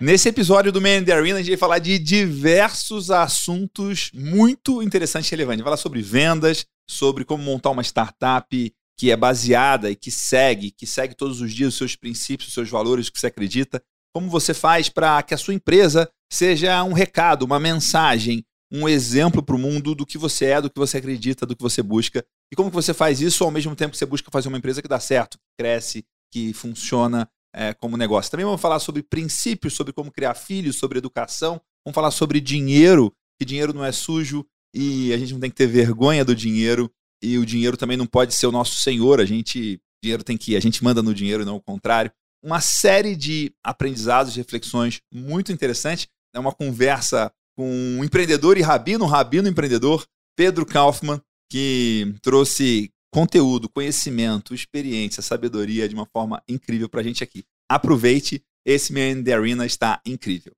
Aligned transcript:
Nesse 0.00 0.30
episódio 0.30 0.72
do 0.72 0.80
Man 0.80 0.96
in 0.96 1.04
the 1.04 1.12
Arena, 1.12 1.40
a 1.40 1.42
gente 1.42 1.50
vai 1.50 1.58
falar 1.58 1.78
de 1.78 1.98
diversos 1.98 3.10
assuntos 3.10 4.10
muito 4.14 4.82
interessantes 4.82 5.30
e 5.30 5.32
relevantes. 5.32 5.58
Vai 5.58 5.66
falar 5.66 5.76
sobre 5.76 6.00
vendas, 6.00 6.64
sobre 6.88 7.22
como 7.22 7.44
montar 7.44 7.68
uma 7.68 7.82
startup 7.82 8.74
que 8.98 9.10
é 9.10 9.16
baseada 9.16 9.90
e 9.90 9.96
que 9.96 10.10
segue, 10.10 10.70
que 10.70 10.86
segue 10.86 11.14
todos 11.14 11.42
os 11.42 11.52
dias 11.52 11.74
os 11.74 11.76
seus 11.76 11.96
princípios, 11.96 12.48
os 12.48 12.54
seus 12.54 12.70
valores, 12.70 13.08
o 13.08 13.12
que 13.12 13.20
você 13.20 13.26
acredita. 13.26 13.82
Como 14.14 14.30
você 14.30 14.54
faz 14.54 14.88
para 14.88 15.22
que 15.22 15.34
a 15.34 15.38
sua 15.38 15.52
empresa 15.52 16.10
seja 16.32 16.82
um 16.82 16.94
recado, 16.94 17.42
uma 17.42 17.60
mensagem, 17.60 18.42
um 18.72 18.88
exemplo 18.88 19.42
para 19.42 19.54
o 19.54 19.58
mundo 19.58 19.94
do 19.94 20.06
que 20.06 20.16
você 20.16 20.46
é, 20.46 20.62
do 20.62 20.70
que 20.70 20.78
você 20.78 20.96
acredita, 20.96 21.44
do 21.44 21.54
que 21.54 21.62
você 21.62 21.82
busca. 21.82 22.24
E 22.50 22.56
como 22.56 22.70
que 22.70 22.74
você 22.74 22.94
faz 22.94 23.20
isso 23.20 23.44
ao 23.44 23.50
mesmo 23.50 23.76
tempo 23.76 23.92
que 23.92 23.98
você 23.98 24.06
busca 24.06 24.30
fazer 24.30 24.48
uma 24.48 24.56
empresa 24.56 24.80
que 24.80 24.88
dá 24.88 24.98
certo, 24.98 25.36
que 25.36 25.62
cresce, 25.62 26.06
que 26.32 26.54
funciona 26.54 27.28
é, 27.54 27.74
como 27.74 27.96
negócio. 27.96 28.30
Também 28.30 28.46
vamos 28.46 28.60
falar 28.60 28.78
sobre 28.78 29.02
princípios, 29.02 29.74
sobre 29.74 29.92
como 29.92 30.10
criar 30.10 30.34
filhos, 30.34 30.76
sobre 30.76 30.98
educação. 30.98 31.60
Vamos 31.84 31.94
falar 31.94 32.10
sobre 32.10 32.40
dinheiro, 32.40 33.12
que 33.38 33.44
dinheiro 33.44 33.72
não 33.72 33.84
é 33.84 33.92
sujo 33.92 34.46
e 34.74 35.12
a 35.12 35.18
gente 35.18 35.32
não 35.32 35.40
tem 35.40 35.50
que 35.50 35.56
ter 35.56 35.66
vergonha 35.66 36.24
do 36.24 36.34
dinheiro. 36.34 36.90
E 37.22 37.36
o 37.38 37.44
dinheiro 37.44 37.76
também 37.76 37.96
não 37.96 38.06
pode 38.06 38.34
ser 38.34 38.46
o 38.46 38.52
nosso 38.52 38.76
senhor. 38.76 39.20
A 39.20 39.24
gente, 39.24 39.80
dinheiro 40.02 40.24
tem 40.24 40.36
que, 40.36 40.56
a 40.56 40.60
gente 40.60 40.82
manda 40.82 41.02
no 41.02 41.14
dinheiro, 41.14 41.44
não 41.44 41.56
o 41.56 41.60
contrário. 41.60 42.10
Uma 42.42 42.60
série 42.60 43.14
de 43.14 43.52
aprendizados, 43.62 44.36
reflexões 44.36 45.00
muito 45.12 45.52
interessantes. 45.52 46.08
É 46.34 46.38
uma 46.38 46.52
conversa 46.52 47.30
com 47.56 47.68
um 47.98 48.04
empreendedor 48.04 48.56
e 48.56 48.62
rabino, 48.62 49.04
um 49.04 49.08
rabino 49.08 49.48
empreendedor, 49.48 50.06
Pedro 50.34 50.64
Kaufmann, 50.64 51.20
que 51.50 52.14
trouxe 52.22 52.90
conteúdo, 53.10 53.68
conhecimento, 53.68 54.54
experiência, 54.54 55.22
sabedoria 55.22 55.88
de 55.88 55.94
uma 55.94 56.06
forma 56.06 56.40
incrível 56.48 56.88
para 56.88 57.00
a 57.00 57.04
gente 57.04 57.24
aqui. 57.24 57.44
Aproveite, 57.68 58.42
esse 58.64 58.92
Man 58.92 59.22
the 59.24 59.32
Arena 59.32 59.66
está 59.66 60.00
incrível. 60.06 60.52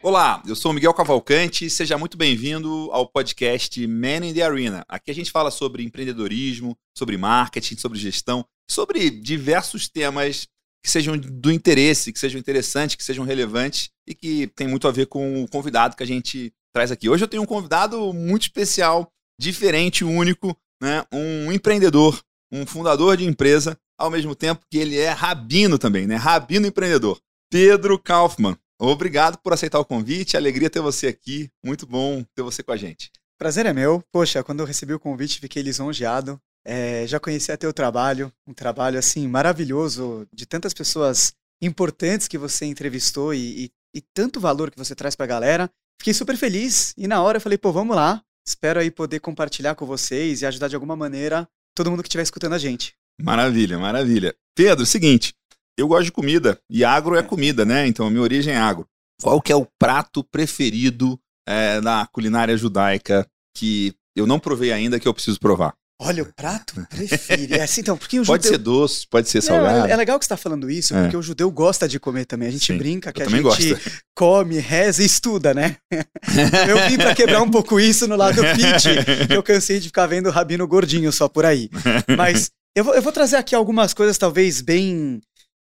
Olá, 0.00 0.40
eu 0.46 0.54
sou 0.54 0.72
Miguel 0.72 0.94
Cavalcante, 0.94 1.68
seja 1.68 1.98
muito 1.98 2.16
bem-vindo 2.16 2.88
ao 2.92 3.08
podcast 3.08 3.84
Man 3.88 4.24
in 4.24 4.32
the 4.34 4.42
Arena. 4.42 4.84
Aqui 4.88 5.10
a 5.10 5.14
gente 5.14 5.32
fala 5.32 5.50
sobre 5.50 5.82
empreendedorismo, 5.82 6.78
sobre 6.96 7.16
marketing, 7.16 7.76
sobre 7.76 7.98
gestão, 7.98 8.46
sobre 8.70 9.10
diversos 9.10 9.88
temas 9.88 10.46
que 10.80 10.88
sejam 10.88 11.18
do 11.18 11.50
interesse, 11.50 12.12
que 12.12 12.20
sejam 12.20 12.38
interessantes, 12.38 12.94
que 12.94 13.02
sejam 13.02 13.24
relevantes 13.24 13.90
e 14.06 14.14
que 14.14 14.46
tem 14.54 14.68
muito 14.68 14.86
a 14.86 14.92
ver 14.92 15.06
com 15.06 15.42
o 15.42 15.48
convidado 15.48 15.96
que 15.96 16.04
a 16.04 16.06
gente 16.06 16.54
traz 16.76 16.92
aqui. 16.92 17.08
Hoje 17.08 17.24
eu 17.24 17.28
tenho 17.28 17.42
um 17.42 17.46
convidado 17.46 18.12
muito 18.12 18.42
especial, 18.42 19.10
diferente, 19.40 20.04
único, 20.04 20.54
né? 20.78 21.06
um 21.10 21.50
empreendedor, 21.50 22.22
um 22.52 22.66
fundador 22.66 23.16
de 23.16 23.24
empresa, 23.24 23.78
ao 23.98 24.10
mesmo 24.10 24.34
tempo 24.34 24.60
que 24.70 24.76
ele 24.76 24.98
é 24.98 25.08
rabino 25.08 25.78
também, 25.78 26.06
né? 26.06 26.16
Rabino 26.16 26.66
empreendedor. 26.66 27.18
Pedro 27.50 27.98
Kaufmann. 27.98 28.58
Obrigado 28.78 29.38
por 29.38 29.54
aceitar 29.54 29.80
o 29.80 29.86
convite, 29.86 30.36
alegria 30.36 30.68
ter 30.68 30.80
você 30.80 31.06
aqui, 31.06 31.48
muito 31.64 31.86
bom 31.86 32.22
ter 32.34 32.42
você 32.42 32.62
com 32.62 32.72
a 32.72 32.76
gente. 32.76 33.10
Prazer 33.38 33.64
é 33.64 33.72
meu. 33.72 34.04
Poxa, 34.12 34.44
quando 34.44 34.60
eu 34.60 34.66
recebi 34.66 34.92
o 34.92 35.00
convite, 35.00 35.40
fiquei 35.40 35.62
lisonjeado. 35.62 36.38
É, 36.62 37.06
já 37.06 37.18
conheci 37.18 37.56
teu 37.56 37.72
trabalho, 37.72 38.30
um 38.46 38.52
trabalho 38.52 38.98
assim 38.98 39.26
maravilhoso, 39.26 40.28
de 40.30 40.44
tantas 40.44 40.74
pessoas 40.74 41.32
importantes 41.62 42.28
que 42.28 42.36
você 42.36 42.66
entrevistou 42.66 43.32
e, 43.32 43.64
e, 43.64 43.70
e 43.94 44.00
tanto 44.12 44.38
valor 44.38 44.70
que 44.70 44.76
você 44.76 44.94
traz 44.94 45.16
para 45.16 45.24
a 45.24 45.28
galera. 45.28 45.70
Fiquei 46.00 46.14
super 46.14 46.36
feliz 46.36 46.92
e 46.96 47.06
na 47.06 47.22
hora 47.22 47.38
eu 47.38 47.40
falei, 47.40 47.58
pô, 47.58 47.72
vamos 47.72 47.96
lá. 47.96 48.22
Espero 48.46 48.78
aí 48.78 48.90
poder 48.90 49.18
compartilhar 49.20 49.74
com 49.74 49.84
vocês 49.84 50.40
e 50.40 50.46
ajudar 50.46 50.68
de 50.68 50.76
alguma 50.76 50.94
maneira 50.94 51.48
todo 51.74 51.90
mundo 51.90 52.02
que 52.02 52.08
estiver 52.08 52.22
escutando 52.22 52.52
a 52.52 52.58
gente. 52.58 52.94
Maravilha, 53.20 53.78
maravilha. 53.78 54.34
Pedro, 54.54 54.86
seguinte, 54.86 55.34
eu 55.76 55.88
gosto 55.88 56.04
de 56.04 56.12
comida 56.12 56.58
e 56.70 56.84
agro 56.84 57.16
é 57.16 57.22
comida, 57.22 57.64
né? 57.64 57.86
Então 57.86 58.06
a 58.06 58.10
minha 58.10 58.22
origem 58.22 58.54
é 58.54 58.58
agro. 58.58 58.86
Qual 59.20 59.40
que 59.40 59.52
é 59.52 59.56
o 59.56 59.66
prato 59.78 60.22
preferido 60.22 61.18
é, 61.46 61.80
da 61.80 62.06
culinária 62.06 62.56
judaica 62.56 63.26
que 63.56 63.94
eu 64.14 64.26
não 64.26 64.38
provei 64.38 64.72
ainda 64.72 65.00
que 65.00 65.08
eu 65.08 65.14
preciso 65.14 65.40
provar? 65.40 65.74
Olha, 65.98 66.22
o 66.22 66.32
prato 66.34 66.74
preferido. 66.90 67.54
É 67.54 67.62
assim, 67.62 67.80
então, 67.80 67.96
porque 67.96 68.20
o 68.20 68.24
pode 68.24 68.44
judeu... 68.44 68.58
ser 68.58 68.62
doce, 68.62 69.06
pode 69.08 69.28
ser 69.28 69.42
salgado. 69.42 69.80
Não, 69.80 69.86
é 69.86 69.96
legal 69.96 70.18
que 70.18 70.24
você 70.24 70.34
está 70.34 70.36
falando 70.36 70.70
isso, 70.70 70.94
é. 70.94 71.02
porque 71.02 71.16
o 71.16 71.22
judeu 71.22 71.50
gosta 71.50 71.88
de 71.88 71.98
comer 71.98 72.26
também. 72.26 72.48
A 72.48 72.50
gente 72.52 72.72
Sim, 72.72 72.78
brinca 72.78 73.12
que 73.12 73.22
a 73.22 73.28
gente 73.28 73.42
gosto. 73.42 73.62
come, 74.14 74.58
reza 74.58 75.02
e 75.02 75.06
estuda, 75.06 75.54
né? 75.54 75.76
eu 76.68 76.88
vim 76.88 76.96
para 76.96 77.14
quebrar 77.14 77.42
um 77.42 77.50
pouco 77.50 77.80
isso 77.80 78.06
no 78.06 78.16
lado 78.16 78.42
fit, 78.42 79.26
que 79.26 79.34
eu 79.34 79.42
cansei 79.42 79.80
de 79.80 79.86
ficar 79.86 80.06
vendo 80.06 80.26
o 80.26 80.32
rabino 80.32 80.66
gordinho 80.66 81.10
só 81.10 81.28
por 81.28 81.46
aí. 81.46 81.70
Mas 82.16 82.50
eu 82.76 82.84
vou, 82.84 82.94
eu 82.94 83.00
vou 83.00 83.12
trazer 83.12 83.36
aqui 83.36 83.54
algumas 83.54 83.94
coisas 83.94 84.18
talvez 84.18 84.60
bem, 84.60 85.18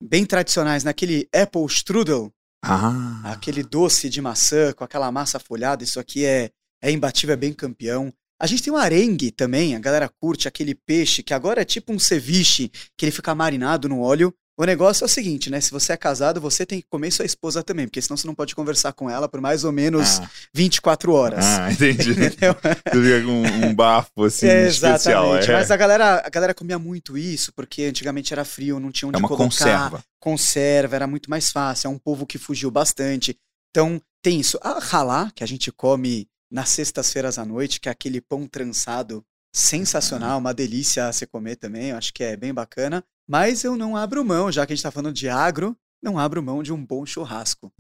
bem 0.03 0.27
tradicionais. 0.27 0.85
Naquele 0.85 1.27
apple 1.35 1.65
strudel, 1.67 2.31
Ah, 2.63 3.23
aquele 3.25 3.63
doce 3.63 4.11
de 4.11 4.21
maçã 4.21 4.75
com 4.75 4.85
aquela 4.85 5.11
massa 5.11 5.39
folhada, 5.39 5.83
isso 5.83 5.99
aqui 5.99 6.27
é, 6.27 6.51
é 6.83 6.91
imbatível, 6.91 7.33
é 7.33 7.37
bem 7.37 7.55
campeão. 7.55 8.13
A 8.41 8.47
gente 8.47 8.63
tem 8.63 8.73
um 8.73 8.77
arengue 8.77 9.31
também, 9.31 9.75
a 9.75 9.79
galera 9.81 10.09
curte 10.21 10.47
aquele 10.47 10.75
peixe 10.75 11.23
que 11.23 11.35
agora 11.35 11.63
é 11.63 11.65
tipo 11.65 11.93
um 11.93 11.99
ceviche, 11.99 12.71
que 12.97 13.05
ele 13.05 13.13
fica 13.13 13.35
marinado 13.35 13.89
no 13.89 14.01
óleo. 14.01 14.33
O 14.61 14.65
negócio 14.65 15.05
é 15.05 15.07
o 15.07 15.09
seguinte, 15.09 15.51
né? 15.51 15.61
Se 15.61 15.71
você 15.71 15.93
é 15.93 15.97
casado, 15.97 16.41
você 16.41 16.67
tem 16.67 16.81
que 16.81 16.87
comer 16.91 17.13
sua 17.13 17.25
esposa 17.25 17.63
também, 17.63 17.87
porque 17.87 18.03
senão 18.03 18.17
você 18.17 18.27
não 18.27 18.35
pode 18.35 18.57
conversar 18.57 18.93
com 18.93 19.09
ela 19.09 19.29
por 19.29 19.41
mais 19.41 19.63
ou 19.63 19.71
menos 19.71 20.19
Ah. 20.19 20.29
24 20.53 21.13
horas. 21.13 21.45
ah 21.45 21.71
entendi. 21.73 22.11
Entendeu? 22.11 22.55
Tu 22.55 23.03
fica 23.03 23.23
com 23.25 23.67
um 23.69 23.73
bafo 23.75 24.25
assim 24.25 24.47
É, 24.49 24.67
especial. 24.67 25.27
exatamente. 25.37 25.51
É, 25.51 25.55
Mas 25.55 25.71
a 25.71 25.77
galera, 25.77 26.23
a 26.27 26.29
galera 26.29 26.55
comia 26.55 26.77
muito 26.79 27.17
isso, 27.17 27.53
porque 27.53 27.85
antigamente 27.85 28.33
era 28.33 28.45
frio, 28.45 28.81
não 28.81 28.91
tinha 28.91 29.09
onde 29.09 29.17
é 29.17 29.19
uma 29.21 29.29
colocar. 29.29 29.45
conserva. 29.45 30.03
Conserva, 30.21 30.97
era 30.97 31.07
muito 31.07 31.31
mais 31.31 31.51
fácil. 31.51 31.87
É 31.87 31.91
um 31.91 31.99
povo 31.99 32.27
que 32.27 32.37
fugiu 32.37 32.69
bastante. 32.69 33.37
Então, 33.71 34.01
tem 34.23 34.41
isso. 34.41 34.59
A 34.61 34.81
halá, 34.93 35.31
que 35.37 35.45
a 35.45 35.47
gente 35.47 35.71
come 35.71 36.27
nas 36.51 36.69
sextas-feiras 36.71 37.39
à 37.39 37.45
noite, 37.45 37.81
que 37.81 37.89
é 37.89 37.93
aquele 37.93 38.21
pão 38.21 38.47
trançado 38.47 39.25
sensacional, 39.55 40.39
uma 40.39 40.55
delícia 40.55 41.09
a 41.09 41.13
se 41.13 41.27
comer 41.27 41.57
também, 41.57 41.91
eu 41.91 41.97
acho 41.97 42.13
que 42.13 42.23
é 42.23 42.37
bem 42.37 42.53
bacana. 42.53 43.05
Mas 43.27 43.65
eu 43.65 43.77
não 43.77 43.97
abro 43.97 44.25
mão, 44.25 44.51
já 44.51 44.67
que 44.67 44.73
a 44.73 44.77
gente 44.77 44.83
tá 44.83 44.91
falando 44.91 45.15
de 45.15 45.29
agro, 45.29 45.77
não 46.03 46.19
abro 46.19 46.43
mão 46.43 46.63
de 46.63 46.73
um 46.73 46.85
bom 46.85 47.05
churrasco. 47.05 47.73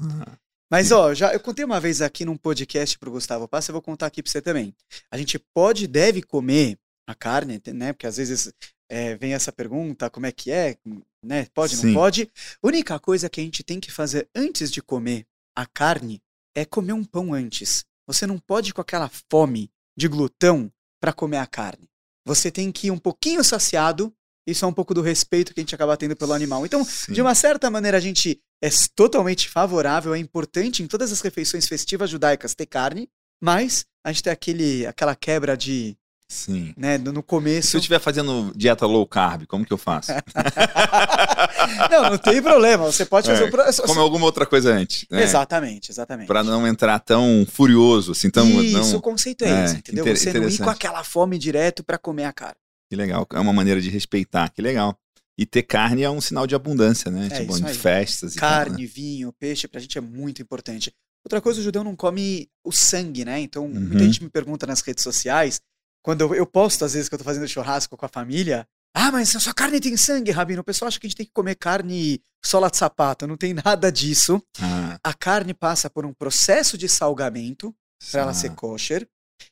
Mas, 0.70 0.92
ó, 0.92 1.14
já 1.14 1.32
eu 1.32 1.40
contei 1.40 1.64
uma 1.64 1.80
vez 1.80 2.02
aqui 2.02 2.24
num 2.24 2.36
podcast 2.36 2.98
pro 2.98 3.10
Gustavo 3.10 3.48
Passa, 3.48 3.70
eu 3.70 3.72
vou 3.72 3.80
contar 3.80 4.06
aqui 4.06 4.22
pra 4.22 4.30
você 4.30 4.42
também. 4.42 4.74
A 5.10 5.16
gente 5.16 5.38
pode, 5.38 5.86
deve 5.86 6.22
comer 6.22 6.78
a 7.06 7.14
carne, 7.14 7.60
né? 7.72 7.94
Porque 7.94 8.06
às 8.06 8.18
vezes 8.18 8.52
é, 8.90 9.16
vem 9.16 9.32
essa 9.32 9.50
pergunta, 9.50 10.10
como 10.10 10.26
é 10.26 10.32
que 10.32 10.50
é, 10.50 10.76
né? 11.24 11.46
Pode, 11.54 11.76
Sim. 11.76 11.86
não 11.86 11.94
pode? 11.94 12.30
Única 12.62 12.98
coisa 12.98 13.30
que 13.30 13.40
a 13.40 13.44
gente 13.44 13.62
tem 13.62 13.80
que 13.80 13.90
fazer 13.90 14.28
antes 14.34 14.70
de 14.70 14.82
comer 14.82 15.26
a 15.56 15.64
carne 15.64 16.22
é 16.54 16.66
comer 16.66 16.92
um 16.92 17.04
pão 17.04 17.32
antes. 17.32 17.86
Você 18.08 18.26
não 18.26 18.38
pode 18.38 18.70
ir 18.70 18.72
com 18.72 18.80
aquela 18.80 19.10
fome 19.30 19.70
de 19.96 20.08
glutão 20.08 20.72
para 21.00 21.12
comer 21.12 21.36
a 21.36 21.46
carne. 21.46 21.88
Você 22.24 22.50
tem 22.50 22.72
que 22.72 22.88
ir 22.88 22.90
um 22.90 22.98
pouquinho 22.98 23.44
saciado. 23.44 24.12
Isso 24.46 24.64
é 24.64 24.68
um 24.68 24.72
pouco 24.72 24.94
do 24.94 25.02
respeito 25.02 25.52
que 25.52 25.60
a 25.60 25.62
gente 25.62 25.74
acaba 25.74 25.96
tendo 25.96 26.16
pelo 26.16 26.32
animal. 26.32 26.64
Então, 26.64 26.82
sim. 26.82 27.12
de 27.12 27.20
uma 27.20 27.34
certa 27.34 27.70
maneira, 27.70 27.98
a 27.98 28.00
gente 28.00 28.40
é 28.62 28.68
totalmente 28.96 29.48
favorável, 29.48 30.14
é 30.14 30.18
importante 30.18 30.82
em 30.82 30.86
todas 30.86 31.12
as 31.12 31.20
refeições 31.20 31.66
festivas 31.66 32.08
judaicas 32.08 32.54
ter 32.54 32.66
carne, 32.66 33.08
mas 33.40 33.84
a 34.02 34.10
gente 34.10 34.22
tem 34.22 34.32
aquele, 34.32 34.86
aquela 34.86 35.14
quebra 35.14 35.54
de, 35.54 35.96
Sim. 36.30 36.74
né, 36.76 36.98
no 36.98 37.12
no 37.12 37.20
E 37.20 37.22
se 37.22 37.26
começo. 37.26 37.76
eu 37.76 37.78
estiver 37.78 37.98
fazendo 37.98 38.52
dieta 38.54 38.84
low 38.86 39.06
carb, 39.06 39.46
como 39.46 39.64
que 39.64 39.72
eu 39.72 39.78
faço? 39.78 40.12
não, 41.90 42.10
não 42.10 42.18
tem 42.18 42.42
problema, 42.42 42.84
você 42.84 43.04
pode 43.06 43.26
fazer 43.28 43.44
É, 43.44 43.46
o 43.46 43.50
processo. 43.50 43.82
Come 43.82 44.00
alguma 44.00 44.26
outra 44.26 44.44
coisa 44.46 44.72
antes. 44.72 45.06
Né? 45.10 45.22
Exatamente, 45.22 45.90
exatamente. 45.90 46.26
Pra 46.26 46.42
não 46.44 46.66
entrar 46.66 46.98
tão 47.00 47.46
furioso, 47.50 48.12
assim, 48.12 48.30
tão. 48.30 48.46
Isso, 48.62 48.76
não... 48.92 48.96
o 48.98 49.00
conceito 49.02 49.44
é, 49.44 49.48
É, 49.48 49.64
esse, 49.64 49.76
entendeu? 49.76 50.04
inter- 50.04 50.16
Você 50.18 50.32
não 50.38 50.48
ir 50.48 50.58
com 50.58 50.70
aquela 50.70 51.02
fome 51.02 51.38
direto 51.38 51.82
para 51.82 51.98
comer 51.98 52.24
a 52.24 52.32
carne. 52.32 52.56
Que 52.90 52.96
legal. 52.96 53.26
É 53.32 53.38
uma 53.40 53.52
maneira 53.52 53.80
de 53.80 53.90
respeitar, 53.90 54.48
que 54.50 54.62
legal. 54.62 54.96
E 55.36 55.46
ter 55.46 55.62
carne 55.62 56.02
é 56.02 56.10
um 56.10 56.20
sinal 56.20 56.46
de 56.46 56.54
abundância, 56.54 57.10
né? 57.10 57.28
É 57.30 57.40
tipo, 57.40 57.56
em 57.56 57.62
festas 57.72 58.34
e 58.34 58.38
tal, 58.40 58.50
Carne, 58.50 58.82
né? 58.82 58.90
vinho, 58.92 59.32
peixe, 59.38 59.68
pra 59.68 59.80
gente 59.80 59.96
é 59.96 60.00
muito 60.00 60.42
importante. 60.42 60.92
Outra 61.24 61.40
coisa, 61.40 61.60
o 61.60 61.62
judeu 61.62 61.84
não 61.84 61.94
come 61.94 62.48
o 62.64 62.72
sangue, 62.72 63.24
né? 63.24 63.38
Então, 63.40 63.64
Uhum. 63.66 63.80
muita 63.80 64.04
gente 64.04 64.22
me 64.22 64.28
pergunta 64.30 64.66
nas 64.66 64.80
redes 64.80 65.04
sociais, 65.04 65.60
quando 66.08 66.22
eu, 66.22 66.34
eu 66.34 66.46
posto, 66.46 66.86
às 66.86 66.94
vezes, 66.94 67.06
que 67.06 67.14
eu 67.14 67.18
tô 67.18 67.24
fazendo 67.24 67.46
churrasco 67.46 67.94
com 67.94 68.06
a 68.06 68.08
família, 68.08 68.66
Ah, 68.94 69.12
mas 69.12 69.36
a 69.36 69.40
sua 69.40 69.52
carne 69.52 69.78
tem 69.78 69.94
sangue, 69.94 70.30
Rabino. 70.30 70.62
O 70.62 70.64
pessoal 70.64 70.88
acha 70.88 70.98
que 70.98 71.06
a 71.06 71.10
gente 71.10 71.18
tem 71.18 71.26
que 71.26 71.32
comer 71.34 71.54
carne 71.54 72.22
sola 72.42 72.70
de 72.70 72.78
sapato. 72.78 73.26
Não 73.26 73.36
tem 73.36 73.52
nada 73.62 73.92
disso. 73.92 74.42
Ah, 74.58 74.98
A 75.04 75.12
carne 75.12 75.52
passa 75.52 75.90
por 75.90 76.06
um 76.06 76.14
processo 76.14 76.78
de 76.78 76.88
salgamento 76.88 77.74
para 78.10 78.22
ela 78.22 78.32
ser 78.32 78.54
kosher. 78.54 79.06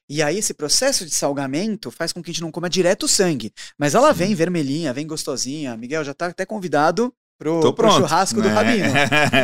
E 0.09 0.23
aí 0.23 0.39
esse 0.39 0.55
processo 0.55 1.05
de 1.05 1.13
salgamento 1.15 1.91
faz 1.91 2.11
com 2.11 2.23
que 2.23 2.31
a 2.31 2.33
gente 2.33 2.41
não 2.41 2.51
coma 2.51 2.71
direto 2.71 3.03
o 3.03 3.09
sangue. 3.09 3.53
Mas 3.79 3.95
ela 3.95 4.11
Sim. 4.15 4.19
vem 4.21 4.35
vermelhinha, 4.35 4.95
vem 4.95 5.07
gostosinha. 5.07 5.77
Miguel 5.77 6.05
já 6.05 6.15
tá 6.15 6.29
até 6.29 6.47
convidado 6.47 7.13
pro, 7.39 7.61
Tô 7.61 7.75
pro 7.75 7.93
churrasco 7.93 8.41
do 8.41 8.49
É. 8.49 8.53
Rabino. 8.53 8.89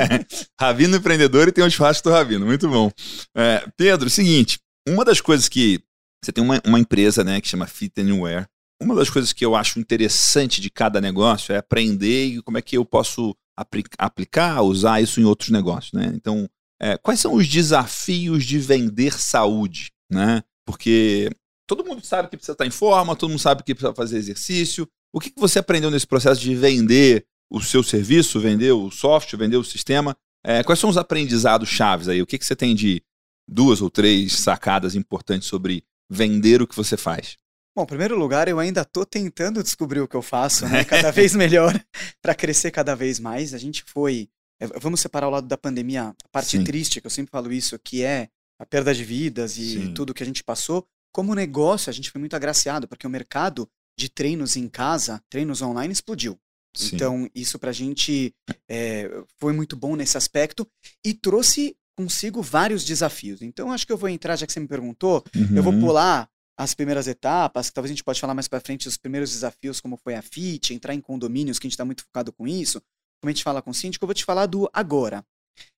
Rabino 0.59 0.97
empreendedor 0.97 1.47
e 1.47 1.53
tem 1.53 1.63
o 1.63 1.71
churrasco 1.71 2.09
do 2.09 2.15
Rabino. 2.15 2.47
Muito 2.47 2.71
bom. 2.71 2.91
É, 3.37 3.67
Pedro, 3.77 4.09
seguinte. 4.09 4.59
Uma 4.89 5.05
das 5.05 5.21
coisas 5.21 5.47
que. 5.47 5.85
Você 6.25 6.33
tem 6.33 6.43
uma, 6.43 6.61
uma 6.65 6.79
empresa 6.79 7.25
né, 7.25 7.41
que 7.41 7.49
chama 7.49 7.67
Fit 7.67 8.01
Anywhere. 8.01 8.47
Uma 8.81 8.95
das 8.95 9.11
coisas 9.11 9.33
que 9.33 9.45
eu 9.45 9.55
acho 9.55 9.79
interessante 9.79 10.61
de 10.61 10.71
cada 10.71 11.01
negócio 11.01 11.53
é 11.53 11.59
aprender 11.59 12.27
e 12.27 12.43
como 12.43 12.59
é 12.59 12.63
que 12.63 12.77
eu 12.77 12.85
posso 12.85 13.35
apli- 13.57 13.85
aplicar, 13.99 14.63
usar 14.63 15.01
isso 15.01 15.21
em 15.21 15.25
outros 15.25 15.51
negócios. 15.51 15.93
Né? 15.93 16.13
Então, 16.15 16.49
é, 16.81 16.97
quais 16.97 17.21
são 17.21 17.35
os 17.35 17.47
desafios 17.47 18.45
de 18.45 18.59
vender 18.59 19.19
saúde? 19.19 19.91
Né? 20.11 20.43
Porque 20.67 21.31
todo 21.67 21.85
mundo 21.85 22.05
sabe 22.05 22.29
que 22.29 22.37
precisa 22.37 22.53
estar 22.53 22.67
em 22.67 22.71
forma, 22.71 23.17
todo 23.17 23.31
mundo 23.31 23.39
sabe 23.41 23.63
que 23.63 23.75
precisa 23.75 23.95
fazer 23.95 24.17
exercício. 24.19 24.89
O 25.13 25.21
que, 25.21 25.31
que 25.31 25.41
você 25.41 25.59
aprendeu 25.59 25.91
nesse 25.91 26.07
processo 26.07 26.41
de 26.41 26.55
vender 26.55 27.27
o 27.51 27.61
seu 27.61 27.83
serviço, 27.83 28.41
vender 28.41 28.73
o 28.73 28.91
software, 28.91 29.39
vender 29.39 29.57
o 29.57 29.65
sistema? 29.65 30.17
É, 30.45 30.63
quais 30.63 30.79
são 30.79 30.91
os 30.91 30.97
aprendizados 30.97 31.69
chaves 31.69 32.09
aí? 32.09 32.21
O 32.23 32.27
que, 32.27 32.39
que 32.39 32.45
você 32.45 32.57
tem 32.57 32.75
de 32.75 33.03
duas 33.49 33.81
ou 33.81 33.91
três 33.91 34.33
sacadas 34.35 34.95
importantes 34.95 35.49
sobre 35.49 35.85
vender 36.13 36.61
o 36.61 36.67
que 36.67 36.77
você 36.77 36.97
faz? 36.97 37.37
Bom, 37.75 37.85
em 37.85 37.87
primeiro 37.87 38.19
lugar, 38.19 38.49
eu 38.49 38.59
ainda 38.59 38.85
tô 38.85 39.05
tentando 39.07 39.63
descobrir 39.63 40.01
o 40.01 40.09
que 40.09 40.15
eu 40.15 40.21
faço, 40.21 40.69
né? 40.69 40.85
Cada 40.85 41.11
vez 41.11 41.35
melhor 41.35 41.73
para 42.21 42.35
crescer 42.35 42.71
cada 42.71 42.95
vez 42.95 43.19
mais. 43.19 43.55
A 43.55 43.59
gente 43.59 43.83
foi. 43.87 44.29
é, 44.61 44.67
Vamos 44.79 45.01
separar 45.01 45.29
o 45.29 45.31
lado 45.31 45.47
da 45.49 45.57
pandemia, 45.57 46.09
a 46.09 46.29
parte 46.31 46.59
Sim. 46.59 46.65
triste, 46.65 47.01
que 47.01 47.07
eu 47.07 47.11
sempre 47.11 47.31
falo 47.31 47.51
isso, 47.51 47.79
que 47.79 48.03
é 48.03 48.29
a 48.61 48.67
perda 48.67 48.95
de 48.95 49.03
vidas 49.03 49.57
e 49.57 49.81
Sim. 49.81 49.95
tudo 49.95 50.13
que 50.13 50.23
a 50.23 50.27
gente 50.27 50.45
passou. 50.45 50.87
Como 51.15 51.35
negócio, 51.35 51.89
a 51.89 51.93
gente 51.93 52.11
foi 52.11 52.19
muito 52.19 52.37
agraciado, 52.37 52.87
porque 52.87 53.07
o 53.07 53.11
mercado 53.11 53.69
de 53.99 54.09
treinos 54.09 54.55
em 54.55 54.69
casa, 54.69 55.23
treinos 55.31 55.63
online, 55.63 55.93
explodiu. 55.93 56.39
Sim. 56.77 56.97
Então, 56.97 57.31
isso 57.35 57.59
pra 57.59 57.73
gente 57.73 58.35
é, 58.69 59.11
foi 59.39 59.53
muito 59.53 59.77
bom 59.77 59.97
nesse 59.97 60.17
aspecto 60.17 60.67
e 61.05 61.13
trouxe 61.13 61.77
consigo 61.97 62.43
vários 62.43 62.85
desafios. 62.85 63.43
Então, 63.43 63.71
acho 63.73 63.87
que 63.87 63.93
eu 63.93 63.97
vou 63.99 64.09
entrar, 64.09 64.37
já 64.37 64.47
que 64.47 64.53
você 64.53 64.61
me 64.61 64.69
perguntou, 64.69 65.25
eu 65.55 65.63
vou 65.63 65.73
Uhum. 65.73 65.81
pular 65.81 66.29
as 66.59 66.75
primeiras 66.75 67.07
etapas, 67.07 67.69
que 67.69 67.75
talvez 67.75 67.91
a 67.91 67.95
gente 67.95 68.05
pode 68.05 68.21
falar 68.21 68.35
mais 68.35 68.47
pra 68.49 68.61
frente 68.61 68.85
dos 68.85 68.97
primeiros 68.97 69.31
desafios, 69.31 69.81
como 69.81 69.97
foi 69.97 70.15
a 70.15 70.23
FIT, 70.23 70.75
entrar 70.75 70.95
em 70.95 71.01
condomínios, 71.01 71.59
que 71.59 71.67
a 71.67 71.69
gente 71.69 71.75
está 71.75 71.85
muito 71.85 72.03
focado 72.05 72.33
com 72.33 72.47
isso, 72.47 72.81
como 73.21 73.29
a 73.29 73.33
gente 73.33 73.43
fala 73.43 73.63
com 73.63 73.71
o 73.71 73.75
síndico, 73.75 74.05
eu 74.05 74.07
vou 74.07 74.15
te 74.15 74.25
falar 74.25 74.47
do 74.47 74.69
agora. 74.73 75.25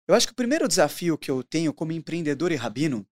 Eu 0.09 0.15
acho 0.15 0.27
que 0.27 0.33
o 0.33 0.37
primeiro 0.37 0.69
desafio 0.69 1.17
que 1.17 1.31
eu 1.31 1.43
tenho 1.43 1.73
como 1.73 1.93
empreendedor 1.93 2.53
e 2.53 2.57
rabino 2.57 3.07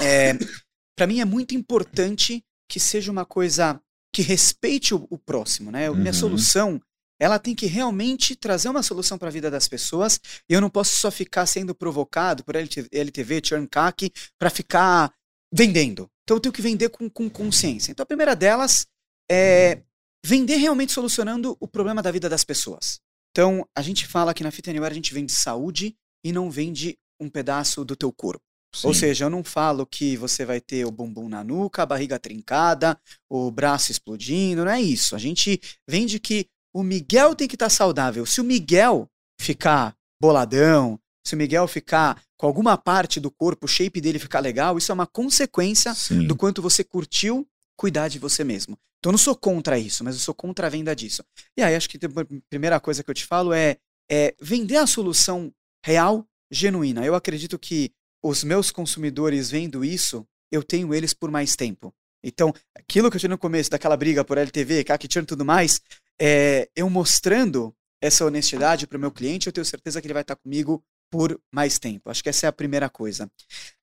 é, 0.00 0.32
para 0.96 1.06
mim 1.06 1.20
é 1.20 1.24
muito 1.24 1.54
importante 1.54 2.42
que 2.70 2.80
seja 2.80 3.10
uma 3.12 3.24
coisa 3.24 3.80
que 4.14 4.22
respeite 4.22 4.94
o, 4.94 5.06
o 5.10 5.18
próximo, 5.18 5.70
né? 5.70 5.88
Minha 5.90 6.06
Uhum. 6.06 6.12
solução, 6.14 6.82
ela 7.18 7.38
tem 7.38 7.54
que 7.54 7.66
realmente 7.66 8.36
trazer 8.36 8.68
uma 8.68 8.82
solução 8.82 9.18
para 9.18 9.28
a 9.28 9.32
vida 9.32 9.50
das 9.50 9.66
pessoas 9.66 10.20
e 10.48 10.52
eu 10.52 10.60
não 10.60 10.70
posso 10.70 10.96
só 10.96 11.10
ficar 11.10 11.46
sendo 11.46 11.74
provocado 11.74 12.44
por 12.44 12.56
LT 12.56 12.88
LTV, 12.92 13.40
churn 13.44 13.66
CAC, 13.66 14.12
para 14.38 14.50
ficar 14.50 15.12
vendendo. 15.52 16.08
Então 16.24 16.36
eu 16.36 16.40
tenho 16.40 16.52
que 16.52 16.62
vender 16.62 16.90
com, 16.90 17.08
com 17.08 17.28
consciência. 17.28 17.90
Então 17.90 18.02
a 18.02 18.06
primeira 18.06 18.36
delas 18.36 18.86
é 19.30 19.82
vender 20.24 20.56
realmente 20.56 20.92
solucionando 20.92 21.56
o 21.60 21.66
problema 21.66 22.02
da 22.02 22.10
vida 22.10 22.28
das 22.28 22.44
pessoas. 22.44 23.00
Então 23.30 23.66
a 23.74 23.82
gente 23.82 24.06
fala 24.06 24.34
que 24.34 24.42
na 24.42 24.50
Fit 24.50 24.68
Anywhere 24.68 24.92
a 24.92 24.94
gente 24.94 25.14
vende 25.14 25.32
saúde 25.32 25.96
e 26.24 26.32
não 26.32 26.50
vende 26.50 26.98
um 27.20 27.28
pedaço 27.28 27.84
do 27.84 27.96
teu 27.96 28.12
corpo. 28.12 28.42
Ou 28.84 28.92
Sim. 28.92 29.00
seja, 29.00 29.24
eu 29.24 29.30
não 29.30 29.42
falo 29.42 29.86
que 29.86 30.16
você 30.16 30.44
vai 30.44 30.60
ter 30.60 30.84
o 30.84 30.90
bumbum 30.90 31.28
na 31.28 31.42
nuca, 31.42 31.82
a 31.82 31.86
barriga 31.86 32.18
trincada, 32.18 33.00
o 33.28 33.50
braço 33.50 33.90
explodindo, 33.90 34.64
não 34.64 34.70
é 34.70 34.80
isso. 34.80 35.16
A 35.16 35.18
gente 35.18 35.60
vende 35.88 36.20
que 36.20 36.46
o 36.74 36.82
Miguel 36.82 37.34
tem 37.34 37.48
que 37.48 37.54
estar 37.54 37.68
saudável. 37.68 38.24
Se 38.26 38.40
o 38.40 38.44
Miguel 38.44 39.08
ficar 39.40 39.94
boladão, 40.20 40.98
se 41.26 41.34
o 41.34 41.38
Miguel 41.38 41.68
ficar 41.68 42.20
com 42.36 42.46
alguma 42.46 42.76
parte 42.76 43.20
do 43.20 43.30
corpo, 43.30 43.66
o 43.66 43.68
shape 43.68 44.00
dele 44.00 44.18
ficar 44.18 44.40
legal, 44.40 44.78
isso 44.78 44.90
é 44.90 44.94
uma 44.94 45.06
consequência 45.06 45.94
Sim. 45.94 46.26
do 46.26 46.36
quanto 46.36 46.62
você 46.62 46.82
curtiu 46.82 47.46
cuidar 47.76 48.08
de 48.08 48.18
você 48.18 48.42
mesmo. 48.42 48.76
Então 48.98 49.10
eu 49.10 49.12
não 49.12 49.18
sou 49.18 49.36
contra 49.36 49.78
isso, 49.78 50.02
mas 50.02 50.16
eu 50.16 50.20
sou 50.20 50.34
contra 50.34 50.66
a 50.66 50.70
venda 50.70 50.94
disso. 50.94 51.22
E 51.56 51.62
aí 51.62 51.74
acho 51.74 51.88
que 51.88 51.98
a 52.04 52.10
primeira 52.50 52.80
coisa 52.80 53.02
que 53.04 53.10
eu 53.10 53.14
te 53.14 53.24
falo 53.24 53.52
é, 53.52 53.76
é 54.10 54.34
vender 54.40 54.76
a 54.76 54.86
solução 54.86 55.52
real, 55.84 56.26
genuína. 56.50 57.04
Eu 57.04 57.14
acredito 57.14 57.58
que 57.58 57.92
os 58.22 58.42
meus 58.42 58.70
consumidores 58.70 59.50
vendo 59.50 59.84
isso, 59.84 60.26
eu 60.50 60.62
tenho 60.62 60.92
eles 60.92 61.14
por 61.14 61.30
mais 61.30 61.54
tempo. 61.54 61.94
Então, 62.24 62.52
aquilo 62.74 63.10
que 63.10 63.16
eu 63.16 63.20
tinha 63.20 63.30
no 63.30 63.38
começo, 63.38 63.70
daquela 63.70 63.96
briga 63.96 64.24
por 64.24 64.38
LTV, 64.38 64.82
CAC 64.82 65.04
e 65.04 65.22
tudo 65.24 65.44
mais, 65.44 65.80
é, 66.20 66.68
eu 66.76 66.88
mostrando 66.90 67.74
essa 68.02 68.24
honestidade 68.24 68.86
para 68.86 68.96
o 68.96 69.00
meu 69.00 69.10
cliente, 69.10 69.46
eu 69.46 69.52
tenho 69.52 69.64
certeza 69.64 70.00
que 70.00 70.06
ele 70.06 70.14
vai 70.14 70.22
estar 70.22 70.36
comigo 70.36 70.82
por 71.10 71.40
mais 71.52 71.78
tempo. 71.78 72.10
Acho 72.10 72.22
que 72.22 72.28
essa 72.28 72.46
é 72.46 72.48
a 72.48 72.52
primeira 72.52 72.88
coisa. 72.88 73.30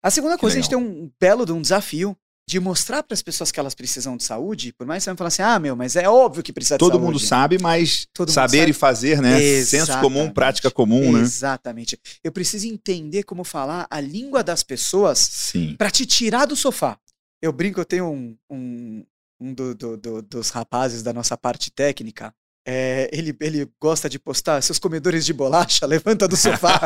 A 0.02 0.10
segunda 0.12 0.36
Que 0.36 0.42
coisa, 0.42 0.58
a 0.58 0.62
gente 0.62 0.70
tem 0.70 0.78
legal. 0.80 0.94
um 1.04 1.12
belo 1.20 1.46
de 1.46 1.52
um 1.52 1.62
desafio 1.62 2.16
de 2.48 2.60
mostrar 2.60 3.02
para 3.02 3.16
as 3.16 3.24
pessoas 3.24 3.52
que 3.52 3.60
elas 3.60 3.74
precisam 3.74 4.16
de 4.16 4.24
saúde, 4.24 4.72
por 4.72 4.86
mais 4.86 5.02
que 5.02 5.06
você 5.06 5.10
vai 5.10 5.18
falar 5.18 5.28
assim, 5.30 5.42
ah, 5.42 5.58
meu, 5.58 5.76
mas 5.76 5.96
é 5.96 6.08
óbvio 6.08 6.44
que 6.44 6.54
precisa 6.54 6.76
de 6.76 6.80
Todo 6.80 6.92
saúde. 6.92 7.06
mundo 7.06 7.20
sabe, 7.20 7.58
mas 7.60 8.06
Todo 8.14 8.32
saber 8.32 8.60
sabe. 8.60 8.70
e 8.70 8.74
fazer, 8.74 9.20
né? 9.20 9.40
Senso 9.64 9.92
comum, 9.94 10.10
Exatamente. 10.20 10.34
prática 10.36 10.70
comum, 10.72 11.12
né? 11.14 11.22
Exatamente. 11.22 12.00
Eu 12.24 12.32
preciso 12.32 12.68
entender 12.68 13.24
como 13.24 13.44
falar 13.44 13.88
a 13.90 14.00
língua 14.00 14.44
das 14.44 14.62
pessoas 14.62 15.52
para 15.76 15.90
te 15.90 16.06
tirar 16.06 16.46
do 16.46 16.56
sofá. 16.56 17.00
Eu 17.42 17.52
brinco, 17.52 17.80
eu 17.80 17.86
tenho 17.86 18.06
um, 18.12 18.38
um, 18.52 19.04
um 19.46 19.54
do- 19.54 19.76
do- 19.76 19.98
do- 19.98 20.22
dos 20.22 20.50
rapazes 20.50 21.04
da 21.04 21.14
nossa 21.14 21.38
parte 21.38 21.72
técnica. 21.72 22.34
é, 22.68 23.08
ele, 23.14 23.36
ele 23.42 23.70
gosta 23.80 24.10
de 24.10 24.18
postar 24.18 24.60
seus 24.64 24.80
comedores 24.80 25.24
de 25.24 25.32
bolacha, 25.32 25.86
levanta 25.86 26.28
do 26.28 26.36
sofá. 26.36 26.82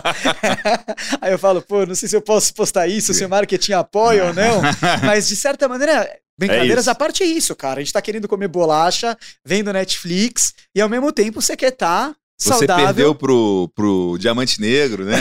Aí 1.22 1.32
eu 1.32 1.40
falo, 1.40 1.62
pô, 1.62 1.86
não 1.86 1.96
sei 1.96 2.10
se 2.10 2.16
eu 2.18 2.22
posso 2.22 2.54
postar 2.54 2.88
isso, 2.88 3.14
se 3.14 3.24
o 3.24 3.30
marketing 3.30 3.72
apoia 3.74 4.26
ou 4.26 4.34
não. 4.34 4.62
Mas 5.06 5.28
de 5.30 5.38
certa 5.38 5.70
maneira, 5.70 6.10
brincadeiras 6.38 6.82
isso. 6.84 6.90
à 6.92 6.96
parte 6.96 7.24
é 7.24 7.26
isso, 7.26 7.56
cara. 7.56 7.80
A 7.80 7.84
gente 7.84 7.94
tá 7.94 8.02
querendo 8.02 8.28
comer 8.28 8.50
bolacha, 8.50 9.18
vendo 9.46 9.72
Netflix, 9.72 10.54
e 10.76 10.82
ao 10.82 10.90
mesmo 10.90 11.14
tempo 11.14 11.42
você 11.42 11.56
quer 11.56 11.72
estar 11.72 12.14
Você 12.38 12.50
saudável. 12.50 12.86
perdeu 12.88 13.16
pro, 13.16 13.72
pro 13.74 14.18
Diamante 14.20 14.60
Negro, 14.60 15.06
né? 15.06 15.16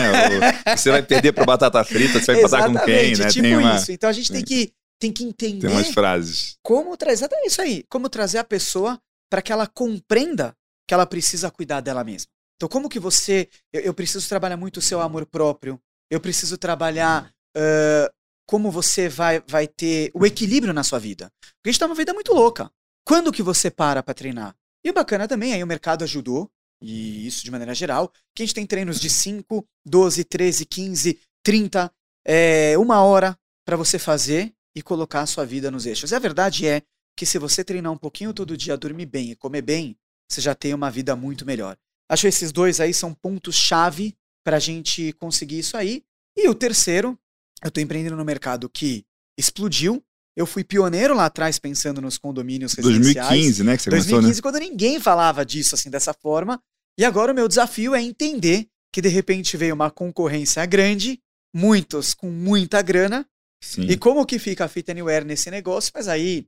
Você 0.77 0.91
vai 0.91 1.03
perder 1.03 1.31
pro 1.33 1.45
Batata 1.47 1.85
Frita, 1.85 2.19
você 2.19 2.33
vai 2.33 2.41
empatar 2.41 2.67
com 2.67 2.79
quem, 2.85 3.15
né? 3.17 3.29
tipo 3.29 3.43
tem, 3.43 3.57
uma, 3.57 3.77
isso. 3.77 3.93
Então 3.93 4.11
a 4.11 4.13
gente 4.13 4.33
tem 4.33 4.43
que, 4.43 4.73
tem 4.99 5.13
que 5.13 5.25
entender 5.25 5.67
tem 5.67 5.77
umas 5.77 5.89
frases. 5.89 6.57
como 6.63 6.97
trazer 6.97 7.21
exatamente 7.21 7.49
isso 7.49 7.63
aí, 7.63 7.85
como 7.89 8.09
trazer 8.09 8.39
a 8.39 8.45
pessoa 8.45 9.01
para 9.31 9.43
que 9.43 9.53
ela 9.53 9.67
compreenda 9.67 10.57
que 10.87 10.95
ela 10.95 11.07
precisa 11.07 11.51
cuidar 11.51 11.81
dela 11.81 12.03
mesma. 12.03 12.29
Então, 12.57 12.69
como 12.69 12.89
que 12.89 12.99
você. 12.99 13.49
Eu, 13.73 13.83
eu 13.83 13.95
preciso 13.95 14.29
trabalhar 14.29 14.57
muito 14.57 14.79
o 14.79 14.83
seu 14.83 15.01
amor 15.01 15.27
próprio, 15.27 15.81
eu 16.11 16.21
preciso 16.21 16.59
trabalhar 16.59 17.33
ãh, 17.57 18.09
como 18.49 18.71
você 18.71 19.09
vai, 19.09 19.43
vai 19.47 19.69
ter 19.69 20.11
o 20.15 20.25
equilíbrio 20.25 20.73
na 20.73 20.83
sua 20.83 20.99
vida. 20.99 21.31
Porque 21.41 21.69
a 21.69 21.73
gente 21.73 21.79
tá 21.79 21.87
numa 21.87 21.95
vida 21.95 22.15
muito 22.15 22.33
louca. 22.33 22.71
Quando 23.05 23.31
que 23.31 23.43
você 23.43 23.71
para 23.71 24.03
para 24.03 24.15
treinar? 24.15 24.57
E 24.85 24.91
o 24.91 24.95
bacana 24.95 25.29
também, 25.29 25.53
aí 25.53 25.63
o 25.63 25.67
mercado 25.67 26.03
ajudou, 26.03 26.51
e 26.83 27.27
isso 27.27 27.45
de 27.45 27.51
maneira 27.51 27.75
geral, 27.75 28.11
que 28.35 28.43
a 28.43 28.47
gente 28.47 28.55
tem 28.55 28.67
treinos 28.67 28.99
de 28.99 29.11
5, 29.11 29.67
12, 29.85 30.25
13, 30.25 30.65
15, 30.65 31.21
30, 31.43 31.93
é, 32.27 32.79
uma 32.79 33.03
hora 33.03 33.39
para 33.67 33.77
você 33.77 33.99
fazer 33.99 34.55
e 34.79 34.83
colocar 34.83 35.23
a 35.23 35.27
sua 35.27 35.45
vida 35.45 35.71
nos 35.71 35.87
eixos. 35.87 36.13
E 36.13 36.15
a 36.15 36.19
verdade 36.19 36.67
é 36.67 36.83
que 37.17 37.27
se 37.27 37.37
você 37.39 37.65
treinar 37.65 37.93
um 37.93 37.97
pouquinho 37.97 38.33
todo 38.33 38.57
dia, 38.57 38.77
dormir 38.77 39.07
bem 39.07 39.33
e 39.33 39.37
comer 39.37 39.63
bem, 39.63 39.97
você 40.31 40.41
já 40.41 40.55
tem 40.55 40.73
uma 40.73 40.89
vida 40.89 41.17
muito 41.17 41.45
melhor. 41.45 41.77
Acho 42.09 42.23
que 42.23 42.29
esses 42.29 42.53
dois 42.53 42.81
aí 42.81 42.95
são 42.95 43.13
pontos-chave 43.13 44.17
para 44.45 44.57
a 44.57 44.61
gente 44.61 45.13
conseguir 45.15 45.59
isso 45.59 45.77
aí. 45.77 46.05
E 46.37 46.49
o 46.49 46.55
terceiro, 46.55 47.19
eu 47.63 47.69
estou 47.69 47.83
empreendendo 47.83 48.17
no 48.17 48.25
mercado 48.25 48.69
que 48.69 49.05
explodiu. 49.37 50.03
Eu 50.37 50.47
fui 50.47 50.63
pioneiro 50.63 51.13
lá 51.13 51.27
atrás 51.27 51.59
pensando 51.59 52.01
nos 52.01 52.17
condomínios 52.17 52.75
residenciais. 52.75 53.29
2015, 53.29 53.65
né? 53.65 53.77
Que 53.77 53.83
você 53.83 53.91
2015, 53.91 54.23
começou, 54.23 54.37
né? 54.37 54.43
quando 54.43 54.71
ninguém 54.71 55.01
falava 55.01 55.45
disso 55.45 55.75
assim 55.75 55.91
dessa 55.91 56.15
forma. 56.15 56.63
E 56.97 57.05
agora 57.05 57.33
o 57.33 57.35
meu 57.35 57.49
desafio 57.49 57.97
é 57.97 58.01
entender 58.01 58.69
que 58.93 59.03
de 59.03 59.09
repente 59.09 59.57
veio 59.57 59.75
uma 59.75 59.91
concorrência 59.91 60.65
grande, 60.65 61.21
muitos 61.53 62.15
com 62.15 62.31
muita 62.31 62.81
grana, 62.81 63.29
Sim. 63.61 63.83
e 63.83 63.97
como 63.97 64.25
que 64.25 64.39
fica 64.39 64.65
a 64.65 64.69
Fit 64.69 64.91
Anywhere 64.91 65.25
nesse 65.25 65.51
negócio? 65.51 65.91
Mas 65.95 66.09
aí 66.09 66.47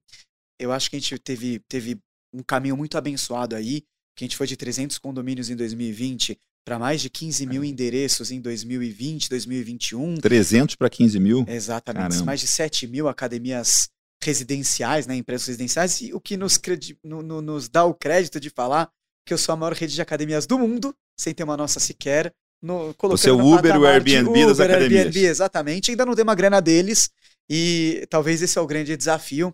eu 0.58 0.72
acho 0.72 0.90
que 0.90 0.96
a 0.96 0.98
gente 0.98 1.18
teve, 1.18 1.60
teve 1.68 1.98
um 2.32 2.42
caminho 2.42 2.76
muito 2.76 2.96
abençoado 2.96 3.56
aí, 3.56 3.82
que 4.16 4.24
a 4.24 4.26
gente 4.26 4.36
foi 4.36 4.46
de 4.46 4.56
300 4.56 4.98
condomínios 4.98 5.50
em 5.50 5.56
2020 5.56 6.38
para 6.64 6.78
mais 6.78 7.00
de 7.00 7.08
15 7.08 7.46
mil 7.46 7.64
endereços 7.64 8.30
em 8.30 8.40
2020, 8.40 9.28
2021. 9.28 10.16
300 10.16 10.76
para 10.76 10.90
15 10.90 11.18
mil. 11.18 11.44
Exatamente. 11.48 12.10
Caramba. 12.10 12.24
Mais 12.24 12.40
de 12.40 12.46
7 12.46 12.86
mil 12.86 13.08
academias 13.08 13.88
residenciais, 14.22 15.06
né, 15.06 15.16
empresas 15.16 15.48
residenciais, 15.48 16.00
e 16.02 16.12
o 16.12 16.20
que 16.20 16.36
nos, 16.36 16.60
no, 17.02 17.22
no, 17.22 17.40
nos 17.40 17.68
dá 17.68 17.84
o 17.84 17.94
crédito 17.94 18.38
de 18.38 18.50
falar 18.50 18.90
que 19.26 19.32
eu 19.32 19.38
sou 19.38 19.52
a 19.54 19.56
maior 19.56 19.72
rede 19.72 19.94
de 19.94 20.02
academias 20.02 20.46
do 20.46 20.58
mundo, 20.58 20.94
sem 21.18 21.32
ter 21.32 21.42
uma 21.42 21.56
nossa 21.56 21.80
sequer. 21.80 22.32
No, 22.62 22.92
colocando 22.94 23.42
o 23.42 23.54
Uber, 23.54 23.80
o 23.80 23.86
Airbnb 23.86 24.28
Uber, 24.28 24.46
das 24.48 24.60
academias. 24.60 25.06
Airbnb, 25.06 25.26
exatamente. 25.26 25.90
Ainda 25.90 26.04
não 26.04 26.14
tem 26.14 26.22
uma 26.22 26.34
grana 26.34 26.60
deles, 26.60 27.10
e 27.48 28.06
talvez 28.10 28.42
esse 28.42 28.58
é 28.58 28.60
o 28.60 28.66
grande 28.66 28.96
desafio 28.96 29.52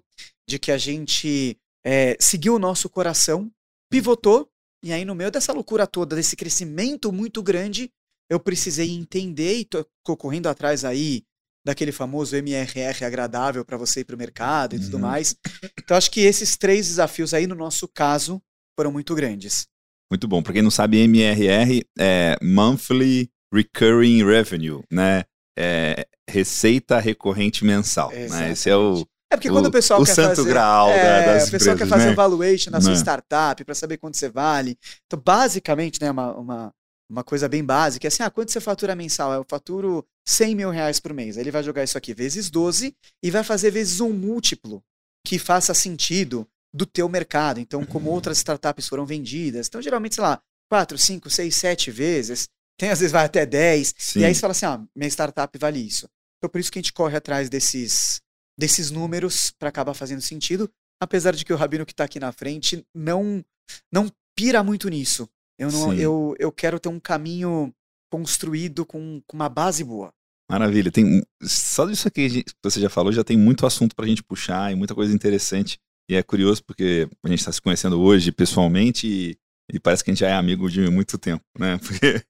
de 0.49 0.59
que 0.59 0.71
a 0.71 0.79
gente 0.79 1.57
é, 1.85 2.17
seguiu 2.21 2.57
o 2.57 2.59
nosso 2.59 2.89
coração, 2.91 3.51
pivotou, 3.91 4.51
e 4.85 4.93
aí 4.93 5.05
no 5.05 5.15
meio 5.15 5.31
dessa 5.31 5.53
loucura 5.53 5.87
toda, 5.87 6.15
desse 6.17 6.37
crescimento 6.37 7.13
muito 7.13 7.43
grande, 7.43 7.91
eu 8.29 8.39
precisei 8.39 8.91
entender 8.91 9.59
e 9.59 9.65
tô, 9.65 9.87
correndo 10.17 10.49
atrás 10.49 10.85
aí 10.85 11.25
daquele 11.65 11.91
famoso 11.91 12.37
MRR 12.37 13.05
agradável 13.05 13.65
para 13.65 13.77
você 13.77 14.01
ir 14.01 14.05
para 14.05 14.15
o 14.15 14.19
mercado 14.19 14.77
e 14.77 14.81
tudo 14.81 14.95
uhum. 14.95 15.01
mais. 15.01 15.35
Então, 15.79 15.97
acho 15.97 16.11
que 16.11 16.21
esses 16.21 16.57
três 16.57 16.87
desafios 16.87 17.35
aí, 17.35 17.47
no 17.47 17.55
nosso 17.55 17.89
caso, 17.89 18.41
foram 18.79 18.93
muito 18.93 19.15
grandes. 19.15 19.67
Muito 20.11 20.29
bom. 20.29 20.43
Para 20.43 20.53
quem 20.53 20.63
não 20.63 20.71
sabe, 20.71 20.99
MRR 20.99 21.83
é 21.99 22.37
Monthly 22.43 23.31
Recurring 23.53 24.25
Revenue, 24.25 24.83
né? 24.91 25.25
É 25.59 26.07
receita 26.29 26.99
recorrente 26.99 27.65
mensal. 27.65 28.11
Né? 28.11 28.53
Esse 28.53 28.69
é 28.69 28.77
o. 28.77 29.07
É 29.31 29.37
porque 29.37 29.51
quando 29.51 29.67
o, 29.67 29.71
pessoal 29.71 30.01
o 30.01 30.05
quer 30.05 30.15
santo 30.15 30.37
fazer, 30.37 30.49
graal 30.49 30.89
é, 30.91 31.27
das 31.27 31.49
o 31.49 31.51
pessoal 31.51 31.75
empresas, 31.75 31.79
quer 31.79 31.89
fazer 31.89 32.11
né? 32.11 32.15
valuation 32.15 32.71
na 32.71 32.81
sua 32.81 32.93
Né. 32.93 32.97
startup 32.97 33.65
para 33.65 33.75
saber 33.75 33.97
quanto 33.97 34.17
você 34.17 34.29
vale. 34.29 34.79
Então, 35.07 35.21
basicamente, 35.21 36.01
né, 36.01 36.11
uma, 36.13 36.33
uma, 36.37 36.75
uma 37.11 37.25
coisa 37.25 37.49
bem 37.49 37.65
básica, 37.65 38.07
é 38.07 38.09
assim, 38.09 38.23
ah, 38.23 38.31
quanto 38.31 38.53
você 38.53 38.61
fatura 38.61 38.95
mensal? 38.95 39.33
Eu 39.33 39.45
faturo 39.49 40.07
100 40.29 40.55
mil 40.55 40.71
reais 40.71 41.01
por 41.01 41.13
mês. 41.13 41.37
Aí 41.37 41.43
ele 41.43 41.51
vai 41.51 41.63
jogar 41.63 41.83
isso 41.83 41.99
aqui 41.99 42.15
vezes 42.15 42.51
12 42.51 42.95
e 43.21 43.31
vai 43.31 43.43
fazer 43.43 43.73
vezes 43.73 44.01
um 44.01 44.13
múltiplo 44.13 44.81
que 45.27 45.41
faça 45.41 45.75
sentido 45.75 46.47
do 46.77 46.85
teu 46.85 47.09
mercado. 47.09 47.59
Então, 47.59 47.85
como 47.87 48.11
outras 48.11 48.37
startups 48.39 48.87
foram 48.87 49.07
vendidas. 49.07 49.67
Então, 49.67 49.81
geralmente, 49.81 50.17
sei 50.17 50.23
lá, 50.23 50.41
4, 50.69 50.99
5, 50.99 51.31
6, 51.31 51.57
7 51.57 51.91
vezes. 51.91 52.49
Tem, 52.79 52.91
às 52.91 53.01
vezes, 53.01 53.13
vai 53.13 53.25
até 53.25 53.47
10. 53.47 53.95
Sim. 53.97 54.21
E 54.21 54.25
aí 54.25 54.35
você 54.35 54.41
fala 54.41 54.51
assim, 54.51 54.67
ah, 54.67 54.85
minha 54.95 55.09
startup 55.09 55.59
vale 55.59 55.81
isso. 55.81 56.07
Então, 56.39 56.51
por 56.51 56.61
isso 56.61 56.71
que 56.71 56.79
a 56.79 56.83
gente 56.83 56.93
corre 56.93 57.17
atrás 57.17 57.49
desses, 57.49 58.21
desses 58.59 58.91
números 58.91 59.51
para 59.59 59.71
acabar 59.71 59.95
fazendo 59.95 60.21
sentido. 60.21 60.71
Apesar 61.01 61.35
de 61.35 61.45
que 61.45 61.53
o 61.53 61.57
Rabino 61.57 61.87
que 61.87 61.93
está 61.93 62.05
aqui 62.05 62.21
na 62.21 62.33
frente 62.33 62.85
não, 62.95 63.43
não 63.91 64.11
pira 64.37 64.63
muito 64.63 64.89
nisso. 64.91 65.29
Eu, 65.59 65.71
não, 65.71 65.91
Sim. 65.91 65.97
eu, 65.97 66.37
eu 66.39 66.53
quero 66.53 66.79
ter 66.79 66.91
um 66.91 67.01
caminho 67.01 67.73
construído 68.11 68.85
com, 68.85 69.23
com 69.27 69.37
uma 69.37 69.49
base 69.49 69.83
boa. 69.83 70.13
Maravilha. 70.51 70.93
Tem, 70.93 71.23
só 71.43 71.87
disso 71.87 72.07
aqui 72.07 72.45
que 72.45 72.55
você 72.63 72.81
já 72.81 72.91
falou, 72.91 73.13
já 73.13 73.25
tem 73.25 73.37
muito 73.37 73.67
assunto 73.67 73.97
pra 73.97 74.07
gente 74.07 74.23
puxar 74.23 74.71
e 74.71 74.77
muita 74.77 74.95
coisa 74.95 75.15
interessante. 75.15 75.79
E 76.09 76.15
é 76.15 76.23
curioso 76.23 76.63
porque 76.65 77.09
a 77.25 77.29
gente 77.29 77.41
está 77.41 77.53
se 77.53 77.61
conhecendo 77.61 78.01
hoje 78.01 78.31
pessoalmente 78.31 79.07
e, 79.07 79.39
e 79.73 79.81
parece 79.81 80.05
que 80.05 80.11
a 80.11 80.15
gente 80.15 80.21
já 80.21 80.29
é 80.29 80.35
amigo 80.35 80.71
de 80.71 80.89
muito 80.89 81.19
tempo, 81.19 81.45
né? 81.59 81.79
Porque 81.83 82.23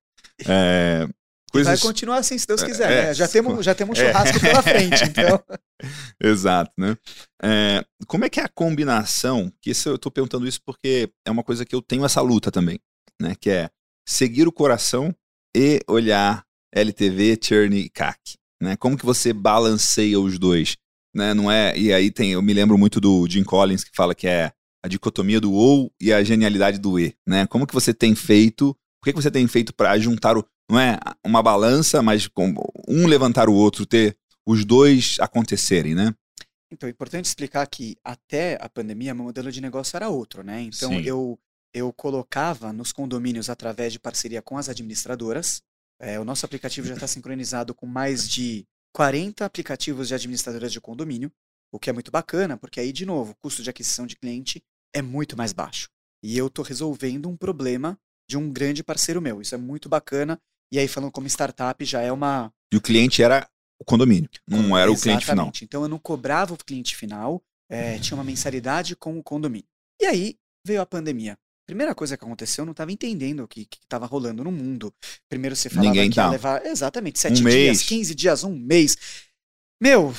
é, 0.46 1.06
coisas... 1.52 1.80
Vai 1.80 1.88
continuar 1.88 2.18
assim, 2.18 2.38
se 2.38 2.46
Deus 2.46 2.62
quiser. 2.62 2.90
É, 2.90 3.02
né? 3.06 3.14
Já, 3.14 3.28
temos, 3.28 3.64
já 3.64 3.74
temos 3.74 3.98
um 3.98 4.00
é. 4.02 4.06
churrasco 4.06 4.40
pela 4.40 4.62
frente, 4.62 5.04
então. 5.08 5.42
Exato, 6.22 6.72
né? 6.78 6.96
É, 7.42 7.84
como 8.06 8.24
é 8.24 8.30
que 8.30 8.40
é 8.40 8.44
a 8.44 8.48
combinação? 8.48 9.52
Que 9.60 9.70
isso, 9.70 9.88
eu 9.88 9.98
tô 9.98 10.10
perguntando 10.10 10.46
isso 10.46 10.60
porque 10.64 11.10
é 11.26 11.30
uma 11.30 11.42
coisa 11.42 11.64
que 11.64 11.74
eu 11.74 11.82
tenho 11.82 12.04
essa 12.04 12.22
luta 12.22 12.50
também, 12.50 12.80
né? 13.20 13.34
Que 13.38 13.50
é 13.50 13.70
seguir 14.08 14.48
o 14.48 14.52
coração 14.52 15.14
e 15.54 15.80
olhar 15.86 16.44
LTV, 16.74 17.38
churn 17.42 17.76
e 17.78 17.90
CAC, 17.90 18.36
né? 18.62 18.76
Como 18.76 18.96
que 18.96 19.04
você 19.04 19.32
balanceia 19.32 20.18
os 20.18 20.38
dois, 20.38 20.76
né? 21.16 21.32
Não 21.32 21.50
é? 21.50 21.76
E 21.76 21.92
aí 21.92 22.10
tem, 22.10 22.32
eu 22.32 22.42
me 22.42 22.52
lembro 22.52 22.76
muito 22.76 23.00
do 23.00 23.26
Jim 23.28 23.42
Collins 23.42 23.82
que 23.82 23.96
fala 23.96 24.14
que 24.14 24.28
é 24.28 24.52
a 24.84 24.88
dicotomia 24.88 25.40
do 25.40 25.52
ou 25.52 25.90
e 26.00 26.12
a 26.12 26.22
genialidade 26.22 26.78
do 26.78 27.00
e, 27.00 27.16
né? 27.26 27.46
Como 27.46 27.66
que 27.66 27.74
você 27.74 27.94
tem 27.94 28.14
feito? 28.14 28.70
O 28.70 29.04
que, 29.04 29.12
que 29.12 29.20
você 29.20 29.30
tem 29.30 29.46
feito 29.46 29.74
para 29.74 29.98
juntar 29.98 30.36
o, 30.36 30.44
não 30.70 30.78
é 30.78 30.98
uma 31.24 31.42
balança, 31.42 32.02
mas 32.02 32.28
com 32.28 32.54
um 32.86 33.06
levantar 33.06 33.48
o 33.48 33.54
outro, 33.54 33.86
ter 33.86 34.16
os 34.46 34.64
dois 34.64 35.16
acontecerem, 35.18 35.94
né? 35.94 36.14
Então, 36.70 36.88
é 36.88 36.90
importante 36.90 37.24
explicar 37.24 37.66
que 37.66 37.96
até 38.04 38.58
a 38.60 38.68
pandemia, 38.68 39.14
meu 39.14 39.24
modelo 39.24 39.50
de 39.50 39.60
negócio 39.60 39.96
era 39.96 40.08
outro, 40.08 40.42
né? 40.42 40.60
Então, 40.62 40.90
Sim. 40.90 41.02
eu, 41.02 41.38
eu 41.72 41.92
colocava 41.92 42.72
nos 42.72 42.92
condomínios 42.92 43.48
através 43.48 43.92
de 43.92 44.00
parceria 44.00 44.42
com 44.42 44.58
as 44.58 44.68
administradoras. 44.68 45.62
É, 46.00 46.20
o 46.20 46.24
nosso 46.24 46.44
aplicativo 46.44 46.86
já 46.86 46.94
está 46.94 47.06
sincronizado 47.06 47.74
com 47.74 47.86
mais 47.86 48.28
de 48.28 48.66
40 48.96 49.44
aplicativos 49.44 50.08
de 50.08 50.14
administradoras 50.14 50.72
de 50.72 50.80
condomínio, 50.80 51.30
o 51.70 51.78
que 51.78 51.90
é 51.90 51.92
muito 51.92 52.10
bacana, 52.10 52.56
porque 52.56 52.80
aí, 52.80 52.94
de 52.94 53.04
novo, 53.04 53.32
o 53.32 53.36
custo 53.36 53.62
de 53.62 53.68
aquisição 53.68 54.06
de 54.06 54.16
cliente 54.16 54.64
é 54.94 55.02
muito 55.02 55.36
mais 55.36 55.52
baixo. 55.52 55.90
E 56.22 56.38
eu 56.38 56.46
estou 56.46 56.64
resolvendo 56.64 57.28
um 57.28 57.36
problema 57.36 57.98
de 58.26 58.38
um 58.38 58.50
grande 58.50 58.82
parceiro 58.82 59.20
meu. 59.20 59.42
Isso 59.42 59.54
é 59.54 59.58
muito 59.58 59.86
bacana. 59.86 60.40
E 60.72 60.78
aí, 60.78 60.88
falando 60.88 61.12
como 61.12 61.26
startup, 61.26 61.84
já 61.84 62.00
é 62.00 62.10
uma, 62.10 62.50
E 62.72 62.76
o 62.78 62.80
cliente 62.80 63.22
era 63.22 63.46
o 63.78 63.84
condomínio, 63.84 64.30
não 64.48 64.78
era 64.78 64.90
o 64.90 64.98
cliente 64.98 65.26
final. 65.26 65.44
Exatamente. 65.44 65.64
Então 65.66 65.82
eu 65.82 65.88
não 65.88 65.98
cobrava 65.98 66.54
o 66.54 66.56
cliente 66.56 66.96
final, 66.96 67.44
é, 67.68 67.98
tinha 67.98 68.16
uma 68.16 68.24
mensalidade 68.24 68.96
com 68.96 69.18
o 69.18 69.22
condomínio. 69.22 69.68
E 70.00 70.06
aí 70.06 70.38
veio 70.66 70.80
a 70.80 70.86
pandemia. 70.86 71.38
Primeira 71.66 71.94
coisa 71.94 72.16
que 72.16 72.24
aconteceu, 72.24 72.62
eu 72.62 72.66
não 72.66 72.70
estava 72.72 72.92
entendendo 72.92 73.40
o 73.42 73.48
que 73.48 73.66
estava 73.82 74.06
rolando 74.06 74.44
no 74.44 74.52
mundo. 74.52 74.94
Primeiro 75.28 75.56
você 75.56 75.68
falava 75.68 75.88
Ninguém 75.88 76.08
que 76.10 76.18
ia 76.18 76.22
tava. 76.22 76.32
levar, 76.32 76.64
exatamente, 76.66 77.18
sete 77.18 77.32
Um 77.42 77.44
dias, 77.44 77.54
mês. 77.54 77.82
15 77.82 78.14
dias, 78.14 78.44
um 78.44 78.56
mês. 78.56 78.96
Meu, 79.82 80.14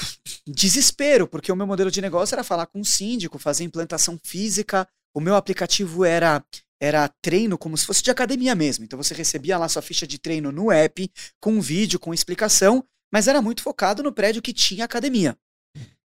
desespero, 0.46 1.28
porque 1.28 1.52
o 1.52 1.56
meu 1.56 1.66
modelo 1.66 1.90
de 1.90 2.02
negócio 2.02 2.36
era 2.36 2.44
falar 2.44 2.68
com 2.68 2.80
o 2.82 2.86
síndico, 2.86 3.40
fazer 3.40 3.64
implantação 3.64 4.20
física. 4.24 4.88
O 5.16 5.20
meu 5.20 5.36
aplicativo 5.36 6.06
era 6.06 6.44
era 6.80 7.08
treino 7.24 7.58
como 7.58 7.76
se 7.76 7.88
fosse 7.88 8.04
de 8.04 8.12
academia 8.12 8.54
mesmo. 8.54 8.86
Então 8.86 9.02
você 9.02 9.16
recebia 9.16 9.58
lá 9.58 9.68
sua 9.68 9.82
ficha 9.82 10.06
de 10.06 10.20
treino 10.20 10.52
no 10.52 10.72
app, 10.72 11.12
com 11.40 11.54
um 11.54 11.60
vídeo, 11.62 12.00
com 12.00 12.14
explicação, 12.14 12.86
mas 13.12 13.28
era 13.28 13.42
muito 13.42 13.64
focado 13.64 14.04
no 14.04 14.14
prédio 14.14 14.44
que 14.44 14.54
tinha 14.54 14.86
academia. 14.86 15.36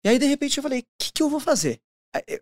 E 0.05 0.09
aí, 0.09 0.19
de 0.19 0.27
repente, 0.27 0.59
eu 0.59 0.63
falei: 0.63 0.81
o 0.81 0.85
que, 0.99 1.13
que 1.13 1.23
eu 1.23 1.31
vou 1.31 1.41
fazer? 1.41 1.81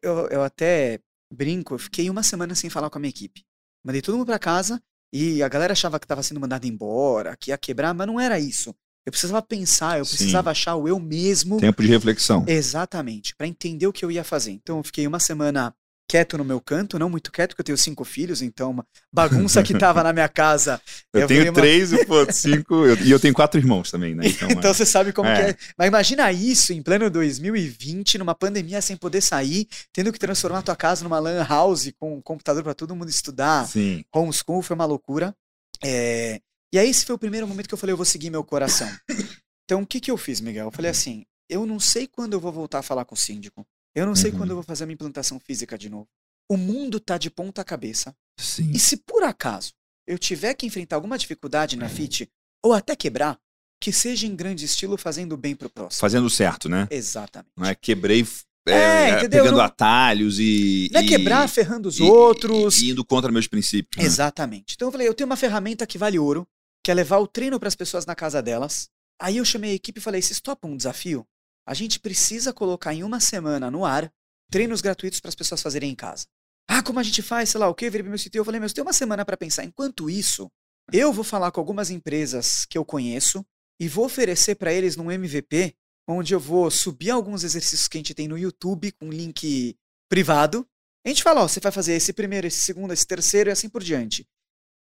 Eu- 0.02 0.28
eu 0.28 0.42
até 0.42 0.98
brinco, 1.30 1.74
eu 1.74 1.78
fiquei 1.78 2.08
uma 2.10 2.22
semana 2.22 2.54
sem 2.54 2.70
falar 2.70 2.90
com 2.90 2.98
a 2.98 3.00
minha 3.00 3.10
equipe. 3.10 3.44
Mandei 3.84 4.02
todo 4.02 4.16
mundo 4.16 4.26
pra 4.26 4.38
casa 4.38 4.82
e 5.12 5.42
a 5.42 5.48
galera 5.48 5.72
achava 5.72 5.98
que 5.98 6.04
estava 6.04 6.22
sendo 6.22 6.40
mandado 6.40 6.66
embora, 6.66 7.36
que 7.36 7.50
ia 7.50 7.58
quebrar, 7.58 7.94
mas 7.94 8.06
não 8.06 8.20
era 8.20 8.38
isso. 8.38 8.74
Eu 9.04 9.12
precisava 9.12 9.40
pensar, 9.40 9.98
eu 9.98 10.04
Sim. 10.04 10.16
precisava 10.16 10.50
achar 10.50 10.74
o 10.74 10.88
eu 10.88 10.98
mesmo. 10.98 11.60
Tempo 11.60 11.80
de 11.82 11.88
reflexão. 11.88 12.44
Exatamente, 12.46 13.36
para 13.36 13.46
entender 13.46 13.86
o 13.86 13.92
que 13.92 14.04
eu 14.04 14.10
ia 14.10 14.24
fazer. 14.24 14.50
Então 14.50 14.78
eu 14.78 14.82
fiquei 14.82 15.06
uma 15.06 15.20
semana 15.20 15.74
quieto 16.08 16.38
no 16.38 16.44
meu 16.44 16.60
canto, 16.60 16.98
não 16.98 17.10
muito 17.10 17.32
quieto, 17.32 17.50
porque 17.50 17.62
eu 17.62 17.64
tenho 17.66 17.78
cinco 17.78 18.04
filhos, 18.04 18.40
então 18.42 18.70
uma 18.70 18.86
bagunça 19.12 19.62
que 19.62 19.76
tava 19.76 20.02
na 20.02 20.12
minha 20.12 20.28
casa. 20.28 20.80
Eu, 21.12 21.26
virei 21.26 21.42
tenho 21.44 21.52
uma- 21.52 21.60
três 21.60 21.92
e 21.92 22.04
pô, 22.04 22.30
cinco, 22.32 22.74
eu- 22.86 22.96
e 22.98 23.10
eu 23.10 23.18
tenho 23.18 23.32
quatro 23.34 23.58
irmãos 23.58 23.90
também, 23.90 24.14
né? 24.14 24.26
Então, 24.28 24.48
Então 24.50 24.70
é. 24.70 24.74
você 24.74 24.84
sabe 24.86 25.12
como 25.12 25.28
É. 25.28 25.34
que 25.34 25.50
é. 25.50 25.56
Mas 25.78 25.88
imagina 25.88 26.30
isso 26.30 26.72
em 26.72 26.82
pleno 26.82 27.08
2020, 27.10 28.18
numa 28.18 28.34
pandemia 28.34 28.80
sem 28.82 28.96
poder 28.96 29.20
sair, 29.20 29.66
tendo 29.92 30.12
que 30.12 30.18
transformar 30.18 30.58
a 30.58 30.62
tua 30.62 30.76
casa 30.76 31.02
numa 31.04 31.18
lan 31.18 31.42
house 31.44 31.90
com 31.98 32.16
um 32.16 32.20
computador 32.20 32.62
para 32.62 32.74
todo 32.74 32.94
mundo 32.94 33.08
estudar. 33.08 33.66
Sim. 33.66 34.04
Homeschool 34.14 34.62
foi 34.62 34.74
uma 34.74 34.84
loucura. 34.84 35.34
É, 35.82 36.40
E 36.72 36.78
aí 36.78 36.88
esse 36.90 37.04
foi 37.06 37.14
o 37.14 37.18
primeiro 37.18 37.46
momento 37.48 37.68
que 37.68 37.74
eu 37.74 37.78
falei, 37.78 37.92
eu 37.92 37.96
vou 37.96 38.06
seguir 38.06 38.30
meu 38.30 38.44
coração. 38.44 38.88
Então 39.68 39.82
o 39.82 39.86
que, 39.86 39.98
que 39.98 40.12
eu 40.12 40.16
fiz, 40.16 40.40
Miguel? 40.40 40.66
Eu 40.66 40.70
falei 40.70 40.92
assim, 40.92 41.24
eu 41.48 41.66
não 41.66 41.80
sei 41.80 42.06
quando 42.06 42.34
eu 42.34 42.40
vou 42.40 42.52
voltar 42.52 42.78
a 42.78 42.82
falar 42.82 43.04
com 43.04 43.16
o 43.16 43.18
síndico. 43.18 43.66
Eu 43.96 44.06
não 44.06 44.14
sei 44.14 44.30
Uhum. 44.30 44.36
quando 44.38 44.50
eu 44.50 44.56
vou 44.56 44.62
fazer 44.62 44.84
a 44.84 44.86
minha 44.86 44.94
implantação 44.94 45.40
física 45.40 45.76
de 45.78 45.88
novo. 45.88 46.06
O 46.50 46.56
mundo 46.56 47.00
tá 47.00 47.16
de 47.18 47.30
ponta 47.30 47.64
cabeça. 47.64 48.14
Sim. 48.38 48.70
E 48.72 48.78
se 48.78 48.98
por 48.98 49.22
acaso 49.24 49.72
eu 50.06 50.18
tiver 50.18 50.54
que 50.54 50.66
enfrentar 50.66 50.96
alguma 50.96 51.16
dificuldade 51.18 51.76
na 51.76 51.88
FIT, 51.88 52.28
ou 52.64 52.72
até 52.74 52.94
quebrar, 52.94 53.38
que 53.82 53.90
seja 53.92 54.26
em 54.26 54.36
grande 54.36 54.64
estilo 54.64 54.96
fazendo 54.96 55.36
bem 55.36 55.56
pro 55.56 55.68
próximo. 55.70 56.00
Fazendo 56.00 56.28
certo, 56.30 56.68
né? 56.68 56.86
Exatamente. 56.90 57.50
Não 57.56 57.66
é 57.66 57.74
quebrei 57.74 58.24
é, 58.68 58.72
É, 58.72 59.10
entendeu? 59.18 59.42
pegando 59.44 59.58
Não- 59.58 59.64
atalhos 59.64 60.38
e. 60.40 60.90
Não 60.92 61.00
é 61.00 61.04
e- 61.04 61.08
quebrar 61.08 61.48
ferrando 61.48 61.88
os 61.88 61.98
e- 61.98 62.02
outros. 62.02 62.78
E, 62.82 62.90
indo 62.90 63.04
contra 63.04 63.30
meus 63.32 63.46
princípios. 63.46 64.02
né? 64.02 64.04
Exatamente. 64.06 64.74
Então 64.74 64.88
eu 64.88 64.92
falei, 64.92 65.06
eu 65.08 65.14
tenho 65.14 65.26
uma 65.28 65.36
ferramenta 65.36 65.86
que 65.86 65.96
vale 65.98 66.18
ouro, 66.18 66.46
que 66.84 66.90
é 66.90 66.94
levar 66.94 67.18
o 67.18 67.26
treino 67.28 67.58
para 67.60 67.68
as 67.68 67.76
pessoas 67.76 68.04
na 68.06 68.14
casa 68.14 68.42
delas. 68.42 68.88
Aí 69.20 69.36
eu 69.38 69.44
chamei 69.44 69.70
a 69.70 69.74
equipe 69.74 69.98
e 70.00 70.02
falei, 70.02 70.20
vocês 70.20 70.40
topam 70.40 70.72
um 70.72 70.76
desafio? 70.76 71.24
A 71.66 71.74
gente 71.74 71.98
precisa 71.98 72.52
colocar 72.52 72.94
em 72.94 73.02
uma 73.02 73.18
semana 73.18 73.70
no 73.70 73.84
ar 73.84 74.12
treinos 74.50 74.80
gratuitos 74.80 75.20
para 75.20 75.28
as 75.28 75.34
pessoas 75.34 75.60
fazerem 75.60 75.90
em 75.90 75.94
casa. 75.94 76.26
Ah, 76.68 76.82
como 76.82 76.98
a 76.98 77.02
gente 77.02 77.22
faz, 77.22 77.50
sei 77.50 77.60
lá, 77.60 77.68
o? 77.68 77.74
Eu 77.80 77.90
virei 77.90 78.08
meu 78.08 78.18
CTO, 78.18 78.38
eu 78.38 78.44
falei, 78.44 78.60
meu, 78.60 78.68
você 78.68 78.74
tem 78.74 78.82
uma 78.82 78.92
semana 78.92 79.24
para 79.24 79.36
pensar. 79.36 79.64
Enquanto 79.64 80.08
isso, 80.08 80.50
eu 80.92 81.12
vou 81.12 81.24
falar 81.24 81.50
com 81.50 81.60
algumas 81.60 81.90
empresas 81.90 82.64
que 82.66 82.78
eu 82.78 82.84
conheço 82.84 83.44
e 83.80 83.88
vou 83.88 84.06
oferecer 84.06 84.54
para 84.54 84.72
eles 84.72 84.96
num 84.96 85.10
MVP, 85.10 85.74
onde 86.08 86.34
eu 86.34 86.40
vou 86.40 86.70
subir 86.70 87.10
alguns 87.10 87.44
exercícios 87.44 87.88
que 87.88 87.96
a 87.96 88.00
gente 88.00 88.14
tem 88.14 88.28
no 88.28 88.38
YouTube 88.38 88.92
com 88.92 89.10
link 89.10 89.76
privado. 90.08 90.66
A 91.04 91.08
gente 91.08 91.22
fala, 91.22 91.42
ó, 91.42 91.48
você 91.48 91.60
vai 91.60 91.72
fazer 91.72 91.94
esse 91.94 92.12
primeiro, 92.12 92.46
esse 92.46 92.60
segundo, 92.60 92.92
esse 92.92 93.06
terceiro 93.06 93.50
e 93.50 93.52
assim 93.52 93.68
por 93.68 93.82
diante. 93.82 94.26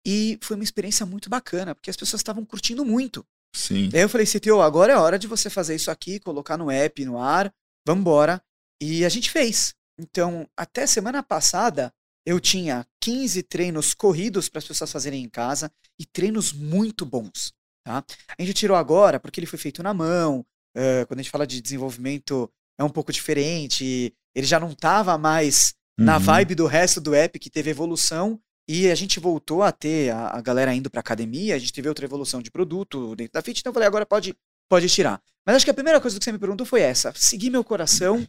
E 0.05 0.37
foi 0.41 0.55
uma 0.55 0.63
experiência 0.63 1.05
muito 1.05 1.29
bacana, 1.29 1.73
porque 1.73 1.89
as 1.89 1.97
pessoas 1.97 2.19
estavam 2.19 2.45
curtindo 2.45 2.85
muito. 2.85 3.25
Sim. 3.55 3.89
Daí 3.89 4.01
eu 4.01 4.09
falei, 4.09 4.27
CTO, 4.27 4.61
agora 4.61 4.93
é 4.93 4.97
hora 4.97 5.17
de 5.17 5.27
você 5.27 5.49
fazer 5.49 5.75
isso 5.75 5.89
aqui, 5.89 6.19
colocar 6.19 6.57
no 6.57 6.69
app, 6.69 7.05
no 7.05 7.17
ar, 7.17 7.53
vambora. 7.87 8.41
E 8.81 9.05
a 9.05 9.09
gente 9.09 9.31
fez. 9.31 9.73
Então, 9.97 10.47
até 10.57 10.85
semana 10.85 11.23
passada, 11.23 11.93
eu 12.25 12.39
tinha 12.39 12.85
15 13.01 13.43
treinos 13.43 13.93
corridos 13.93 14.49
para 14.49 14.59
as 14.59 14.67
pessoas 14.67 14.91
fazerem 14.91 15.23
em 15.23 15.29
casa 15.29 15.71
e 15.97 16.05
treinos 16.05 16.51
muito 16.51 17.05
bons. 17.05 17.53
Tá? 17.85 18.03
A 18.37 18.41
gente 18.41 18.55
tirou 18.55 18.75
agora 18.75 19.19
porque 19.19 19.39
ele 19.39 19.47
foi 19.47 19.59
feito 19.59 19.81
na 19.81 19.93
mão. 19.93 20.45
Uh, 20.75 21.07
quando 21.07 21.19
a 21.19 21.23
gente 21.23 21.31
fala 21.31 21.47
de 21.47 21.61
desenvolvimento, 21.61 22.51
é 22.77 22.83
um 22.83 22.89
pouco 22.89 23.13
diferente. 23.13 24.13
Ele 24.35 24.45
já 24.45 24.59
não 24.59 24.71
estava 24.71 25.17
mais 25.17 25.73
uhum. 25.97 26.05
na 26.05 26.17
vibe 26.17 26.55
do 26.55 26.65
resto 26.65 26.99
do 26.99 27.15
app, 27.15 27.39
que 27.39 27.49
teve 27.49 27.69
evolução. 27.69 28.39
E 28.67 28.89
a 28.89 28.95
gente 28.95 29.19
voltou 29.19 29.61
a 29.61 29.71
ter 29.71 30.11
a, 30.11 30.37
a 30.37 30.41
galera 30.41 30.73
indo 30.73 30.89
para 30.89 30.99
academia. 30.99 31.55
A 31.55 31.59
gente 31.59 31.73
teve 31.73 31.87
outra 31.87 32.05
evolução 32.05 32.41
de 32.41 32.49
produto 32.49 33.15
dentro 33.15 33.33
da 33.33 33.41
Fit. 33.41 33.59
Então 33.59 33.69
eu 33.69 33.73
falei, 33.73 33.87
agora 33.87 34.05
pode, 34.05 34.35
pode 34.69 34.89
tirar. 34.89 35.21
Mas 35.45 35.57
acho 35.57 35.65
que 35.65 35.71
a 35.71 35.75
primeira 35.75 36.01
coisa 36.01 36.17
que 36.17 36.23
você 36.23 36.31
me 36.31 36.39
perguntou 36.39 36.65
foi 36.65 36.81
essa: 36.81 37.13
seguir 37.15 37.49
meu 37.49 37.63
coração 37.63 38.27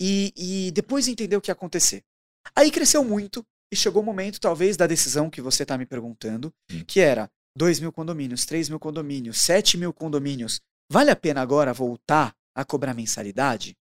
e, 0.00 0.32
e 0.36 0.70
depois 0.72 1.08
entender 1.08 1.36
o 1.36 1.40
que 1.40 1.50
ia 1.50 1.54
acontecer. 1.54 2.02
Aí 2.54 2.70
cresceu 2.70 3.04
muito 3.04 3.44
e 3.72 3.76
chegou 3.76 4.02
o 4.02 4.04
momento, 4.04 4.40
talvez, 4.40 4.76
da 4.76 4.86
decisão 4.86 5.30
que 5.30 5.40
você 5.40 5.62
está 5.62 5.78
me 5.78 5.86
perguntando, 5.86 6.52
hum. 6.70 6.84
que 6.86 7.00
era 7.00 7.30
2 7.56 7.80
mil 7.80 7.92
condomínios, 7.92 8.44
3 8.44 8.68
mil 8.68 8.78
condomínios, 8.78 9.40
7 9.40 9.76
mil 9.78 9.92
condomínios. 9.92 10.60
Vale 10.90 11.10
a 11.10 11.16
pena 11.16 11.40
agora 11.40 11.72
voltar 11.72 12.34
a 12.54 12.64
cobrar 12.64 12.94
mensalidade? 12.94 13.76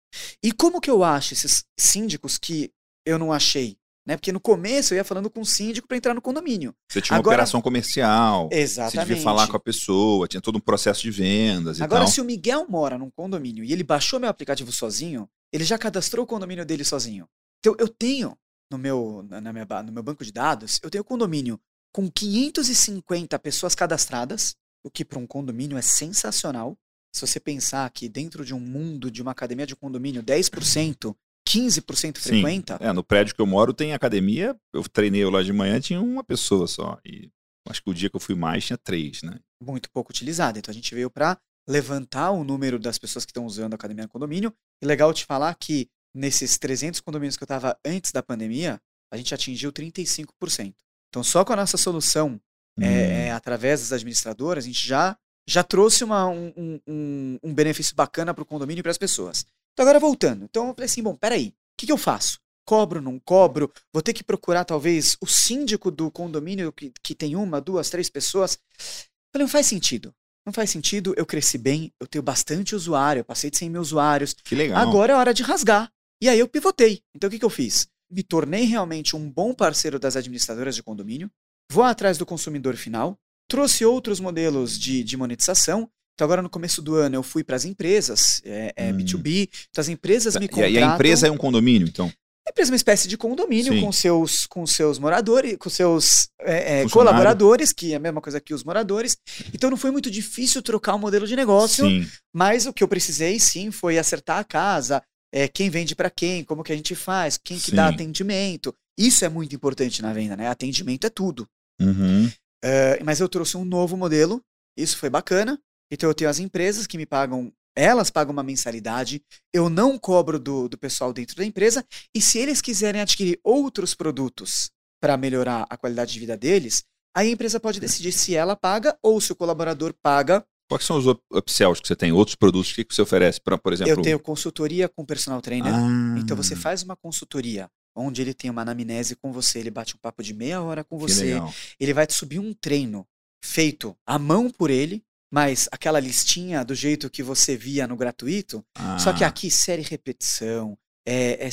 E 0.43 0.51
como 0.51 0.81
que 0.81 0.89
eu 0.89 1.03
acho 1.03 1.33
esses 1.33 1.63
síndicos 1.79 2.37
que 2.37 2.71
eu 3.05 3.17
não 3.17 3.31
achei? 3.31 3.77
Né? 4.07 4.15
Porque 4.15 4.31
no 4.31 4.39
começo 4.39 4.93
eu 4.93 4.95
ia 4.95 5.03
falando 5.03 5.29
com 5.29 5.41
o 5.41 5.45
síndico 5.45 5.85
para 5.85 5.97
entrar 5.97 6.13
no 6.13 6.21
condomínio. 6.21 6.73
Você 6.89 7.01
tinha 7.01 7.15
uma 7.15 7.19
Agora, 7.19 7.35
operação 7.35 7.61
comercial. 7.61 8.47
Exatamente. 8.49 8.93
Você 8.93 9.05
devia 9.05 9.21
falar 9.21 9.47
com 9.49 9.57
a 9.57 9.59
pessoa, 9.59 10.29
tinha 10.29 10.39
todo 10.39 10.55
um 10.55 10.61
processo 10.61 11.01
de 11.01 11.11
vendas 11.11 11.81
Agora, 11.81 12.05
tal. 12.05 12.13
se 12.13 12.21
o 12.21 12.23
Miguel 12.23 12.65
mora 12.69 12.97
num 12.97 13.09
condomínio 13.09 13.65
e 13.65 13.73
ele 13.73 13.83
baixou 13.83 14.17
meu 14.17 14.29
aplicativo 14.29 14.71
sozinho, 14.71 15.29
ele 15.51 15.65
já 15.65 15.77
cadastrou 15.77 16.23
o 16.23 16.27
condomínio 16.27 16.65
dele 16.65 16.85
sozinho. 16.85 17.27
Então 17.59 17.75
eu 17.77 17.89
tenho 17.89 18.37
no 18.71 18.77
meu, 18.77 19.25
na 19.29 19.51
minha, 19.51 19.67
no 19.85 19.91
meu 19.91 20.03
banco 20.03 20.23
de 20.23 20.31
dados, 20.31 20.79
eu 20.81 20.89
tenho 20.89 21.03
condomínio 21.03 21.59
com 21.91 22.09
550 22.09 23.37
pessoas 23.39 23.75
cadastradas, 23.75 24.55
o 24.83 24.89
que 24.89 25.03
para 25.03 25.19
um 25.19 25.27
condomínio 25.27 25.77
é 25.77 25.81
sensacional. 25.81 26.77
Se 27.13 27.19
você 27.25 27.41
pensar 27.41 27.89
que 27.89 28.07
dentro 28.07 28.45
de 28.45 28.53
um 28.53 28.59
mundo 28.59 29.11
de 29.11 29.21
uma 29.21 29.31
academia 29.31 29.67
de 29.67 29.75
condomínio, 29.75 30.23
10%, 30.23 31.13
15% 31.47 32.17
frequenta. 32.17 32.77
Sim. 32.77 32.83
É, 32.83 32.91
no 32.91 33.03
prédio 33.03 33.33
que 33.33 33.41
eu 33.41 33.45
moro 33.45 33.73
tem 33.73 33.93
academia, 33.93 34.55
eu 34.73 34.83
treinei 34.83 35.23
lá 35.25 35.41
de 35.41 35.53
manhã, 35.53 35.79
tinha 35.79 36.01
uma 36.01 36.23
pessoa 36.23 36.67
só. 36.67 36.99
E 37.05 37.29
acho 37.69 37.81
que 37.81 37.89
o 37.89 37.93
dia 37.93 38.09
que 38.09 38.15
eu 38.15 38.19
fui 38.19 38.35
mais 38.35 38.65
tinha 38.65 38.77
três, 38.77 39.23
né? 39.23 39.39
Muito 39.63 39.89
pouco 39.89 40.11
utilizada. 40.11 40.59
Então 40.59 40.71
a 40.71 40.75
gente 40.75 40.93
veio 40.93 41.09
para 41.09 41.37
levantar 41.67 42.31
o 42.31 42.43
número 42.43 42.77
das 42.77 42.97
pessoas 42.97 43.25
que 43.25 43.31
estão 43.31 43.45
usando 43.45 43.73
a 43.73 43.75
academia 43.75 44.03
no 44.03 44.09
condomínio. 44.09 44.53
E 44.81 44.85
legal 44.85 45.13
te 45.13 45.25
falar 45.25 45.53
que 45.55 45.89
nesses 46.13 46.57
300 46.57 46.99
condomínios 46.99 47.37
que 47.37 47.43
eu 47.43 47.45
estava 47.45 47.77
antes 47.85 48.11
da 48.11 48.23
pandemia, 48.23 48.81
a 49.11 49.17
gente 49.17 49.33
atingiu 49.33 49.71
35%. 49.71 50.73
Então, 51.09 51.23
só 51.23 51.45
com 51.45 51.53
a 51.53 51.55
nossa 51.55 51.77
solução, 51.77 52.39
hum. 52.77 52.83
é, 52.83 53.27
é, 53.27 53.31
através 53.31 53.81
das 53.81 53.93
administradoras, 53.93 54.63
a 54.63 54.67
gente 54.67 54.85
já, 54.85 55.17
já 55.47 55.63
trouxe 55.63 56.03
uma, 56.03 56.27
um, 56.27 56.79
um, 56.87 57.39
um 57.43 57.53
benefício 57.53 57.95
bacana 57.95 58.33
para 58.33 58.43
o 58.43 58.45
condomínio 58.45 58.81
e 58.81 58.83
para 58.83 58.91
as 58.91 58.97
pessoas. 58.97 59.45
Então, 59.77 59.83
agora 59.83 59.99
voltando. 59.99 60.43
Então, 60.43 60.69
eu 60.69 60.73
falei 60.73 60.85
assim: 60.85 61.03
bom, 61.03 61.15
peraí, 61.15 61.49
o 61.49 61.53
que, 61.77 61.85
que 61.85 61.91
eu 61.91 61.97
faço? 61.97 62.39
Cobro, 62.65 62.99
não 62.99 63.19
cobro? 63.19 63.71
Vou 63.93 64.01
ter 64.01 64.11
que 64.11 64.23
procurar, 64.23 64.65
talvez, 64.65 65.15
o 65.21 65.27
síndico 65.27 65.91
do 65.91 66.09
condomínio 66.09 66.73
que, 66.73 66.91
que 67.03 67.13
tem 67.13 67.35
uma, 67.35 67.61
duas, 67.61 67.91
três 67.91 68.09
pessoas. 68.09 68.57
Eu 68.77 69.31
falei, 69.31 69.43
não 69.43 69.47
faz 69.47 69.67
sentido. 69.67 70.11
Não 70.43 70.51
faz 70.51 70.71
sentido, 70.71 71.13
eu 71.15 71.25
cresci 71.25 71.57
bem, 71.57 71.93
eu 71.99 72.07
tenho 72.07 72.23
bastante 72.23 72.73
usuário, 72.73 73.19
eu 73.19 73.25
passei 73.25 73.51
de 73.51 73.57
100 73.57 73.69
mil 73.69 73.81
usuários. 73.81 74.33
Que 74.33 74.55
legal. 74.55 74.79
Agora 74.81 75.13
é 75.13 75.15
hora 75.15 75.33
de 75.33 75.43
rasgar. 75.43 75.91
E 76.21 76.27
aí 76.27 76.39
eu 76.39 76.47
pivotei. 76.47 77.01
Então 77.13 77.27
o 77.27 77.31
que, 77.31 77.37
que 77.37 77.45
eu 77.45 77.49
fiz? 77.49 77.87
Me 78.09 78.23
tornei 78.23 78.63
realmente 78.63 79.15
um 79.15 79.29
bom 79.29 79.53
parceiro 79.53 79.99
das 79.99 80.15
administradoras 80.15 80.73
de 80.73 80.81
condomínio, 80.81 81.29
vou 81.69 81.83
atrás 81.83 82.17
do 82.17 82.25
consumidor 82.25 82.77
final, 82.77 83.19
trouxe 83.47 83.85
outros 83.85 84.19
modelos 84.21 84.79
de, 84.79 85.03
de 85.03 85.17
monetização. 85.17 85.91
Então 86.17 86.25
agora 86.25 86.41
no 86.41 86.49
começo 86.49 86.81
do 86.81 86.95
ano 86.95 87.13
eu 87.13 87.21
fui 87.21 87.43
para 87.43 87.55
as 87.55 87.63
empresas, 87.63 88.41
é, 88.43 88.73
é 88.75 88.91
hum. 88.91 88.97
B2B, 88.97 89.47
então 89.69 89.79
as 89.79 89.87
empresas 89.87 90.35
me 90.35 90.47
contratam. 90.47 90.73
E 90.73 90.79
a 90.79 90.95
empresa 90.95 91.27
é 91.27 91.31
um 91.31 91.37
condomínio, 91.37 91.87
então? 91.87 92.11
A 92.47 92.49
empresa 92.49 92.71
é 92.71 92.73
uma 92.73 92.77
espécie 92.77 93.07
de 93.07 93.15
condomínio 93.15 93.79
com 93.79 93.91
seus, 93.91 94.47
com 94.47 94.65
seus 94.65 94.97
moradores, 94.97 95.57
com 95.57 95.69
seus 95.69 96.27
é, 96.41 96.81
é, 96.81 96.89
colaboradores, 96.89 97.71
que 97.71 97.93
é 97.93 97.97
a 97.97 97.99
mesma 97.99 98.19
coisa 98.19 98.41
que 98.41 98.51
os 98.51 98.63
moradores. 98.63 99.15
Então 99.53 99.69
não 99.69 99.77
foi 99.77 99.91
muito 99.91 100.09
difícil 100.09 100.63
trocar 100.63 100.93
o 100.93 100.95
um 100.95 101.01
modelo 101.01 101.27
de 101.27 101.35
negócio, 101.35 101.85
sim. 101.85 102.07
mas 102.33 102.65
o 102.65 102.73
que 102.73 102.83
eu 102.83 102.87
precisei 102.87 103.39
sim 103.39 103.69
foi 103.69 103.99
acertar 103.99 104.39
a 104.39 104.43
casa, 104.43 105.03
é, 105.31 105.47
quem 105.47 105.69
vende 105.69 105.95
para 105.95 106.09
quem, 106.09 106.43
como 106.43 106.63
que 106.63 106.73
a 106.73 106.75
gente 106.75 106.95
faz, 106.95 107.37
quem 107.37 107.59
que 107.59 107.71
dá 107.71 107.89
atendimento. 107.89 108.73
Isso 108.97 109.23
é 109.23 109.29
muito 109.29 109.55
importante 109.55 110.01
na 110.01 110.11
venda, 110.11 110.35
né? 110.35 110.47
Atendimento 110.47 111.05
é 111.05 111.11
tudo. 111.11 111.47
Uhum. 111.79 112.25
Uh, 112.25 113.03
mas 113.05 113.19
eu 113.19 113.29
trouxe 113.29 113.55
um 113.55 113.63
novo 113.63 113.95
modelo, 113.95 114.41
isso 114.75 114.97
foi 114.97 115.09
bacana. 115.09 115.59
Então 115.91 116.09
eu 116.09 116.13
tenho 116.13 116.29
as 116.29 116.39
empresas 116.39 116.87
que 116.87 116.97
me 116.97 117.05
pagam, 117.05 117.51
elas 117.75 118.09
pagam 118.09 118.33
uma 118.33 118.43
mensalidade, 118.43 119.21
eu 119.53 119.69
não 119.69 119.97
cobro 119.97 120.39
do, 120.39 120.67
do 120.67 120.77
pessoal 120.77 121.13
dentro 121.13 121.35
da 121.35 121.45
empresa, 121.45 121.85
e 122.13 122.21
se 122.21 122.37
eles 122.37 122.61
quiserem 122.61 123.01
adquirir 123.01 123.39
outros 123.43 123.93
produtos 123.93 124.69
para 124.99 125.17
melhorar 125.17 125.65
a 125.69 125.77
qualidade 125.77 126.11
de 126.11 126.19
vida 126.19 126.35
deles, 126.35 126.83
aí 127.15 127.29
a 127.29 127.31
empresa 127.31 127.59
pode 127.59 127.79
decidir 127.79 128.11
se 128.11 128.35
ela 128.35 128.55
paga 128.55 128.97
ou 129.01 129.21
se 129.21 129.31
o 129.31 129.35
colaborador 129.35 129.93
paga 130.01 130.45
Quais 130.69 130.83
são 130.83 130.97
os 130.97 131.05
upsells 131.31 131.81
que 131.81 131.87
você 131.87 131.95
tem? 131.95 132.11
Outros 132.11 132.35
produtos 132.35 132.73
que 132.73 132.85
você 132.89 133.01
oferece 133.01 133.39
para, 133.39 133.57
por 133.57 133.71
exemplo? 133.71 133.93
Eu 133.93 134.01
tenho 134.01 134.19
consultoria 134.19 134.89
com 134.89 135.05
personal 135.05 135.41
trainer. 135.41 135.73
Ah. 135.73 136.15
Então 136.19 136.35
você 136.35 136.57
faz 136.57 136.83
uma 136.83 136.95
consultoria 136.95 137.69
onde 137.95 138.21
ele 138.21 138.33
tem 138.33 138.51
uma 138.51 138.61
anamnese 138.61 139.15
com 139.15 139.31
você, 139.31 139.59
ele 139.59 139.71
bate 139.71 139.95
um 139.95 139.99
papo 139.99 140.21
de 140.21 140.33
meia 140.33 140.61
hora 140.61 140.83
com 140.83 140.97
você, 140.99 141.41
ele 141.79 141.93
vai 141.93 142.05
te 142.05 142.13
subir 142.13 142.37
um 142.37 142.53
treino 142.53 143.07
feito 143.43 143.97
à 144.05 144.19
mão 144.19 144.51
por 144.51 144.69
ele, 144.69 145.03
mas 145.31 145.67
aquela 145.71 145.99
listinha 145.99 146.63
do 146.63 146.73
jeito 146.73 147.09
que 147.09 147.23
você 147.23 147.57
via 147.57 147.87
no 147.87 147.97
gratuito, 147.97 148.63
ah. 148.75 148.97
só 148.99 149.13
que 149.13 149.23
ah. 149.23 149.27
aqui 149.27 149.51
série 149.51 149.81
repetição, 149.81 150.77
é, 151.05 151.47
é, 151.47 151.49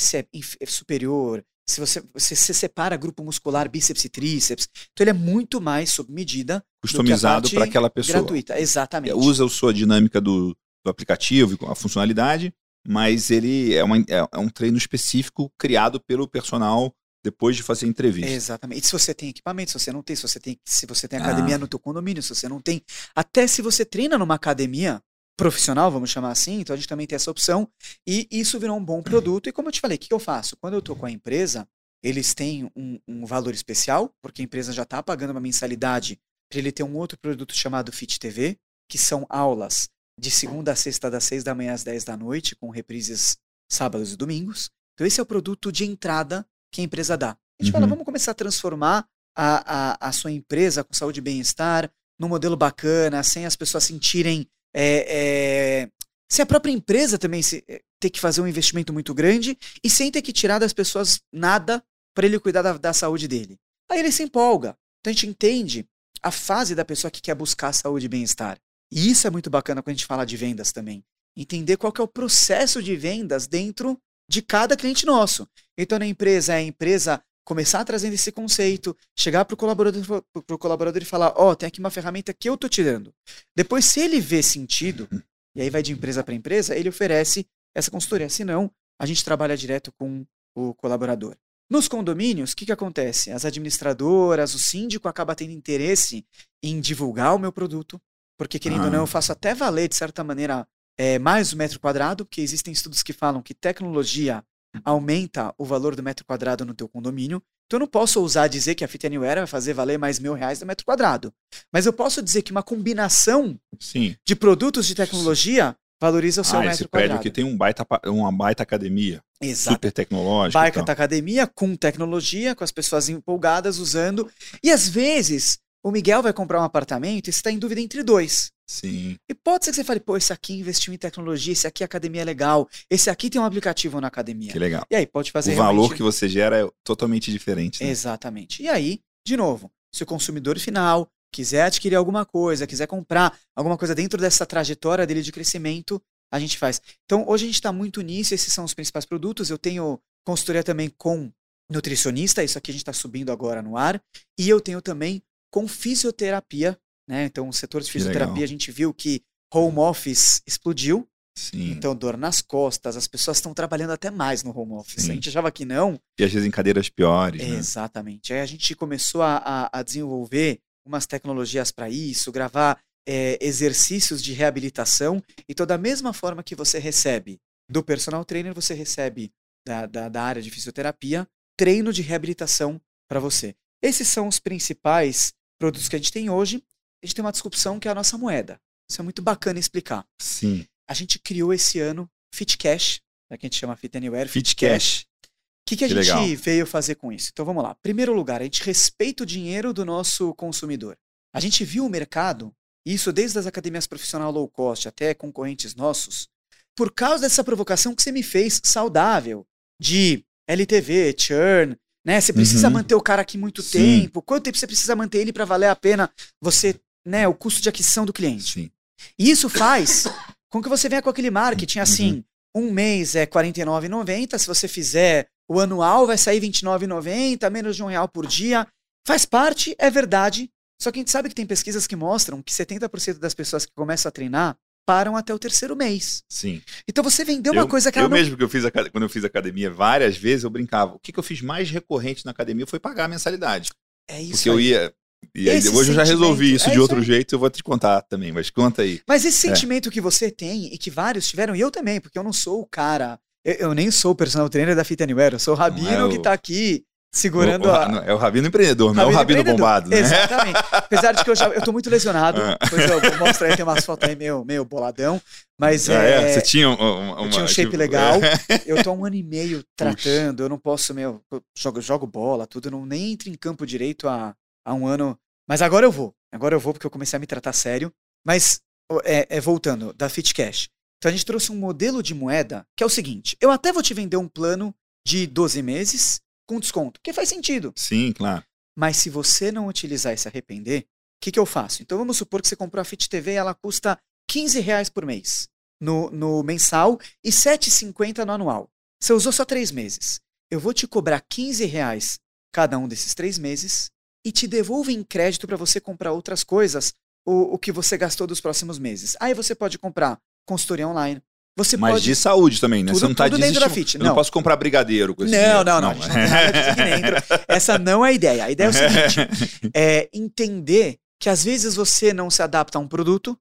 é 0.59 0.65
superior, 0.65 1.43
se 1.67 1.79
você, 1.79 2.03
você, 2.13 2.35
você 2.35 2.53
separa 2.53 2.95
grupo 2.95 3.23
muscular, 3.23 3.69
bíceps 3.69 4.05
e 4.05 4.09
tríceps. 4.09 4.69
Então 4.93 5.03
ele 5.03 5.09
é 5.09 5.13
muito 5.13 5.59
mais 5.59 5.91
sob 5.91 6.13
medida. 6.13 6.63
Customizado 6.81 7.49
para 7.49 7.65
aquela 7.65 7.89
pessoa. 7.89 8.19
Gratuita, 8.19 8.59
exatamente. 8.59 9.11
É, 9.11 9.15
usa 9.15 9.45
a 9.45 9.49
sua 9.49 9.73
dinâmica 9.73 10.21
do, 10.21 10.55
do 10.83 10.91
aplicativo, 10.91 11.57
a 11.67 11.73
funcionalidade, 11.73 12.53
mas 12.87 13.31
ele 13.31 13.73
é, 13.73 13.83
uma, 13.83 13.97
é, 13.97 14.27
é 14.31 14.37
um 14.37 14.47
treino 14.47 14.77
específico 14.77 15.51
criado 15.57 15.99
pelo 15.99 16.27
personal 16.27 16.93
depois 17.25 17.55
de 17.55 17.63
fazer 17.63 17.87
entrevista. 17.87 18.29
Exatamente. 18.29 18.83
E 18.83 18.85
se 18.85 18.91
você 18.91 19.13
tem 19.13 19.29
equipamento, 19.29 19.71
se 19.71 19.79
você 19.79 19.91
não 19.91 20.03
tem, 20.03 20.15
se 20.15 20.21
você 20.21 20.39
tem, 20.39 20.59
se 20.63 20.85
você 20.85 21.07
tem 21.07 21.19
academia 21.19 21.55
ah. 21.55 21.59
no 21.59 21.67
teu 21.67 21.79
condomínio, 21.79 22.21
se 22.21 22.29
você 22.29 22.47
não 22.47 22.61
tem, 22.61 22.83
até 23.15 23.47
se 23.47 23.63
você 23.63 23.83
treina 23.83 24.15
numa 24.17 24.35
academia, 24.35 25.01
profissional, 25.35 25.91
vamos 25.91 26.11
chamar 26.11 26.31
assim, 26.31 26.61
então 26.61 26.73
a 26.73 26.77
gente 26.77 26.87
também 26.87 27.05
tem 27.05 27.15
essa 27.15 27.29
opção, 27.29 27.67
e 28.07 28.25
isso 28.31 28.57
virou 28.59 28.77
um 28.77 28.85
bom 28.85 29.01
produto. 29.01 29.49
E 29.49 29.51
como 29.51 29.67
eu 29.67 29.71
te 29.71 29.81
falei, 29.81 29.97
o 29.97 29.99
que, 29.99 30.13
eu 30.13 30.19
faço? 30.19 30.55
Quando 30.55 30.75
eu 30.75 30.79
estou 30.79 30.95
com 30.95 31.05
a 31.05 31.11
empresa, 31.11 31.67
eles 32.01 32.33
têm 32.33 32.71
um, 32.75 32.99
um, 33.07 33.25
valor 33.25 33.53
especial, 33.53 34.13
porque 34.21 34.41
a 34.41 34.45
empresa 34.45 34.71
já 34.71 34.83
está 34.83 35.03
pagando 35.03 35.31
uma 35.31 35.41
mensalidade 35.41 36.17
para 36.49 36.59
ele 36.59 36.71
ter 36.71 36.83
um 36.83 36.95
outro 36.95 37.17
produto 37.17 37.53
chamado 37.53 37.91
Fit 37.91 38.19
TV, 38.19 38.57
que 38.87 38.97
são 38.97 39.25
aulas 39.27 39.89
de 40.17 40.31
segunda 40.31 40.71
a 40.71 40.75
sexta, 40.75 41.11
das 41.11 41.25
seis 41.25 41.43
da 41.43 41.53
manhã 41.53 41.73
às 41.73 41.83
dez 41.83 42.05
da 42.05 42.15
noite, 42.15 42.55
com 42.55 42.69
reprises 42.69 43.35
sábados 43.69 44.13
e 44.13 44.15
domingos. 44.15 44.69
Então, 44.93 45.05
esse 45.05 45.19
é 45.19 45.23
o 45.23 45.25
produto 45.25 45.71
de 45.71 45.83
entrada 45.83 46.47
que 46.75 46.81
a 46.81 46.83
empresa 46.83 47.17
dá. 47.17 47.31
A 47.31 47.63
gente 47.63 47.73
uhum. 47.73 47.79
fala, 47.79 47.87
vamos 47.87 48.05
começar 48.05 48.31
a 48.31 48.35
transformar 48.35 49.07
a, 49.35 49.93
a, 49.93 50.09
a 50.09 50.11
sua 50.11 50.31
empresa 50.31 50.83
com 50.83 50.93
saúde 50.93 51.19
e 51.19 51.23
bem-estar 51.23 51.89
num 52.19 52.27
modelo 52.27 52.55
bacana, 52.55 53.23
sem 53.23 53.45
as 53.45 53.55
pessoas 53.55 53.83
sentirem 53.83 54.47
é, 54.73 55.05
é, 55.07 55.89
se 56.29 56.41
a 56.41 56.45
própria 56.45 56.71
empresa 56.71 57.17
também 57.17 57.41
se, 57.41 57.63
é, 57.67 57.81
ter 57.99 58.09
que 58.09 58.19
fazer 58.19 58.41
um 58.41 58.47
investimento 58.47 58.91
muito 58.91 59.13
grande 59.13 59.57
e 59.83 59.89
sem 59.89 60.11
ter 60.11 60.21
que 60.21 60.33
tirar 60.33 60.59
das 60.59 60.73
pessoas 60.73 61.21
nada 61.31 61.83
para 62.13 62.25
ele 62.25 62.39
cuidar 62.39 62.61
da, 62.61 62.77
da, 62.77 62.93
saúde 62.93 63.27
dele. 63.27 63.57
Aí 63.89 63.99
ele 63.99 64.11
se 64.11 64.23
empolga. 64.23 64.77
Então 64.99 65.11
a 65.11 65.13
gente 65.13 65.27
entende 65.27 65.87
a 66.21 66.31
fase 66.31 66.75
da 66.75 66.83
pessoa 66.83 67.11
que 67.11 67.21
quer 67.21 67.35
buscar 67.35 67.71
saúde 67.71 68.07
e 68.07 68.09
bem-estar. 68.09 68.57
E 68.91 69.09
isso 69.09 69.27
é 69.27 69.29
muito 69.29 69.49
bacana 69.49 69.81
quando 69.81 69.93
a 69.93 69.97
gente 69.97 70.05
fala 70.05 70.25
de 70.25 70.35
vendas 70.35 70.71
também. 70.71 71.03
Entender 71.37 71.77
qual 71.77 71.91
que 71.91 72.01
é 72.01 72.03
o 72.03 72.07
processo 72.07 72.81
de 72.81 72.95
vendas 72.95 73.47
dentro 73.47 73.99
de 74.27 74.41
cada 74.41 74.75
cliente 74.75 75.05
nosso. 75.05 75.47
Então 75.77 75.99
na 75.99 76.05
empresa 76.05 76.53
é 76.53 76.57
a 76.57 76.61
empresa 76.61 77.21
começar 77.45 77.85
trazendo 77.85 78.13
esse 78.13 78.31
conceito, 78.31 78.97
chegar 79.15 79.45
para 79.45 79.53
o 79.53 79.57
colaborador, 79.57 80.23
pro 80.47 80.57
colaborador 80.57 81.01
e 81.01 81.05
falar, 81.05 81.33
ó, 81.37 81.51
oh, 81.51 81.55
tem 81.55 81.67
aqui 81.67 81.79
uma 81.79 81.91
ferramenta 81.91 82.33
que 82.33 82.49
eu 82.49 82.57
tô 82.57 82.67
te 82.67 82.83
dando. 82.83 83.13
Depois, 83.55 83.85
se 83.85 83.99
ele 83.99 84.19
vê 84.19 84.41
sentido, 84.41 85.07
e 85.55 85.61
aí 85.61 85.69
vai 85.69 85.83
de 85.83 85.93
empresa 85.93 86.23
para 86.23 86.33
empresa, 86.33 86.75
ele 86.75 86.89
oferece 86.89 87.47
essa 87.75 87.91
consultoria. 87.91 88.27
Se 88.29 88.43
não, 88.43 88.71
a 88.99 89.05
gente 89.05 89.23
trabalha 89.23 89.55
direto 89.55 89.91
com 89.91 90.25
o 90.55 90.73
colaborador. 90.73 91.37
Nos 91.69 91.87
condomínios, 91.87 92.51
o 92.51 92.55
que, 92.55 92.65
que 92.65 92.71
acontece? 92.71 93.31
As 93.31 93.45
administradoras, 93.45 94.53
o 94.53 94.59
síndico 94.59 95.07
acaba 95.07 95.35
tendo 95.35 95.51
interesse 95.51 96.25
em 96.63 96.79
divulgar 96.79 97.35
o 97.35 97.39
meu 97.39 97.51
produto, 97.51 98.01
porque, 98.37 98.59
querendo 98.59 98.81
ah. 98.81 98.85
ou 98.85 98.91
não, 98.91 98.99
eu 99.01 99.07
faço 99.07 99.31
até 99.31 99.53
valer, 99.53 99.87
de 99.87 99.95
certa 99.95 100.23
maneira, 100.23 100.67
é, 100.97 101.19
mais 101.19 101.53
o 101.53 101.57
metro 101.57 101.79
quadrado, 101.79 102.25
porque 102.25 102.41
existem 102.41 102.71
estudos 102.71 103.03
que 103.03 103.13
falam 103.13 103.41
que 103.41 103.53
tecnologia 103.53 104.43
aumenta 104.83 105.53
o 105.57 105.65
valor 105.65 105.95
do 105.95 106.03
metro 106.03 106.25
quadrado 106.25 106.65
no 106.65 106.73
teu 106.73 106.87
condomínio. 106.87 107.41
Então 107.65 107.77
eu 107.77 107.81
não 107.81 107.87
posso 107.87 108.19
ousar 108.19 108.47
dizer 108.47 108.75
que 108.75 108.83
a 108.83 108.87
Fit 108.87 109.07
Anywhere 109.07 109.39
vai 109.39 109.47
fazer 109.47 109.73
valer 109.73 109.97
mais 109.97 110.19
mil 110.19 110.33
reais 110.33 110.59
no 110.59 110.67
metro 110.67 110.85
quadrado. 110.85 111.33
Mas 111.71 111.85
eu 111.85 111.93
posso 111.93 112.21
dizer 112.21 112.41
que 112.41 112.51
uma 112.51 112.61
combinação 112.61 113.59
Sim. 113.79 114.15
de 114.25 114.35
produtos 114.35 114.85
de 114.85 114.93
tecnologia 114.93 115.75
valoriza 115.99 116.41
o 116.41 116.43
seu 116.43 116.57
ah, 116.57 116.61
metro 116.61 116.73
esse 116.75 116.83
quadrado. 116.83 116.91
prédio 116.91 117.15
aqui 117.15 117.31
tem 117.31 117.43
um 117.43 117.57
baita, 117.57 117.85
uma 118.05 118.31
baita 118.31 118.61
academia. 118.61 119.23
Exato. 119.41 119.75
Super 119.75 119.91
tecnológica. 119.91 120.67
e 120.67 120.71
tal. 120.71 120.85
da 120.85 120.93
academia 120.93 121.47
com 121.47 121.75
tecnologia, 121.75 122.55
com 122.55 122.63
as 122.63 122.71
pessoas 122.71 123.09
empolgadas 123.09 123.79
usando. 123.79 124.29
E 124.63 124.71
às 124.71 124.87
vezes 124.87 125.59
o 125.85 125.91
Miguel 125.91 126.23
vai 126.23 126.33
comprar 126.33 126.59
um 126.59 126.63
apartamento 126.63 127.27
e 127.27 127.31
você 127.33 127.39
está 127.39 127.51
em 127.51 127.59
dúvida 127.59 127.79
entre 127.79 128.01
dois. 128.01 128.51
Sim. 128.67 129.17
E 129.29 129.35
pode 129.35 129.65
ser 129.65 129.69
que 129.71 129.75
você 129.75 129.83
fale, 129.83 129.99
pô, 129.99 130.17
esse 130.17 130.33
aqui 130.33 130.53
investiu 130.53 130.91
em 130.91 130.97
tecnologia, 130.97 131.53
esse 131.53 131.67
aqui 131.67 131.83
a 131.83 131.85
academia 131.85 132.23
é 132.23 132.25
legal, 132.25 132.67
esse 132.89 133.07
aqui 133.07 133.29
tem 133.29 133.39
um 133.39 133.45
aplicativo 133.45 134.01
na 134.01 134.07
academia. 134.07 134.51
Que 134.51 134.57
legal. 134.57 134.83
E 134.89 134.95
aí 134.95 135.05
pode 135.05 135.31
fazer 135.31 135.53
o 135.53 135.57
valor 135.57 135.73
realmente- 135.73 135.97
que 135.97 136.01
você 136.01 136.27
gera 136.27 136.65
é 136.65 136.69
totalmente 136.83 137.31
diferente. 137.31 137.83
né? 137.83 137.89
Exatamente. 137.91 138.63
E 138.63 138.67
aí, 138.67 138.99
de 139.23 139.37
novo, 139.37 139.71
se 139.93 140.01
o 140.01 140.07
consumidor 140.07 140.57
final 140.57 141.07
quiser 141.31 141.61
adquirir 141.63 141.95
alguma 141.95 142.25
coisa, 142.25 142.65
quiser 142.65 142.87
comprar 142.87 143.37
alguma 143.55 143.77
coisa 143.77 143.93
dentro 143.93 144.19
dessa 144.19 144.43
trajetória 144.43 145.05
dele 145.05 145.21
de 145.21 145.31
crescimento, 145.31 146.01
a 146.33 146.39
gente 146.39 146.57
faz. 146.57 146.81
Então, 147.05 147.23
hoje 147.27 147.43
a 147.43 147.47
gente 147.47 147.55
está 147.55 147.71
muito 147.71 148.01
nisso, 148.01 148.33
esses 148.33 148.51
são 148.51 148.65
os 148.65 148.73
principais 148.73 149.05
produtos. 149.05 149.51
Eu 149.51 149.57
tenho 149.59 149.99
consultoria 150.25 150.63
também 150.63 150.89
com 150.97 151.31
nutricionista, 151.69 152.43
isso 152.43 152.57
aqui 152.57 152.71
a 152.71 152.73
gente 152.73 152.81
está 152.81 152.93
subindo 152.93 153.31
agora 153.31 153.61
no 153.61 153.77
ar. 153.77 154.01
E 154.39 154.49
eu 154.49 154.59
tenho 154.59 154.81
também 154.81 155.21
com 155.55 155.67
fisioterapia, 155.67 156.77
né? 157.07 157.23
Então, 157.25 157.47
o 157.47 157.53
setor 157.53 157.81
de 157.81 157.89
fisioterapia, 157.91 158.33
legal. 158.33 158.43
a 158.43 158.47
gente 158.47 158.71
viu 158.71 158.93
que 158.93 159.21
home 159.53 159.77
office 159.79 160.41
explodiu. 160.45 161.07
Sim. 161.37 161.71
Então, 161.71 161.95
dor 161.95 162.15
nas 162.17 162.41
costas, 162.41 162.95
as 162.95 163.07
pessoas 163.07 163.37
estão 163.37 163.53
trabalhando 163.53 163.91
até 163.91 164.09
mais 164.09 164.41
no 164.43 164.57
home 164.57 164.73
office. 164.73 165.03
Sim. 165.03 165.11
A 165.11 165.13
gente 165.15 165.29
achava 165.29 165.51
que 165.51 165.65
não, 165.65 165.99
E 166.19 166.23
às 166.23 166.31
vezes 166.31 166.47
em 166.47 166.51
cadeiras 166.51 166.89
piores. 166.89 167.41
né? 167.41 167.55
Exatamente. 167.57 168.31
Aí 168.33 168.39
a 168.39 168.45
gente 168.45 168.73
começou 168.75 169.21
a, 169.21 169.37
a- 169.37 169.69
a 169.79 169.83
desenvolver 169.83 170.59
umas 170.85 171.05
tecnologias 171.05 171.71
para 171.71 171.89
isso, 171.89 172.31
gravar 172.31 172.79
é, 173.07 173.37
exercícios 173.41 174.21
de 174.23 174.33
reabilitação. 174.33 175.21
Então, 175.47 175.65
da 175.65 175.77
mesma 175.77 176.11
forma 176.13 176.41
que 176.43 176.55
você 176.55 176.79
recebe 176.79 177.37
do 177.69 177.83
personal 177.83 178.23
trainer, 178.25 178.53
você 178.53 178.73
recebe 178.73 179.31
da, 179.67 179.85
da, 179.85 180.09
da 180.09 180.21
área 180.23 180.41
de 180.41 180.49
fisioterapia 180.51 181.27
treino 181.57 181.91
de 181.93 182.01
reabilitação 182.01 182.79
para 183.09 183.19
você. 183.19 183.55
Esses 183.83 184.07
são 184.07 184.27
os 184.27 184.39
principais 184.39 185.33
produtos 185.59 185.87
que 185.89 185.95
a 185.95 185.99
gente 185.99 186.11
tem 186.11 186.29
hoje. 186.29 186.63
A 187.03 187.05
gente 187.05 187.15
tem 187.15 187.23
uma 187.25 187.31
disrupção 187.31 187.79
que 187.79 187.87
é 187.87 187.91
a 187.91 187.95
nossa 187.95 188.17
moeda. 188.17 188.59
Isso 188.89 189.01
é 189.01 189.03
muito 189.03 189.21
bacana 189.21 189.59
explicar. 189.59 190.05
Sim. 190.21 190.65
A 190.87 190.93
gente 190.93 191.19
criou 191.19 191.53
esse 191.53 191.79
ano 191.79 192.09
Fit 192.33 192.57
Cash, 192.57 193.01
né, 193.29 193.37
que 193.37 193.45
a 193.45 193.47
gente 193.47 193.57
chama 193.59 193.75
Fit 193.75 193.95
Anywhere. 193.97 194.29
Fit 194.29 194.55
Cash. 194.55 195.01
O 195.01 195.67
que, 195.67 195.77
que 195.77 195.85
a 195.85 195.87
Que 195.87 195.95
gente 195.95 196.13
legal. 196.13 196.37
veio 196.37 196.67
fazer 196.67 196.95
com 196.95 197.11
isso? 197.11 197.29
Então 197.33 197.43
vamos 197.45 197.63
lá. 197.63 197.75
Primeiro 197.81 198.13
lugar, 198.13 198.41
a 198.41 198.43
gente 198.43 198.61
respeita 198.63 199.23
o 199.23 199.25
dinheiro 199.25 199.73
do 199.73 199.83
nosso 199.83 200.33
consumidor. 200.35 200.95
A 201.33 201.39
gente 201.39 201.65
viu 201.65 201.85
o 201.85 201.89
mercado, 201.89 202.53
isso 202.85 203.11
desde 203.11 203.39
as 203.39 203.47
academias 203.47 203.87
profissional 203.87 204.31
low 204.31 204.47
cost 204.47 204.87
até 204.87 205.13
concorrentes 205.15 205.73
nossos, 205.73 206.27
por 206.75 206.93
causa 206.93 207.23
dessa 207.23 207.43
provocação 207.43 207.95
que 207.95 208.03
você 208.03 208.11
me 208.11 208.21
fez 208.21 208.61
saudável, 208.63 209.45
de 209.81 210.23
LTV, 210.47 211.15
churn, 211.17 211.75
né? 212.05 212.21
Você 212.21 212.31
precisa 212.31 212.67
Uhum. 212.67 212.73
manter 212.73 212.95
o 212.95 213.01
cara 213.01 213.21
aqui 213.23 213.37
muito 213.37 213.61
Sim. 213.61 214.01
tempo. 214.01 214.21
Quanto 214.21 214.43
tempo 214.43 214.57
você 214.57 214.67
precisa 214.67 214.95
manter 214.95 215.17
ele 215.19 215.33
para 215.33 215.43
valer 215.45 215.67
a 215.69 215.75
pena 215.75 216.09
você, 216.41 216.75
né, 217.05 217.27
o 217.27 217.33
custo 217.33 217.61
de 217.61 217.69
aquisição 217.69 218.05
do 218.05 218.13
cliente? 218.13 218.53
Sim. 218.53 218.71
E 219.17 219.29
isso 219.29 219.49
faz 219.49 220.05
com 220.49 220.61
que 220.61 220.69
você 220.69 220.87
venha 220.87 221.01
com 221.01 221.09
aquele 221.09 221.31
marketing 221.31 221.79
assim, 221.79 222.23
Uhum. 222.55 222.67
um 222.67 222.71
mês 222.71 223.15
é 223.15 223.21
R$ 223.21 223.27
49,90, 223.27 224.37
se 224.37 224.47
você 224.47 224.67
fizer 224.67 225.27
o 225.47 225.59
anual 225.59 226.07
vai 226.07 226.17
sair 226.17 226.39
R$ 226.39 226.47
29,90, 226.47 227.49
menos 227.51 227.75
de 227.75 227.83
um 227.83 227.87
real 227.87 228.07
por 228.07 228.25
dia. 228.25 228.67
Faz 229.05 229.25
parte, 229.25 229.75
é 229.77 229.89
verdade. 229.91 230.49
Só 230.81 230.91
que 230.91 230.99
a 230.99 231.01
gente 231.01 231.11
sabe 231.11 231.29
que 231.29 231.35
tem 231.35 231.45
pesquisas 231.45 231.85
que 231.87 231.95
mostram 231.95 232.41
que 232.41 232.51
70% 232.53 233.19
das 233.19 233.33
pessoas 233.33 233.65
que 233.65 233.71
começam 233.75 234.09
a 234.09 234.11
treinar 234.11 234.57
param 234.85 235.15
até 235.17 235.33
o 235.33 235.39
terceiro 235.39 235.75
mês. 235.75 236.23
Sim. 236.29 236.61
Então 236.87 237.03
você 237.03 237.23
vendeu 237.25 237.53
uma 237.53 237.63
eu, 237.63 237.67
coisa 237.67 237.91
que 237.91 237.97
eu 237.97 238.01
ela 238.01 238.09
não... 238.09 238.17
mesmo 238.17 238.37
que 238.37 238.43
eu 238.43 238.49
fiz 238.49 238.63
quando 238.91 239.03
eu 239.03 239.09
fiz 239.09 239.23
academia 239.23 239.71
várias 239.71 240.15
vezes, 240.17 240.43
eu 240.43 240.49
brincava. 240.49 240.93
O 240.95 240.99
que, 240.99 241.11
que 241.11 241.19
eu 241.19 241.23
fiz 241.23 241.41
mais 241.41 241.69
recorrente 241.69 242.23
na 242.25 242.31
academia 242.31 242.67
foi 242.67 242.79
pagar 242.79 243.05
a 243.05 243.07
mensalidade. 243.07 243.71
É 244.09 244.21
isso 244.21 244.33
Porque 244.33 244.49
eu 244.49 244.57
aí. 244.57 244.63
ia. 244.69 244.93
E 245.33 245.49
aí, 245.49 245.57
Esse 245.57 245.69
hoje 245.69 245.89
eu 245.89 245.95
já 245.95 246.03
resolvi 246.03 246.53
isso 246.53 246.69
é 246.69 246.73
de 246.73 246.79
outro 246.79 247.01
jeito, 247.01 247.33
eu 247.33 247.39
vou 247.39 247.49
te 247.49 247.63
contar 247.63 248.01
também, 248.03 248.31
mas 248.31 248.51
conta 248.51 248.83
aí. 248.83 249.01
Mas 249.07 249.25
esse 249.25 249.47
É. 249.47 249.49
sentimento 249.49 249.89
que 249.89 249.99
você 249.99 250.29
tem 250.29 250.71
e 250.71 250.77
que 250.77 250.91
vários 250.91 251.27
tiveram, 251.27 251.55
e 251.55 251.59
eu 251.61 251.71
também, 251.71 251.99
porque 251.99 252.17
eu 252.17 252.23
não 252.23 252.31
sou 252.33 252.61
o 252.61 252.65
cara... 252.67 253.19
Eu, 253.43 253.53
eu 253.55 253.73
nem 253.73 253.89
sou 253.89 254.11
o 254.11 254.15
personal 254.15 254.47
trainer 254.49 254.75
da 254.75 254.83
Fit 254.83 255.01
Anywhere, 255.01 255.33
eu 255.33 255.39
sou 255.39 255.55
o 255.55 255.57
Rabino 255.57 255.89
é 255.89 256.03
o- 256.05 256.09
que 256.09 256.19
tá 256.21 256.31
aqui 256.31 256.83
segurando 257.17 257.65
O- 257.65 257.71
o- 257.71 257.75
a... 257.75 257.87
não, 257.87 258.03
É 258.03 258.13
o 258.13 258.17
Rabino 258.17 258.47
empreendedor, 258.47 258.93
não 258.93 259.03
é 259.03 259.05
o 259.05 259.11
Rabino 259.11 259.43
bombado, 259.43 259.89
né? 259.89 259.99
Exatamente. 259.99 260.59
Apesar 260.71 261.11
de 261.13 261.23
que 261.23 261.29
eu 261.29 261.35
já 261.35 261.47
eu 261.47 261.61
tô 261.61 261.71
muito 261.71 261.89
lesionado. 261.89 262.41
Ah. 262.41 262.57
Depois 262.61 262.89
eu 262.89 262.99
vou 263.17 263.27
mostrar 263.27 263.47
aí, 263.47 263.55
tem 263.55 263.63
umas 263.63 263.85
fotos 263.85 264.07
aí 264.09 264.15
meio, 264.15 264.43
meio 264.45 264.65
boladão. 264.65 265.21
Mas 265.59 265.89
Ah, 265.89 266.03
é, 266.03 266.11
é? 266.23 266.33
Você 266.33 266.41
tinha 266.41 266.69
um, 266.69 266.73
um- 266.73 267.13
uma, 267.13 267.21
eu 267.25 267.29
tinha 267.29 267.43
um 267.45 267.47
shape 267.47 267.71
tipo, 267.71 267.77
legal. 267.81 268.15
é. 268.23 268.61
eu 268.65 268.83
tô 268.83 268.89
há 268.89 268.93
um 268.93 269.05
ano 269.05 269.15
e 269.15 269.23
meio 269.23 269.63
tratando, 269.75 270.43
eu 270.43 270.49
não 270.49 270.57
posso, 270.59 270.93
meu, 270.93 271.21
eu 271.31 271.41
jogo, 271.57 271.81
jogo 271.81 272.05
bola, 272.05 272.45
tudo, 272.45 272.67
eu 272.67 272.71
não 272.71 272.85
nem 272.85 273.13
entro 273.13 273.29
em 273.29 273.35
campo 273.35 273.65
direito 273.65 274.07
há, 274.07 274.35
há 274.65 274.73
um 274.73 274.85
ano. 274.87 275.17
Mas 275.47 275.61
agora 275.61 275.85
eu 275.85 275.91
vou. 275.91 276.13
Agora 276.33 276.55
eu 276.55 276.59
vou 276.59 276.73
porque 276.73 276.85
eu 276.85 276.91
comecei 276.91 277.15
a 277.15 277.19
me 277.19 277.27
tratar 277.27 277.53
sério. 277.53 277.91
Mas, 278.25 278.59
é, 279.03 279.27
é, 279.37 279.39
voltando, 279.39 279.93
da 279.93 280.09
Fit 280.09 280.33
Cash. 280.33 280.67
Então 280.97 281.09
a 281.09 281.11
gente 281.11 281.25
trouxe 281.25 281.51
um 281.51 281.55
modelo 281.55 282.01
de 282.01 282.13
moeda 282.15 282.65
que 282.75 282.83
é 282.83 282.85
o 282.85 282.89
seguinte: 282.89 283.37
eu 283.39 283.51
até 283.51 283.71
vou 283.71 283.83
te 283.83 283.93
vender 283.93 284.17
um 284.17 284.27
plano 284.27 284.73
de 285.07 285.27
12 285.27 285.61
meses 285.61 286.19
com 286.45 286.59
desconto, 286.59 286.99
porque 286.99 287.13
faz 287.13 287.29
sentido. 287.29 287.73
Sim, 287.75 288.11
claro. 288.11 288.43
Mas 288.77 288.97
se 288.97 289.09
você 289.09 289.51
não 289.51 289.67
utilizar 289.67 290.13
e 290.13 290.17
se 290.17 290.27
arrepender, 290.27 290.81
o 290.81 290.85
que, 291.21 291.31
que 291.31 291.39
eu 291.39 291.45
faço? 291.45 291.81
Então 291.81 291.97
vamos 291.97 292.17
supor 292.17 292.41
que 292.41 292.47
você 292.47 292.55
comprou 292.55 292.81
a 292.81 292.85
Fit 292.85 293.09
TV 293.09 293.31
e 293.31 293.35
ela 293.35 293.53
custa 293.53 293.97
15 294.29 294.59
reais 294.59 294.89
por 294.89 295.05
mês 295.05 295.47
no, 295.79 296.09
no 296.11 296.43
mensal 296.43 296.99
e 297.23 297.29
7,50 297.29 298.25
no 298.25 298.33
anual. 298.33 298.69
Você 299.01 299.13
usou 299.13 299.31
só 299.31 299.45
três 299.45 299.71
meses. 299.71 300.19
Eu 300.49 300.59
vou 300.59 300.73
te 300.73 300.87
cobrar 300.87 301.21
15 301.21 301.65
reais 301.65 302.19
cada 302.51 302.77
um 302.77 302.87
desses 302.87 303.13
três 303.13 303.37
meses 303.37 303.91
e 304.25 304.31
te 304.31 304.47
devolvo 304.47 304.91
em 304.91 305.03
crédito 305.03 305.45
para 305.47 305.57
você 305.57 305.79
comprar 305.79 306.11
outras 306.11 306.43
coisas, 306.43 306.93
o, 307.25 307.53
o 307.53 307.59
que 307.59 307.71
você 307.71 307.97
gastou 307.97 308.25
dos 308.25 308.41
próximos 308.41 308.79
meses. 308.79 309.15
Aí 309.19 309.33
você 309.33 309.53
pode 309.53 309.77
comprar 309.77 310.19
consultoria 310.45 310.87
online. 310.87 311.21
Você 311.57 311.77
Mas 311.77 311.93
pode. 311.93 312.03
de 312.03 312.15
saúde 312.15 312.59
também, 312.59 312.83
né? 312.83 312.91
Tudo- 312.91 312.99
você 312.99 313.07
não 313.07 313.15
tá 313.15 313.25
tudo 313.25 313.37
dentro 313.37 313.59
da 313.61 313.67
desestimulando. 313.67 313.73
Fit, 313.87 313.95
Eu 313.95 313.99
não 313.99 314.07
não. 314.07 314.15
posso 314.15 314.31
comprar 314.31 314.55
brigadeiro 314.57 315.15
com 315.15 315.23
esse 315.23 315.31
Não, 315.37 315.63
não, 315.63 315.79
não, 315.81 315.93
não 315.93 315.99
dentro. 315.99 317.15
Essa 317.47 317.79
não 317.79 318.05
é 318.05 318.09
a 318.09 318.11
ideia. 318.11 318.45
A 318.45 318.51
ideia 318.51 318.67
é 318.67 318.69
o 318.69 318.73
seguinte: 318.73 319.69
é 319.73 320.09
entender 320.13 320.97
que 321.19 321.29
às 321.29 321.43
vezes 321.43 321.75
você 321.75 322.13
não 322.13 322.29
se 322.29 322.41
adapta 322.43 322.77
a 322.77 322.81
um 322.81 322.87
produto 322.87 323.37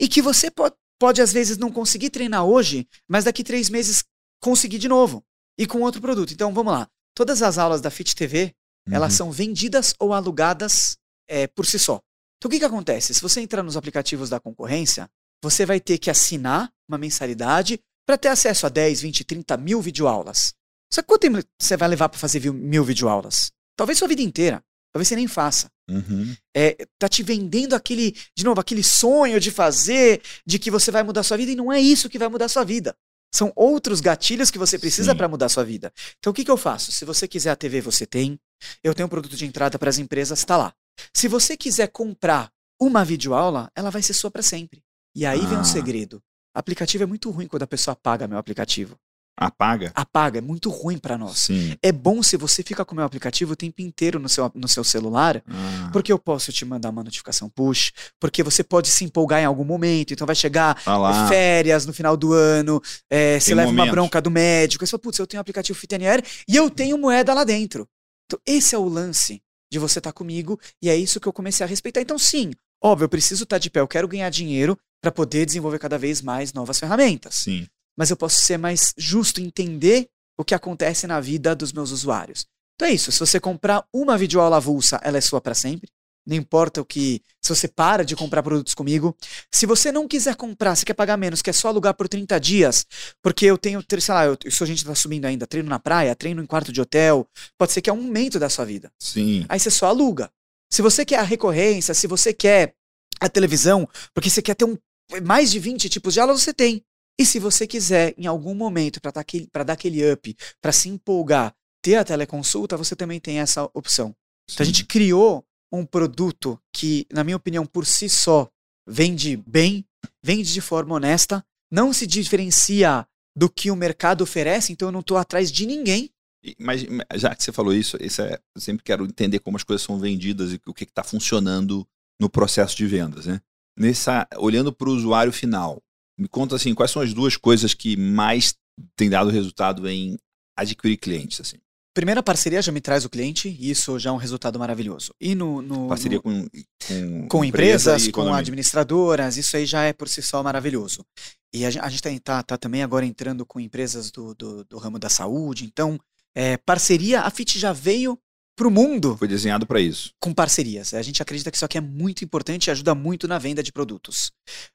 e 0.00 0.08
que 0.08 0.22
você 0.22 0.50
pode, 0.50 0.74
pode 0.98 1.20
às 1.20 1.30
vezes 1.32 1.58
não 1.58 1.70
conseguir 1.70 2.08
treinar 2.10 2.44
hoje, 2.44 2.86
mas 3.06 3.24
daqui 3.24 3.44
três 3.44 3.68
meses 3.68 4.02
conseguir 4.42 4.78
de 4.78 4.88
novo 4.88 5.22
e 5.58 5.66
com 5.66 5.80
outro 5.82 6.00
produto. 6.00 6.32
Então 6.32 6.54
vamos 6.54 6.72
lá. 6.72 6.88
Todas 7.14 7.42
as 7.42 7.58
aulas 7.58 7.80
da 7.80 7.90
Fit 7.90 8.14
TV 8.16 8.54
elas 8.90 9.12
Uhum. 9.12 9.16
são 9.18 9.30
vendidas 9.30 9.94
ou 9.98 10.14
alugadas 10.14 10.96
é, 11.28 11.46
por 11.46 11.66
si 11.66 11.78
só. 11.78 12.00
Então 12.38 12.48
o 12.48 12.50
que, 12.50 12.58
que 12.58 12.64
acontece? 12.64 13.12
Se 13.12 13.20
você 13.20 13.40
entrar 13.42 13.62
nos 13.62 13.76
aplicativos 13.76 14.30
da 14.30 14.40
concorrência, 14.40 15.06
você 15.42 15.64
vai 15.64 15.80
ter 15.80 15.98
que 15.98 16.10
assinar 16.10 16.70
uma 16.88 16.98
mensalidade 16.98 17.80
para 18.06 18.16
ter 18.18 18.28
acesso 18.28 18.66
a 18.66 18.68
10, 18.68 19.02
20, 19.02 19.24
30 19.24 19.56
mil 19.56 19.80
videoaulas. 19.82 20.54
Só 20.92 21.02
quanto 21.02 21.20
tempo 21.20 21.38
você 21.60 21.76
vai 21.76 21.88
levar 21.88 22.08
para 22.08 22.18
fazer 22.18 22.40
mil 22.52 22.84
videoaulas? 22.84 23.52
Talvez 23.76 23.98
sua 23.98 24.08
vida 24.08 24.22
inteira. 24.22 24.62
Talvez 24.92 25.08
você 25.08 25.16
nem 25.16 25.28
faça. 25.28 25.70
Uhum. 25.88 26.34
É, 26.56 26.86
tá 26.98 27.08
te 27.08 27.22
vendendo 27.22 27.74
aquele, 27.74 28.16
de 28.36 28.44
novo, 28.44 28.60
aquele 28.60 28.82
sonho 28.82 29.38
de 29.38 29.50
fazer, 29.50 30.22
de 30.46 30.58
que 30.58 30.70
você 30.70 30.90
vai 30.90 31.02
mudar 31.02 31.22
sua 31.22 31.36
vida, 31.36 31.52
e 31.52 31.56
não 31.56 31.72
é 31.72 31.78
isso 31.78 32.08
que 32.08 32.18
vai 32.18 32.28
mudar 32.28 32.48
sua 32.48 32.64
vida. 32.64 32.96
São 33.32 33.52
outros 33.54 34.00
gatilhos 34.00 34.50
que 34.50 34.58
você 34.58 34.78
precisa 34.78 35.14
para 35.14 35.28
mudar 35.28 35.50
sua 35.50 35.62
vida. 35.62 35.92
Então 36.18 36.30
o 36.30 36.34
que, 36.34 36.44
que 36.44 36.50
eu 36.50 36.56
faço? 36.56 36.90
Se 36.90 37.04
você 37.04 37.28
quiser 37.28 37.50
a 37.50 37.56
TV, 37.56 37.80
você 37.82 38.06
tem. 38.06 38.40
Eu 38.82 38.94
tenho 38.94 39.06
um 39.06 39.10
produto 39.10 39.36
de 39.36 39.44
entrada 39.44 39.78
para 39.78 39.90
as 39.90 39.98
empresas, 39.98 40.38
está 40.38 40.56
lá. 40.56 40.72
Se 41.14 41.28
você 41.28 41.56
quiser 41.56 41.88
comprar 41.88 42.50
uma 42.80 43.04
videoaula, 43.04 43.70
ela 43.74 43.90
vai 43.90 44.02
ser 44.02 44.14
sua 44.14 44.30
para 44.30 44.42
sempre. 44.42 44.82
E 45.18 45.26
aí 45.26 45.44
vem 45.46 45.58
Ah. 45.58 45.60
um 45.62 45.64
segredo. 45.64 46.22
Aplicativo 46.54 47.02
é 47.02 47.06
muito 47.06 47.28
ruim 47.30 47.48
quando 47.48 47.64
a 47.64 47.66
pessoa 47.66 47.92
apaga 47.92 48.28
meu 48.28 48.38
aplicativo. 48.38 48.96
Apaga? 49.36 49.90
Apaga, 49.96 50.38
é 50.38 50.40
muito 50.40 50.70
ruim 50.70 50.96
para 50.96 51.18
nós. 51.18 51.38
Sim. 51.38 51.74
É 51.82 51.90
bom 51.90 52.22
se 52.22 52.36
você 52.36 52.62
fica 52.62 52.84
com 52.84 52.92
o 52.92 52.96
meu 52.96 53.04
aplicativo 53.04 53.52
o 53.52 53.56
tempo 53.56 53.82
inteiro 53.82 54.20
no 54.20 54.28
seu, 54.28 54.50
no 54.54 54.68
seu 54.68 54.84
celular, 54.84 55.42
Ah, 55.48 55.90
porque 55.92 56.12
eu 56.12 56.18
posso 56.20 56.52
te 56.52 56.64
mandar 56.64 56.90
uma 56.90 57.02
notificação 57.02 57.48
push, 57.48 57.92
porque 58.20 58.44
você 58.44 58.62
pode 58.62 58.88
se 58.88 59.04
empolgar 59.04 59.40
em 59.40 59.44
algum 59.44 59.64
momento, 59.64 60.12
então 60.12 60.24
vai 60.26 60.36
chegar 60.36 60.80
tá 60.84 60.96
lá. 60.96 61.26
férias 61.28 61.84
no 61.84 61.92
final 61.92 62.16
do 62.16 62.32
ano, 62.32 62.80
é, 63.10 63.40
você 63.40 63.54
leva 63.56 63.70
uma 63.70 63.86
bronca 63.86 64.20
do 64.20 64.30
médico, 64.30 64.86
você 64.86 64.90
fala, 64.92 65.00
putz, 65.02 65.18
eu 65.18 65.26
tenho 65.26 65.40
um 65.40 65.42
aplicativo 65.42 65.76
FitNR 65.78 66.22
e 66.48 66.54
eu 66.56 66.70
tenho 66.70 66.96
moeda 66.96 67.34
lá 67.34 67.42
dentro. 67.44 67.88
Então, 68.26 68.40
esse 68.46 68.74
é 68.74 68.78
o 68.78 68.88
lance 68.88 69.40
de 69.70 69.78
você 69.78 69.98
estar 70.00 70.12
comigo 70.12 70.58
e 70.82 70.88
é 70.88 70.96
isso 70.96 71.20
que 71.20 71.26
eu 71.28 71.32
comecei 71.32 71.64
a 71.64 71.68
respeitar. 71.68 72.00
Então, 72.00 72.18
sim, 72.18 72.50
óbvio, 72.82 73.04
eu 73.04 73.08
preciso 73.08 73.44
estar 73.44 73.58
de 73.58 73.70
pé, 73.70 73.78
eu 73.80 73.88
quero 73.88 74.08
ganhar 74.08 74.28
dinheiro, 74.30 74.76
para 75.00 75.12
poder 75.12 75.46
desenvolver 75.46 75.78
cada 75.78 75.98
vez 75.98 76.20
mais 76.20 76.52
novas 76.52 76.78
ferramentas. 76.78 77.36
Sim. 77.36 77.66
Mas 77.96 78.10
eu 78.10 78.16
posso 78.16 78.42
ser 78.42 78.58
mais 78.58 78.92
justo, 78.96 79.40
entender 79.40 80.08
o 80.38 80.44
que 80.44 80.54
acontece 80.54 81.06
na 81.06 81.20
vida 81.20 81.54
dos 81.54 81.72
meus 81.72 81.90
usuários. 81.90 82.46
Então 82.76 82.88
é 82.88 82.92
isso. 82.92 83.10
Se 83.10 83.18
você 83.18 83.40
comprar 83.40 83.84
uma 83.92 84.16
videoaula 84.16 84.56
avulsa, 84.56 85.00
ela 85.02 85.18
é 85.18 85.20
sua 85.20 85.40
para 85.40 85.54
sempre. 85.54 85.90
Não 86.24 86.36
importa 86.36 86.80
o 86.82 86.84
que. 86.84 87.22
Se 87.42 87.48
você 87.48 87.66
para 87.66 88.04
de 88.04 88.14
comprar 88.14 88.42
produtos 88.42 88.74
comigo. 88.74 89.16
Se 89.50 89.64
você 89.64 89.90
não 89.90 90.06
quiser 90.06 90.36
comprar, 90.36 90.76
você 90.76 90.84
quer 90.84 90.92
pagar 90.92 91.16
menos, 91.16 91.40
quer 91.40 91.54
só 91.54 91.68
alugar 91.68 91.94
por 91.94 92.06
30 92.06 92.38
dias, 92.38 92.86
porque 93.22 93.46
eu 93.46 93.56
tenho, 93.56 93.82
sei 93.98 94.14
lá, 94.14 94.26
eu, 94.26 94.36
se 94.48 94.62
a 94.62 94.66
gente 94.66 94.84
tá 94.84 94.94
subindo 94.94 95.24
ainda, 95.24 95.46
treino 95.46 95.70
na 95.70 95.78
praia, 95.78 96.14
treino 96.14 96.42
em 96.42 96.46
quarto 96.46 96.70
de 96.70 96.82
hotel, 96.82 97.26
pode 97.56 97.72
ser 97.72 97.80
que 97.80 97.88
é 97.88 97.92
um 97.92 98.02
momento 98.02 98.38
da 98.38 98.50
sua 98.50 98.66
vida. 98.66 98.92
Sim. 99.00 99.46
Aí 99.48 99.58
você 99.58 99.70
só 99.70 99.86
aluga. 99.86 100.30
Se 100.70 100.82
você 100.82 101.02
quer 101.02 101.18
a 101.18 101.22
recorrência, 101.22 101.94
se 101.94 102.06
você 102.06 102.34
quer 102.34 102.74
a 103.20 103.28
televisão, 103.28 103.88
porque 104.12 104.28
você 104.28 104.42
quer 104.42 104.54
ter 104.54 104.66
um, 104.66 104.76
mais 105.22 105.50
de 105.50 105.58
20 105.58 105.88
tipos 105.88 106.14
de 106.14 106.20
aulas, 106.20 106.42
você 106.42 106.52
tem. 106.52 106.82
E 107.18 107.26
se 107.26 107.38
você 107.38 107.66
quiser, 107.66 108.14
em 108.16 108.26
algum 108.26 108.54
momento, 108.54 109.00
para 109.00 109.10
dar, 109.10 109.20
aquele, 109.22 109.48
dar 109.52 109.72
aquele 109.72 110.12
up, 110.12 110.36
para 110.60 110.72
se 110.72 110.88
empolgar, 110.88 111.54
ter 111.82 111.96
a 111.96 112.04
teleconsulta, 112.04 112.76
você 112.76 112.94
também 112.94 113.18
tem 113.18 113.40
essa 113.40 113.68
opção. 113.74 114.08
Sim. 114.08 114.54
Então 114.54 114.64
a 114.64 114.66
gente 114.66 114.84
criou 114.84 115.44
um 115.72 115.84
produto 115.84 116.60
que, 116.72 117.06
na 117.12 117.24
minha 117.24 117.36
opinião, 117.36 117.66
por 117.66 117.84
si 117.84 118.08
só 118.08 118.48
vende 118.86 119.36
bem, 119.36 119.84
vende 120.22 120.52
de 120.52 120.60
forma 120.60 120.94
honesta, 120.94 121.44
não 121.70 121.92
se 121.92 122.06
diferencia 122.06 123.06
do 123.36 123.50
que 123.50 123.70
o 123.70 123.76
mercado 123.76 124.22
oferece, 124.22 124.72
então 124.72 124.88
eu 124.88 124.92
não 124.92 125.00
estou 125.00 125.16
atrás 125.16 125.52
de 125.52 125.66
ninguém. 125.66 126.10
Mas 126.58 126.84
já 127.16 127.34
que 127.34 127.42
você 127.42 127.52
falou 127.52 127.74
isso, 127.74 127.96
isso 128.00 128.22
é, 128.22 128.38
eu 128.54 128.60
sempre 128.60 128.84
quero 128.84 129.04
entender 129.04 129.40
como 129.40 129.56
as 129.56 129.64
coisas 129.64 129.84
são 129.84 129.98
vendidas 129.98 130.52
e 130.52 130.60
o 130.66 130.72
que 130.72 130.84
está 130.84 131.02
funcionando 131.02 131.86
no 132.20 132.30
processo 132.30 132.76
de 132.76 132.86
vendas, 132.86 133.26
né? 133.26 133.40
Nessa, 133.78 134.26
olhando 134.36 134.72
para 134.72 134.88
o 134.88 134.92
usuário 134.92 135.32
final, 135.32 135.82
me 136.18 136.28
conta 136.28 136.56
assim, 136.56 136.74
quais 136.74 136.90
são 136.90 137.02
as 137.02 137.14
duas 137.14 137.36
coisas 137.36 137.74
que 137.74 137.96
mais 137.96 138.54
têm 138.96 139.08
dado 139.08 139.30
resultado 139.30 139.88
em 139.88 140.16
adquirir 140.56 140.96
clientes, 140.96 141.40
assim? 141.40 141.58
primeira 141.98 142.22
parceria 142.22 142.62
já 142.62 142.70
me 142.70 142.80
traz 142.80 143.04
o 143.04 143.10
cliente 143.10 143.48
e 143.48 143.70
isso 143.70 143.98
já 143.98 144.10
é 144.10 144.12
um 144.12 144.18
resultado 144.18 144.56
maravilhoso. 144.56 145.12
E 145.20 145.34
no. 145.34 145.60
no 145.60 145.88
parceria 145.88 146.18
no, 146.18 146.22
com, 146.22 146.48
com, 146.86 147.28
com 147.28 147.44
empresas, 147.44 148.06
com 148.08 148.32
administradoras, 148.32 149.36
isso 149.36 149.56
aí 149.56 149.66
já 149.66 149.82
é 149.82 149.92
por 149.92 150.08
si 150.08 150.22
só 150.22 150.40
maravilhoso. 150.40 151.04
E 151.52 151.64
a, 151.64 151.68
a 151.68 151.88
gente 151.88 152.06
está 152.06 152.36
tá, 152.36 152.42
tá, 152.44 152.56
também 152.56 152.84
agora 152.84 153.04
entrando 153.04 153.44
com 153.44 153.58
empresas 153.58 154.12
do, 154.12 154.32
do, 154.32 154.64
do 154.64 154.78
ramo 154.78 154.98
da 154.98 155.08
saúde, 155.08 155.64
então. 155.64 155.98
É, 156.34 156.56
parceria, 156.56 157.22
a 157.22 157.30
FIT 157.30 157.58
já 157.58 157.72
veio 157.72 158.16
para 158.58 158.68
o 158.68 158.70
mundo. 158.70 159.16
Foi 159.16 159.28
desenhado 159.28 159.64
para 159.64 159.80
isso. 159.80 160.12
Com 160.20 160.34
parcerias. 160.34 160.92
A 160.92 161.00
gente 161.00 161.22
acredita 161.22 161.50
que 161.50 161.56
isso 161.56 161.64
aqui 161.64 161.78
é 161.78 161.80
muito 161.80 162.24
importante 162.24 162.66
e 162.66 162.70
ajuda 162.70 162.94
muito 162.94 163.28
na 163.28 163.38
venda 163.38 163.62
de 163.62 163.72
produtos. 163.72 164.32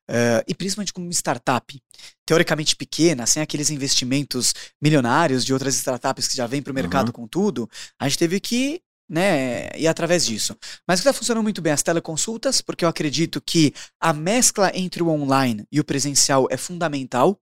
Uh, 0.10 0.42
e 0.48 0.56
principalmente 0.56 0.94
como 0.94 1.12
startup, 1.12 1.80
teoricamente 2.26 2.76
pequena, 2.76 3.28
sem 3.28 3.44
aqueles 3.44 3.70
investimentos 3.70 4.54
milionários 4.82 5.44
de 5.46 5.54
outras 5.54 5.76
startups 5.76 6.28
que 6.28 6.38
já 6.38 6.48
vêm 6.48 6.62
para 6.62 6.72
o 6.72 6.74
mercado 6.74 7.08
uhum. 7.08 7.14
com 7.14 7.28
tudo, 7.28 7.70
a 8.00 8.08
gente 8.08 8.18
teve 8.18 8.40
que 8.40 8.82
né, 9.10 9.70
ir 9.78 9.88
através 9.88 10.26
disso. 10.26 10.56
Mas 10.88 11.00
o 11.00 11.04
que 11.04 11.10
está 11.10 11.14
funcionando 11.14 11.44
muito 11.44 11.62
bem 11.62 11.74
as 11.74 11.84
teleconsultas, 11.84 12.62
porque 12.62 12.86
eu 12.86 12.90
acredito 12.90 13.42
que 13.42 13.74
a 14.00 14.14
mescla 14.14 14.72
entre 14.74 15.04
o 15.04 15.10
online 15.10 15.68
e 15.72 15.80
o 15.80 15.84
presencial 15.84 16.48
é 16.50 16.58
fundamental. 16.58 17.38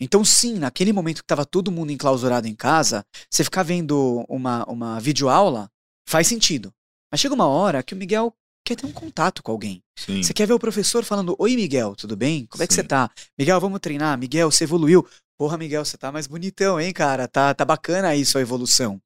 Então, 0.00 0.24
sim, 0.24 0.58
naquele 0.58 0.92
momento 0.92 1.18
que 1.18 1.24
estava 1.24 1.44
todo 1.44 1.72
mundo 1.72 1.92
enclausurado 1.92 2.48
em 2.48 2.54
casa, 2.54 3.04
você 3.30 3.44
ficar 3.44 3.62
vendo 3.62 4.24
uma, 4.28 4.64
uma 4.64 5.00
videoaula 5.00 5.70
faz 6.06 6.26
sentido. 6.26 6.72
Mas 7.10 7.20
chega 7.20 7.34
uma 7.34 7.46
hora 7.46 7.82
que 7.82 7.94
o 7.94 7.96
Miguel 7.96 8.34
quer 8.64 8.76
ter 8.76 8.86
um 8.86 8.92
contato 8.92 9.42
com 9.42 9.52
alguém. 9.52 9.82
Sim. 9.96 10.22
Você 10.22 10.34
quer 10.34 10.46
ver 10.46 10.54
o 10.54 10.58
professor 10.58 11.04
falando: 11.04 11.36
Oi, 11.38 11.54
Miguel, 11.54 11.94
tudo 11.94 12.16
bem? 12.16 12.46
Como 12.46 12.62
é 12.62 12.66
que 12.66 12.74
você 12.74 12.82
tá? 12.82 13.10
Miguel, 13.38 13.60
vamos 13.60 13.80
treinar. 13.80 14.18
Miguel, 14.18 14.50
você 14.50 14.64
evoluiu. 14.64 15.06
Porra, 15.38 15.58
Miguel, 15.58 15.84
você 15.84 15.98
tá 15.98 16.10
mais 16.10 16.26
bonitão, 16.26 16.80
hein, 16.80 16.92
cara? 16.92 17.28
Tá, 17.28 17.54
tá 17.54 17.64
bacana 17.64 18.08
aí 18.08 18.24
sua 18.24 18.40
evolução. 18.40 19.00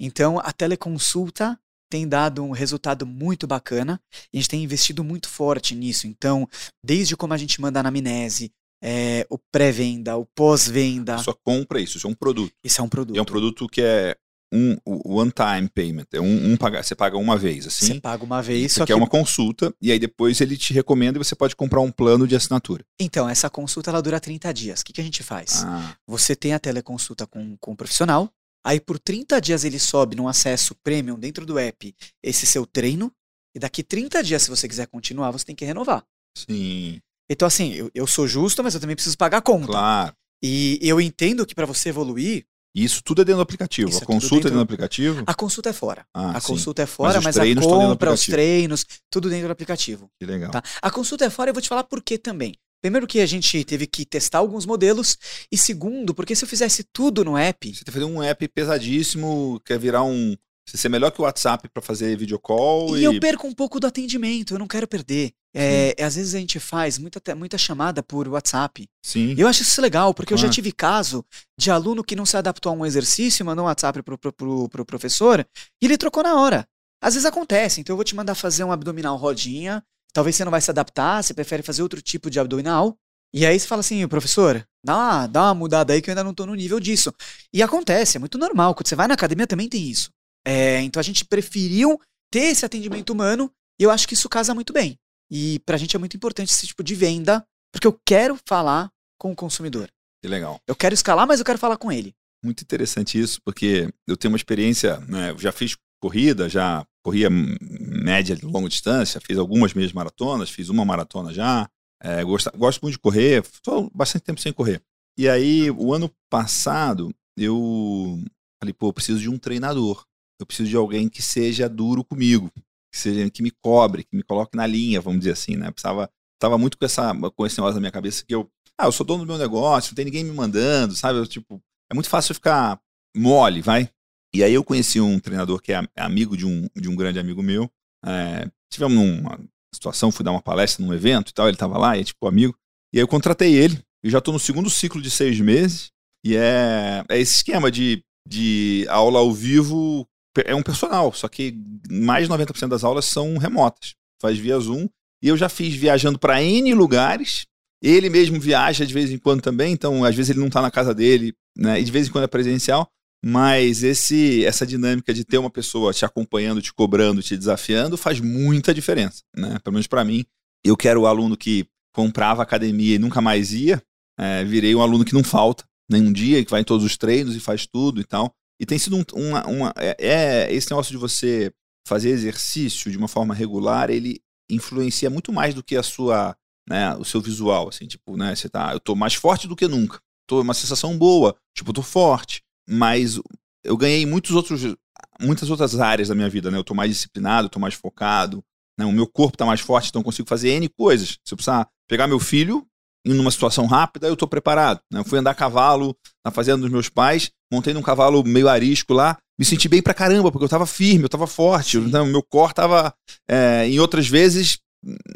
Então, 0.00 0.38
a 0.38 0.52
teleconsulta 0.52 1.58
tem 1.90 2.08
dado 2.08 2.42
um 2.42 2.50
resultado 2.50 3.06
muito 3.06 3.46
bacana 3.46 4.00
e 4.32 4.38
a 4.38 4.40
gente 4.40 4.48
tem 4.48 4.64
investido 4.64 5.04
muito 5.04 5.28
forte 5.28 5.74
nisso. 5.74 6.06
Então, 6.06 6.48
desde 6.84 7.16
como 7.16 7.34
a 7.34 7.36
gente 7.36 7.60
manda 7.60 7.80
anamnese, 7.80 8.50
é, 8.82 9.26
o 9.30 9.38
pré-venda, 9.52 10.16
o 10.16 10.26
pós-venda. 10.26 11.18
Só 11.18 11.32
compra 11.32 11.80
isso, 11.80 11.96
isso 11.98 12.06
é 12.06 12.10
um 12.10 12.14
produto. 12.14 12.52
Isso 12.64 12.80
é 12.80 12.84
um 12.84 12.88
produto. 12.88 13.16
E 13.16 13.18
é 13.18 13.22
um 13.22 13.26
produto 13.26 13.68
que 13.68 13.82
é 13.82 14.16
um 14.52 14.76
one-time 14.84 15.68
payment. 15.74 16.06
É 16.12 16.20
um, 16.20 16.52
um 16.52 16.56
pagar, 16.56 16.84
você 16.84 16.94
paga 16.94 17.16
uma 17.16 17.36
vez, 17.36 17.66
assim. 17.66 17.86
Você 17.86 18.00
paga 18.00 18.24
uma 18.24 18.40
vez, 18.42 18.72
só 18.72 18.86
que 18.86 18.92
é 18.92 18.96
uma 18.96 19.08
consulta, 19.08 19.74
e 19.80 19.90
aí 19.90 19.98
depois 19.98 20.40
ele 20.40 20.56
te 20.56 20.72
recomenda 20.72 21.18
e 21.18 21.24
você 21.24 21.34
pode 21.34 21.56
comprar 21.56 21.80
um 21.80 21.90
plano 21.90 22.26
de 22.26 22.36
assinatura. 22.36 22.84
Então, 23.00 23.28
essa 23.28 23.50
consulta 23.50 23.90
ela 23.90 24.00
dura 24.00 24.20
30 24.20 24.52
dias. 24.52 24.80
O 24.80 24.84
que, 24.84 24.92
que 24.92 25.00
a 25.00 25.04
gente 25.04 25.22
faz? 25.22 25.64
Ah. 25.64 25.96
Você 26.06 26.36
tem 26.36 26.54
a 26.54 26.58
teleconsulta 26.58 27.26
com, 27.26 27.56
com 27.58 27.72
o 27.72 27.76
profissional, 27.76 28.30
aí 28.64 28.80
por 28.80 28.98
30 28.98 29.40
dias 29.40 29.64
ele 29.64 29.78
sobe 29.78 30.16
num 30.16 30.28
acesso 30.28 30.74
premium 30.76 31.18
dentro 31.18 31.44
do 31.44 31.58
app 31.58 31.94
esse 32.22 32.46
seu 32.46 32.66
treino, 32.66 33.12
e 33.54 33.58
daqui 33.58 33.82
30 33.82 34.22
dias, 34.22 34.42
se 34.42 34.50
você 34.50 34.68
quiser 34.68 34.86
continuar, 34.86 35.30
você 35.30 35.44
tem 35.44 35.56
que 35.56 35.64
renovar. 35.64 36.04
Sim. 36.36 37.00
Então, 37.28 37.48
assim, 37.48 37.72
eu, 37.72 37.90
eu 37.94 38.06
sou 38.06 38.28
justo, 38.28 38.62
mas 38.62 38.74
eu 38.74 38.80
também 38.80 38.94
preciso 38.94 39.16
pagar 39.16 39.38
a 39.38 39.42
conta. 39.42 39.66
Claro. 39.66 40.14
E 40.42 40.78
eu 40.82 41.00
entendo 41.00 41.46
que 41.46 41.54
para 41.54 41.66
você 41.66 41.88
evoluir, 41.88 42.44
e 42.76 42.84
isso 42.84 43.02
tudo 43.02 43.22
é 43.22 43.24
dentro 43.24 43.38
do 43.38 43.42
aplicativo. 43.42 43.88
Isso 43.88 44.00
a 44.00 44.02
é 44.02 44.06
consulta 44.06 44.34
é 44.34 44.50
dentro... 44.50 44.58
do 44.58 44.60
aplicativo? 44.60 45.24
A 45.26 45.32
consulta 45.32 45.70
é 45.70 45.72
fora. 45.72 46.06
Ah, 46.12 46.36
a 46.36 46.40
sim. 46.40 46.48
consulta 46.48 46.82
é 46.82 46.86
fora, 46.86 47.22
mas, 47.22 47.34
mas 47.34 47.38
a 47.38 47.60
compra, 47.62 48.12
os 48.12 48.26
treinos, 48.26 48.84
tudo 49.10 49.30
dentro 49.30 49.48
do 49.48 49.52
aplicativo. 49.52 50.10
Que 50.20 50.26
legal. 50.26 50.50
Tá? 50.50 50.62
A 50.82 50.90
consulta 50.90 51.24
é 51.24 51.30
fora, 51.30 51.48
eu 51.48 51.54
vou 51.54 51.62
te 51.62 51.70
falar 51.70 51.84
por 51.84 52.02
quê 52.02 52.18
também. 52.18 52.54
Primeiro 52.82 53.06
que 53.06 53.20
a 53.20 53.26
gente 53.26 53.64
teve 53.64 53.86
que 53.86 54.04
testar 54.04 54.38
alguns 54.38 54.66
modelos 54.66 55.16
e 55.50 55.56
segundo, 55.56 56.14
porque 56.14 56.36
se 56.36 56.44
eu 56.44 56.48
fizesse 56.48 56.84
tudo 56.92 57.24
no 57.24 57.34
app, 57.38 57.74
você 57.74 57.90
fazer 57.90 58.04
um 58.04 58.22
app 58.22 58.46
pesadíssimo, 58.48 59.58
quer 59.64 59.78
virar 59.78 60.02
um 60.02 60.36
você 60.68 60.76
ser 60.76 60.88
melhor 60.88 61.10
que 61.12 61.20
o 61.20 61.24
WhatsApp 61.24 61.68
para 61.68 61.82
fazer 61.82 62.16
video 62.16 62.38
call. 62.38 62.96
E, 62.96 63.00
e, 63.00 63.04
eu 63.04 63.20
perco 63.20 63.46
um 63.46 63.52
pouco 63.52 63.78
do 63.78 63.86
atendimento, 63.86 64.54
eu 64.54 64.58
não 64.58 64.66
quero 64.66 64.86
perder. 64.86 65.32
É, 65.54 65.94
às 66.02 66.16
vezes 66.16 66.34
a 66.34 66.38
gente 66.38 66.60
faz 66.60 66.98
muita, 66.98 67.34
muita 67.34 67.56
chamada 67.56 68.02
por 68.02 68.28
WhatsApp. 68.28 68.86
Sim. 69.02 69.34
E 69.34 69.40
eu 69.40 69.48
acho 69.48 69.62
isso 69.62 69.80
legal, 69.80 70.12
porque 70.12 70.34
eu 70.34 70.38
já 70.38 70.50
tive 70.50 70.70
caso 70.70 71.24
de 71.58 71.70
aluno 71.70 72.04
que 72.04 72.16
não 72.16 72.26
se 72.26 72.36
adaptou 72.36 72.72
a 72.72 72.74
um 72.74 72.84
exercício, 72.84 73.46
mandou 73.46 73.64
um 73.64 73.68
WhatsApp 73.68 74.02
pro, 74.02 74.18
pro, 74.18 74.32
pro, 74.32 74.68
pro 74.68 74.84
professor 74.84 75.46
e 75.80 75.86
ele 75.86 75.96
trocou 75.96 76.22
na 76.22 76.38
hora. 76.38 76.68
Às 77.00 77.14
vezes 77.14 77.24
acontece, 77.24 77.80
então 77.80 77.94
eu 77.94 77.96
vou 77.96 78.04
te 78.04 78.14
mandar 78.14 78.34
fazer 78.34 78.64
um 78.64 78.72
abdominal 78.72 79.16
rodinha. 79.16 79.82
Talvez 80.12 80.36
você 80.36 80.44
não 80.44 80.50
vai 80.50 80.60
se 80.60 80.70
adaptar, 80.70 81.22
você 81.22 81.32
prefere 81.32 81.62
fazer 81.62 81.82
outro 81.82 82.02
tipo 82.02 82.28
de 82.28 82.40
abdominal. 82.40 82.96
E 83.32 83.44
aí 83.44 83.58
você 83.58 83.66
fala 83.66 83.80
assim, 83.80 84.06
professor, 84.08 84.66
dá 84.84 84.96
uma, 84.96 85.26
dá 85.26 85.42
uma 85.42 85.54
mudada 85.54 85.92
aí 85.92 86.00
que 86.00 86.08
eu 86.08 86.12
ainda 86.12 86.24
não 86.24 86.34
tô 86.34 86.46
no 86.46 86.54
nível 86.54 86.80
disso. 86.80 87.12
E 87.52 87.62
acontece, 87.62 88.16
é 88.16 88.20
muito 88.20 88.38
normal. 88.38 88.74
Quando 88.74 88.88
você 88.88 88.96
vai 88.96 89.06
na 89.08 89.14
academia 89.14 89.46
também 89.46 89.68
tem 89.68 89.82
isso. 89.82 90.10
É, 90.46 90.80
então 90.82 91.00
a 91.00 91.02
gente 91.02 91.24
preferiu 91.24 92.00
ter 92.30 92.44
esse 92.44 92.64
atendimento 92.64 93.10
humano 93.10 93.50
e 93.80 93.82
eu 93.82 93.90
acho 93.90 94.06
que 94.06 94.14
isso 94.14 94.28
casa 94.28 94.54
muito 94.54 94.72
bem. 94.72 94.96
E 95.30 95.58
pra 95.60 95.76
gente 95.76 95.96
é 95.96 95.98
muito 95.98 96.16
importante 96.16 96.52
esse 96.52 96.68
tipo 96.68 96.84
de 96.84 96.94
venda, 96.94 97.44
porque 97.72 97.86
eu 97.86 98.00
quero 98.06 98.38
falar 98.48 98.90
com 99.18 99.32
o 99.32 99.36
consumidor. 99.36 99.88
Que 100.22 100.28
legal. 100.28 100.60
Eu 100.66 100.76
quero 100.76 100.94
escalar, 100.94 101.26
mas 101.26 101.40
eu 101.40 101.44
quero 101.44 101.58
falar 101.58 101.76
com 101.76 101.90
ele. 101.90 102.14
Muito 102.44 102.62
interessante 102.62 103.18
isso, 103.18 103.40
porque 103.42 103.92
eu 104.06 104.16
tenho 104.16 104.32
uma 104.32 104.36
experiência, 104.36 104.98
né, 105.00 105.30
eu 105.30 105.38
já 105.38 105.50
fiz 105.50 105.76
corrida, 106.00 106.48
já 106.48 106.86
corria 107.04 107.28
média 107.28 108.36
de 108.36 108.44
longa 108.44 108.68
distância, 108.68 109.20
fiz 109.20 109.38
algumas 109.38 109.74
meias 109.74 109.92
maratonas, 109.92 110.50
fiz 110.50 110.68
uma 110.68 110.84
maratona 110.84 111.32
já. 111.32 111.68
É, 112.00 112.22
gosto, 112.22 112.50
gosto 112.56 112.82
muito 112.82 112.94
de 112.94 113.00
correr, 113.00 113.42
estou 113.42 113.90
bastante 113.92 114.22
tempo 114.22 114.40
sem 114.40 114.52
correr. 114.52 114.80
E 115.18 115.28
aí, 115.28 115.70
o 115.70 115.94
ano 115.94 116.10
passado, 116.30 117.12
eu 117.36 118.20
falei, 118.60 118.72
pô, 118.72 118.88
eu 118.88 118.92
preciso 118.92 119.18
de 119.18 119.30
um 119.30 119.38
treinador 119.38 120.04
eu 120.38 120.46
preciso 120.46 120.68
de 120.68 120.76
alguém 120.76 121.08
que 121.08 121.22
seja 121.22 121.68
duro 121.68 122.04
comigo, 122.04 122.50
que 122.92 122.98
seja 122.98 123.30
que 123.30 123.42
me 123.42 123.50
cobre, 123.50 124.04
que 124.04 124.16
me 124.16 124.22
coloque 124.22 124.56
na 124.56 124.66
linha, 124.66 125.00
vamos 125.00 125.20
dizer 125.20 125.32
assim, 125.32 125.56
né? 125.56 125.70
Precisava, 125.70 126.10
tava 126.38 126.58
muito 126.58 126.78
com 126.78 126.84
essa 126.84 127.12
com 127.34 127.46
esse 127.46 127.58
negócio 127.58 127.74
na 127.74 127.80
minha 127.80 127.92
cabeça 127.92 128.24
que 128.26 128.34
eu, 128.34 128.50
ah, 128.78 128.86
eu 128.86 128.92
sou 128.92 129.06
dono 129.06 129.24
do 129.24 129.26
meu 129.26 129.38
negócio, 129.38 129.90
não 129.90 129.96
tem 129.96 130.04
ninguém 130.04 130.24
me 130.24 130.32
mandando, 130.32 130.94
sabe? 130.94 131.18
Eu, 131.18 131.26
tipo, 131.26 131.62
é 131.90 131.94
muito 131.94 132.08
fácil 132.08 132.34
ficar 132.34 132.80
mole, 133.16 133.62
vai. 133.62 133.88
E 134.34 134.44
aí 134.44 134.52
eu 134.52 134.64
conheci 134.64 135.00
um 135.00 135.18
treinador 135.18 135.62
que 135.62 135.72
é 135.72 135.82
amigo 135.96 136.36
de 136.36 136.44
um, 136.44 136.68
de 136.76 136.88
um 136.88 136.96
grande 136.96 137.18
amigo 137.18 137.42
meu. 137.42 137.70
É, 138.04 138.50
tivemos 138.70 138.96
uma 138.96 139.40
situação, 139.74 140.12
fui 140.12 140.24
dar 140.24 140.32
uma 140.32 140.42
palestra 140.42 140.84
num 140.84 140.92
evento 140.92 141.30
e 141.30 141.32
tal, 141.32 141.46
ele 141.46 141.54
estava 141.54 141.78
lá, 141.78 141.96
e 141.96 142.00
é 142.00 142.04
tipo 142.04 142.26
amigo. 142.26 142.54
E 142.92 142.98
aí 142.98 143.02
eu 143.02 143.08
contratei 143.08 143.54
ele. 143.54 143.82
Eu 144.02 144.10
já 144.10 144.18
estou 144.18 144.32
no 144.32 144.40
segundo 144.40 144.68
ciclo 144.68 145.00
de 145.00 145.10
seis 145.10 145.40
meses. 145.40 145.90
E 146.24 146.36
é, 146.36 147.04
é 147.08 147.18
esse 147.18 147.36
esquema 147.36 147.70
de, 147.70 148.04
de 148.28 148.86
aula 148.88 149.20
ao 149.20 149.32
vivo 149.32 150.06
é 150.44 150.54
um 150.54 150.62
personal, 150.62 151.12
só 151.12 151.28
que 151.28 151.54
mais 151.90 152.26
de 152.26 152.34
90% 152.34 152.68
das 152.68 152.84
aulas 152.84 153.04
são 153.04 153.36
remotas. 153.38 153.94
Faz 154.20 154.38
via 154.38 154.58
Zoom. 154.58 154.88
E 155.22 155.28
eu 155.28 155.36
já 155.36 155.48
fiz 155.48 155.74
viajando 155.74 156.18
para 156.18 156.42
N 156.42 156.74
lugares. 156.74 157.46
Ele 157.82 158.08
mesmo 158.08 158.40
viaja 158.40 158.86
de 158.86 158.92
vez 158.92 159.10
em 159.10 159.18
quando 159.18 159.42
também, 159.42 159.72
então 159.72 160.04
às 160.04 160.14
vezes 160.14 160.30
ele 160.30 160.40
não 160.40 160.48
está 160.48 160.62
na 160.62 160.70
casa 160.70 160.94
dele, 160.94 161.34
né? 161.56 161.80
E 161.80 161.84
de 161.84 161.92
vez 161.92 162.08
em 162.08 162.10
quando 162.10 162.24
é 162.24 162.28
presencial. 162.28 162.88
Mas 163.24 163.82
esse, 163.82 164.44
essa 164.44 164.66
dinâmica 164.66 165.12
de 165.12 165.24
ter 165.24 165.38
uma 165.38 165.50
pessoa 165.50 165.92
te 165.92 166.04
acompanhando, 166.04 166.62
te 166.62 166.72
cobrando, 166.72 167.22
te 167.22 167.36
desafiando, 167.36 167.96
faz 167.96 168.20
muita 168.20 168.72
diferença, 168.72 169.22
né? 169.36 169.58
Pelo 169.62 169.74
menos 169.74 169.86
para 169.86 170.04
mim. 170.04 170.24
Eu 170.64 170.76
quero 170.76 171.02
o 171.02 171.06
aluno 171.06 171.36
que 171.36 171.66
comprava 171.92 172.42
academia 172.42 172.96
e 172.96 172.98
nunca 172.98 173.20
mais 173.20 173.52
ia, 173.52 173.82
é, 174.18 174.44
virei 174.44 174.74
um 174.74 174.82
aluno 174.82 175.04
que 175.04 175.14
não 175.14 175.24
falta 175.24 175.64
nenhum 175.88 176.12
dia, 176.12 176.44
que 176.44 176.50
vai 176.50 176.60
em 176.60 176.64
todos 176.64 176.84
os 176.84 176.96
treinos 176.96 177.34
e 177.36 177.40
faz 177.40 177.66
tudo 177.66 178.00
e 178.00 178.04
tal. 178.04 178.34
E 178.60 178.66
tem 178.66 178.78
sido 178.78 178.96
um, 178.96 179.04
uma, 179.14 179.46
uma 179.46 179.74
é, 179.76 179.96
é, 179.98 180.54
esse 180.54 180.70
negócio 180.70 180.90
de 180.92 180.98
você 180.98 181.52
fazer 181.86 182.10
exercício 182.10 182.90
de 182.90 182.98
uma 182.98 183.08
forma 183.08 183.34
regular, 183.34 183.90
ele 183.90 184.20
influencia 184.50 185.10
muito 185.10 185.32
mais 185.32 185.54
do 185.54 185.62
que 185.62 185.76
a 185.76 185.82
sua, 185.82 186.36
né, 186.68 186.94
o 186.96 187.04
seu 187.04 187.20
visual, 187.20 187.68
assim, 187.68 187.86
tipo, 187.86 188.16
né, 188.16 188.34
você 188.34 188.48
tá, 188.48 188.72
eu 188.72 188.80
tô 188.80 188.94
mais 188.94 189.14
forte 189.14 189.46
do 189.46 189.56
que 189.56 189.68
nunca. 189.68 190.00
Tô 190.28 190.40
uma 190.40 190.54
sensação 190.54 190.96
boa, 190.98 191.36
tipo, 191.54 191.72
tô 191.72 191.82
forte, 191.82 192.42
mas 192.68 193.20
eu 193.64 193.76
ganhei 193.76 194.04
muitos 194.04 194.32
outros 194.32 194.76
muitas 195.20 195.50
outras 195.50 195.78
áreas 195.78 196.08
da 196.08 196.14
minha 196.14 196.28
vida, 196.28 196.50
né? 196.50 196.58
Eu 196.58 196.64
tô 196.64 196.74
mais 196.74 196.90
disciplinado, 196.90 197.48
tô 197.48 197.58
mais 197.58 197.74
focado, 197.74 198.44
né? 198.78 198.84
O 198.84 198.92
meu 198.92 199.06
corpo 199.06 199.36
tá 199.36 199.46
mais 199.46 199.60
forte, 199.60 199.88
então 199.88 200.00
eu 200.00 200.04
consigo 200.04 200.28
fazer 200.28 200.50
N 200.50 200.68
coisas. 200.68 201.18
Se 201.24 201.32
eu 201.32 201.36
precisar 201.36 201.68
pegar 201.88 202.06
meu 202.06 202.18
filho 202.18 202.66
em 203.04 203.18
uma 203.18 203.30
situação 203.30 203.66
rápida, 203.66 204.08
eu 204.08 204.16
tô 204.16 204.26
preparado, 204.26 204.80
né? 204.90 205.00
Eu 205.00 205.04
fui 205.04 205.18
andar 205.18 205.30
a 205.30 205.34
cavalo 205.34 205.96
na 206.24 206.30
fazenda 206.30 206.58
dos 206.58 206.70
meus 206.70 206.88
pais, 206.88 207.30
montei 207.52 207.72
num 207.72 207.82
cavalo 207.82 208.22
meio 208.24 208.48
arisco 208.48 208.92
lá, 208.92 209.16
me 209.38 209.44
senti 209.44 209.68
bem 209.68 209.82
pra 209.82 209.94
caramba, 209.94 210.30
porque 210.32 210.44
eu 210.44 210.48
tava 210.48 210.66
firme, 210.66 211.04
eu 211.04 211.08
tava 211.08 211.26
forte, 211.26 211.76
então, 211.78 212.06
meu 212.06 212.22
corpo 212.22 212.54
tava. 212.54 212.94
É, 213.28 213.66
em 213.68 213.78
outras 213.78 214.08
vezes, 214.08 214.58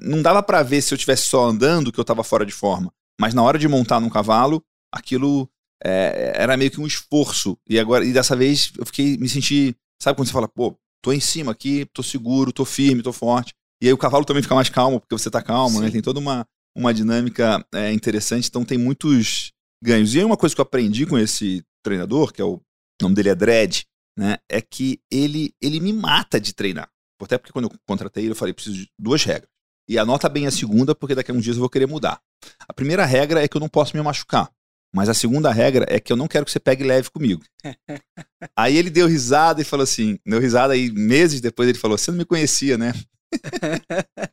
não 0.02 0.20
dava 0.20 0.42
para 0.42 0.62
ver 0.62 0.82
se 0.82 0.92
eu 0.92 0.98
tivesse 0.98 1.28
só 1.28 1.46
andando 1.46 1.92
que 1.92 1.98
eu 1.98 2.04
tava 2.04 2.22
fora 2.22 2.44
de 2.44 2.52
forma. 2.52 2.92
Mas 3.20 3.34
na 3.34 3.42
hora 3.42 3.58
de 3.58 3.68
montar 3.68 4.00
num 4.00 4.10
cavalo, 4.10 4.62
aquilo 4.92 5.48
é, 5.84 6.32
era 6.34 6.56
meio 6.56 6.70
que 6.70 6.80
um 6.80 6.86
esforço. 6.86 7.56
E 7.68 7.78
agora, 7.78 8.04
e 8.04 8.12
dessa 8.12 8.36
vez, 8.36 8.72
eu 8.78 8.86
fiquei, 8.86 9.16
me 9.16 9.28
senti. 9.28 9.74
Sabe 10.02 10.16
quando 10.16 10.28
você 10.28 10.32
fala, 10.32 10.48
pô, 10.48 10.76
tô 11.02 11.12
em 11.12 11.20
cima 11.20 11.52
aqui, 11.52 11.86
tô 11.92 12.02
seguro, 12.02 12.52
tô 12.52 12.64
firme, 12.64 13.02
tô 13.02 13.12
forte. 13.12 13.52
E 13.82 13.86
aí 13.86 13.92
o 13.92 13.98
cavalo 13.98 14.24
também 14.24 14.42
fica 14.42 14.54
mais 14.54 14.68
calmo, 14.68 15.00
porque 15.00 15.16
você 15.16 15.30
tá 15.30 15.42
calmo, 15.42 15.80
né? 15.80 15.86
Sim. 15.86 15.86
né? 15.86 15.90
Tem 15.92 16.02
toda 16.02 16.18
uma, 16.18 16.46
uma 16.76 16.92
dinâmica 16.92 17.64
é, 17.74 17.92
interessante, 17.92 18.48
então 18.48 18.64
tem 18.64 18.76
muitos 18.76 19.52
ganhos. 19.82 20.14
E 20.14 20.18
aí 20.18 20.24
uma 20.24 20.36
coisa 20.36 20.54
que 20.54 20.60
eu 20.60 20.64
aprendi 20.64 21.06
com 21.06 21.18
esse 21.18 21.62
treinador, 21.82 22.32
que 22.32 22.40
é 22.40 22.44
o, 22.44 22.54
o 22.54 22.62
nome 23.02 23.14
dele 23.14 23.30
é 23.30 23.34
Dredd, 23.34 23.84
né? 24.16 24.38
É 24.48 24.60
que 24.60 25.00
ele, 25.10 25.54
ele 25.60 25.80
me 25.80 25.92
mata 25.92 26.40
de 26.40 26.52
treinar. 26.52 26.90
Até 27.20 27.36
porque 27.36 27.52
quando 27.52 27.66
eu 27.66 27.78
contratei 27.86 28.24
ele, 28.24 28.32
eu 28.32 28.36
falei, 28.36 28.54
preciso 28.54 28.76
de 28.76 28.90
duas 28.98 29.22
regras. 29.24 29.48
E 29.88 29.98
anota 29.98 30.28
bem 30.28 30.46
a 30.46 30.50
segunda, 30.50 30.94
porque 30.94 31.14
daqui 31.14 31.30
a 31.30 31.34
uns 31.34 31.44
dias 31.44 31.56
eu 31.56 31.60
vou 31.60 31.68
querer 31.68 31.86
mudar. 31.86 32.20
A 32.68 32.72
primeira 32.72 33.04
regra 33.04 33.42
é 33.42 33.48
que 33.48 33.56
eu 33.56 33.60
não 33.60 33.68
posso 33.68 33.96
me 33.96 34.02
machucar. 34.02 34.50
Mas 34.94 35.08
a 35.08 35.14
segunda 35.14 35.52
regra 35.52 35.86
é 35.88 36.00
que 36.00 36.12
eu 36.12 36.16
não 36.16 36.26
quero 36.26 36.44
que 36.44 36.50
você 36.50 36.58
pegue 36.58 36.82
leve 36.82 37.10
comigo. 37.10 37.42
aí 38.56 38.76
ele 38.76 38.90
deu 38.90 39.06
risada 39.06 39.60
e 39.60 39.64
falou 39.64 39.84
assim: 39.84 40.18
deu 40.26 40.40
risada 40.40 40.72
aí 40.72 40.90
meses 40.90 41.40
depois 41.40 41.68
ele 41.68 41.78
falou: 41.78 41.96
Você 41.96 42.10
não 42.10 42.18
me 42.18 42.24
conhecia, 42.24 42.76
né? 42.76 42.92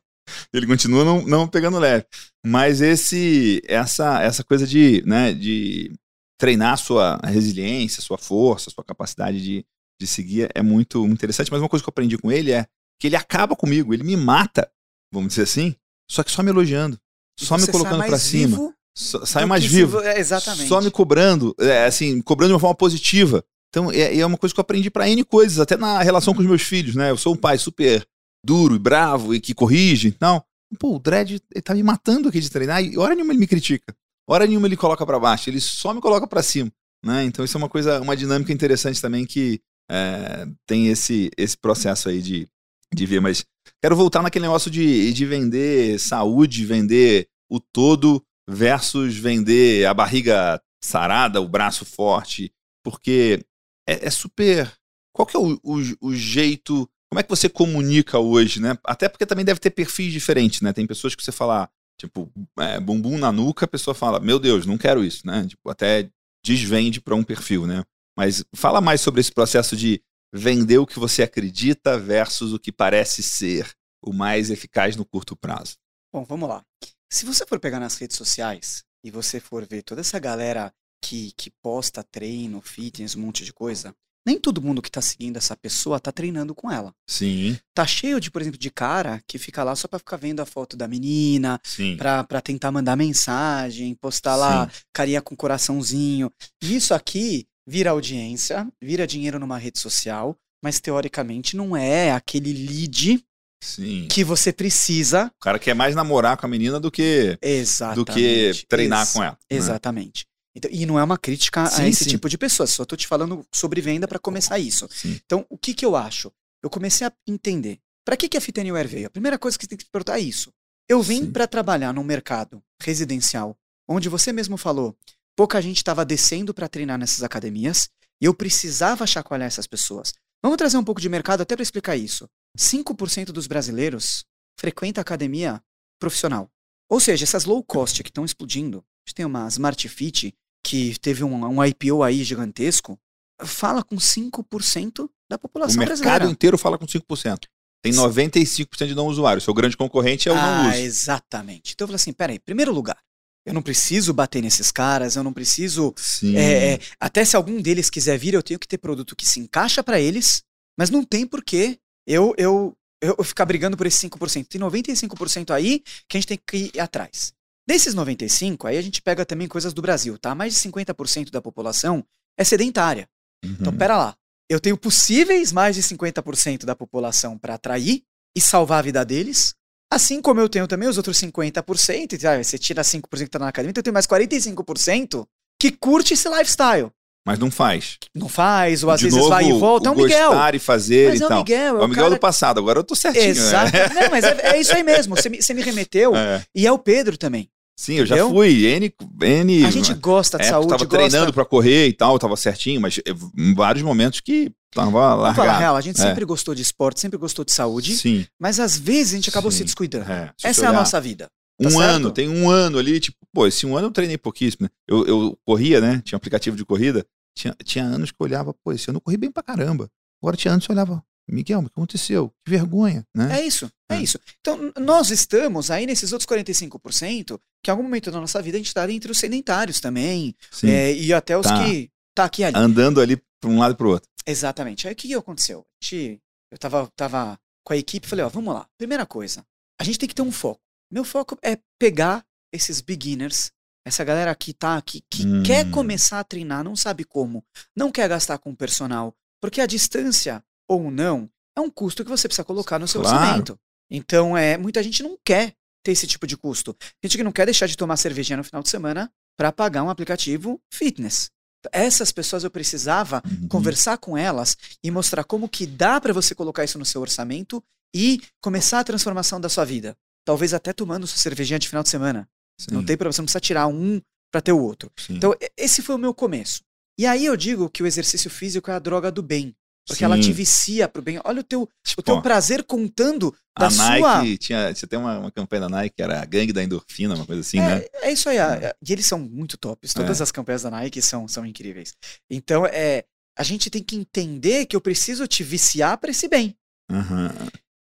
ele 0.52 0.66
continua 0.66 1.04
não, 1.04 1.22
não, 1.22 1.48
pegando 1.48 1.78
leve. 1.78 2.06
Mas 2.44 2.80
esse, 2.80 3.62
essa, 3.66 4.20
essa 4.22 4.42
coisa 4.42 4.66
de, 4.66 5.02
né, 5.06 5.32
de 5.32 5.92
treinar 6.38 6.78
sua 6.78 7.18
resiliência, 7.24 8.00
sua 8.00 8.16
força, 8.16 8.70
sua 8.70 8.84
capacidade 8.84 9.42
de, 9.42 9.66
de 10.00 10.06
seguir 10.06 10.48
é 10.54 10.62
muito 10.62 11.04
interessante. 11.06 11.50
Mas 11.50 11.60
uma 11.60 11.68
coisa 11.68 11.82
que 11.82 11.88
eu 11.88 11.92
aprendi 11.92 12.16
com 12.16 12.30
ele 12.30 12.52
é 12.52 12.66
que 13.00 13.08
ele 13.08 13.16
acaba 13.16 13.54
comigo, 13.54 13.92
ele 13.92 14.04
me 14.04 14.16
mata, 14.16 14.70
vamos 15.12 15.30
dizer 15.30 15.42
assim, 15.42 15.74
só 16.10 16.22
que 16.22 16.30
só 16.30 16.42
me 16.42 16.50
elogiando, 16.50 16.98
só 17.38 17.56
me 17.58 17.66
colocando 17.66 18.04
para 18.04 18.18
cima. 18.18 18.74
sai 18.94 19.44
mais 19.44 19.64
vivo. 19.64 20.00
É, 20.00 20.18
exatamente. 20.18 20.68
Só 20.68 20.80
me 20.80 20.90
cobrando, 20.90 21.54
é, 21.60 21.84
assim, 21.84 22.20
cobrando 22.22 22.50
de 22.50 22.54
uma 22.54 22.60
forma 22.60 22.74
positiva. 22.74 23.44
Então, 23.68 23.92
é, 23.92 24.18
é 24.18 24.26
uma 24.26 24.38
coisa 24.38 24.54
que 24.54 24.60
eu 24.60 24.62
aprendi 24.62 24.90
para 24.90 25.08
N 25.08 25.22
coisas, 25.24 25.58
até 25.60 25.76
na 25.76 26.02
relação 26.02 26.34
com 26.34 26.40
os 26.40 26.46
meus 26.46 26.62
filhos, 26.62 26.94
né? 26.94 27.10
Eu 27.10 27.16
sou 27.16 27.34
um 27.34 27.36
pai 27.36 27.58
super 27.58 28.06
duro 28.44 28.74
e 28.74 28.78
bravo 28.78 29.34
e 29.34 29.40
que 29.40 29.54
corrige. 29.54 30.16
Não. 30.20 30.42
Pô, 30.78 30.96
o 30.96 30.98
Dredd 30.98 31.40
ele 31.54 31.62
tá 31.62 31.74
me 31.74 31.82
matando 31.82 32.28
aqui 32.28 32.40
de 32.40 32.50
treinar 32.50 32.82
e 32.82 32.98
hora 32.98 33.14
nenhuma 33.14 33.32
ele 33.32 33.40
me 33.40 33.46
critica. 33.46 33.94
Hora 34.28 34.46
nenhuma 34.46 34.66
ele 34.66 34.76
coloca 34.76 35.06
para 35.06 35.18
baixo, 35.18 35.48
ele 35.48 35.60
só 35.60 35.94
me 35.94 36.00
coloca 36.00 36.26
para 36.26 36.42
cima. 36.42 36.70
Né? 37.04 37.24
Então 37.24 37.44
isso 37.44 37.56
é 37.56 37.60
uma 37.60 37.68
coisa, 37.68 38.00
uma 38.00 38.16
dinâmica 38.16 38.52
interessante 38.52 39.00
também 39.00 39.24
que 39.24 39.60
é, 39.90 40.46
tem 40.66 40.88
esse, 40.88 41.30
esse 41.36 41.56
processo 41.56 42.08
aí 42.08 42.20
de, 42.20 42.48
de 42.94 43.06
ver. 43.06 43.20
Mas 43.20 43.44
quero 43.82 43.96
voltar 43.96 44.22
naquele 44.22 44.44
negócio 44.44 44.70
de, 44.70 45.12
de 45.12 45.24
vender 45.24 45.98
saúde, 45.98 46.66
vender 46.66 47.28
o 47.50 47.58
todo 47.58 48.22
versus 48.48 49.16
vender 49.16 49.86
a 49.86 49.94
barriga 49.94 50.60
sarada, 50.82 51.40
o 51.40 51.48
braço 51.48 51.84
forte, 51.84 52.52
porque 52.84 53.44
é, 53.88 54.06
é 54.06 54.10
super. 54.10 54.72
Qual 55.14 55.26
que 55.26 55.36
é 55.36 55.40
o, 55.40 55.58
o, 55.62 55.80
o, 56.00 56.14
jeito. 56.14 56.88
Como 57.10 57.20
é 57.20 57.22
que 57.22 57.30
você 57.30 57.48
comunica 57.48 58.18
hoje, 58.18 58.60
né? 58.60 58.76
Até 58.84 59.08
porque 59.08 59.26
também 59.26 59.44
deve 59.44 59.58
ter 59.58 59.70
perfis 59.70 60.12
diferentes, 60.12 60.60
né? 60.60 60.72
Tem 60.72 60.86
pessoas 60.86 61.14
que 61.14 61.24
você 61.24 61.32
fala, 61.32 61.68
tipo, 61.98 62.30
é, 62.58 62.78
bumbum 62.78 63.18
na 63.18 63.32
nuca, 63.32 63.64
a 63.64 63.68
pessoa 63.68 63.94
fala, 63.94 64.20
meu 64.20 64.38
Deus, 64.38 64.64
não 64.64 64.78
quero 64.78 65.04
isso, 65.04 65.26
né? 65.26 65.46
Tipo, 65.46 65.68
até 65.68 66.08
desvende 66.44 67.00
para 67.00 67.14
um 67.14 67.24
perfil, 67.24 67.66
né? 67.66 67.84
Mas 68.16 68.44
fala 68.54 68.80
mais 68.80 69.00
sobre 69.00 69.20
esse 69.20 69.32
processo 69.32 69.76
de 69.76 70.02
vender 70.32 70.78
o 70.78 70.86
que 70.86 70.98
você 70.98 71.22
acredita 71.22 71.98
versus 71.98 72.52
o 72.52 72.58
que 72.58 72.72
parece 72.72 73.22
ser 73.22 73.70
o 74.02 74.12
mais 74.12 74.50
eficaz 74.50 74.96
no 74.96 75.04
curto 75.04 75.36
prazo. 75.36 75.76
Bom, 76.12 76.24
vamos 76.24 76.48
lá. 76.48 76.64
Se 77.10 77.24
você 77.24 77.46
for 77.46 77.58
pegar 77.58 77.80
nas 77.80 77.96
redes 77.96 78.16
sociais 78.16 78.84
e 79.04 79.10
você 79.10 79.40
for 79.40 79.66
ver 79.66 79.82
toda 79.82 80.00
essa 80.00 80.18
galera 80.18 80.72
que, 81.02 81.32
que 81.36 81.50
posta 81.62 82.02
treino, 82.02 82.60
fitness, 82.60 83.16
um 83.16 83.20
monte 83.20 83.44
de 83.44 83.52
coisa, 83.52 83.94
nem 84.28 84.38
todo 84.38 84.60
mundo 84.60 84.82
que 84.82 84.90
tá 84.90 85.00
seguindo 85.00 85.38
essa 85.38 85.56
pessoa 85.56 85.98
tá 85.98 86.12
treinando 86.12 86.54
com 86.54 86.70
ela. 86.70 86.94
Sim. 87.06 87.58
Tá 87.74 87.86
cheio 87.86 88.20
de, 88.20 88.30
por 88.30 88.42
exemplo, 88.42 88.58
de 88.58 88.70
cara 88.70 89.22
que 89.26 89.38
fica 89.38 89.64
lá 89.64 89.74
só 89.74 89.88
pra 89.88 89.98
ficar 89.98 90.18
vendo 90.18 90.40
a 90.40 90.46
foto 90.46 90.76
da 90.76 90.86
menina, 90.86 91.58
Sim. 91.64 91.96
Pra, 91.96 92.22
pra 92.24 92.42
tentar 92.42 92.70
mandar 92.70 92.94
mensagem, 92.94 93.94
postar 93.94 94.36
lá 94.36 94.68
Sim. 94.68 94.80
carinha 94.92 95.22
com 95.22 95.34
coraçãozinho. 95.34 96.30
Isso 96.62 96.92
aqui 96.92 97.46
vira 97.66 97.90
audiência, 97.90 98.68
vira 98.82 99.06
dinheiro 99.06 99.38
numa 99.38 99.56
rede 99.56 99.78
social, 99.78 100.36
mas 100.62 100.78
teoricamente 100.78 101.56
não 101.56 101.74
é 101.74 102.12
aquele 102.12 102.52
lead 102.52 103.24
Sim. 103.64 104.06
que 104.10 104.22
você 104.22 104.52
precisa. 104.52 105.32
O 105.38 105.40
cara 105.40 105.58
quer 105.58 105.74
mais 105.74 105.94
namorar 105.94 106.36
com 106.36 106.44
a 106.44 106.48
menina 106.50 106.78
do 106.78 106.90
que 106.90 107.38
Exatamente. 107.40 107.96
do 107.96 108.04
que 108.04 108.66
treinar 108.68 109.04
Ex 109.04 109.12
com 109.14 109.22
ela. 109.22 109.32
Né? 109.50 109.56
Exatamente. 109.56 110.26
Então, 110.58 110.70
e 110.72 110.84
não 110.84 110.98
é 110.98 111.04
uma 111.04 111.16
crítica 111.16 111.66
sim, 111.66 111.82
a 111.82 111.88
esse 111.88 112.04
sim. 112.04 112.10
tipo 112.10 112.28
de 112.28 112.36
pessoa, 112.36 112.66
só 112.66 112.84
tô 112.84 112.96
te 112.96 113.06
falando 113.06 113.46
sobre 113.52 113.80
venda 113.80 114.08
para 114.08 114.18
começar 114.18 114.58
isso. 114.58 114.88
Sim. 114.90 115.18
Então, 115.24 115.46
o 115.48 115.56
que 115.56 115.72
que 115.72 115.86
eu 115.86 115.94
acho? 115.94 116.32
Eu 116.62 116.68
comecei 116.68 117.06
a 117.06 117.12
entender. 117.26 117.78
Para 118.04 118.16
que 118.16 118.28
que 118.28 118.36
a 118.36 118.40
Fit 118.40 118.58
Anywhere 118.58 118.88
veio? 118.88 119.06
A 119.06 119.10
primeira 119.10 119.38
coisa 119.38 119.56
que 119.56 119.64
você 119.64 119.68
tem 119.68 119.78
que 119.78 119.84
se 119.84 119.90
perguntar 119.90 120.18
é 120.18 120.22
isso. 120.22 120.52
Eu 120.88 121.00
vim 121.00 121.30
para 121.30 121.46
trabalhar 121.46 121.92
num 121.92 122.02
mercado 122.02 122.62
residencial, 122.82 123.56
onde 123.86 124.08
você 124.08 124.32
mesmo 124.32 124.56
falou, 124.56 124.96
pouca 125.36 125.62
gente 125.62 125.76
estava 125.76 126.04
descendo 126.04 126.52
para 126.52 126.68
treinar 126.68 126.98
nessas 126.98 127.22
academias, 127.22 127.88
e 128.20 128.24
eu 128.24 128.34
precisava 128.34 129.06
chacoalhar 129.06 129.46
essas 129.46 129.66
pessoas. 129.66 130.12
Vamos 130.42 130.56
trazer 130.58 130.76
um 130.76 130.84
pouco 130.84 131.00
de 131.00 131.08
mercado 131.08 131.42
até 131.42 131.54
para 131.54 131.62
explicar 131.62 131.96
isso. 131.96 132.28
5% 132.58 133.26
dos 133.26 133.46
brasileiros 133.46 134.24
frequenta 134.58 135.00
academia 135.00 135.62
profissional. 136.00 136.50
Ou 136.88 136.98
seja, 136.98 137.24
essas 137.24 137.44
low 137.44 137.62
cost 137.62 138.02
que 138.02 138.10
estão 138.10 138.24
explodindo, 138.24 138.78
a 138.78 139.08
gente 139.08 139.14
tem 139.14 139.26
uma 139.26 139.46
Smart 139.46 139.88
Fit 139.88 140.34
que 140.64 140.98
teve 140.98 141.24
um, 141.24 141.44
um 141.44 141.64
IPO 141.64 142.02
aí 142.02 142.22
gigantesco, 142.24 142.98
fala 143.44 143.82
com 143.82 143.96
5% 143.96 145.08
da 145.30 145.38
população 145.38 145.76
brasileira. 145.76 145.76
O 145.76 145.96
mercado 145.96 146.02
brasileira. 146.02 146.32
inteiro 146.32 146.58
fala 146.58 146.78
com 146.78 146.86
5%. 146.86 147.46
Tem 147.82 147.92
95% 147.92 148.86
de 148.86 148.94
não 148.94 149.06
usuários. 149.06 149.44
Seu 149.44 149.54
grande 149.54 149.76
concorrente 149.76 150.28
é 150.28 150.32
o 150.32 150.36
ah, 150.36 150.62
não 150.62 150.70
uso. 150.70 150.78
Exatamente. 150.78 151.72
Então 151.72 151.84
eu 151.84 151.88
falei 151.88 151.96
assim: 151.96 152.12
peraí, 152.12 152.38
primeiro 152.38 152.72
lugar, 152.72 152.98
eu 153.46 153.54
não 153.54 153.62
preciso 153.62 154.12
bater 154.12 154.42
nesses 154.42 154.72
caras, 154.72 155.16
eu 155.16 155.22
não 155.22 155.32
preciso. 155.32 155.94
É, 156.34 156.74
é, 156.74 156.80
até 156.98 157.24
se 157.24 157.36
algum 157.36 157.62
deles 157.62 157.88
quiser 157.88 158.18
vir, 158.18 158.34
eu 158.34 158.42
tenho 158.42 158.58
que 158.58 158.66
ter 158.66 158.78
produto 158.78 159.14
que 159.14 159.26
se 159.26 159.38
encaixa 159.38 159.82
para 159.82 160.00
eles, 160.00 160.42
mas 160.76 160.90
não 160.90 161.04
tem 161.04 161.26
porquê 161.26 161.78
eu, 162.06 162.34
eu, 162.36 162.76
eu 163.00 163.22
ficar 163.22 163.46
brigando 163.46 163.76
por 163.76 163.86
esse 163.86 164.08
5%. 164.08 164.46
Tem 164.46 164.60
95% 164.60 165.54
aí 165.54 165.82
que 166.08 166.16
a 166.16 166.20
gente 166.20 166.28
tem 166.28 166.38
que 166.44 166.70
ir 166.74 166.80
atrás. 166.80 167.32
Desses 167.68 167.92
95, 167.92 168.66
aí 168.66 168.78
a 168.78 168.82
gente 168.82 169.02
pega 169.02 169.26
também 169.26 169.46
coisas 169.46 169.74
do 169.74 169.82
Brasil, 169.82 170.16
tá? 170.16 170.34
Mais 170.34 170.54
de 170.54 170.60
50% 170.60 171.30
da 171.30 171.42
população 171.42 172.02
é 172.34 172.42
sedentária. 172.42 173.06
Então, 173.44 173.50
uhum. 173.50 173.60
Então, 173.60 173.76
pera 173.76 173.98
lá. 173.98 174.14
Eu 174.48 174.58
tenho 174.58 174.78
possíveis 174.78 175.52
mais 175.52 175.76
de 175.76 175.82
50% 175.82 176.64
da 176.64 176.74
população 176.74 177.36
para 177.36 177.56
atrair 177.56 178.02
e 178.34 178.40
salvar 178.40 178.78
a 178.78 178.82
vida 178.82 179.04
deles, 179.04 179.54
assim 179.92 180.22
como 180.22 180.40
eu 180.40 180.48
tenho 180.48 180.66
também 180.66 180.88
os 180.88 180.96
outros 180.96 181.20
50%, 181.20 182.24
ah, 182.24 182.42
você 182.42 182.56
tira 182.56 182.80
5% 182.80 183.02
que 183.24 183.28
tá 183.28 183.38
na 183.38 183.48
academia, 183.48 183.72
então 183.72 183.80
eu 183.80 183.84
tenho 183.84 183.92
mais 183.92 184.06
45% 184.06 185.26
que 185.60 185.70
curte 185.70 186.14
esse 186.14 186.26
lifestyle. 186.26 186.90
Mas 187.26 187.38
não 187.38 187.50
faz. 187.50 187.98
Não 188.14 188.30
faz, 188.30 188.82
ou 188.82 188.90
às 188.90 189.00
de 189.00 189.06
vezes 189.06 189.18
novo, 189.18 189.28
vai 189.28 189.44
e 189.44 189.52
volta. 189.52 189.90
É 189.90 189.92
o 189.92 189.94
Miguel. 189.94 190.30
Gostar 190.30 190.54
e 190.54 190.58
fazer 190.58 191.10
mas 191.10 191.20
e 191.20 191.22
é 191.22 191.26
o 191.26 191.28
tal. 191.28 191.38
Miguel. 191.40 191.76
É, 191.76 191.82
é 191.82 191.84
o 191.84 191.88
Miguel 191.88 192.04
cara... 192.04 192.14
do 192.14 192.18
passado, 192.18 192.58
agora 192.60 192.78
eu 192.78 192.84
tô 192.84 192.94
certinho. 192.94 193.26
Exato. 193.26 193.76
É. 193.76 193.92
Não, 193.92 194.10
mas 194.10 194.24
é, 194.24 194.54
é, 194.54 194.58
isso 194.58 194.74
aí 194.74 194.82
mesmo. 194.82 195.14
Você 195.14 195.28
me, 195.28 195.42
você 195.42 195.52
me 195.52 195.60
remeteu. 195.60 196.16
É. 196.16 196.42
E 196.54 196.66
é 196.66 196.72
o 196.72 196.78
Pedro 196.78 197.18
também. 197.18 197.50
Sim, 197.78 197.94
eu 197.94 198.06
já 198.06 198.28
fui. 198.28 198.66
N, 198.66 198.92
N. 199.20 199.64
A 199.64 199.70
gente 199.70 199.94
gosta 199.94 200.36
de 200.36 200.46
saúde. 200.46 200.66
Tava 200.66 200.84
gosta... 200.84 200.98
treinando 200.98 201.32
para 201.32 201.44
correr 201.44 201.86
e 201.86 201.92
tal, 201.92 202.18
tava 202.18 202.36
certinho, 202.36 202.80
mas 202.80 202.98
em 203.38 203.54
vários 203.54 203.84
momentos 203.84 204.18
que 204.18 204.50
tava 204.74 205.14
largado. 205.14 205.22
Vamos 205.22 205.36
falar 205.36 205.58
real, 205.58 205.76
a 205.76 205.80
gente 205.80 206.00
é. 206.00 206.02
sempre 206.02 206.24
gostou 206.24 206.56
de 206.56 206.62
esporte, 206.62 206.98
sempre 206.98 207.16
gostou 207.16 207.44
de 207.44 207.52
saúde. 207.52 207.96
Sim. 207.96 208.26
Mas 208.36 208.58
às 208.58 208.76
vezes 208.76 209.12
a 209.12 209.16
gente 209.16 209.30
acabou 209.30 209.52
Sim. 209.52 209.58
se 209.58 209.64
descuidando. 209.64 210.10
É. 210.10 210.32
Se 210.36 210.48
Essa 210.48 210.64
é 210.64 210.68
a 210.68 210.72
nossa 210.72 211.00
vida. 211.00 211.28
um 211.60 211.70
certo. 211.70 211.82
ano, 211.84 212.10
tem 212.10 212.28
um 212.28 212.50
ano 212.50 212.78
ali, 212.78 212.98
tipo, 212.98 213.16
pô, 213.32 213.46
esse 213.46 213.64
um 213.64 213.76
ano 213.76 213.86
eu 213.86 213.92
treinei 213.92 214.18
pouquíssimo, 214.18 214.64
né? 214.64 214.68
Eu, 214.88 215.06
eu 215.06 215.38
corria, 215.46 215.80
né? 215.80 216.02
Tinha 216.04 216.16
um 216.16 216.18
aplicativo 216.18 216.56
de 216.56 216.64
corrida. 216.64 217.06
Tinha, 217.36 217.54
tinha 217.62 217.84
anos 217.84 218.10
que 218.10 218.16
eu 218.20 218.24
olhava, 218.24 218.52
pô, 218.52 218.72
esse 218.72 218.90
ano 218.90 218.96
eu 218.96 219.02
corri 219.02 219.16
bem 219.16 219.30
pra 219.30 219.40
caramba. 219.40 219.88
Agora 220.20 220.36
tinha 220.36 220.52
anos 220.52 220.66
que 220.66 220.72
eu 220.72 220.74
olhava, 220.74 221.00
Miguel, 221.30 221.60
o 221.60 221.62
que 221.62 221.68
aconteceu? 221.68 222.32
Que 222.44 222.50
vergonha, 222.50 223.06
né? 223.14 223.40
É 223.40 223.46
isso, 223.46 223.70
é, 223.90 223.96
É. 223.96 224.02
isso. 224.02 224.18
Então, 224.40 224.72
nós 224.78 225.10
estamos 225.10 225.70
aí 225.70 225.86
nesses 225.86 226.12
outros 226.12 226.26
45%, 226.26 227.38
que 227.62 227.70
em 227.70 227.72
algum 227.72 227.82
momento 227.82 228.10
da 228.10 228.20
nossa 228.20 228.40
vida 228.42 228.56
a 228.56 228.60
gente 228.60 228.68
está 228.68 228.90
entre 228.90 229.10
os 229.10 229.18
sedentários 229.18 229.80
também, 229.80 230.34
Sim. 230.50 230.70
é, 230.70 230.92
e 230.94 231.12
até 231.12 231.36
os 231.36 231.46
Tá. 231.46 231.64
que 231.64 231.90
tá 232.14 232.24
aqui 232.24 232.44
ali. 232.44 232.56
Andando 232.56 233.00
ali 233.00 233.16
pra 233.40 233.50
um 233.50 233.58
lado 233.58 233.74
e 233.74 233.76
pro 233.76 233.90
outro. 233.90 234.08
Exatamente. 234.26 234.86
Aí 234.86 234.92
o 234.92 234.96
que 234.96 235.14
aconteceu? 235.14 235.64
Gente, 235.82 236.20
eu 236.50 236.58
tava, 236.58 236.88
tava 236.96 237.38
com 237.64 237.72
a 237.72 237.76
equipe 237.76 238.06
e 238.06 238.08
falei, 238.10 238.24
ó, 238.24 238.28
vamos 238.28 238.52
lá. 238.54 238.66
Primeira 238.78 239.04
coisa, 239.06 239.44
a 239.80 239.84
gente 239.84 239.98
tem 239.98 240.08
que 240.08 240.14
ter 240.14 240.22
um 240.22 240.32
foco. 240.32 240.60
Meu 240.90 241.04
foco 241.04 241.38
é 241.42 241.58
pegar 241.78 242.24
esses 242.52 242.80
beginners, 242.80 243.50
essa 243.86 244.02
galera 244.04 244.34
que 244.34 244.52
tá 244.54 244.76
aqui, 244.76 245.02
que 245.10 245.26
Hum. 245.26 245.42
quer 245.42 245.70
começar 245.70 246.18
a 246.20 246.24
treinar, 246.24 246.64
não 246.64 246.74
sabe 246.74 247.04
como, 247.04 247.44
não 247.76 247.90
quer 247.92 248.08
gastar 248.08 248.38
com 248.38 248.54
personal, 248.54 249.14
porque 249.40 249.60
a 249.60 249.66
distância 249.66 250.42
ou 250.68 250.90
não 250.90 251.28
é 251.56 251.60
um 251.60 251.70
custo 251.70 252.04
que 252.04 252.10
você 252.10 252.28
precisa 252.28 252.44
colocar 252.44 252.78
no 252.78 252.86
seu 252.86 253.00
Claro. 253.00 253.16
orçamento. 253.18 253.58
Então, 253.90 254.36
é, 254.36 254.56
muita 254.56 254.82
gente 254.82 255.02
não 255.02 255.18
quer 255.24 255.54
ter 255.82 255.92
esse 255.92 256.06
tipo 256.06 256.26
de 256.26 256.36
custo. 256.36 256.76
Gente 257.02 257.16
que 257.16 257.24
não 257.24 257.32
quer 257.32 257.46
deixar 257.46 257.66
de 257.66 257.76
tomar 257.76 257.96
cervejinha 257.96 258.36
no 258.36 258.44
final 258.44 258.62
de 258.62 258.68
semana 258.68 259.10
para 259.36 259.50
pagar 259.50 259.82
um 259.82 259.90
aplicativo 259.90 260.60
fitness. 260.72 261.30
Essas 261.72 262.12
pessoas 262.12 262.44
eu 262.44 262.50
precisava 262.50 263.20
Uhum. 263.26 263.48
conversar 263.48 263.98
com 263.98 264.16
elas 264.16 264.56
e 264.84 264.90
mostrar 264.90 265.24
como 265.24 265.48
que 265.48 265.66
dá 265.66 266.00
para 266.00 266.12
você 266.12 266.34
colocar 266.34 266.62
isso 266.64 266.78
no 266.78 266.84
seu 266.84 267.00
orçamento 267.00 267.62
e 267.94 268.20
começar 268.40 268.78
a 268.80 268.84
transformação 268.84 269.40
da 269.40 269.48
sua 269.48 269.64
vida. 269.64 269.96
Talvez 270.24 270.52
até 270.54 270.72
tomando 270.72 271.06
sua 271.06 271.18
cervejinha 271.18 271.58
de 271.58 271.68
final 271.68 271.82
de 271.82 271.88
semana. 271.88 272.28
Sim, 272.60 272.72
Não 272.74 272.84
tem 272.84 272.96
problema, 272.96 273.12
você 273.12 273.20
não 273.22 273.26
precisa 273.26 273.40
tirar 273.40 273.66
um 273.66 274.00
para 274.30 274.40
ter 274.42 274.52
o 274.52 274.60
outro. 274.62 274.92
sim. 274.96 275.16
Então, 275.16 275.34
esse 275.56 275.80
foi 275.82 275.94
o 275.94 275.98
meu 275.98 276.12
começo. 276.14 276.60
E 276.98 277.06
aí 277.06 277.24
eu 277.24 277.36
digo 277.36 277.70
que 277.70 277.82
o 277.82 277.86
exercício 277.86 278.28
físico 278.30 278.70
é 278.70 278.74
a 278.74 278.78
droga 278.78 279.10
do 279.10 279.22
bem. 279.22 279.54
Porque 279.88 280.04
ela 280.04 280.16
Sim. 280.16 280.22
te 280.22 280.32
vicia 280.32 280.86
pro 280.86 281.00
bem. 281.02 281.18
Olha 281.24 281.40
o 281.40 281.44
teu, 281.44 281.62
o 281.62 281.68
Tipo, 281.84 282.02
teu 282.02 282.14
ó, 282.16 282.20
prazer 282.20 282.62
contando 282.62 283.34
da 283.58 283.66
a 283.66 283.70
sua. 283.70 284.18
Nike 284.22 284.38
tinha, 284.38 284.72
você 284.74 284.86
tem 284.86 284.98
uma, 284.98 285.18
uma 285.18 285.30
campanha 285.32 285.62
da 285.62 285.68
Nike 285.68 285.94
era 286.02 286.20
a 286.20 286.24
gangue 286.24 286.52
da 286.52 286.62
endorfina, 286.62 287.14
uma 287.14 287.24
coisa 287.26 287.40
assim, 287.40 287.58
né? 287.58 287.78
É, 287.94 288.08
é 288.08 288.12
isso 288.12 288.28
aí. 288.28 288.38
a- 288.38 288.76
E 288.86 288.92
eles 288.92 289.06
são 289.06 289.18
muito 289.18 289.56
tops. 289.56 289.92
Todas 289.94 290.20
É. 290.20 290.22
as 290.22 290.30
campanhas 290.30 290.62
da 290.62 290.70
Nike 290.70 291.00
são, 291.02 291.26
são 291.26 291.44
incríveis. 291.46 291.94
Então, 292.30 292.66
é, 292.66 293.04
a 293.36 293.42
gente 293.42 293.70
tem 293.70 293.82
que 293.82 293.96
entender 293.96 294.66
que 294.66 294.76
eu 294.76 294.80
preciso 294.80 295.26
te 295.26 295.42
viciar 295.42 295.96
para 295.98 296.10
esse 296.10 296.28
bem. 296.28 296.54
Aham. 296.90 297.32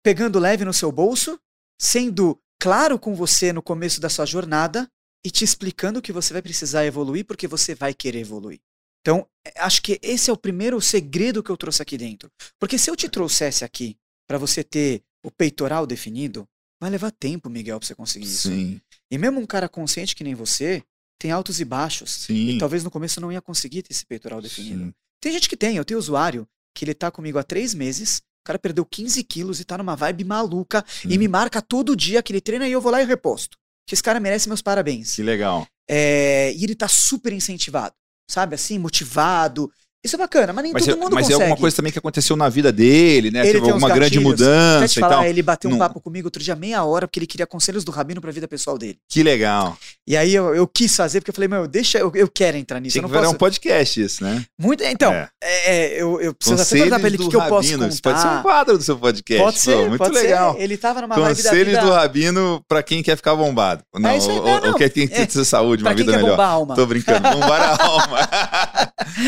Pegando 0.03 0.37
leve 0.37 0.63
no 0.65 0.73
seu 0.73 0.91
bolso, 0.91 1.39
sendo 1.81 2.39
claro 2.61 2.99
com 2.99 3.15
você 3.15 3.51
no 3.53 3.61
começo 3.61 3.99
da 3.99 4.09
sua 4.09 4.25
jornada 4.25 4.87
e 5.25 5.31
te 5.31 5.43
explicando 5.43 6.01
que 6.01 6.11
você 6.11 6.33
vai 6.33 6.41
precisar 6.41 6.85
evoluir 6.85 7.25
porque 7.25 7.47
você 7.47 7.73
vai 7.73 7.93
querer 7.93 8.19
evoluir. 8.19 8.59
Então, 9.05 9.27
é, 9.45 9.53
acho 9.61 9.83
que 9.83 9.99
esse 10.01 10.31
é 10.31 10.33
o 10.33 10.37
primeiro 10.37 10.81
segredo 10.81 11.43
que 11.43 11.51
eu 11.51 11.57
trouxe 11.57 11.79
aqui 11.79 11.95
dentro. 11.95 12.27
Porque 12.59 12.75
se 12.79 12.89
eu 12.89 12.95
te 12.95 13.07
trouxesse 13.07 13.63
aqui 13.63 13.95
para 14.27 14.39
você 14.39 14.63
ter 14.63 15.03
o 15.23 15.29
peitoral 15.29 15.85
definido, 15.85 16.47
vai 16.81 16.89
levar 16.89 17.11
tempo, 17.11 17.47
Miguel, 17.47 17.79
para 17.79 17.85
você 17.87 17.93
conseguir 17.93 18.25
isso. 18.25 18.49
Sim, 18.49 18.81
E 19.11 19.17
mesmo 19.19 19.39
um 19.39 19.45
cara 19.45 19.69
consciente 19.69 20.15
que 20.15 20.23
nem 20.23 20.33
você, 20.33 20.83
tem 21.19 21.29
altos 21.29 21.59
e 21.59 21.65
baixos. 21.65 22.11
sim. 22.25 22.49
E 22.49 22.57
talvez 22.57 22.83
no 22.83 22.89
começo 22.89 23.21
não 23.21 23.31
ia 23.31 23.41
conseguir 23.41 23.83
ter 23.83 23.93
esse 23.93 24.03
peitoral 24.07 24.41
definido. 24.41 24.85
sim. 24.85 24.93
Tem 25.21 25.31
gente 25.31 25.47
que 25.47 25.55
tem, 25.55 25.77
eu 25.77 25.85
tenho 25.85 25.99
usuário 25.99 26.47
que 26.75 26.83
ele 26.83 26.93
tá 26.95 27.11
comigo 27.11 27.37
há 27.37 27.43
três 27.43 27.73
meses, 27.75 28.17
o 28.17 28.45
cara 28.45 28.57
perdeu 28.59 28.83
15 28.85 29.23
quilos 29.23 29.59
e 29.59 29.63
tá 29.65 29.77
numa 29.77 29.95
vibe 29.95 30.23
maluca 30.23 30.83
e 31.05 31.09
Sim. 31.13 31.17
me 31.17 31.27
marca 31.27 31.61
todo 31.61 31.95
dia 31.95 32.21
que 32.21 32.31
ele 32.33 32.41
treina 32.41 32.67
e 32.67 32.71
eu 32.71 32.81
vou 32.81 32.91
lá 32.91 33.01
e 33.01 33.05
reposto. 33.05 33.57
Que 33.87 33.93
esse 33.95 34.03
cara 34.03 34.19
merece 34.19 34.47
meus 34.47 34.61
parabéns. 34.61 35.15
Que 35.15 35.23
legal. 35.23 35.67
É, 35.87 36.51
e 36.53 36.63
ele 36.63 36.75
tá 36.75 36.87
super 36.87 37.31
incentivado, 37.33 37.95
sabe? 38.27 38.55
Assim, 38.55 38.77
motivado. 38.79 39.71
Isso 40.05 40.15
é 40.15 40.19
bacana, 40.19 40.53
mas 40.53 40.63
nem 40.63 40.71
Mas, 40.71 40.85
todo 40.85 40.95
é, 40.97 40.99
mundo 40.99 41.13
mas 41.15 41.25
é 41.25 41.27
consegue. 41.29 41.43
alguma 41.43 41.57
coisa 41.59 41.75
também 41.75 41.91
que 41.91 41.97
aconteceu 41.99 42.35
na 42.35 42.47
vida 42.47 42.71
dele, 42.71 43.31
né? 43.31 43.39
Ele 43.39 43.47
Teve 43.53 43.61
tem 43.63 43.71
alguma 43.71 43.89
grande. 43.89 44.17
Quer 44.19 44.23
mudança 44.23 44.87
te 44.87 44.97
e 44.97 44.99
falar, 44.99 45.15
tal. 45.15 45.25
ele 45.25 45.41
bateu 45.41 45.67
um 45.69 45.71
Não- 45.73 45.79
papo 45.79 45.99
comigo 45.99 46.27
outro 46.27 46.41
dia, 46.43 46.55
meia 46.55 46.83
hora, 46.83 47.07
porque 47.07 47.19
ele 47.19 47.25
queria 47.27 47.47
conselhos 47.47 47.83
do 47.83 47.91
Rabino 47.91 48.21
pra 48.21 48.31
vida 48.31 48.47
pessoal 48.47 48.77
dele. 48.77 48.97
Que 49.09 49.23
legal. 49.23 49.75
E 50.07 50.15
aí 50.15 50.33
eu, 50.33 50.53
eu 50.53 50.67
quis 50.67 50.95
fazer, 50.95 51.19
porque 51.21 51.31
eu 51.31 51.33
falei, 51.35 51.47
meu, 51.47 51.67
deixa, 51.67 51.97
eu, 51.97 52.11
eu 52.13 52.27
quero 52.29 52.55
entrar 52.55 52.79
nisso. 52.79 52.97
Eu 52.97 53.03
que 53.03 53.09
não 53.11 53.19
posso. 53.19 53.31
um 53.31 53.37
podcast 53.37 54.01
isso, 54.01 54.23
né? 54.23 54.45
Muito, 54.59 54.83
então, 54.83 55.11
É. 55.11 55.29
é, 55.43 55.75
é, 55.95 56.01
eu, 56.01 56.21
eu 56.21 56.33
preciso 56.35 56.53
até 56.61 56.63
Conselhos 56.63 56.69
perguntar 56.83 56.99
pra 56.99 57.07
ele 57.07 57.17
o 57.17 57.19
que, 57.21 57.29
que 57.29 57.35
eu 57.35 57.41
posso 57.41 57.69
Rabino. 57.71 57.87
Isso 57.89 58.01
pode 58.01 58.19
ser 58.21 58.27
um 58.27 58.29
contar. 58.29 58.41
quadro 58.43 58.77
do 58.77 58.83
seu 58.83 58.97
podcast. 58.97 59.43
Pode 59.43 59.59
ser, 59.59 59.75
Pô, 59.75 59.85
muito 59.89 59.97
pode 59.97 60.13
legal. 60.13 60.53
ser. 60.53 60.61
Ele 60.61 60.77
tava 60.77 61.01
numa 61.01 61.15
vibe 61.15 61.27
da 61.41 61.49
Conselhos 61.49 61.67
vida... 61.73 61.81
do 61.81 61.91
Rabino 61.91 62.63
pra 62.67 62.83
quem 62.83 63.01
quer 63.01 63.15
ficar 63.15 63.35
bombado. 63.35 63.81
Não, 63.95 64.15
isso 64.15 64.29
aí, 64.29 64.37
ou, 64.37 64.45
não, 64.61 64.67
ou 64.69 64.75
quer 64.75 64.89
quem 64.89 65.09
É, 65.11 65.25
ter 65.25 65.43
saúde, 65.45 65.83
uma 65.83 65.93
vida 65.95 66.11
quer 66.11 66.17
melhor. 66.17 66.31
bombar 66.31 66.47
a 66.49 66.51
alma. 66.53 66.75
Tô 66.75 66.85
brincando. 66.85 67.21
Bombar 67.31 67.61
a 67.61 67.81
alma. 67.83 68.29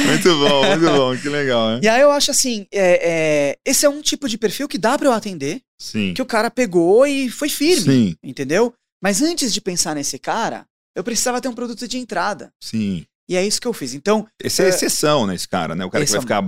Muito 0.05 0.30
bom, 0.39 0.65
muito 0.68 0.86
bom. 0.86 1.18
Que 1.18 1.30
legal, 1.30 1.70
né? 1.72 1.80
E 1.84 1.88
aí 1.88 2.01
eu 2.01 2.11
acho 2.11 2.32
assim, 2.32 2.65
é, 2.72 3.09
é, 3.51 3.57
esse 3.65 3.86
é 3.86 3.89
um 3.89 4.01
tipo 4.01 4.28
de 4.30 4.38
perfil 4.38 4.68
que 4.68 4.78
dá 4.78 4.97
pra 4.97 5.07
eu 5.07 5.13
atender, 5.13 5.61
Sim. 5.80 6.13
que 6.13 6.22
o 6.22 6.26
cara 6.26 6.49
pegou 6.49 7.05
e 7.05 7.30
foi 7.30 7.49
firme, 7.49 7.84
Sim, 7.84 8.15
entendeu? 8.24 8.74
Mas 9.03 9.22
antes 9.22 9.53
de 9.53 9.61
pensar 9.61 9.93
nesse 9.95 10.18
cara, 10.18 10.65
eu 10.95 11.03
precisava 11.03 11.39
ter 11.41 11.47
um 11.47 11.53
produto 11.53 11.88
de 11.88 11.97
entrada. 11.97 12.51
sim. 12.61 13.05
E 13.30 13.36
é 13.36 13.45
isso 13.45 13.59
que 13.59 13.68
eu 13.68 13.74
fiz. 13.74 13.93
Então, 13.93 14.26
Esse 14.41 14.61
é 14.61 14.68
É. 14.68 14.70
exceção, 14.70 15.28
né, 15.28 15.36
esse 15.36 15.45
cara, 15.49 15.76
né? 15.76 15.84
O 15.84 15.89
cara 15.89 16.05
que 16.05 16.11
vai 16.13 16.22
ficar, 16.22 16.41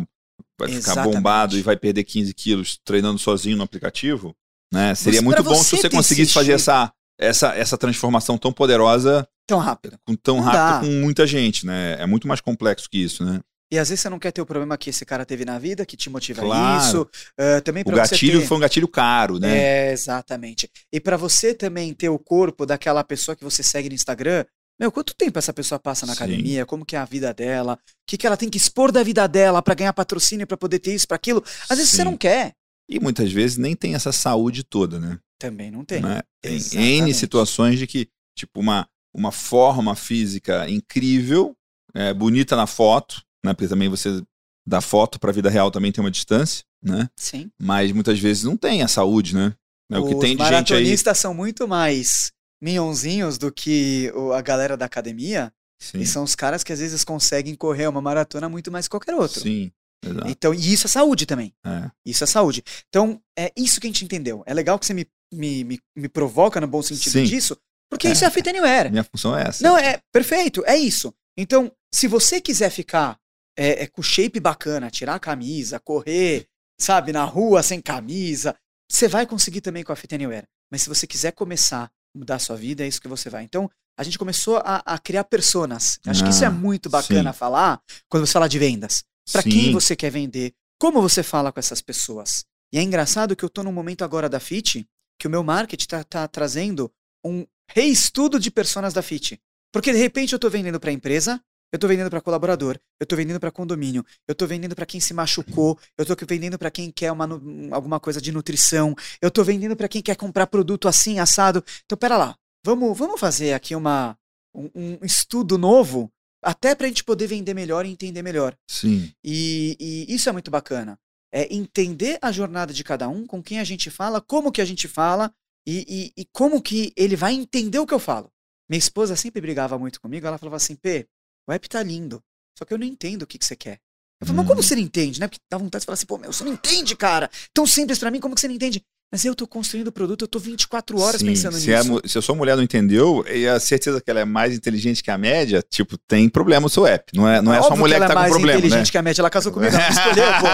vai 0.57 0.69
ficar 0.69 1.03
bombado 1.03 1.57
e 1.57 1.61
vai 1.61 1.75
perder 1.75 2.05
15 2.05 2.33
quilos 2.33 2.79
treinando 2.85 3.19
sozinho 3.19 3.57
no 3.57 3.63
aplicativo, 3.63 4.33
né? 4.73 4.95
Seria 4.95 5.21
muito 5.21 5.43
bom 5.43 5.55
se 5.55 5.75
você 5.75 5.89
conseguisse 5.89 6.31
fazer 6.31 6.53
essa, 6.53 6.89
essa, 7.19 7.53
essa 7.53 7.77
transformação 7.77 8.37
tão 8.37 8.53
poderosa, 8.53 9.27
tão 9.49 9.59
rápido. 9.59 9.97
com, 10.05 10.15
tão 10.15 10.43
dá. 10.43 10.79
com 10.79 10.85
muita 10.87 11.27
gente, 11.27 11.65
né? 11.65 11.97
É 11.99 12.05
muito 12.05 12.27
mais 12.27 12.39
complexo 12.41 12.89
que 12.89 12.97
isso, 12.97 13.23
né? 13.25 13.39
E 13.71 13.77
às 13.77 13.89
vezes 13.89 14.01
você 14.01 14.09
não 14.09 14.17
quer 14.17 14.31
ter 14.31 14.41
o 14.41 14.45
problema 14.47 14.75
que 14.77 14.89
esse 14.89 15.05
cara 15.05 15.23
teve 15.25 15.45
na 15.45 15.59
vida, 15.59 15.85
que 15.85 15.95
te 15.95 16.09
motiva 16.09 16.41
a 16.41 16.45
Claro. 16.45 16.83
isso. 16.87 17.09
eh, 17.37 17.61
também 17.61 17.81
O 17.81 17.85
pra 17.85 18.03
você 18.05 18.15
gatilho 18.15 18.39
ter... 18.41 18.47
foi 18.47 18.57
um 18.57 18.59
gatilho 18.61 18.87
caro, 18.87 19.37
né? 19.39 19.57
É, 19.89 19.91
exatamente. 19.91 20.67
E 20.91 20.99
pra 20.99 21.15
você 21.17 21.53
também 21.53 21.93
ter 21.93 22.09
o 22.09 22.17
corpo 22.17 22.65
daquela 22.65 23.03
pessoa 23.03 23.35
que 23.35 23.43
você 23.43 23.61
segue 23.61 23.87
no 23.87 23.93
Instagram, 23.93 24.43
meu, 24.79 24.91
quanto 24.91 25.13
tempo 25.15 25.37
essa 25.37 25.53
pessoa 25.53 25.77
passa 25.77 26.05
na 26.07 26.13
Sim. 26.15 26.17
academia? 26.23 26.65
Como 26.65 26.83
que 26.85 26.95
é 26.95 26.99
a 26.99 27.05
vida 27.05 27.31
dela? 27.31 27.73
O 27.73 27.77
que, 28.07 28.17
que 28.17 28.25
ela 28.25 28.37
tem 28.37 28.49
que 28.49 28.57
expor 28.57 28.91
da 28.91 29.03
vida 29.03 29.27
dela 29.27 29.61
pra 29.61 29.75
ganhar 29.75 29.93
patrocínio, 29.93 30.47
pra 30.47 30.57
poder 30.57 30.79
ter 30.79 30.95
isso, 30.95 31.07
pra 31.07 31.15
aquilo? 31.15 31.43
Às 31.69 31.77
vezes 31.77 31.91
você 31.91 31.97
Sim. 31.97 32.03
não 32.05 32.17
quer. 32.17 32.53
E 32.89 32.99
muitas 32.99 33.31
vezes 33.31 33.57
nem 33.57 33.75
tem 33.75 33.93
essa 33.93 34.11
saúde 34.11 34.63
toda, 34.63 34.99
né? 34.99 35.19
Também 35.37 35.69
não 35.69 35.85
tem. 35.85 36.01
né? 36.01 36.21
Tem 36.41 36.57
N 37.01 37.13
situações 37.13 37.77
de 37.77 37.85
que, 37.85 38.09
tipo, 38.35 38.59
uma, 38.59 38.87
uma 39.13 39.31
forma 39.31 39.95
física 39.95 40.69
incrível, 40.69 41.55
é, 41.93 42.13
bonita 42.13 42.55
na 42.55 42.67
foto, 42.67 43.21
né? 43.43 43.53
Porque 43.53 43.67
também 43.67 43.89
você, 43.89 44.21
da 44.67 44.81
foto 44.81 45.19
pra 45.19 45.31
vida 45.31 45.49
real 45.49 45.71
também 45.71 45.91
tem 45.91 46.03
uma 46.03 46.11
distância, 46.11 46.63
né? 46.83 47.09
Sim. 47.15 47.49
Mas 47.61 47.91
muitas 47.91 48.19
vezes 48.19 48.43
não 48.43 48.55
tem 48.57 48.81
a 48.83 48.87
saúde, 48.87 49.35
né? 49.35 49.53
É 49.91 49.97
o 49.97 50.07
que 50.07 50.13
Os 50.13 50.21
tem 50.21 50.35
de 50.37 50.43
gente 50.43 50.51
aí. 50.51 50.51
maratonistas 50.51 51.17
são 51.17 51.33
muito 51.33 51.67
mais 51.67 52.31
minhonzinhos 52.61 53.37
do 53.37 53.51
que 53.51 54.11
a 54.35 54.41
galera 54.41 54.77
da 54.77 54.85
academia. 54.85 55.51
Sim, 55.81 55.99
E 55.99 56.05
são 56.05 56.23
os 56.23 56.35
caras 56.35 56.63
que 56.63 56.73
às 56.73 56.79
vezes 56.79 57.03
conseguem 57.05 57.55
correr 57.55 57.87
uma 57.87 58.01
maratona 58.01 58.49
muito 58.49 58.69
mais 58.71 58.85
que 58.85 58.91
qualquer 58.91 59.15
outro. 59.15 59.39
sim, 59.39 59.71
exato. 60.05 60.27
Então, 60.27 60.53
e 60.53 60.73
isso 60.73 60.87
é 60.87 60.89
saúde 60.89 61.25
também. 61.25 61.53
É. 61.65 61.89
Isso 62.05 62.21
é 62.23 62.27
saúde. 62.27 62.61
Então, 62.89 63.19
é 63.37 63.51
isso 63.55 63.79
que 63.79 63.87
a 63.87 63.89
gente 63.89 64.03
entendeu. 64.03 64.43
É 64.45 64.53
legal 64.53 64.77
que 64.77 64.85
você 64.85 64.93
me, 64.93 65.07
me, 65.33 65.63
me, 65.63 65.79
me 65.95 66.09
provoca 66.09 66.59
no 66.59 66.67
bom 66.67 66.81
sentido 66.81 67.13
Sim. 67.13 67.23
disso, 67.23 67.57
porque 67.89 68.07
É. 68.07 68.11
isso 68.11 68.23
é 68.23 68.27
a 68.27 68.31
Fit 68.31 68.47
Anywhere. 68.49 68.89
Minha 68.89 69.03
função 69.03 69.37
é 69.37 69.43
essa. 69.47 69.63
Não, 69.63 69.77
é 69.77 69.99
perfeito, 70.11 70.63
é 70.65 70.77
isso. 70.77 71.13
Então, 71.37 71.71
se 71.93 72.07
você 72.07 72.39
quiser 72.41 72.69
ficar 72.69 73.17
é, 73.57 73.83
é, 73.83 73.87
com 73.87 74.01
shape 74.01 74.39
bacana, 74.39 74.89
tirar 74.89 75.15
a 75.15 75.19
camisa, 75.19 75.79
correr, 75.79 76.45
sabe, 76.79 77.11
na 77.11 77.23
rua 77.25 77.61
sem 77.63 77.81
camisa, 77.81 78.55
você 78.89 79.07
vai 79.07 79.25
conseguir 79.25 79.61
também 79.61 79.83
com 79.83 79.91
a 79.91 79.95
Fit 79.95 80.13
Anywhere. 80.15 80.47
Mas 80.71 80.81
se 80.83 80.89
você 80.89 81.05
quiser 81.07 81.31
começar 81.33 81.85
a 81.85 81.89
mudar 82.17 82.35
a 82.35 82.39
sua 82.39 82.55
vida, 82.55 82.83
é 82.83 82.87
isso 82.87 83.01
que 83.01 83.07
você 83.07 83.29
vai. 83.29 83.43
Então, 83.43 83.69
a 83.97 84.03
gente 84.03 84.17
começou 84.17 84.57
a, 84.57 84.81
a 84.85 84.97
criar 84.97 85.25
personas. 85.25 85.99
Acho 86.05 86.23
que 86.23 86.29
isso 86.29 86.43
é 86.43 86.47
Ah, 86.47 86.51
muito 86.51 86.89
bacana 86.89 87.33
sim. 87.33 87.37
falar 87.39 87.81
quando 88.07 88.25
você 88.25 88.31
fala 88.33 88.47
de 88.47 88.57
vendas. 88.57 89.03
Para 89.31 89.43
quem 89.43 89.73
você 89.73 89.95
quer 89.95 90.09
vender, 90.09 90.53
como 90.79 91.01
você 91.01 91.21
fala 91.21 91.51
com 91.51 91.59
essas 91.59 91.81
pessoas. 91.81 92.45
E 92.73 92.77
é 92.77 92.81
engraçado 92.81 93.35
que 93.35 93.43
eu 93.43 93.49
tô 93.49 93.61
num 93.61 93.71
momento 93.73 94.03
agora 94.03 94.29
da 94.29 94.39
Fit, 94.39 94.87
que 95.19 95.27
o 95.27 95.29
meu 95.29 95.43
marketing 95.43 95.87
tá, 95.87 96.03
tá 96.03 96.27
trazendo 96.27 96.89
um 97.25 97.45
reestudo 97.69 98.39
de 98.39 98.51
personas 98.51 98.93
da 98.93 99.01
Fit. 99.01 99.39
Porque 99.71 99.91
de 99.91 99.99
repente 99.99 100.33
eu 100.33 100.39
tô 100.39 100.49
vendendo 100.49 100.79
para 100.79 100.91
empresa, 100.91 101.41
eu 101.71 101.77
tô 101.77 101.87
vendendo 101.87 102.09
para 102.09 102.21
colaborador, 102.21 102.79
eu 102.99 103.05
tô 103.05 103.15
vendendo 103.15 103.39
para 103.39 103.51
condomínio, 103.51 104.03
eu 104.27 104.33
tô 104.33 104.47
vendendo 104.47 104.75
para 104.75 104.85
quem 104.85 104.99
se 104.99 105.13
machucou, 105.13 105.77
eu 105.97 106.05
tô 106.05 106.15
vendendo 106.27 106.57
para 106.57 106.71
quem 106.71 106.91
quer 106.91 107.11
uma, 107.11 107.29
alguma 107.71 107.99
coisa 107.99 108.19
de 108.19 108.31
nutrição, 108.31 108.95
eu 109.21 109.29
tô 109.29 109.43
vendendo 109.43 109.75
para 109.75 109.87
quem 109.87 110.01
quer 110.01 110.15
comprar 110.15 110.47
produto 110.47 110.87
assim 110.87 111.19
assado. 111.19 111.63
Então 111.85 111.97
pera 111.97 112.17
lá, 112.17 112.35
vamos, 112.65 112.97
vamos 112.97 113.19
fazer 113.19 113.53
aqui 113.53 113.75
uma 113.75 114.17
um, 114.53 114.69
um 114.75 115.05
estudo 115.05 115.57
novo 115.57 116.11
até 116.41 116.73
pra 116.73 116.87
gente 116.87 117.03
poder 117.03 117.27
vender 117.27 117.53
melhor 117.53 117.85
e 117.85 117.89
entender 117.89 118.21
melhor. 118.21 118.55
Sim, 118.67 119.11
E, 119.23 119.75
e 119.79 120.13
isso 120.13 120.29
é 120.29 120.31
muito 120.31 120.49
bacana. 120.49 120.97
É 121.31 121.53
entender 121.53 122.17
a 122.21 122.31
jornada 122.31 122.73
de 122.73 122.83
cada 122.83 123.07
um, 123.07 123.27
com 123.27 123.43
quem 123.43 123.59
a 123.59 123.63
gente 123.63 123.91
fala, 123.91 124.19
como 124.19 124.51
que 124.51 124.61
a 124.61 124.65
gente 124.65 124.87
fala, 124.87 125.31
E, 125.67 126.11
e, 126.17 126.21
e 126.21 126.25
como 126.33 126.61
que 126.61 126.91
ele 126.95 127.15
vai 127.15 127.33
entender 127.33 127.79
o 127.79 127.85
que 127.87 127.93
eu 127.93 127.99
falo? 127.99 128.31
Minha 128.69 128.79
esposa 128.79 129.15
sempre 129.15 129.41
brigava 129.41 129.77
muito 129.77 129.99
comigo, 129.99 130.25
ela 130.27 130.37
falava 130.37 130.55
assim, 130.57 130.75
P, 130.75 131.07
o 131.47 131.51
app 131.51 131.67
tá 131.69 131.81
lindo, 131.83 132.23
só 132.57 132.65
que 132.65 132.73
eu 132.73 132.77
não 132.77 132.85
entendo 132.85 133.23
o 133.23 133.27
que, 133.27 133.37
que 133.37 133.45
você 133.45 133.55
quer. 133.55 133.79
Eu 134.21 134.27
falei, 134.27 134.37
mas 134.41 134.47
como 134.47 134.59
Hum. 134.59 134.63
você 134.63 134.75
não 134.75 134.81
entende, 134.83 135.19
né? 135.19 135.27
Porque 135.27 135.39
dá 135.49 135.57
vontade 135.57 135.81
de 135.81 135.85
falar 135.85 135.93
assim, 135.93 136.05
pô, 136.05 136.17
meu, 136.17 136.31
você 136.31 136.43
não 136.43 136.53
entende, 136.53 136.95
cara. 136.95 137.29
Tão 137.53 137.65
simples 137.65 137.97
pra 137.99 138.11
mim, 138.11 138.19
como 138.19 138.35
que 138.35 138.41
você 138.41 138.47
não 138.47 138.55
entende? 138.55 138.83
Mas 139.11 139.25
eu 139.25 139.33
tô 139.33 139.47
construindo 139.47 139.87
o 139.87 139.91
produto, 139.91 140.21
eu 140.25 140.27
tô 140.27 140.37
24 140.37 140.99
horas 141.01 141.19
Sim, 141.19 141.25
pensando 141.25 141.57
se, 141.57 141.73
a 141.73 141.79
nisso. 141.83 141.99
se 142.05 142.17
a 142.19 142.21
sua 142.21 142.35
mulher 142.35 142.55
não 142.55 142.61
entendeu, 142.61 143.25
e 143.27 143.47
a 143.47 143.59
certeza 143.59 143.99
que 143.99 144.09
ela 144.11 144.19
é 144.19 144.25
mais 144.25 144.53
inteligente 144.53 145.01
que 145.01 145.09
a 145.09 145.17
média, 145.17 145.63
tipo, 145.67 145.97
tem 146.07 146.29
problema 146.29 146.67
o 146.67 146.69
seu 146.69 146.85
app. 146.85 147.11
Não 147.17 147.27
é, 147.27 147.41
não 147.41 147.51
é 147.51 147.59
só 147.59 147.73
a 147.73 147.75
mulher 147.75 147.99
que, 147.99 148.05
que, 148.05 148.11
ela 148.11 148.13
tá 148.13 148.13
é 148.13 148.15
com 148.15 148.19
mais 148.21 148.31
problema, 148.33 148.59
né? 148.59 148.65
inteligente 148.67 148.91
que 148.91 148.97
a 148.99 149.01
média, 149.01 149.21
ela 149.23 149.29
casou 149.31 149.51
comigo, 149.51 149.75
ela 149.75 149.83
me 149.83 149.91
escolheu, 149.91 150.25
pô. 150.39 150.47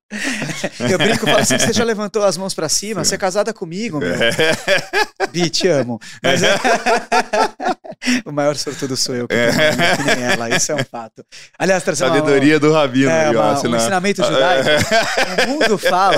Eu 0.90 0.98
brinco, 0.98 1.24
eu 1.24 1.28
falo 1.28 1.38
assim, 1.38 1.56
você 1.56 1.72
já 1.72 1.84
levantou 1.84 2.24
as 2.24 2.36
mãos 2.36 2.52
pra 2.52 2.68
cima, 2.68 3.04
você 3.04 3.14
é 3.14 3.18
casada 3.18 3.52
comigo, 3.54 4.00
meu. 4.00 4.12
Bi, 5.30 5.48
te 5.48 5.68
amo. 5.68 6.00
Mas 6.20 6.42
é- 6.42 6.56
o 8.26 8.32
maior 8.32 8.56
sortudo 8.56 8.96
sou 8.96 9.14
eu, 9.14 9.28
que, 9.28 9.34
uma 9.36 9.96
que 9.96 10.02
nem 10.16 10.24
ela, 10.24 10.50
isso 10.50 10.72
é 10.72 10.74
um 10.74 10.84
fato. 10.84 11.24
Aliás, 11.56 11.84
trazer 11.84 12.04
uma- 12.06 12.16
Sabedoria 12.16 12.58
do 12.58 12.72
Rabino. 12.72 13.08
é, 13.08 13.26
aí, 13.28 13.36
ó, 13.36 13.52
uma- 13.52 13.68
um 13.68 13.76
ensinamento 13.76 14.24
judaico. 14.24 14.68
O 15.44 15.48
mundo 15.48 15.78
fala, 15.78 16.09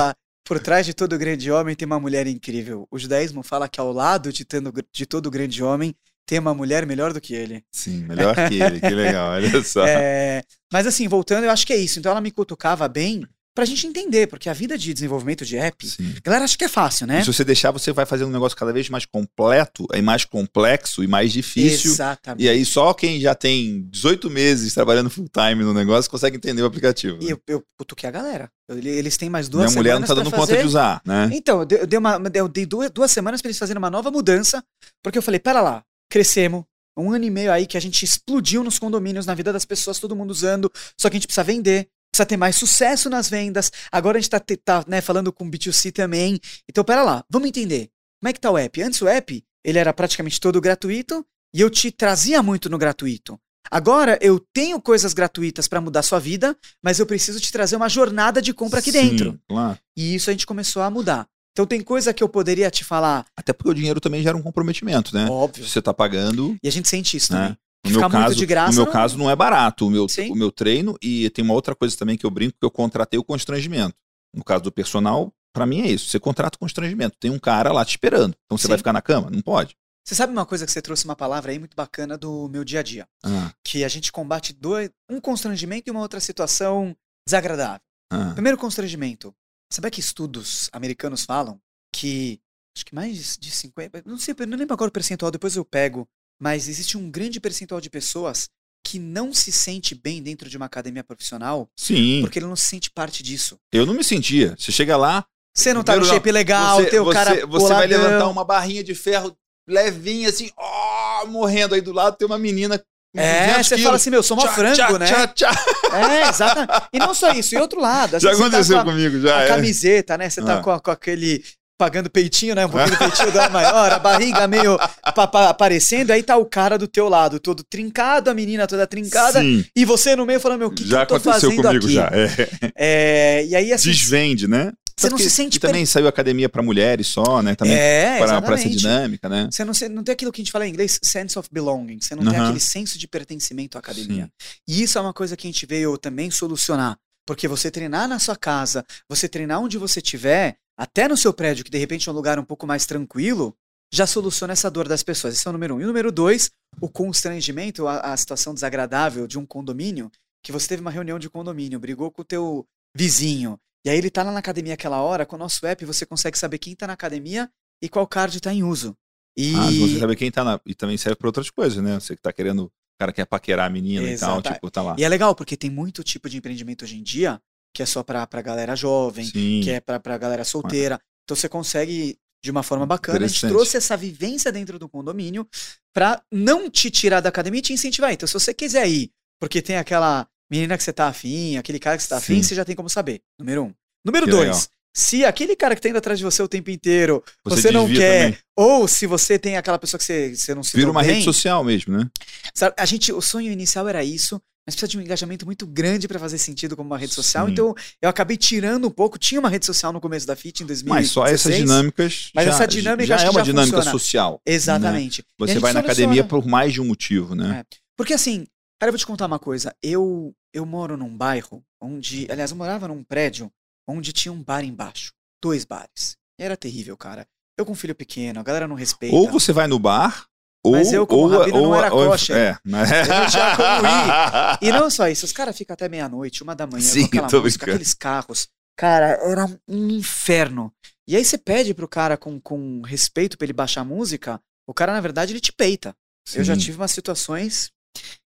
por 0.44 0.58
trás 0.60 0.84
de 0.86 0.94
todo 0.94 1.18
grande 1.18 1.50
homem 1.50 1.74
tem 1.76 1.86
uma 1.86 2.00
mulher 2.00 2.26
incrível. 2.26 2.86
O 2.90 2.98
judaísmo 2.98 3.42
fala 3.42 3.68
que 3.68 3.80
ao 3.80 3.92
lado 3.92 4.32
de, 4.32 4.44
tando- 4.44 4.72
de 4.92 5.06
todo 5.06 5.30
grande 5.30 5.62
homem 5.62 5.94
tem 6.26 6.38
uma 6.38 6.54
mulher 6.54 6.86
melhor 6.86 7.12
do 7.12 7.20
que 7.20 7.34
ele. 7.34 7.64
Sim, 7.72 8.04
melhor 8.04 8.34
que 8.48 8.54
ele, 8.60 8.80
que 8.80 8.94
legal, 8.94 9.32
olha 9.32 9.62
só. 9.64 9.84
É, 9.86 10.42
mas 10.72 10.86
assim, 10.86 11.08
voltando, 11.08 11.44
eu 11.44 11.50
acho 11.50 11.66
que 11.66 11.72
é 11.72 11.76
isso. 11.76 11.98
Então 11.98 12.10
ela 12.12 12.20
me 12.20 12.30
cutucava 12.30 12.88
bem 12.88 13.24
pra 13.54 13.64
gente 13.64 13.86
entender, 13.86 14.26
porque 14.26 14.48
a 14.48 14.52
vida 14.52 14.78
de 14.78 14.92
desenvolvimento 14.94 15.44
de 15.44 15.56
app, 15.56 15.86
Sim. 15.86 16.14
a 16.16 16.20
galera 16.20 16.44
acha 16.44 16.56
que 16.56 16.64
é 16.64 16.68
fácil, 16.68 17.06
né? 17.06 17.20
E 17.20 17.24
se 17.24 17.32
você 17.32 17.44
deixar, 17.44 17.70
você 17.70 17.92
vai 17.92 18.06
fazer 18.06 18.24
um 18.24 18.30
negócio 18.30 18.56
cada 18.56 18.72
vez 18.72 18.88
mais 18.88 19.04
completo, 19.04 19.86
e 19.94 20.00
mais 20.00 20.24
complexo 20.24 21.04
e 21.04 21.06
mais 21.06 21.32
difícil. 21.32 21.92
Exatamente. 21.92 22.44
E 22.44 22.48
aí 22.48 22.64
só 22.64 22.94
quem 22.94 23.20
já 23.20 23.34
tem 23.34 23.86
18 23.90 24.30
meses 24.30 24.72
trabalhando 24.74 25.10
full 25.10 25.28
time 25.28 25.62
no 25.62 25.74
negócio 25.74 26.10
consegue 26.10 26.36
entender 26.36 26.62
o 26.62 26.66
aplicativo. 26.66 27.18
E 27.20 27.26
né? 27.26 27.32
eu, 27.32 27.42
eu 27.46 27.62
cutuquei 27.76 28.08
a 28.08 28.12
galera. 28.12 28.50
Eles 28.68 29.16
têm 29.16 29.28
mais 29.28 29.48
duas 29.48 29.66
Minha 29.66 29.76
mulher 29.76 29.90
não 29.98 30.06
semanas 30.06 30.08
tá 30.08 30.14
dando 30.14 30.30
fazer. 30.30 30.52
conta 30.52 30.62
de 30.62 30.66
usar, 30.66 31.02
né? 31.04 31.30
Então, 31.32 31.60
eu 31.60 31.86
dei, 31.86 31.98
uma, 31.98 32.20
eu 32.34 32.48
dei 32.48 32.64
duas, 32.64 32.90
duas 32.90 33.10
semanas 33.10 33.42
pra 33.42 33.48
eles 33.48 33.58
fazerem 33.58 33.78
uma 33.78 33.90
nova 33.90 34.10
mudança, 34.10 34.64
porque 35.02 35.18
eu 35.18 35.22
falei, 35.22 35.38
pera 35.38 35.60
lá, 35.60 35.84
crescemos, 36.10 36.64
um 36.96 37.12
ano 37.12 37.24
e 37.24 37.30
meio 37.30 37.52
aí 37.52 37.66
que 37.66 37.76
a 37.76 37.80
gente 37.80 38.04
explodiu 38.04 38.62
nos 38.62 38.78
condomínios, 38.78 39.26
na 39.26 39.34
vida 39.34 39.52
das 39.52 39.64
pessoas, 39.64 39.98
todo 39.98 40.16
mundo 40.16 40.30
usando, 40.30 40.70
só 40.98 41.08
que 41.08 41.16
a 41.16 41.18
gente 41.18 41.26
precisa 41.26 41.44
vender, 41.44 41.88
precisa 42.12 42.26
ter 42.26 42.36
mais 42.36 42.56
sucesso 42.56 43.08
nas 43.08 43.28
vendas, 43.28 43.72
agora 43.90 44.18
a 44.18 44.20
gente 44.20 44.30
tá, 44.30 44.38
te- 44.38 44.56
tá 44.58 44.84
né, 44.86 45.00
falando 45.00 45.32
com 45.32 45.50
B2C 45.50 45.90
também, 45.90 46.38
então 46.68 46.84
pera 46.84 47.02
lá, 47.02 47.24
vamos 47.28 47.48
entender, 47.48 47.88
como 48.20 48.28
é 48.28 48.32
que 48.34 48.40
tá 48.40 48.50
o 48.50 48.58
app? 48.58 48.82
Antes 48.82 49.00
o 49.00 49.08
app, 49.08 49.42
ele 49.64 49.78
era 49.78 49.92
praticamente 49.94 50.38
todo 50.38 50.60
gratuito, 50.60 51.24
e 51.54 51.60
eu 51.60 51.70
te 51.70 51.90
trazia 51.90 52.42
muito 52.42 52.68
no 52.68 52.76
gratuito. 52.78 53.38
Agora 53.70 54.18
eu 54.20 54.38
tenho 54.52 54.80
coisas 54.80 55.14
gratuitas 55.14 55.66
pra 55.68 55.80
mudar 55.80 56.02
sua 56.02 56.18
vida, 56.18 56.54
mas 56.82 56.98
eu 56.98 57.06
preciso 57.06 57.40
te 57.40 57.50
trazer 57.50 57.76
uma 57.76 57.88
jornada 57.88 58.42
de 58.42 58.52
compra 58.52 58.80
aqui 58.80 58.92
Sim, 58.92 59.10
dentro. 59.10 59.40
claro. 59.48 59.78
E 59.96 60.14
isso 60.14 60.28
a 60.28 60.32
gente 60.32 60.46
começou 60.46 60.82
a 60.82 60.90
mudar. 60.90 61.26
Então 61.52 61.66
tem 61.66 61.80
coisa 61.82 62.12
que 62.14 62.22
eu 62.22 62.28
poderia 62.28 62.70
te 62.70 62.82
falar, 62.84 63.26
Até 63.36 63.52
porque 63.52 63.70
o 63.70 63.74
dinheiro 63.74 64.00
também 64.00 64.22
gera 64.22 64.36
um 64.36 64.42
comprometimento, 64.42 65.14
né? 65.14 65.28
óbvio. 65.30 65.66
Você 65.68 65.80
tá 65.82 65.92
pagando. 65.94 66.56
E 66.62 66.68
a 66.68 66.72
gente 66.72 66.88
sente 66.88 67.16
isso 67.16 67.32
Né? 67.32 67.38
também. 67.40 67.58
No 67.84 67.90
meu, 67.90 68.00
muito 68.00 68.12
caso, 68.12 68.34
de 68.36 68.46
graça 68.46 68.70
no 68.70 68.76
meu 68.76 68.84
não- 68.86 68.92
caso, 68.92 69.18
não 69.18 69.30
é 69.30 69.34
barato 69.36 69.86
o 69.86 69.90
meu, 69.90 70.08
Sim. 70.08 70.30
o 70.30 70.34
meu 70.36 70.52
treino. 70.52 70.96
E 71.02 71.28
tem 71.30 71.44
uma 71.44 71.54
outra 71.54 71.74
coisa 71.74 71.96
também 71.96 72.16
que 72.16 72.24
eu 72.24 72.30
brinco, 72.30 72.56
que 72.58 72.64
eu 72.64 72.70
contratei 72.70 73.18
o 73.18 73.24
constrangimento. 73.24 73.94
No 74.34 74.44
caso 74.44 74.62
do 74.62 74.70
personal, 74.72 75.32
pra 75.52 75.66
mim 75.66 75.80
é 75.82 75.88
isso. 75.88 76.08
Você 76.08 76.20
contrata 76.20 76.56
o 76.56 76.58
constrangimento. 76.60 77.16
Tem 77.18 77.30
um 77.30 77.38
cara 77.38 77.72
lá 77.72 77.84
te 77.84 77.90
esperando. 77.90 78.34
Então 78.46 78.56
você 78.56 78.62
Sim. 78.62 78.68
vai 78.68 78.78
ficar 78.78 78.92
na 78.92 79.02
cama? 79.02 79.30
Não 79.30 79.42
pode. 79.42 79.76
Você 80.06 80.14
sabe 80.14 80.32
uma 80.32 80.46
coisa 80.46 80.64
que 80.66 80.72
você 80.72 80.80
trouxe 80.82 81.04
uma 81.04 81.14
palavra 81.14 81.52
aí 81.52 81.58
muito 81.58 81.76
bacana 81.76 82.16
do 82.18 82.48
meu 82.48 82.64
dia 82.64 82.80
a 82.80 82.82
dia, 82.82 83.06
Ah, 83.24 83.52
que 83.64 83.84
a 83.84 83.88
gente 83.88 84.10
combate 84.10 84.52
dois, 84.52 84.90
um 85.08 85.20
constrangimento 85.20 85.88
e 85.88 85.90
uma 85.92 86.00
outra 86.00 86.18
situação 86.20 86.96
desagradável. 87.26 87.80
ah. 88.12 88.32
Primeiro 88.34 88.58
constrangimento. 88.58 89.32
Sabe 89.72 89.90
que 89.90 90.00
estudos 90.00 90.68
americanos 90.72 91.24
falam 91.24 91.60
que 91.94 92.40
acho 92.76 92.84
que 92.86 92.94
mais 92.94 93.36
de 93.38 93.50
50, 93.50 94.02
não 94.04 94.18
sei, 94.18 94.34
não 94.46 94.56
lembro 94.58 94.74
agora 94.74 94.88
o 94.88 94.92
percentual, 94.92 95.30
depois 95.30 95.54
eu 95.56 95.64
pego, 95.64 96.08
mas 96.42 96.66
existe 96.68 96.98
um 96.98 97.08
grande 97.10 97.38
percentual 97.38 97.80
de 97.80 97.88
pessoas 97.88 98.48
que 98.84 98.98
não 98.98 99.32
se 99.32 99.52
sente 99.52 99.94
bem 99.94 100.20
dentro 100.20 100.48
de 100.50 100.56
uma 100.56 100.66
academia 100.66 101.04
profissional 101.04 101.68
Sim, 101.78 102.20
porque 102.22 102.40
ele 102.40 102.46
não 102.46 102.56
se 102.56 102.66
sente 102.66 102.90
parte 102.90 103.22
disso. 103.22 103.56
eu 103.72 103.86
não 103.86 103.94
me 103.94 104.02
sentia. 104.02 104.56
Você 104.58 104.72
chega 104.72 104.96
lá, 104.96 105.24
Você 105.54 105.72
não 105.72 105.84
tá 105.84 105.94
no 105.96 106.04
shape 106.04 106.32
legal, 106.32 106.80
você, 106.82 106.90
tem 106.90 106.98
o 106.98 107.04
você- 107.04 107.14
cara 107.14 107.46
você 107.46 107.68
vai 107.72 107.86
levantar 107.86 108.26
uma 108.28 108.44
barrinha 108.44 108.82
de 108.82 108.94
ferro 108.94 109.36
levinha 109.68 110.28
assim, 110.30 110.50
ó, 110.56 111.24
morrendo 111.26 111.74
aí 111.76 111.80
do 111.80 111.92
lado, 111.92 112.16
tem 112.16 112.26
uma 112.26 112.38
menina 112.38 112.82
É, 113.14 113.46
200 113.46 113.66
você 113.68 113.74
quilos. 113.76 113.84
fala 113.84 113.96
assim, 113.96 114.10
meu, 114.10 114.22
sou 114.22 114.36
mó 114.36 114.48
frango, 114.48 114.74
tchá, 114.74 114.98
né? 114.98 115.06
tchá, 115.06 115.26
tchá. 115.28 115.64
É, 115.92 116.28
exatamente. 116.28 116.72
E 116.94 116.98
não 116.98 117.14
só 117.14 117.30
isso, 117.32 117.54
e 117.54 117.58
outro 117.58 117.78
lado. 117.78 118.18
Já 118.18 118.30
tá 118.30 118.36
aconteceu 118.36 118.76
com 118.76 118.82
a- 118.82 118.84
comigo, 118.92 119.20
já. 119.20 119.38
a 119.38 119.42
é. 119.44 119.48
camiseta, 119.48 120.16
né? 120.18 120.28
Você 120.30 120.42
tá 120.42 120.58
Ah. 120.58 120.62
com, 120.62 120.76
com 120.80 120.90
aquele. 120.90 121.44
Pagando 121.82 122.08
peitinho, 122.08 122.54
né? 122.54 122.64
Um 122.64 122.68
pouquinho 122.68 122.92
do 122.92 122.98
peitinho 122.98 123.32
da 123.32 123.48
maior, 123.50 123.90
a 123.90 123.98
barriga 123.98 124.46
meio 124.46 124.78
pa- 124.78 125.26
pa- 125.26 125.48
aparecendo, 125.48 126.12
aí 126.12 126.22
tá 126.22 126.36
o 126.36 126.46
cara 126.46 126.78
do 126.78 126.86
teu 126.86 127.08
lado, 127.08 127.40
todo 127.40 127.64
trincado, 127.64 128.30
a 128.30 128.34
menina 128.34 128.68
toda 128.68 128.86
trincada, 128.86 129.40
Sim, 129.40 129.64
e 129.74 129.84
você 129.84 130.14
no 130.14 130.24
meio 130.24 130.38
falando, 130.38 130.60
meu, 130.60 130.68
o 130.68 130.70
que, 130.70 130.84
que 130.84 130.88
já 130.88 131.02
eu 131.02 131.06
tô 131.06 131.16
aconteceu 131.16 131.50
fazendo 131.50 131.62
comigo 131.66 131.84
aqui? 131.86 131.92
já. 131.92 132.08
é. 132.12 132.72
É, 132.76 133.46
e 133.46 133.56
aí, 133.56 133.72
assim, 133.72 133.90
Desvende, 133.90 134.46
né? 134.46 134.72
você 134.96 135.10
não 135.10 135.18
se 135.18 135.24
que- 135.24 135.30
sente 135.30 135.58
que 135.58 135.66
também 135.66 135.84
saiu 135.84 136.06
academia 136.06 136.48
pra 136.48 136.62
mulheres 136.62 137.08
só, 137.08 137.42
né? 137.42 137.56
Também 137.56 137.74
É, 137.76 138.18
para, 138.18 138.40
para 138.40 138.54
essa 138.54 138.68
dinâmica, 138.68 139.28
né? 139.28 139.48
Você 139.50 139.64
não, 139.64 139.72
não 139.96 140.04
tem 140.04 140.12
aquilo 140.12 140.30
que 140.30 140.40
a 140.40 140.44
gente 140.44 140.52
fala 140.52 140.64
em 140.64 140.70
inglês, 140.70 141.00
sense 141.02 141.36
of 141.36 141.48
belonging. 141.50 141.98
Você 142.00 142.14
não 142.14 142.22
tem 142.22 142.36
Aham. 142.38 142.44
aquele 142.44 142.60
senso 142.60 142.96
de 142.96 143.08
pertencimento 143.08 143.76
à 143.76 143.80
academia. 143.80 144.28
E 144.68 144.82
isso 144.84 144.98
é 144.98 145.00
uma 145.00 145.12
coisa 145.12 145.36
que 145.36 145.48
a 145.48 145.50
gente 145.50 145.66
veio 145.66 145.98
também 145.98 146.30
solucionar. 146.30 146.96
Porque 147.26 147.48
você 147.48 147.70
treinar 147.70 148.06
na 148.08 148.18
sua 148.18 148.36
casa, 148.36 148.84
você 149.08 149.28
treinar 149.28 149.60
onde 149.60 149.78
você 149.78 149.98
estiver, 150.00 150.56
até 150.82 151.06
no 151.06 151.16
seu 151.16 151.32
prédio, 151.32 151.64
que 151.64 151.70
de 151.70 151.78
repente 151.78 152.08
é 152.08 152.12
um 152.12 152.14
lugar 152.14 152.40
um 152.40 152.44
pouco 152.44 152.66
mais 152.66 152.84
tranquilo, 152.84 153.56
já 153.94 154.04
soluciona 154.04 154.52
essa 154.52 154.68
dor 154.68 154.88
das 154.88 155.04
pessoas. 155.04 155.34
Esse 155.36 155.46
é 155.46 155.50
o 155.50 155.52
número 155.52 155.76
um. 155.76 155.80
E 155.80 155.84
o 155.84 155.86
número 155.86 156.10
dois, 156.10 156.50
o 156.80 156.88
constrangimento, 156.88 157.86
a, 157.86 158.12
a 158.12 158.16
situação 158.16 158.52
desagradável 158.52 159.28
de 159.28 159.38
um 159.38 159.46
condomínio, 159.46 160.10
que 160.42 160.50
você 160.50 160.66
teve 160.66 160.80
uma 160.80 160.90
reunião 160.90 161.20
de 161.20 161.30
condomínio, 161.30 161.78
brigou 161.78 162.10
com 162.10 162.22
o 162.22 162.24
teu 162.24 162.66
vizinho, 162.96 163.60
e 163.86 163.90
aí 163.90 163.96
ele 163.96 164.10
tá 164.10 164.24
lá 164.24 164.32
na 164.32 164.40
academia 164.40 164.74
aquela 164.74 165.00
hora, 165.00 165.24
com 165.24 165.36
o 165.36 165.38
nosso 165.38 165.64
app 165.64 165.84
você 165.84 166.04
consegue 166.04 166.36
saber 166.36 166.58
quem 166.58 166.74
tá 166.74 166.88
na 166.88 166.94
academia 166.94 167.48
e 167.80 167.88
qual 167.88 168.04
card 168.04 168.40
tá 168.40 168.52
em 168.52 168.64
uso. 168.64 168.96
E 169.36 169.54
Ah, 169.54 169.70
você 169.70 170.00
sabe 170.00 170.16
quem 170.16 170.32
tá 170.32 170.42
na. 170.42 170.60
E 170.66 170.74
também 170.74 170.96
serve 170.96 171.14
pra 171.14 171.28
outras 171.28 171.48
coisas, 171.48 171.80
né? 171.80 171.94
Você 172.00 172.16
que 172.16 172.22
tá 172.22 172.32
querendo. 172.32 172.64
O 172.64 172.98
cara 172.98 173.12
quer 173.12 173.24
paquerar 173.24 173.66
a 173.66 173.70
menina 173.70 174.08
Exato. 174.08 174.40
e 174.40 174.42
tal, 174.42 174.52
tipo, 174.52 174.70
tá 174.70 174.82
lá. 174.82 174.96
E 174.98 175.04
é 175.04 175.08
legal, 175.08 175.34
porque 175.34 175.56
tem 175.56 175.70
muito 175.70 176.02
tipo 176.02 176.28
de 176.28 176.36
empreendimento 176.36 176.84
hoje 176.84 176.96
em 176.96 177.02
dia 177.02 177.40
que 177.74 177.82
é 177.82 177.86
só 177.86 178.02
pra, 178.02 178.26
pra 178.26 178.42
galera 178.42 178.76
jovem, 178.76 179.24
Sim. 179.24 179.60
que 179.62 179.70
é 179.70 179.80
pra, 179.80 179.98
pra 179.98 180.18
galera 180.18 180.44
solteira. 180.44 181.00
Então 181.24 181.36
você 181.36 181.48
consegue, 181.48 182.18
de 182.44 182.50
uma 182.50 182.62
forma 182.62 182.84
bacana, 182.86 183.24
a 183.24 183.28
gente 183.28 183.46
trouxe 183.46 183.76
essa 183.76 183.96
vivência 183.96 184.52
dentro 184.52 184.78
do 184.78 184.88
condomínio 184.88 185.48
pra 185.92 186.22
não 186.30 186.68
te 186.68 186.90
tirar 186.90 187.20
da 187.20 187.28
academia 187.28 187.60
e 187.60 187.62
te 187.62 187.72
incentivar. 187.72 188.12
Então, 188.12 188.26
se 188.26 188.34
você 188.34 188.52
quiser 188.52 188.88
ir, 188.88 189.10
porque 189.40 189.62
tem 189.62 189.76
aquela 189.76 190.28
menina 190.50 190.76
que 190.76 190.84
você 190.84 190.92
tá 190.92 191.08
afim, 191.08 191.56
aquele 191.56 191.78
cara 191.78 191.96
que 191.96 192.02
você 192.02 192.08
tá 192.10 192.18
afim, 192.18 192.36
Sim. 192.36 192.42
você 192.42 192.54
já 192.54 192.64
tem 192.64 192.76
como 192.76 192.90
saber. 192.90 193.22
Número 193.38 193.64
um. 193.64 193.74
Número 194.04 194.26
Que 194.26 194.32
dois, 194.32 194.46
legal. 194.48 194.62
Se 194.94 195.24
aquele 195.24 195.56
cara 195.56 195.74
que 195.74 195.80
tá 195.80 195.88
indo 195.88 195.98
atrás 195.98 196.18
de 196.18 196.24
você 196.24 196.42
o 196.42 196.48
tempo 196.48 196.70
inteiro, 196.70 197.22
Você, 197.44 197.62
você 197.62 197.70
não 197.70 197.86
quer, 197.92 198.24
também. 198.24 198.38
ou 198.56 198.86
se 198.86 199.06
você 199.06 199.38
tem 199.38 199.56
aquela 199.56 199.78
pessoa 199.78 199.98
que 199.98 200.04
você, 200.04 200.34
você 200.36 200.54
não 200.54 200.62
se 200.62 200.76
Vira 200.76 200.90
uma 200.90 201.02
bem, 201.02 201.12
rede 201.12 201.24
social 201.24 201.64
mesmo, 201.64 201.96
né? 201.96 202.08
Sabe, 202.54 202.74
a 202.78 202.84
gente, 202.84 203.12
o 203.12 203.20
sonho 203.22 203.50
inicial 203.50 203.88
era 203.88 204.04
isso, 204.04 204.40
mas 204.66 204.74
precisa 204.76 204.88
de 204.90 204.98
um 204.98 205.00
engajamento 205.00 205.44
muito 205.46 205.66
grande 205.66 206.06
para 206.06 206.18
fazer 206.20 206.38
sentido 206.38 206.76
como 206.76 206.88
uma 206.90 206.98
rede 206.98 207.12
social. 207.14 207.46
Sim. 207.46 207.52
Então, 207.52 207.74
eu 208.00 208.08
acabei 208.08 208.36
tirando 208.36 208.86
um 208.86 208.90
pouco. 208.90 209.18
Tinha 209.18 209.40
uma 209.40 209.48
rede 209.48 209.66
social 209.66 209.92
no 209.92 210.00
começo 210.00 210.24
da 210.24 210.36
FIT 210.36 210.62
em 210.62 210.66
2016. 210.66 210.84
Mas 210.88 211.10
só 211.10 211.26
essas 211.26 211.56
dinâmicas. 211.56 212.30
Mas 212.32 212.44
já, 212.44 212.50
essa 212.52 212.66
dinâmica 212.68 213.06
já 213.18 213.24
é 213.24 213.30
uma 213.30 213.40
já 213.40 213.44
dinâmica 213.44 213.76
funciona. 213.78 213.98
social. 213.98 214.40
Exatamente. 214.46 215.18
E 215.20 215.22
a 215.42 215.46
Você 215.46 215.58
vai 215.58 215.72
na 215.72 215.80
soluciona. 215.80 215.80
academia 215.80 216.22
por 216.24 216.46
mais 216.46 216.72
de 216.72 216.80
um 216.80 216.84
motivo, 216.84 217.34
né? 217.34 217.64
Porque 217.96 218.14
assim, 218.14 218.46
cara, 218.78 218.90
eu 218.90 218.92
vou 218.92 218.98
te 218.98 219.06
contar 219.06 219.26
uma 219.26 219.38
coisa. 219.40 219.74
Eu, 219.82 220.32
eu 220.54 220.64
moro 220.64 220.96
num 220.96 221.16
bairro 221.16 221.64
onde. 221.80 222.28
Aliás, 222.30 222.52
eu 222.52 222.56
morava 222.56 222.86
num 222.86 223.02
prédio 223.02 223.50
onde 223.86 224.12
tinha 224.12 224.32
um 224.32 224.42
bar 224.42 224.64
embaixo. 224.64 225.12
Dois 225.42 225.64
bares. 225.64 226.16
Era 226.38 226.56
terrível, 226.56 226.96
cara. 226.96 227.26
Eu 227.58 227.66
com 227.66 227.72
um 227.72 227.76
filho 227.76 227.94
pequeno, 227.94 228.40
a 228.40 228.42
galera 228.42 228.66
não 228.68 228.76
respeita. 228.76 229.14
Ou 229.14 229.30
você 229.30 229.52
vai 229.52 229.66
no 229.66 229.78
bar, 229.78 230.26
ou. 230.64 230.72
Mas 230.72 230.92
eu, 230.92 231.06
como 231.06 231.22
ou, 231.24 231.28
rabino, 231.38 231.62
não 231.62 231.68
ou- 231.70 231.74
era 231.76 231.94
ou- 231.94 232.08
kosher. 232.10 232.36
É, 232.36 232.58
mas... 232.64 232.90
Eu 232.90 233.06
não 233.06 233.26
tinha 233.28 233.56
como 233.56 234.58
E 234.62 234.72
não 234.72 234.90
só 234.90 235.08
isso, 235.08 235.24
os 235.26 235.32
caras 235.32 235.56
ficam 235.56 235.74
até 235.74 235.88
meia-noite, 235.88 236.42
uma 236.42 236.54
da 236.56 236.66
manhã, 236.66 236.82
Sim, 236.82 237.08
com 237.08 237.18
aquela 237.24 237.42
música, 237.42 237.66
aqueles 237.66 237.94
carros. 237.94 238.48
Cara, 238.76 239.18
era 239.22 239.44
um 239.68 239.88
inferno. 239.90 240.72
E 241.06 241.14
aí 241.16 241.24
você 241.24 241.36
pede 241.36 241.74
pro 241.74 241.86
cara 241.88 242.16
com, 242.16 242.40
com 242.40 242.80
respeito 242.82 243.36
pra 243.36 243.44
ele 243.44 243.52
baixar 243.52 243.82
a 243.82 243.84
música, 243.84 244.40
o 244.66 244.72
cara, 244.72 244.92
na 244.92 245.00
verdade, 245.00 245.32
ele 245.32 245.40
te 245.40 245.52
peita. 245.52 245.94
Eu 246.34 246.42
já 246.44 246.54
Sim. 246.54 246.60
tive 246.60 246.76
umas 246.78 246.92
situações 246.92 247.70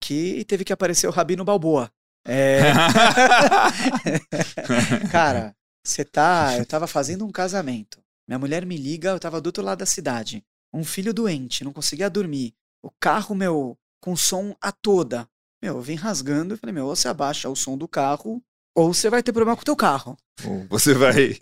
que 0.02 0.44
teve 0.46 0.64
que 0.64 0.74
aparecer 0.74 1.06
o 1.08 1.12
Rabino 1.12 1.44
Balboa. 1.44 1.92
É, 2.26 2.62
cara, 5.12 5.56
você 5.84 6.06
tá. 6.06 6.58
Eu 6.58 6.66
tava 6.66 6.88
fazendo 6.88 7.26
um 7.26 7.32
casamento. 7.32 8.02
Minha 8.28 8.40
mulher 8.40 8.66
me 8.66 8.78
liga, 8.78 9.10
eu 9.10 9.20
tava 9.20 9.42
do 9.42 9.48
outro 9.48 9.64
lado 9.64 9.80
da 9.80 9.86
cidade. 9.86 10.44
Um 10.74 10.84
filho 10.84 11.14
doente, 11.14 11.64
não 11.64 11.74
conseguia 11.74 12.10
dormir. 12.10 12.54
O 12.84 12.90
carro, 13.00 13.36
meu, 13.36 13.78
com 14.00 14.16
som 14.16 14.56
a 14.62 14.72
toda. 14.72 15.28
Meu, 15.62 15.76
eu 15.76 15.82
vim 15.82 15.96
rasgando 15.96 16.54
e 16.54 16.58
falei, 16.58 16.74
meu, 16.74 16.88
ou 16.88 16.96
você 16.96 17.08
abaixa 17.08 17.50
o 17.50 17.56
som 17.56 17.78
do 17.78 17.88
carro, 17.88 18.42
ou 18.76 18.94
você 18.94 19.10
vai 19.10 19.22
ter 19.22 19.34
problema 19.34 19.56
com 19.56 19.62
o 19.62 19.66
teu 19.66 19.76
carro. 19.76 20.18
Ou 20.46 20.66
você 20.70 20.94
vai. 20.94 21.38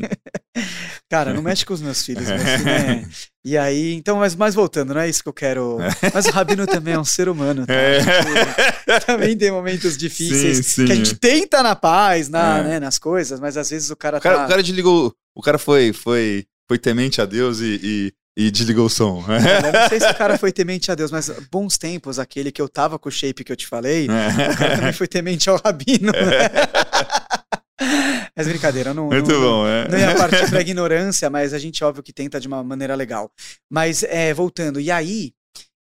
Cara, 1.10 1.34
não 1.34 1.42
mexe 1.42 1.66
com 1.66 1.74
os 1.74 1.82
meus 1.82 2.04
filhos, 2.06 2.26
filho 2.28 2.70
é... 2.70 3.04
E 3.44 3.58
aí, 3.58 3.94
então, 3.96 4.18
mas, 4.18 4.36
mas 4.36 4.54
voltando, 4.54 4.94
não 4.94 5.02
é 5.02 5.10
isso 5.10 5.24
que 5.24 5.30
eu 5.30 5.34
quero. 5.34 5.78
Mas 6.14 6.26
o 6.26 6.30
Rabino 6.32 6.68
também 6.68 6.94
é 6.94 7.00
um 7.00 7.06
ser 7.06 7.30
humano, 7.30 7.66
tá? 7.66 7.74
É. 7.74 8.00
Gente, 8.02 9.06
também 9.06 9.36
tem 9.38 9.50
momentos 9.50 9.98
difíceis 9.98 10.58
Sim, 10.58 10.64
sim. 10.64 10.86
que 10.86 10.92
a 10.92 10.96
gente 10.96 11.16
tenta 11.16 11.64
na 11.64 11.74
paz, 11.74 12.28
na, 12.28 12.60
É. 12.60 12.64
né, 12.64 12.80
nas 12.82 13.00
coisas, 13.00 13.40
mas 13.40 13.56
às 13.56 13.70
vezes 13.70 13.90
o 13.90 13.96
cara 13.96 14.18
O 14.18 14.22
cara, 14.22 14.40
tá. 14.40 14.46
o 14.46 14.48
cara 14.50 14.62
desligou. 14.62 15.16
O 15.34 15.42
cara 15.42 15.58
foi, 15.58 15.94
foi, 15.94 16.46
foi 16.68 16.78
temente 16.78 17.22
a 17.22 17.26
Deus 17.26 17.62
e, 17.62 18.12
e, 18.38 18.46
e 18.48 18.52
desligou 18.52 18.86
o 18.88 18.90
som. 18.90 19.24
Eu 19.28 19.72
não 19.82 19.88
sei 19.90 20.02
se 20.02 20.10
o 20.12 20.16
cara 20.16 20.38
foi 20.38 20.52
temente 20.52 20.92
a 20.92 20.96
Deus, 20.96 21.10
mas 21.10 21.32
bons 21.50 21.78
tempos, 21.78 22.20
aquele 22.20 22.52
que 22.52 22.62
eu 22.62 22.68
tava 22.68 23.00
com 23.00 23.08
o 23.08 23.12
shape 23.12 23.46
que 23.46 23.52
eu 23.54 23.56
te 23.58 23.66
falei, 23.68 24.06
o 24.06 24.58
cara 24.58 24.76
também 24.76 24.94
foi 24.94 25.08
temente 25.08 25.50
ao 25.50 25.60
Rabino. 25.64 26.12
né? 26.12 26.50
Mas 28.36 28.48
brincadeira, 28.48 28.90
eu 28.92 28.94
não. 28.94 29.08
Muito 29.08 29.30
não, 29.32 29.40
bom, 29.42 29.68
é. 29.68 29.88
Não 29.88 29.98
ia 29.98 30.16
partir 30.16 30.50
pra 30.50 30.60
ignorância, 30.62 31.30
mas 31.30 31.54
a 31.54 31.60
gente, 31.60 31.84
óbvio, 31.84 32.04
que 32.04 32.14
tenta 32.14 32.40
de 32.40 32.48
uma 32.48 32.64
maneira 32.64 32.96
legal. 32.96 33.32
Mas, 33.72 34.04
é, 34.04 34.34
voltando, 34.34 34.80
e 34.80 34.92
aí, 34.92 35.34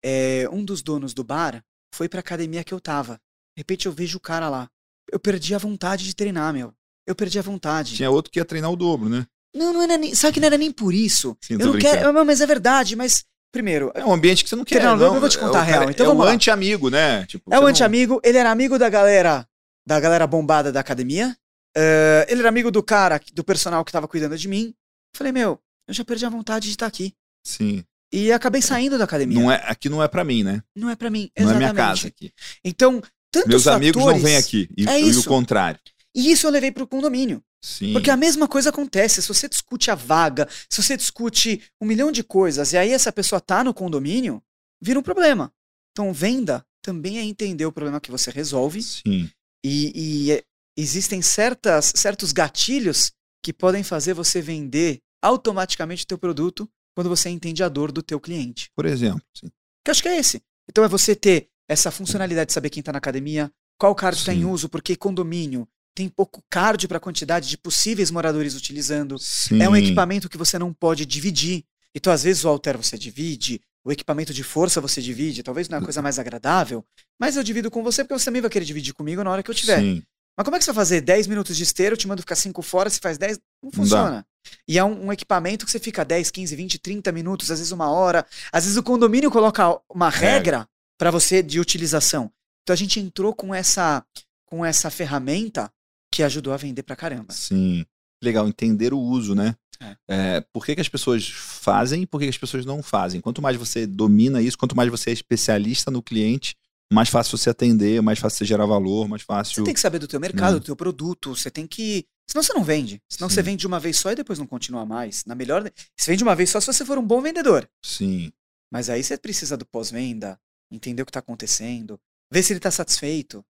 é, 0.04 0.48
um 0.52 0.64
dos 0.64 0.82
donos 0.82 1.14
do 1.14 1.24
bar 1.24 1.64
foi 1.94 2.10
pra 2.10 2.20
academia 2.20 2.64
que 2.64 2.74
eu 2.74 2.80
tava. 2.80 3.14
De 3.56 3.60
repente 3.60 3.86
eu 3.86 3.92
vejo 3.92 4.18
o 4.18 4.22
cara 4.22 4.50
lá. 4.50 4.68
Eu 5.12 5.20
perdi 5.20 5.54
a 5.54 5.58
vontade 5.60 6.04
de 6.06 6.16
treinar, 6.16 6.54
meu. 6.54 6.74
Eu 7.08 7.16
perdi 7.16 7.38
a 7.38 7.42
vontade. 7.44 7.96
Tinha 7.96 8.10
outro 8.10 8.32
que 8.32 8.40
ia 8.40 8.46
treinar 8.46 8.72
o 8.72 8.76
dobro, 8.76 9.10
né? 9.10 9.26
Não, 9.56 9.72
não 9.74 9.82
era 9.84 9.98
nem. 9.98 10.16
Sabe 10.16 10.34
que 10.34 10.40
não 10.40 10.48
era 10.48 10.58
nem 10.58 10.72
por 10.72 10.94
isso. 10.94 11.38
Sim, 11.42 11.54
eu 11.54 11.60
não 11.60 11.72
brincando. 11.74 11.98
quero. 11.98 12.26
Mas 12.26 12.42
é 12.42 12.46
verdade, 12.46 12.96
mas. 12.96 13.24
Primeiro, 13.52 13.92
É 13.94 14.04
um 14.04 14.12
ambiente 14.12 14.44
que 14.44 14.50
você 14.50 14.56
não 14.56 14.66
quer. 14.66 14.82
Não, 14.82 14.98
não, 14.98 15.14
eu 15.14 15.20
vou 15.20 15.30
te 15.30 15.38
é 15.38 15.40
contar 15.40 15.60
o 15.60 15.62
a 15.62 15.64
real, 15.64 15.90
então 15.92 16.10
é 16.12 16.26
lá. 16.26 16.32
anti-amigo, 16.32 16.90
né? 16.90 17.24
Tipo, 17.28 17.54
É 17.54 17.60
não- 17.60 17.68
anti-amigo, 17.68 18.20
ele 18.24 18.40
era 18.40 18.50
amigo 18.50 18.80
da 18.80 18.90
galera, 18.90 19.48
da 19.88 20.00
galera 20.00 20.26
bombada 20.26 20.72
da 20.72 20.80
academia. 20.80 21.38
Eh, 21.76 22.26
ele 22.30 22.40
era 22.42 22.50
amigo 22.50 22.72
do 22.72 22.84
cara, 22.84 23.20
do 23.34 23.44
personal 23.44 23.84
que 23.86 23.92
tava 23.92 24.08
cuidando 24.08 24.38
de 24.38 24.48
mim. 24.48 24.74
Falei, 25.16 25.32
meu, 25.32 25.60
eu 25.88 25.94
já 25.94 26.04
perdi 26.04 26.26
a 26.26 26.30
vontade 26.30 26.66
de 26.66 26.72
estar 26.72 26.88
aqui. 26.88 27.14
Sim. 27.46 27.84
E 28.12 28.32
acabei 28.32 28.62
saindo 28.62 28.98
da 28.98 29.04
academia. 29.06 29.40
Não 29.40 29.52
é, 29.52 29.56
aqui 29.66 29.90
não 29.90 30.02
é 30.04 30.08
pra 30.08 30.24
mim, 30.24 30.44
né? 30.44 30.62
Não 30.76 30.90
é 30.90 30.96
pra 30.96 31.10
mim, 31.10 31.30
Não 31.38 31.46
é 31.46 31.50
exatamente. 31.50 31.74
minha 31.74 31.74
casa 31.74 32.08
aqui. 32.08 32.32
Então, 32.64 33.02
tantos 33.32 33.50
Meus 33.50 33.68
amigos 33.68 34.00
não 34.00 34.06
fatores- 34.14 34.24
vêm 34.24 34.38
aqui. 34.38 34.70
E, 34.78 34.88
É 34.88 35.00
e 35.00 35.04
o 35.06 35.10
isso. 35.10 35.28
contrário. 35.28 35.80
E 36.16 36.32
isso 36.32 36.46
eu 36.46 36.52
levei 36.52 36.72
pro 36.72 36.88
condomínio. 36.88 37.44
Sim. 37.64 37.94
Porque 37.94 38.12
a 38.12 38.18
mesma 38.18 38.48
coisa 38.48 38.70
acontece. 38.70 39.22
Se 39.22 39.28
você 39.28 39.48
discute 39.50 39.90
a 39.90 39.96
vaga, 39.96 40.48
se 40.70 40.82
você 40.84 40.96
discute 40.96 41.64
um 41.82 41.86
milhão 41.88 42.12
de 42.12 42.24
coisas, 42.24 42.74
e 42.74 42.78
aí 42.78 42.92
essa 42.92 43.12
pessoa 43.12 43.42
tá 43.42 43.64
no 43.64 43.74
condomínio, 43.74 44.44
vira 44.82 45.00
um 45.00 45.04
problema. 45.04 45.52
Então, 45.92 46.14
venda 46.14 46.64
também 46.84 47.18
é 47.18 47.24
entender 47.24 47.66
o 47.66 47.72
problema 47.72 48.00
que 48.02 48.12
você 48.12 48.30
resolve 48.30 48.82
Sim. 48.84 49.30
E, 49.66 49.92
e, 50.28 50.32
é, 50.34 50.44
existem 50.78 51.22
certas, 51.22 51.94
certos 51.96 52.32
gatilhos 52.32 53.12
que 53.44 53.54
podem 53.54 53.84
fazer 53.84 54.14
você 54.14 54.42
vender 54.42 55.00
automaticamente 55.22 56.04
o 56.04 56.08
teu 56.08 56.18
produto 56.18 56.70
quando 56.96 57.10
você 57.10 57.30
entende 57.30 57.64
a 57.64 57.70
dor 57.70 57.92
do 57.92 58.04
teu 58.04 58.20
cliente. 58.20 58.70
Por 58.76 58.86
exemplo. 58.86 59.22
sim. 59.34 59.48
Que 59.84 59.90
eu 59.90 59.92
acho 59.92 60.02
que 60.02 60.10
é 60.10 60.18
esse. 60.18 60.42
Então 60.70 60.84
é 60.84 60.88
você 60.88 61.16
ter 61.16 61.50
essa 61.68 61.92
funcionalidade 61.92 62.48
de 62.48 62.54
saber 62.54 62.70
quem 62.70 62.80
está 62.80 62.92
na 62.92 62.98
academia, 62.98 63.52
qual 63.78 63.94
cardio 63.96 64.20
está 64.20 64.34
em 64.34 64.46
uso, 64.46 64.70
porque 64.70 64.96
condomínio 64.96 65.68
tem 65.96 66.10
pouco 66.10 66.44
cardio 66.50 66.88
para 66.88 66.98
a 66.98 67.02
quantidade 67.02 67.50
de 67.50 67.58
possíveis 67.58 68.10
moradores 68.10 68.56
utilizando. 68.56 69.18
Sim. 69.20 69.62
É 69.62 69.70
um 69.70 69.76
equipamento 69.76 70.30
que 70.30 70.38
você 70.38 70.58
não 70.58 70.74
pode 70.74 71.06
dividir. 71.06 71.66
Então, 71.94 72.12
às 72.12 72.24
vezes, 72.24 72.44
o 72.44 72.48
halter 72.48 72.78
você 72.78 72.98
divide, 72.98 73.62
o 73.86 73.92
equipamento 73.92 74.34
de 74.34 74.44
força 74.44 74.82
você 74.82 75.02
divide. 75.02 75.44
Talvez 75.44 75.70
não 75.70 75.78
é 75.78 75.82
a 75.82 75.84
coisa 75.84 76.02
mais 76.02 76.18
agradável, 76.18 76.84
mas 77.20 77.36
eu 77.36 77.44
divido 77.44 77.70
com 77.70 77.84
você 77.84 78.04
porque 78.04 78.18
você 78.18 78.26
também 78.26 78.42
vai 78.42 78.50
querer 78.50 78.66
dividir 78.66 78.94
comigo 78.94 79.24
na 79.24 79.30
hora 79.30 79.44
que 79.44 79.52
eu 79.52 79.56
tiver. 79.56 79.80
Sim. 79.80 80.04
Mas 80.36 80.44
como 80.44 80.56
é 80.56 80.60
que 80.60 80.66
você 80.66 80.72
vai 80.72 80.84
fazer 80.84 81.02
10 81.02 81.28
minutos 81.28 81.56
de 81.56 81.64
esteira, 81.64 81.94
eu 81.94 81.98
te 81.98 82.08
mando 82.08 82.22
ficar 82.22 82.36
5 82.36 82.62
fora, 82.62 82.90
você 82.90 83.00
faz 83.00 83.18
10? 83.18 83.40
Não 83.62 83.70
dá. 83.70 83.78
funciona. 83.78 84.26
E 84.68 84.78
é 84.78 84.84
um, 84.84 85.06
um 85.06 85.14
equipamento 85.14 85.66
que 85.66 85.72
você 85.72 85.80
fica 85.80 86.04
10, 86.04 86.32
15, 86.32 86.56
20, 86.56 86.80
30 86.80 87.12
minutos, 87.12 87.52
às 87.52 87.60
vezes 87.60 87.72
uma 87.72 87.90
hora. 87.92 88.26
Às 88.52 88.64
vezes 88.64 88.78
o 88.78 88.84
condomínio 88.84 89.32
coloca 89.32 89.80
uma 89.90 90.10
regra 90.10 90.68
para 90.98 91.12
você 91.12 91.42
de 91.42 91.60
utilização. 91.60 92.32
Então 92.64 92.74
a 92.74 92.78
gente 92.78 93.00
entrou 93.00 93.34
com 93.34 93.54
essa, 93.54 94.06
com 94.46 94.66
essa 94.66 94.90
ferramenta 94.90 95.72
que 96.12 96.24
ajudou 96.24 96.54
a 96.54 96.58
vender 96.58 96.84
pra 96.84 96.96
caramba. 96.96 97.34
Sim. 97.34 97.86
Legal, 98.24 98.48
entender 98.48 98.94
o 98.94 99.00
uso, 99.00 99.36
né? 99.36 99.56
É. 99.82 99.98
É, 100.08 100.42
por 100.54 100.66
que, 100.66 100.76
que 100.76 100.82
as 100.82 100.88
pessoas 100.88 101.28
fazem 101.28 102.04
e 102.04 102.06
por 102.06 102.20
que, 102.20 102.26
que 102.26 102.30
as 102.30 102.38
pessoas 102.38 102.66
não 102.66 102.82
fazem? 102.82 103.20
Quanto 103.20 103.42
mais 103.42 103.58
você 103.58 103.86
domina 103.86 104.42
isso, 104.42 104.58
quanto 104.58 104.76
mais 104.76 104.90
você 104.90 105.10
é 105.10 105.14
especialista 105.14 105.92
no 105.92 106.02
cliente, 106.02 106.56
mais 106.94 107.10
fácil 107.10 107.38
você 107.38 107.50
atender, 107.50 108.02
mais 108.02 108.20
fácil 108.20 108.38
você 108.38 108.46
gerar 108.46 108.66
valor, 108.66 109.08
mais 109.08 109.24
fácil. 109.24 109.56
Você 109.56 109.64
tem 109.64 109.74
que 109.74 109.80
saber 109.80 110.00
do 110.00 110.08
teu 110.08 110.20
mercado, 110.20 110.56
Hum. 110.56 110.60
do 110.60 110.66
teu 110.66 110.76
produto, 110.76 111.36
você 111.36 111.50
tem 111.50 111.66
que... 111.68 112.06
Senão 112.30 112.44
você 112.44 112.54
não 112.54 112.64
vende. 112.64 113.02
Senão 113.10 113.28
Sim. 113.28 113.36
você 113.36 113.42
vende 113.42 113.58
de 113.62 113.68
uma 113.68 113.80
vez 113.80 113.98
só 113.98 114.12
e 114.12 114.16
depois 114.16 114.40
não 114.40 114.46
continua 114.48 114.86
mais. 114.86 115.26
Na 115.26 115.36
melhor... 115.36 115.64
Você 115.98 116.12
vende 116.12 116.20
de 116.20 116.24
uma 116.24 116.36
vez 116.36 116.50
só 116.50 116.62
se 116.62 116.68
você 116.68 116.86
for 116.86 116.98
um 116.98 117.06
bom 117.06 117.20
vendedor. 117.22 117.68
Sim. 117.84 118.32
Mas 118.72 118.90
aí 118.90 119.04
você 119.04 119.18
precisa 119.18 119.58
do 119.58 119.66
pós-venda, 119.66 120.40
entender 120.72 121.02
o 121.02 121.06
que 121.06 121.10
está 121.10 121.20
acontecendo, 121.20 122.00
ver 122.32 122.44
se 122.44 122.54
ele 122.54 122.60
está 122.60 122.72
satisfeito. 122.72 123.44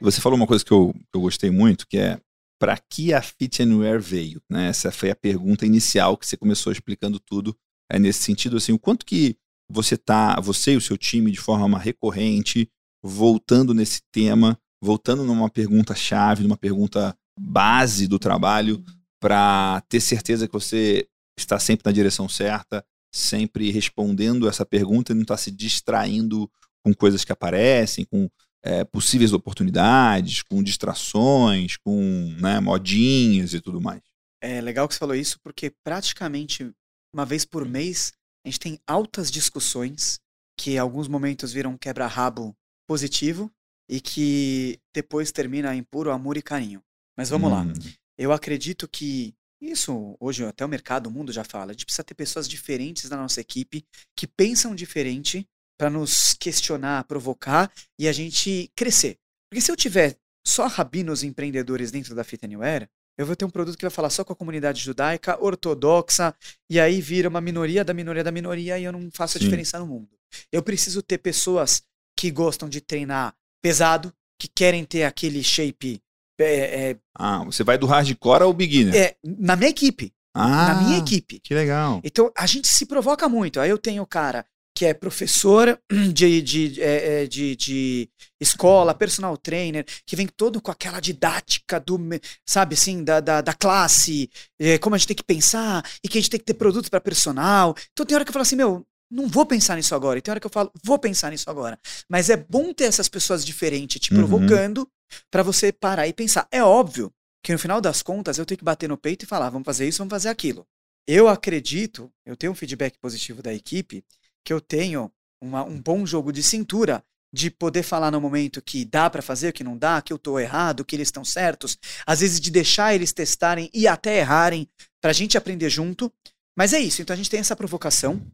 Você 0.00 0.20
falou 0.20 0.36
uma 0.36 0.46
coisa 0.46 0.64
que 0.64 0.72
eu, 0.72 0.94
eu 1.14 1.20
gostei 1.20 1.50
muito, 1.50 1.86
que 1.86 1.98
é 1.98 2.20
para 2.58 2.76
que 2.78 3.12
a 3.12 3.22
Fit 3.22 3.62
Anywhere 3.62 4.00
veio? 4.00 4.42
Né? 4.48 4.68
Essa 4.68 4.90
foi 4.90 5.10
a 5.10 5.16
pergunta 5.16 5.64
inicial 5.66 6.16
que 6.16 6.26
você 6.26 6.36
começou 6.36 6.72
explicando 6.72 7.18
tudo. 7.18 7.56
É 7.90 7.98
nesse 7.98 8.22
sentido, 8.22 8.56
assim, 8.56 8.72
o 8.72 8.78
quanto 8.78 9.06
que 9.06 9.36
você 9.70 9.96
tá, 9.96 10.40
você 10.40 10.72
e 10.72 10.76
o 10.76 10.80
seu 10.80 10.96
time, 10.96 11.30
de 11.30 11.40
forma 11.40 11.78
recorrente, 11.78 12.70
voltando 13.02 13.74
nesse 13.74 14.02
tema, 14.12 14.58
voltando 14.82 15.24
numa 15.24 15.50
pergunta 15.50 15.94
chave, 15.94 16.42
numa 16.42 16.56
pergunta 16.56 17.16
base 17.38 18.06
do 18.06 18.18
trabalho, 18.18 18.84
para 19.20 19.82
ter 19.88 20.00
certeza 20.00 20.46
que 20.46 20.52
você 20.52 21.08
está 21.38 21.58
sempre 21.58 21.82
na 21.84 21.92
direção 21.92 22.28
certa, 22.28 22.84
sempre 23.14 23.70
respondendo 23.70 24.48
essa 24.48 24.64
pergunta 24.64 25.12
e 25.12 25.14
não 25.14 25.22
está 25.22 25.36
se 25.36 25.50
distraindo 25.50 26.50
com 26.84 26.94
coisas 26.94 27.24
que 27.24 27.32
aparecem, 27.32 28.04
com 28.04 28.28
é, 28.62 28.84
possíveis 28.84 29.32
oportunidades, 29.32 30.42
com 30.42 30.62
distrações, 30.62 31.76
com 31.76 32.34
né, 32.40 32.60
modinhas 32.60 33.54
e 33.54 33.60
tudo 33.60 33.80
mais. 33.80 34.02
É 34.40 34.60
legal 34.60 34.86
que 34.86 34.94
você 34.94 35.00
falou 35.00 35.14
isso, 35.14 35.38
porque 35.42 35.72
praticamente 35.84 36.70
uma 37.16 37.24
vez 37.24 37.46
por 37.46 37.66
mês 37.66 38.12
a 38.44 38.48
gente 38.48 38.60
tem 38.60 38.78
altas 38.86 39.30
discussões 39.30 40.20
que 40.54 40.72
em 40.72 40.78
alguns 40.78 41.08
momentos 41.08 41.50
viram 41.50 41.70
um 41.70 41.78
quebra-rabo 41.78 42.54
positivo 42.86 43.50
e 43.88 44.02
que 44.02 44.78
depois 44.94 45.32
termina 45.32 45.74
em 45.74 45.82
puro 45.82 46.10
amor 46.10 46.36
e 46.36 46.42
carinho. 46.42 46.82
Mas 47.16 47.30
vamos 47.30 47.50
lá. 47.50 47.62
Hum, 47.62 47.72
Eu 48.18 48.32
acredito 48.32 48.86
que 48.86 49.34
isso, 49.60 50.14
hoje 50.20 50.44
até 50.44 50.64
o 50.64 50.68
mercado, 50.68 51.06
o 51.06 51.10
mundo 51.10 51.32
já 51.32 51.42
fala, 51.42 51.70
a 51.70 51.72
gente 51.72 51.86
precisa 51.86 52.04
ter 52.04 52.14
pessoas 52.14 52.46
diferentes 52.46 53.08
na 53.08 53.16
nossa 53.16 53.40
equipe 53.40 53.82
que 54.14 54.26
pensam 54.26 54.74
diferente 54.74 55.46
para 55.78 55.88
nos 55.88 56.34
questionar, 56.34 57.04
provocar 57.04 57.72
e 57.98 58.06
a 58.06 58.12
gente 58.12 58.70
crescer. 58.76 59.16
Porque 59.50 59.62
se 59.62 59.70
eu 59.70 59.76
tiver 59.76 60.18
só 60.46 60.66
rabinos 60.66 61.22
empreendedores 61.22 61.90
dentro 61.90 62.14
da 62.14 62.22
Fit 62.24 62.44
Anywhere, 62.44 62.88
eu 63.18 63.24
vou 63.26 63.34
ter 63.36 63.44
um 63.44 63.50
produto 63.50 63.76
que 63.76 63.84
vai 63.84 63.90
falar 63.90 64.10
só 64.10 64.24
com 64.24 64.32
a 64.32 64.36
comunidade 64.36 64.80
judaica, 64.82 65.42
ortodoxa, 65.42 66.34
e 66.68 66.78
aí 66.78 67.00
vira 67.00 67.28
uma 67.28 67.40
minoria 67.40 67.84
da 67.84 67.94
minoria 67.94 68.22
da 68.24 68.30
minoria 68.32 68.78
e 68.78 68.84
eu 68.84 68.92
não 68.92 69.10
faço 69.12 69.36
a 69.36 69.40
Sim. 69.40 69.44
diferença 69.46 69.78
no 69.78 69.86
mundo. 69.86 70.08
Eu 70.52 70.62
preciso 70.62 71.02
ter 71.02 71.18
pessoas 71.18 71.82
que 72.18 72.30
gostam 72.30 72.68
de 72.68 72.80
treinar 72.80 73.34
pesado, 73.62 74.12
que 74.38 74.48
querem 74.48 74.84
ter 74.84 75.04
aquele 75.04 75.42
shape 75.42 76.00
é, 76.38 76.90
é, 76.90 76.96
Ah, 77.18 77.42
você 77.44 77.64
vai 77.64 77.78
do 77.78 77.86
hardcore 77.86 78.42
ao 78.42 78.52
beginner. 78.52 78.94
é, 78.94 79.16
na 79.24 79.56
minha 79.56 79.70
equipe. 79.70 80.12
ah, 80.34 80.74
na 80.74 80.82
minha 80.82 80.98
equipe. 80.98 81.40
Que 81.40 81.54
legal. 81.54 82.00
Então 82.04 82.30
a 82.36 82.46
gente 82.46 82.68
se 82.68 82.84
provoca 82.84 83.26
muito. 83.28 83.58
Aí 83.58 83.70
eu 83.70 83.78
tenho 83.78 84.02
o 84.02 84.06
cara 84.06 84.44
que 84.76 84.84
é 84.84 84.92
professor 84.92 85.80
de, 86.12 86.42
de, 86.42 86.82
é, 86.82 87.22
é, 87.22 87.26
de, 87.26 87.56
de 87.56 88.10
escola, 88.38 88.94
personal 88.94 89.34
trainer, 89.38 89.86
que 90.04 90.14
vem 90.14 90.26
todo 90.26 90.60
com 90.60 90.70
aquela 90.70 91.00
didática 91.00 91.80
do, 91.80 91.98
sabe 92.44 92.74
assim, 92.74 93.02
da, 93.02 93.20
da, 93.20 93.40
da 93.40 93.54
classe, 93.54 94.30
é, 94.60 94.76
como 94.76 94.94
a 94.94 94.98
gente 94.98 95.08
tem 95.08 95.16
que 95.16 95.24
pensar, 95.24 95.82
e 96.04 96.08
que 96.08 96.18
a 96.18 96.20
gente 96.20 96.30
tem 96.30 96.38
que 96.38 96.44
ter 96.44 96.54
produtos 96.54 96.90
para 96.90 97.00
personal. 97.00 97.74
Então 97.92 98.04
tem 98.04 98.14
hora 98.14 98.22
que 98.24 98.28
eu 98.28 98.34
falo 98.34 98.42
assim, 98.42 98.54
meu, 98.56 98.86
não 99.10 99.26
vou 99.28 99.46
pensar 99.46 99.76
nisso 99.76 99.94
agora. 99.94 100.18
E 100.18 100.22
tem 100.22 100.30
hora 100.30 100.40
que 100.40 100.46
eu 100.46 100.50
falo, 100.50 100.70
vou 100.84 100.98
pensar 100.98 101.30
nisso 101.30 101.48
agora. 101.48 101.78
Mas 102.06 102.28
é 102.28 102.36
bom 102.36 102.74
ter 102.74 102.84
essas 102.84 103.08
pessoas 103.08 103.46
diferentes 103.46 103.98
te 103.98 104.12
Uhum. 104.12 104.18
provocando 104.18 104.86
para 105.30 105.42
você 105.42 105.72
parar 105.72 106.06
e 106.06 106.12
pensar. 106.12 106.46
É 106.52 106.62
óbvio 106.62 107.10
que 107.42 107.50
no 107.52 107.58
final 107.58 107.80
das 107.80 108.02
contas 108.02 108.36
eu 108.36 108.44
tenho 108.44 108.58
que 108.58 108.64
bater 108.64 108.88
no 108.90 108.98
peito 108.98 109.22
e 109.22 109.26
falar, 109.26 109.48
vamos 109.48 109.64
fazer 109.64 109.88
isso, 109.88 109.98
vamos 109.98 110.10
fazer 110.10 110.28
aquilo. 110.28 110.66
Eu 111.08 111.28
acredito, 111.28 112.12
eu 112.26 112.36
tenho 112.36 112.52
um 112.52 112.56
feedback 112.56 112.98
positivo 112.98 113.40
da 113.40 113.54
equipe, 113.54 114.04
que 114.46 114.52
eu 114.52 114.60
tenho 114.60 115.10
uma- 115.42 115.64
um 115.64 115.82
bom 115.82 116.06
jogo 116.06 116.32
de 116.32 116.40
cintura 116.40 117.02
de 117.34 117.50
poder 117.50 117.82
falar 117.82 118.12
no 118.12 118.20
momento 118.20 118.62
que 118.62 118.84
dá 118.84 119.10
para 119.10 119.20
fazer, 119.20 119.52
que 119.52 119.64
não 119.64 119.76
dá, 119.76 120.00
que 120.00 120.12
eu 120.12 120.18
tô 120.18 120.38
errado, 120.38 120.84
que 120.84 120.94
eles 120.94 121.08
estão 121.08 121.24
certos, 121.24 121.76
às 122.06 122.20
vezes 122.20 122.40
de 122.40 122.50
deixar 122.52 122.94
eles 122.94 123.12
testarem 123.12 123.68
e 123.74 123.88
até 123.88 124.18
errarem, 124.18 124.68
pra 125.02 125.12
gente 125.12 125.36
aprender 125.36 125.68
junto. 125.68 126.10
Mas 126.56 126.72
é 126.72 126.78
isso, 126.78 127.02
então 127.02 127.12
a 127.12 127.16
gente 127.16 127.28
tem 127.28 127.40
essa 127.40 127.56
provocação. 127.56 128.24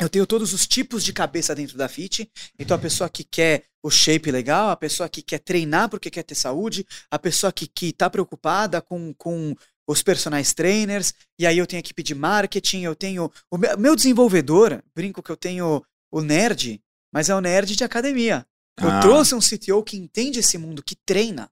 Eu 0.00 0.08
tenho 0.08 0.26
todos 0.26 0.52
os 0.52 0.66
tipos 0.66 1.04
de 1.04 1.12
cabeça 1.12 1.54
dentro 1.54 1.78
da 1.78 1.88
FIT. 1.88 2.28
Então 2.58 2.76
a 2.76 2.80
pessoa 2.80 3.08
que 3.08 3.22
quer 3.22 3.64
o 3.82 3.90
shape 3.90 4.30
legal, 4.30 4.70
a 4.70 4.76
pessoa 4.76 5.08
que 5.08 5.22
quer 5.22 5.38
treinar 5.38 5.88
porque 5.88 6.10
quer 6.10 6.24
ter 6.24 6.34
saúde, 6.34 6.84
a 7.10 7.18
pessoa 7.18 7.52
que, 7.52 7.66
que 7.66 7.92
tá 7.92 8.10
preocupada 8.10 8.80
com, 8.82 9.14
com 9.14 9.54
os 9.88 10.02
personagens 10.02 10.54
trainers, 10.54 11.14
e 11.38 11.46
aí 11.46 11.58
eu 11.58 11.66
tenho 11.66 11.78
a 11.78 11.84
equipe 11.84 12.02
de 12.02 12.14
marketing, 12.14 12.82
eu 12.82 12.94
tenho. 12.94 13.30
O 13.50 13.58
meu 13.78 13.96
desenvolvedor, 13.96 14.82
brinco 14.94 15.22
que 15.22 15.30
eu 15.30 15.36
tenho 15.36 15.82
o 16.10 16.20
nerd, 16.20 16.80
mas 17.12 17.28
é 17.28 17.34
o 17.34 17.40
nerd 17.40 17.74
de 17.74 17.84
academia. 17.84 18.46
Eu 18.80 18.90
ah. 18.90 19.00
trouxe 19.00 19.34
um 19.34 19.40
CTO 19.40 19.82
que 19.82 19.96
entende 19.96 20.38
esse 20.38 20.56
mundo, 20.56 20.82
que 20.82 20.96
treina. 20.96 21.50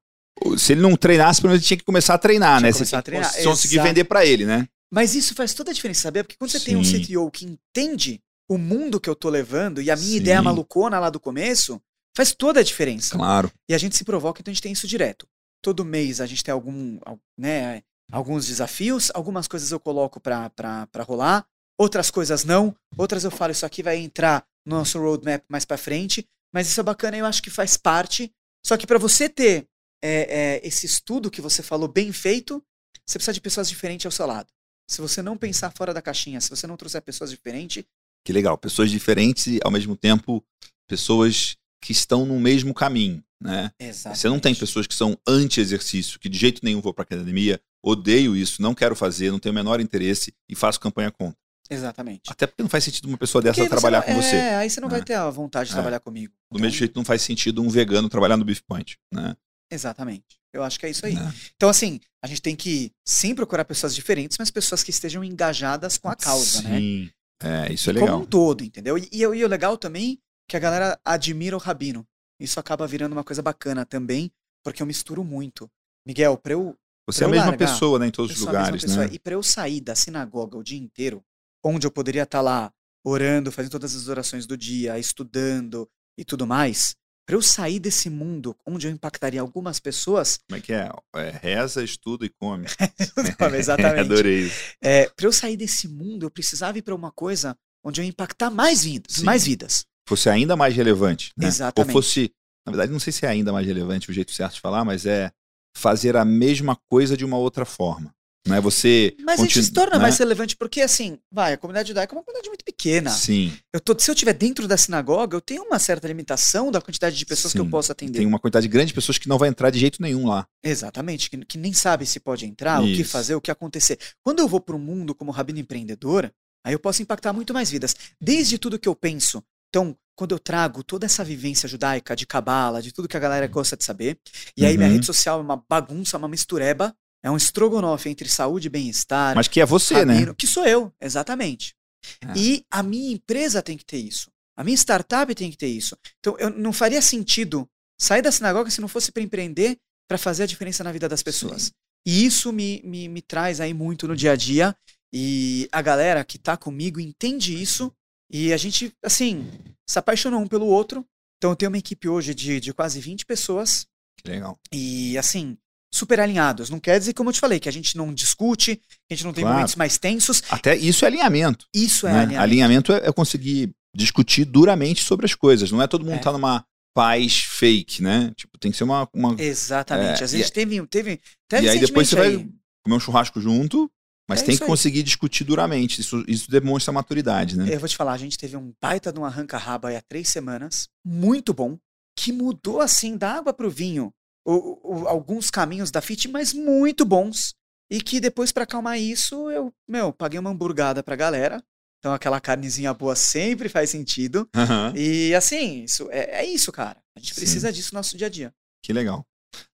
Se 0.57 0.72
ele 0.72 0.81
não 0.81 0.97
treinasse, 0.97 1.41
pelo 1.41 1.51
menos 1.51 1.62
ele 1.62 1.68
tinha 1.68 1.76
que 1.76 1.85
começar 1.85 2.14
a 2.14 2.18
treinar, 2.18 2.59
tinha 2.59 2.68
né? 2.68 2.72
Começar 2.72 2.99
a 2.99 3.03
treinar. 3.03 3.33
Você 3.33 3.45
conseguir 3.45 3.83
vender 3.83 4.05
para 4.05 4.24
ele, 4.24 4.47
né? 4.47 4.66
Mas 4.91 5.14
isso 5.14 5.35
faz 5.35 5.53
toda 5.55 5.70
a 5.70 5.74
diferença, 5.74 6.01
saber? 6.03 6.24
Porque 6.24 6.37
quando 6.37 6.51
você 6.51 6.59
Sim. 6.59 6.64
tem 6.64 6.76
um 6.76 6.83
CTO 6.83 7.31
que 7.31 7.45
entende 7.45 8.20
o 8.49 8.59
mundo 8.59 8.99
que 8.99 9.09
eu 9.09 9.14
tô 9.14 9.28
levando 9.28 9.81
e 9.81 9.91
a 9.91 9.97
minha 9.97 10.09
Sim. 10.09 10.16
ideia 10.16 10.43
malucona 10.43 10.99
lá 10.99 11.11
do 11.11 11.20
começo, 11.20 11.81
faz 12.16 12.35
toda 12.35 12.61
a 12.61 12.62
diferença. 12.62 13.16
Claro. 13.16 13.53
E 13.68 13.74
a 13.74 13.78
gente 13.78 13.97
se 13.97 14.05
provoca, 14.05 14.41
então 14.41 14.51
a 14.51 14.55
gente 14.55 14.62
tem 14.62 14.72
isso 14.72 14.89
direto. 14.89 15.28
Todo 15.62 15.85
mês 15.85 16.20
a 16.20 16.26
gente 16.26 16.43
tem 16.43 16.53
algum, 16.53 16.99
né, 17.39 17.83
alguns 18.11 18.46
desafios, 18.46 19.11
algumas 19.14 19.46
coisas 19.46 19.70
eu 19.70 19.80
coloco 19.80 20.20
para 20.20 20.88
rolar, 21.06 21.46
outras 21.78 22.11
coisas 22.11 22.44
não, 22.44 22.74
outras 22.96 23.24
eu 23.24 23.30
falo, 23.30 23.52
isso 23.52 23.64
aqui 23.64 23.82
vai 23.82 23.96
entrar 23.96 24.44
no 24.66 24.76
nosso 24.76 24.98
roadmap 24.98 25.42
mais 25.48 25.64
para 25.64 25.78
frente, 25.78 26.26
mas 26.52 26.68
isso 26.68 26.80
é 26.80 26.82
bacana, 26.82 27.16
eu 27.16 27.26
acho 27.26 27.42
que 27.42 27.50
faz 27.50 27.76
parte. 27.76 28.32
Só 28.64 28.76
que 28.76 28.86
para 28.86 28.98
você 28.98 29.28
ter 29.28 29.66
é, 30.02 30.61
é, 30.62 30.66
esse 30.66 30.86
estudo 30.86 31.30
que 31.30 31.40
você 31.40 31.62
falou 31.62 31.88
bem 31.88 32.12
feito, 32.12 32.62
você 33.06 33.18
precisa 33.18 33.32
de 33.32 33.40
pessoas 33.40 33.68
diferentes 33.68 34.06
ao 34.06 34.12
seu 34.12 34.26
lado. 34.26 34.48
Se 34.88 35.00
você 35.00 35.22
não 35.22 35.36
pensar 35.36 35.70
fora 35.70 35.94
da 35.94 36.02
caixinha, 36.02 36.40
se 36.40 36.50
você 36.50 36.66
não 36.66 36.76
trouxer 36.76 37.00
pessoas 37.02 37.30
diferentes. 37.30 37.84
Que 38.24 38.32
legal, 38.32 38.58
pessoas 38.58 38.90
diferentes 38.90 39.46
e 39.46 39.61
ao 39.64 39.70
mesmo 39.70 39.96
tempo 39.96 40.44
pessoas 40.88 41.56
que 41.80 41.92
estão 41.92 42.26
no 42.26 42.38
mesmo 42.38 42.74
caminho, 42.74 43.24
né? 43.40 43.72
Exatamente. 43.78 44.18
Você 44.18 44.28
não 44.28 44.40
tem 44.40 44.54
pessoas 44.54 44.86
que 44.86 44.94
são 44.94 45.16
anti-exercício, 45.26 46.18
que 46.18 46.28
de 46.28 46.36
jeito 46.36 46.61
nenhum 46.62 46.80
vou 46.80 46.92
para 46.92 47.04
academia, 47.04 47.61
odeio 47.83 48.37
isso, 48.37 48.61
não 48.61 48.74
quero 48.74 48.95
fazer, 48.95 49.31
não 49.31 49.39
tenho 49.39 49.53
o 49.53 49.55
menor 49.55 49.81
interesse 49.81 50.33
e 50.49 50.55
faço 50.55 50.81
campanha 50.81 51.11
contra. 51.11 51.37
Exatamente. 51.68 52.22
Até 52.28 52.47
porque 52.47 52.62
não 52.62 52.68
faz 52.68 52.83
sentido 52.83 53.07
uma 53.07 53.16
pessoa 53.16 53.41
dessa 53.41 53.68
trabalhar 53.68 54.01
não, 54.01 54.14
com 54.14 54.22
você. 54.22 54.35
É, 54.35 54.57
aí 54.57 54.68
você 54.68 54.81
não 54.81 54.89
vai 54.89 54.99
né? 54.99 55.05
ter 55.05 55.14
a 55.14 55.31
vontade 55.31 55.68
de 55.68 55.72
é. 55.72 55.76
trabalhar 55.76 56.01
comigo. 56.01 56.33
Do 56.51 56.57
então... 56.57 56.62
mesmo 56.62 56.78
jeito 56.78 56.97
não 56.97 57.05
faz 57.05 57.22
sentido 57.22 57.62
um 57.62 57.68
vegano 57.68 58.09
trabalhar 58.09 58.37
no 58.37 58.45
Beef 58.45 58.61
Point, 58.62 58.99
né? 59.12 59.37
Exatamente. 59.70 60.41
Eu 60.53 60.64
acho 60.64 60.81
que 60.81 60.87
é 60.87 60.91
isso 60.91 61.07
aí. 61.07 61.14
Né? 61.14 61.33
Então, 61.55 61.68
assim, 61.68 62.01
a 62.20 62.26
gente 62.26 62.43
tem 62.43 62.57
que 62.57 62.93
sim 63.07 63.37
procurar 63.37 63.64
pessoas 63.64 63.95
diferentes, 63.95 64.37
mas 64.37 64.51
pessoas 64.51 64.83
que 64.83 64.91
estejam 64.91 65.22
engajadas 65.22 65.97
com 65.97 66.09
a 66.09 66.16
causa, 66.16 66.62
sim. 66.62 66.64
né? 66.64 66.78
Sim. 66.78 67.11
É, 67.43 67.72
isso 67.72 67.89
é 67.89 67.93
legal. 67.93 68.09
Como 68.09 68.22
um 68.24 68.26
todo, 68.26 68.64
entendeu? 68.64 68.99
E, 68.99 69.09
e, 69.12 69.20
e 69.20 69.45
o 69.45 69.49
legal 69.49 69.78
também 69.78 70.18
que 70.49 70.57
a 70.57 70.61
galera 70.61 71.01
admira 71.05 71.57
o 71.57 71.61
Rabino. 71.61 72.05
Isso 72.41 72.59
acaba 72.59 72.87
virando 72.87 73.12
uma 73.12 73.22
coisa 73.22 73.43
bacana 73.43 73.87
também, 73.87 74.33
porque 74.64 74.83
eu 74.83 74.87
misturo 74.87 75.22
muito. 75.22 75.70
Miguel, 76.07 76.37
pra 76.37 76.55
eu. 76.55 76.76
Você 77.07 77.24
é 77.24 77.26
a 77.26 77.30
mesma 77.30 77.51
largar, 77.51 77.66
pessoa, 77.66 77.98
né, 77.98 78.07
em 78.07 78.11
todos 78.11 78.36
os 78.36 78.40
lugares, 78.40 78.84
né? 78.84 79.09
E 79.12 79.18
pra 79.18 79.34
eu 79.34 79.42
sair 79.42 79.80
da 79.80 79.94
sinagoga 79.94 80.57
o 80.57 80.62
dia 80.62 80.78
inteiro, 80.78 81.24
onde 81.64 81.86
eu 81.86 81.90
poderia 81.90 82.22
estar 82.22 82.38
tá 82.38 82.42
lá 82.42 82.72
orando, 83.05 83.51
fazendo 83.51 83.72
todas 83.72 83.94
as 83.94 84.09
orações 84.09 84.46
do 84.46 84.57
dia, 84.57 84.98
estudando 84.98 85.88
e 86.18 86.24
tudo 86.24 86.46
mais, 86.46 86.94
para 87.26 87.36
eu 87.36 87.42
sair 87.42 87.78
desse 87.78 88.11
mundo 88.11 88.57
onde 88.66 88.86
eu 88.86 88.90
impactaria 88.90 89.40
algumas 89.40 89.78
pessoas. 89.78 90.38
Como 90.48 90.59
é 90.59 90.61
que 90.61 90.72
é? 90.72 90.90
é 91.14 91.30
reza, 91.30 91.82
estuda 91.82 92.26
e 92.26 92.28
come. 92.28 92.66
Exatamente. 93.57 94.01
Adorei 94.01 94.40
isso. 94.46 94.74
É, 94.80 95.09
para 95.09 95.26
eu 95.26 95.32
sair 95.32 95.57
desse 95.57 95.86
mundo, 95.86 96.26
eu 96.26 96.30
precisava 96.30 96.78
ir 96.78 96.82
para 96.82 96.94
uma 96.94 97.11
coisa 97.12 97.57
onde 97.84 98.01
eu 98.01 98.05
ia 98.05 98.11
impactar 98.11 98.51
mais 98.51 98.84
vidas, 98.84 99.16
Sim. 99.16 99.24
mais 99.24 99.44
vidas. 99.44 99.84
Fosse 100.09 100.28
ainda 100.28 100.57
mais 100.57 100.74
relevante. 100.74 101.32
Né? 101.36 101.46
Exatamente. 101.46 101.88
Ou 101.88 102.03
fosse, 102.03 102.32
na 102.66 102.72
verdade, 102.72 102.92
não 102.92 103.01
sei 103.01 103.12
se 103.12 103.24
é 103.24 103.28
ainda 103.28 103.53
mais 103.53 103.66
relevante 103.66 104.11
o 104.11 104.12
jeito 104.12 104.32
certo 104.32 104.55
de 104.55 104.61
falar, 104.61 104.84
mas 104.84 105.07
é 105.07 105.30
fazer 105.76 106.16
a 106.16 106.24
mesma 106.24 106.76
coisa 106.88 107.16
de 107.16 107.24
uma 107.24 107.38
outra 107.38 107.64
forma. 107.64 108.14
Não 108.46 108.56
é 108.56 108.60
você. 108.60 109.14
Mas 109.20 109.36
continu... 109.36 109.50
gente 109.50 109.64
se 109.64 109.72
torna 109.72 109.96
né? 109.96 110.02
mais 110.02 110.18
relevante 110.18 110.56
porque, 110.56 110.80
assim, 110.80 111.18
vai, 111.30 111.52
a 111.52 111.58
comunidade 111.58 111.88
judaica 111.88 112.14
é 112.14 112.16
uma 112.16 112.24
comunidade 112.24 112.48
muito 112.48 112.64
pequena. 112.64 113.10
Sim. 113.10 113.52
Eu 113.72 113.80
tô, 113.80 113.94
se 113.98 114.10
eu 114.10 114.14
estiver 114.14 114.32
dentro 114.32 114.66
da 114.66 114.76
sinagoga, 114.76 115.36
eu 115.36 115.40
tenho 115.40 115.62
uma 115.64 115.78
certa 115.78 116.08
limitação 116.08 116.70
da 116.70 116.80
quantidade 116.80 117.16
de 117.16 117.26
pessoas 117.26 117.52
Sim. 117.52 117.58
que 117.58 117.64
eu 117.66 117.70
posso 117.70 117.92
atender. 117.92 118.18
Tem 118.18 118.26
uma 118.26 118.38
quantidade 118.38 118.66
grande 118.66 118.88
de 118.88 118.94
pessoas 118.94 119.18
que 119.18 119.28
não 119.28 119.36
vai 119.36 119.48
entrar 119.50 119.68
de 119.70 119.78
jeito 119.78 120.00
nenhum 120.00 120.26
lá. 120.26 120.46
Exatamente, 120.64 121.28
que, 121.28 121.36
que 121.44 121.58
nem 121.58 121.72
sabe 121.72 122.06
se 122.06 122.18
pode 122.18 122.46
entrar, 122.46 122.82
Isso. 122.82 122.94
o 122.94 122.96
que 122.96 123.04
fazer, 123.04 123.34
o 123.34 123.40
que 123.40 123.50
acontecer. 123.50 123.98
Quando 124.22 124.40
eu 124.40 124.48
vou 124.48 124.60
para 124.60 124.74
um 124.74 124.80
mundo 124.80 125.14
como 125.14 125.30
rabino 125.30 125.58
empreendedor, 125.58 126.32
aí 126.64 126.72
eu 126.72 126.80
posso 126.80 127.02
impactar 127.02 127.34
muito 127.34 127.52
mais 127.52 127.70
vidas. 127.70 127.94
Desde 128.18 128.58
tudo 128.58 128.78
que 128.78 128.88
eu 128.88 128.96
penso. 128.96 129.44
Então, 129.68 129.94
quando 130.20 130.32
eu 130.32 130.38
trago 130.38 130.84
toda 130.84 131.06
essa 131.06 131.24
vivência 131.24 131.66
judaica, 131.66 132.14
de 132.14 132.26
cabala, 132.26 132.82
de 132.82 132.92
tudo 132.92 133.08
que 133.08 133.16
a 133.16 133.20
galera 133.20 133.46
gosta 133.46 133.74
de 133.74 133.82
saber, 133.82 134.18
e 134.54 134.66
aí 134.66 134.72
uhum. 134.72 134.78
minha 134.78 134.90
rede 134.90 135.06
social 135.06 135.38
é 135.38 135.42
uma 135.42 135.64
bagunça, 135.66 136.18
uma 136.18 136.28
mistureba, 136.28 136.94
é 137.22 137.30
um 137.30 137.38
estrogonofe 137.38 138.10
entre 138.10 138.28
saúde 138.28 138.66
e 138.66 138.70
bem-estar. 138.70 139.34
Mas 139.34 139.48
que 139.48 139.62
é 139.62 139.64
você, 139.64 140.04
né? 140.04 140.30
Que 140.36 140.46
sou 140.46 140.66
eu, 140.66 140.92
exatamente. 141.00 141.74
É. 142.20 142.38
E 142.38 142.66
a 142.70 142.82
minha 142.82 143.14
empresa 143.14 143.62
tem 143.62 143.78
que 143.78 143.84
ter 143.84 143.96
isso. 143.96 144.30
A 144.58 144.62
minha 144.62 144.76
startup 144.76 145.34
tem 145.34 145.50
que 145.50 145.56
ter 145.56 145.68
isso. 145.68 145.96
Então, 146.18 146.36
eu 146.38 146.50
não 146.50 146.70
faria 146.70 147.00
sentido 147.00 147.66
sair 147.98 148.20
da 148.20 148.30
sinagoga 148.30 148.70
se 148.70 148.82
não 148.82 148.88
fosse 148.88 149.10
para 149.10 149.22
empreender, 149.22 149.78
para 150.06 150.18
fazer 150.18 150.42
a 150.42 150.46
diferença 150.46 150.84
na 150.84 150.92
vida 150.92 151.08
das 151.08 151.22
pessoas. 151.22 151.62
Sim. 151.62 151.70
E 152.06 152.26
isso 152.26 152.52
me, 152.52 152.82
me, 152.84 153.08
me 153.08 153.22
traz 153.22 153.58
aí 153.58 153.72
muito 153.72 154.06
no 154.06 154.14
dia 154.14 154.32
a 154.32 154.36
dia. 154.36 154.76
E 155.10 155.66
a 155.72 155.80
galera 155.80 156.22
que 156.26 156.38
tá 156.38 156.58
comigo 156.58 157.00
entende 157.00 157.58
isso. 157.58 157.90
E 158.31 158.53
a 158.53 158.57
gente, 158.57 158.93
assim, 159.05 159.51
se 159.89 159.99
apaixonou 159.99 160.41
um 160.41 160.47
pelo 160.47 160.66
outro. 160.66 161.05
Então, 161.39 161.51
eu 161.51 161.57
tenho 161.57 161.70
uma 161.70 161.78
equipe 161.78 162.09
hoje 162.09 162.35
de, 162.35 162.61
de 162.61 162.72
quase 162.72 163.01
20 163.01 163.26
pessoas. 163.26 163.87
Que 164.22 164.31
legal. 164.31 164.59
E, 164.72 165.16
assim, 165.18 165.57
super 165.93 166.20
alinhados. 166.20 166.70
Não 166.70 166.78
quer 166.78 166.99
dizer, 166.99 167.12
como 167.14 167.31
eu 167.31 167.35
te 167.35 167.41
falei, 167.41 167.59
que 167.59 167.68
a 167.68 167.72
gente 167.72 167.97
não 167.97 168.14
discute, 168.14 168.76
que 168.76 169.12
a 169.12 169.14
gente 169.14 169.24
não 169.24 169.33
tem 169.33 169.43
claro. 169.43 169.57
momentos 169.57 169.74
mais 169.74 169.99
tensos. 169.99 170.43
Até 170.49 170.76
isso 170.76 171.05
é 171.05 171.09
alinhamento. 171.09 171.66
Isso 171.74 172.07
é 172.07 172.12
né? 172.12 172.18
alinhamento. 172.20 172.43
Alinhamento 172.43 172.93
é, 172.93 173.09
é, 173.09 173.12
conseguir 173.12 173.70
discutir 173.95 174.45
duramente 174.45 175.03
sobre 175.03 175.26
as 175.26 175.35
coisas. 175.35 175.70
Não 175.72 175.83
é 175.83 175.87
todo 175.87 176.05
mundo 176.05 176.16
é. 176.16 176.18
tá 176.18 176.33
numa 176.33 176.64
paz 176.95 177.43
fake, 177.43 178.03
né? 178.03 178.33
Tipo, 178.37 178.59
tem 178.59 178.70
que 178.70 178.76
ser 178.76 178.85
uma. 178.85 179.09
uma 179.12 179.35
Exatamente. 179.39 180.20
É, 180.20 180.24
Às 180.24 180.33
vezes 180.33 180.49
e, 180.49 180.53
teve, 180.53 180.87
teve. 180.87 181.20
e 181.53 181.68
aí 181.68 181.81
depois 181.81 182.09
você 182.09 182.18
aí. 182.20 182.37
vai 182.37 182.49
comer 182.85 182.97
um 182.97 183.01
churrasco 183.01 183.41
junto. 183.41 183.91
Mas 184.31 184.43
é 184.43 184.47
tem 184.47 184.57
que 184.57 184.64
conseguir 184.64 185.03
discutir 185.03 185.43
duramente. 185.43 186.01
Isso, 186.01 186.24
isso 186.28 186.49
demonstra 186.49 186.93
maturidade, 186.93 187.59
né? 187.59 187.66
Eu 187.68 187.81
vou 187.81 187.89
te 187.89 187.97
falar, 187.97 188.12
a 188.12 188.18
gente 188.18 188.39
teve 188.39 188.57
um 188.57 188.72
baita 188.81 189.12
de 189.12 189.18
um 189.18 189.24
arranca-raba 189.24 189.91
há 189.91 190.01
três 190.01 190.28
semanas, 190.28 190.89
muito 191.05 191.53
bom, 191.53 191.76
que 192.16 192.33
mudou 192.33 192.81
assim 192.81 193.16
da 193.16 193.33
água 193.33 193.53
pro 193.53 193.68
vinho 193.68 194.12
o, 194.47 194.78
o, 194.83 195.09
alguns 195.09 195.51
caminhos 195.51 195.91
da 195.91 196.01
FIT, 196.01 196.28
mas 196.28 196.53
muito 196.53 197.05
bons. 197.05 197.55
E 197.91 198.01
que 198.01 198.20
depois, 198.20 198.53
para 198.53 198.62
acalmar 198.62 199.01
isso, 199.01 199.51
eu, 199.51 199.72
meu, 199.89 200.12
paguei 200.12 200.39
uma 200.39 200.51
hamburgada 200.51 201.03
pra 201.03 201.16
galera. 201.16 201.61
Então 201.99 202.14
aquela 202.14 202.41
carnezinha 202.41 202.95
boa 202.95 203.16
sempre 203.16 203.68
faz 203.68 203.91
sentido. 203.91 204.49
Uhum. 204.55 204.97
E 204.97 205.35
assim, 205.35 205.83
isso 205.83 206.09
é, 206.11 206.41
é, 206.41 206.45
isso, 206.45 206.70
cara. 206.70 207.03
A 207.16 207.20
gente 207.20 207.35
precisa 207.35 207.68
Sim. 207.68 207.74
disso 207.74 207.91
no 207.93 207.99
nosso 207.99 208.16
dia 208.16 208.28
a 208.28 208.31
dia. 208.31 208.55
Que 208.83 208.93
legal. 208.93 209.26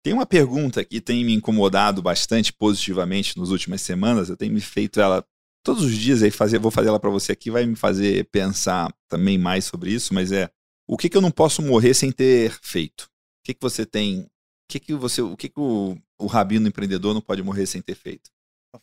Tem 0.03 0.13
uma 0.13 0.27
pergunta 0.27 0.85
que 0.85 1.01
tem 1.01 1.25
me 1.25 1.35
incomodado 1.35 2.03
bastante 2.03 2.53
positivamente 2.53 3.39
nas 3.39 3.51
últimas 3.51 3.81
semanas. 3.83 4.29
Eu 4.29 4.37
tenho 4.37 4.53
me 4.53 4.61
feito 4.61 5.01
ela 5.01 5.25
todos 5.65 5.83
os 5.83 5.97
dias 5.97 6.23
aí 6.23 6.31
fazer, 6.31 6.59
vou 6.59 6.71
fazer 6.71 6.89
ela 6.89 7.01
para 7.01 7.11
você 7.11 7.33
aqui, 7.33 7.51
vai 7.51 7.65
me 7.65 7.75
fazer 7.75 8.29
pensar 8.31 8.95
também 9.09 9.39
mais 9.39 9.65
sobre 9.65 9.91
isso, 9.91 10.13
mas 10.13 10.31
é 10.31 10.51
o 10.87 10.99
que, 10.99 11.09
que 11.09 11.17
eu 11.17 11.23
não 11.23 11.31
posso 11.31 11.63
morrer 11.63 11.95
sem 11.95 12.13
ter 12.13 12.53
feito? 12.63 13.05
O 13.05 13.47
que, 13.47 13.55
que 13.55 13.61
você 13.63 13.87
tem 13.87 14.29
que, 14.69 14.81
que 14.81 14.95
você, 14.95 15.23
o 15.23 15.37
que, 15.37 15.49
que 15.49 15.61
o, 15.61 15.97
o 16.19 16.27
rabino 16.27 16.69
empreendedor 16.69 17.15
não 17.15 17.21
pode 17.21 17.43
morrer 17.43 17.67
sem 17.67 17.81
ter 17.81 17.95
feito? 17.95 18.31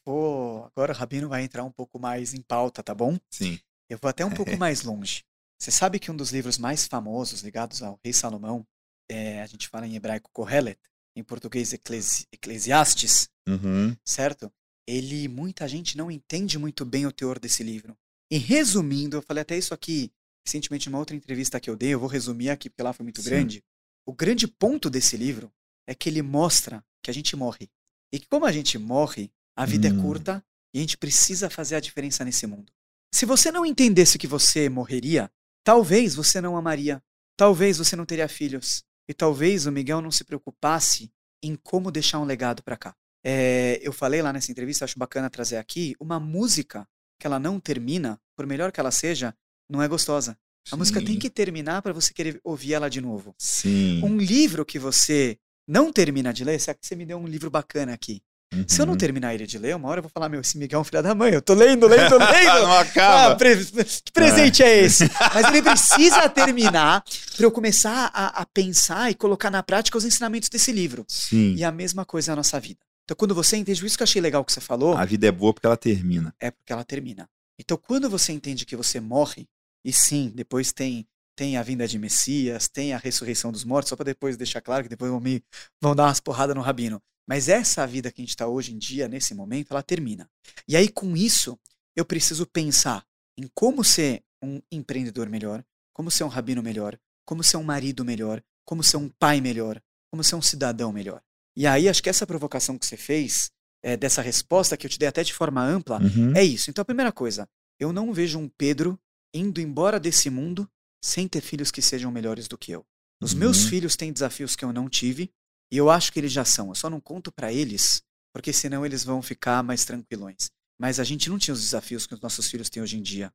Vou, 0.06 0.66
agora 0.66 0.94
o 0.94 0.96
rabino 0.96 1.28
vai 1.28 1.44
entrar 1.44 1.64
um 1.64 1.72
pouco 1.72 2.00
mais 2.00 2.34
em 2.34 2.42
pauta, 2.42 2.82
tá 2.82 2.96
bom? 2.96 3.18
Sim. 3.30 3.60
Eu 3.90 3.98
vou 4.02 4.10
até 4.10 4.26
um 4.26 4.32
pouco 4.32 4.56
mais 4.58 4.84
longe. 4.84 5.24
Você 5.60 5.70
sabe 5.70 6.00
que 6.00 6.10
um 6.10 6.16
dos 6.16 6.32
livros 6.32 6.58
mais 6.58 6.88
famosos 6.88 7.42
ligados 7.42 7.84
ao 7.84 8.00
rei 8.04 8.14
Salomão, 8.14 8.66
é, 9.12 9.42
a 9.42 9.46
gente 9.46 9.68
fala 9.68 9.86
em 9.86 9.96
hebraico 9.96 10.30
Kohelet, 10.32 10.80
em 11.16 11.24
português 11.24 11.74
Eclesi 11.74 12.26
Eclesiastes, 12.32 13.30
uhum. 13.48 13.96
certo? 14.06 14.52
Ele, 14.88 15.28
muita 15.28 15.68
gente 15.68 15.98
não 15.98 16.10
entende 16.10 16.58
muito 16.58 16.86
bem 16.86 17.06
o 17.06 17.12
teor 17.12 17.38
desse 17.38 17.64
livro. 17.64 17.98
E 18.32 18.38
resumindo, 18.38 19.18
eu 19.18 19.22
falei 19.22 19.42
até 19.42 19.58
isso 19.58 19.74
aqui 19.74 20.12
recentemente 20.46 20.90
numa 20.90 21.00
outra 21.00 21.16
entrevista 21.16 21.60
que 21.60 21.70
eu 21.70 21.76
dei, 21.76 21.94
eu 21.94 22.00
vou 22.00 22.10
resumir 22.10 22.50
aqui 22.50 22.70
porque 22.70 22.82
lá 22.82 22.94
foi 22.94 23.04
muito 23.04 23.22
Sim. 23.22 23.30
grande. 23.30 23.64
O 24.06 24.14
grande 24.14 24.48
ponto 24.48 24.90
desse 24.90 25.16
livro 25.16 25.52
é 25.88 25.94
que 25.94 26.10
ele 26.10 26.22
mostra 26.22 26.84
que 27.04 27.12
a 27.12 27.14
gente 27.14 27.36
morre. 27.36 27.70
E 28.12 28.20
que 28.20 28.28
como 28.28 28.46
a 28.46 28.52
gente 28.52 28.78
morre, 28.78 29.32
a 29.56 29.66
vida 29.66 29.88
é 29.88 29.92
hum. 29.92 30.00
é 30.00 30.02
curta 30.02 30.46
e 30.74 30.80
a 30.80 30.82
gente 30.82 30.98
precisa 30.98 31.50
fazer 31.50 31.76
a 31.76 31.80
diferença 31.80 32.24
nesse 32.24 32.48
mundo. 32.48 32.72
Se 33.14 33.26
você 33.26 33.52
não 33.52 33.66
entendesse 33.66 34.18
que 34.18 34.28
você 34.28 34.70
morreria, 34.70 35.30
talvez 35.64 36.16
você 36.16 36.40
não 36.42 36.56
amaria. 36.56 37.04
talvez 37.38 37.78
você 37.78 37.96
não 37.96 38.06
teria 38.06 38.28
filhos. 38.28 38.84
E 39.12 39.14
talvez 39.14 39.66
o 39.66 39.74
Miguel 39.74 40.00
não 40.00 40.10
se 40.10 40.24
preocupasse 40.24 41.12
em 41.44 41.54
como 41.54 41.92
deixar 41.92 42.18
um 42.20 42.24
legado 42.24 42.64
para 42.64 42.78
cá. 42.78 42.96
É, 43.22 43.78
eu 43.84 43.92
falei 43.92 44.22
lá 44.22 44.32
nessa 44.32 44.50
entrevista, 44.50 44.86
acho 44.86 44.98
bacana 44.98 45.30
trazer 45.30 45.58
aqui, 45.58 45.94
uma 46.00 46.18
música 46.18 46.88
que 47.20 47.28
ela 47.28 47.38
não 47.38 47.60
termina, 47.60 48.18
por 48.38 48.48
melhor 48.48 48.72
que 48.72 48.80
ela 48.80 48.90
seja, 48.90 49.36
não 49.70 49.82
é 49.82 49.88
gostosa. 49.90 50.38
A 50.72 50.78
música 50.78 51.04
tem 51.04 51.20
que 51.20 51.30
terminar 51.30 51.82
para 51.82 51.92
você 51.92 52.14
querer 52.14 52.40
ouvir 52.42 52.74
ela 52.74 52.88
de 52.88 53.02
novo. 53.02 53.36
Sim. 53.38 54.02
Um 54.02 54.16
livro 54.16 54.66
que 54.66 54.80
você 54.80 55.38
não 55.68 55.92
termina 55.92 56.32
de 56.32 56.46
ler, 56.46 56.58
será 56.58 56.74
que 56.74 56.88
você 56.88 56.96
me 56.96 57.06
deu 57.06 57.18
um 57.18 57.28
livro 57.28 57.52
bacana 57.52 57.94
aqui? 57.94 58.24
Uhum. 58.54 58.66
Se 58.68 58.82
eu 58.82 58.86
não 58.86 58.94
uhum. 58.94 59.00
terminar 59.00 59.34
ele 59.34 59.48
de 59.48 59.58
ler, 59.58 59.76
uma 59.76 59.88
hora 59.88 60.00
eu 60.00 60.04
vou 60.04 60.12
falar, 60.14 60.28
meu, 60.28 60.42
esse 60.42 60.58
Miguel 60.58 60.80
é 60.80 60.82
um 60.82 60.84
filho 60.84 61.02
da 61.02 61.16
mãe, 61.16 61.34
eu 61.34 61.42
tô 61.42 61.54
lendo, 61.54 61.88
lendo, 61.88 62.18
lendo. 62.20 62.62
não 62.62 62.78
acaba. 62.78 63.34
Ah, 63.34 63.36
pre 63.36 63.56
que 63.56 64.12
presente 64.12 64.62
é. 64.62 64.68
é. 64.68 64.84
esse? 64.84 65.10
Mas 65.34 65.48
ele 65.48 65.62
precisa 65.62 66.30
terminar 66.30 67.04
para 67.36 67.46
eu 67.46 67.52
começar 67.52 68.12
a, 68.14 68.42
a, 68.42 68.46
pensar 68.46 69.10
e 69.10 69.16
colocar 69.16 69.50
na 69.50 69.64
prática 69.64 69.98
os 69.98 70.04
ensinamentos 70.04 70.50
desse 70.50 70.72
livro. 70.72 71.06
Sim. 71.08 71.56
E 71.56 71.64
a 71.64 71.72
mesma 71.72 72.04
coisa 72.04 72.32
é 72.32 72.34
a 72.34 72.36
nossa 72.36 72.60
vida. 72.60 72.80
Então, 73.06 73.16
quando 73.16 73.34
você 73.34 73.56
entende, 73.58 73.86
isso 73.86 73.98
que 73.98 74.04
eu 74.04 74.06
achei 74.06 74.22
legal 74.22 74.44
que 74.44 74.52
você 74.52 74.62
falou. 74.62 74.98
A 74.98 75.06
vida 75.06 75.28
é 75.28 75.32
boa 75.32 75.54
porque 75.54 75.66
ela 75.66 75.78
termina. 75.78 76.34
É 76.40 76.52
porque 76.52 76.74
ela 76.74 76.84
termina. 76.84 77.30
Então, 77.58 77.78
quando 77.78 78.10
você 78.10 78.32
entende 78.32 78.66
que 78.66 78.76
você 78.76 79.00
morre, 79.00 79.48
e 79.84 79.94
sim, 79.94 80.32
depois 80.34 80.72
tem 80.72 81.08
tem 81.36 81.58
a 81.58 81.64
vinda 81.64 81.88
de 81.88 81.98
Messias, 81.98 82.68
tem 82.68 82.94
a 82.94 82.98
ressurreição 82.98 83.52
dos 83.52 83.64
mortos, 83.64 83.90
só 83.90 83.96
para 83.96 84.06
depois 84.06 84.38
deixar 84.38 84.62
claro 84.62 84.84
que 84.84 84.90
depois 84.90 85.12
vão, 85.12 85.20
me, 85.20 85.44
vão 85.82 85.96
dar 85.96 86.06
umas 86.06 86.20
porradas 86.20 86.56
no 86.56 86.62
rabino. 86.62 87.02
Mas 87.28 87.48
essa 87.48 87.86
vida 87.88 88.12
que 88.12 88.22
a 88.22 88.24
gente 88.24 88.32
está 88.32 88.48
hoje 88.48 88.74
em 88.74 88.78
dia, 88.78 89.08
nesse 89.08 89.34
momento, 89.34 89.72
ela 89.72 89.84
termina. 89.84 90.30
E 90.68 90.76
aí, 90.76 90.90
com 90.90 91.16
isso, 91.16 91.58
eu 91.96 92.06
preciso 92.06 92.46
pensar 92.46 93.06
em 93.38 93.48
como 93.54 93.84
ser 93.84 94.24
um 94.44 94.62
empreendedor 94.72 95.30
melhor, 95.30 95.64
como 95.94 96.12
ser 96.12 96.24
um 96.24 96.28
rabino 96.28 96.62
melhor, 96.62 96.98
como 97.26 97.44
ser 97.44 97.58
um 97.58 97.64
marido 97.64 98.04
melhor, 98.04 98.44
como 98.66 98.84
ser 98.84 98.98
um 98.98 99.08
pai 99.08 99.40
melhor, 99.40 99.82
como 100.12 100.24
ser 100.24 100.36
um 100.36 100.42
cidadão 100.42 100.92
melhor. 100.92 101.22
E 101.56 101.68
aí, 101.68 101.88
acho 101.88 102.02
que 102.02 102.10
essa 102.10 102.28
provocação 102.28 102.78
que 102.78 102.86
você 102.86 102.98
fez, 102.98 103.52
é, 103.84 103.96
dessa 103.96 104.22
resposta 104.22 104.76
que 104.76 104.86
eu 104.86 104.90
te 104.90 105.00
dei 105.00 105.08
até 105.08 105.24
de 105.24 105.34
forma 105.34 105.64
ampla, 105.64 106.02
uhum. 106.02 106.36
é 106.36 106.44
isso. 106.44 106.70
Então, 106.70 106.82
a 106.82 106.86
primeira 106.86 107.12
coisa, 107.12 107.48
eu 107.80 107.92
não 107.94 108.14
vejo 108.14 108.40
um 108.40 108.50
Pedro 108.50 109.00
indo 109.34 109.62
embora 109.62 110.00
desse 110.00 110.30
mundo 110.30 110.70
sem 111.04 111.28
ter 111.28 111.42
filhos 111.42 111.72
que 111.72 111.82
sejam 111.82 112.12
melhores 112.12 112.48
do 112.48 112.58
que 112.58 112.72
eu. 112.72 112.86
Os 113.22 113.34
uhum. 113.34 113.40
meus 113.40 113.66
filhos 113.66 113.96
têm 113.96 114.12
desafios 114.12 114.56
que 114.56 114.66
eu 114.66 114.74
não 114.74 114.90
tive 114.90 115.32
e 115.72 115.78
eu 115.78 115.90
acho 115.90 116.12
que 116.12 116.20
eles 116.20 116.32
já 116.32 116.44
são. 116.44 116.70
Eu 116.70 116.76
só 116.76 116.90
não 116.90 117.00
conto 117.00 117.32
para 117.32 117.52
eles, 117.52 118.02
porque 118.34 118.52
senão 118.52 118.86
eles 118.86 119.04
vão 119.04 119.22
ficar 119.22 119.64
mais 119.64 119.86
tranquilões. 119.86 120.52
Mas 120.80 121.00
a 121.00 121.04
gente 121.04 121.30
não 121.30 121.38
tinha 121.38 121.54
os 121.54 121.62
desafios 121.62 122.08
que 122.08 122.16
os 122.16 122.22
nossos 122.22 122.50
filhos 122.50 122.70
têm 122.70 122.82
hoje 122.82 122.98
em 122.98 123.02
dia. 123.02 123.32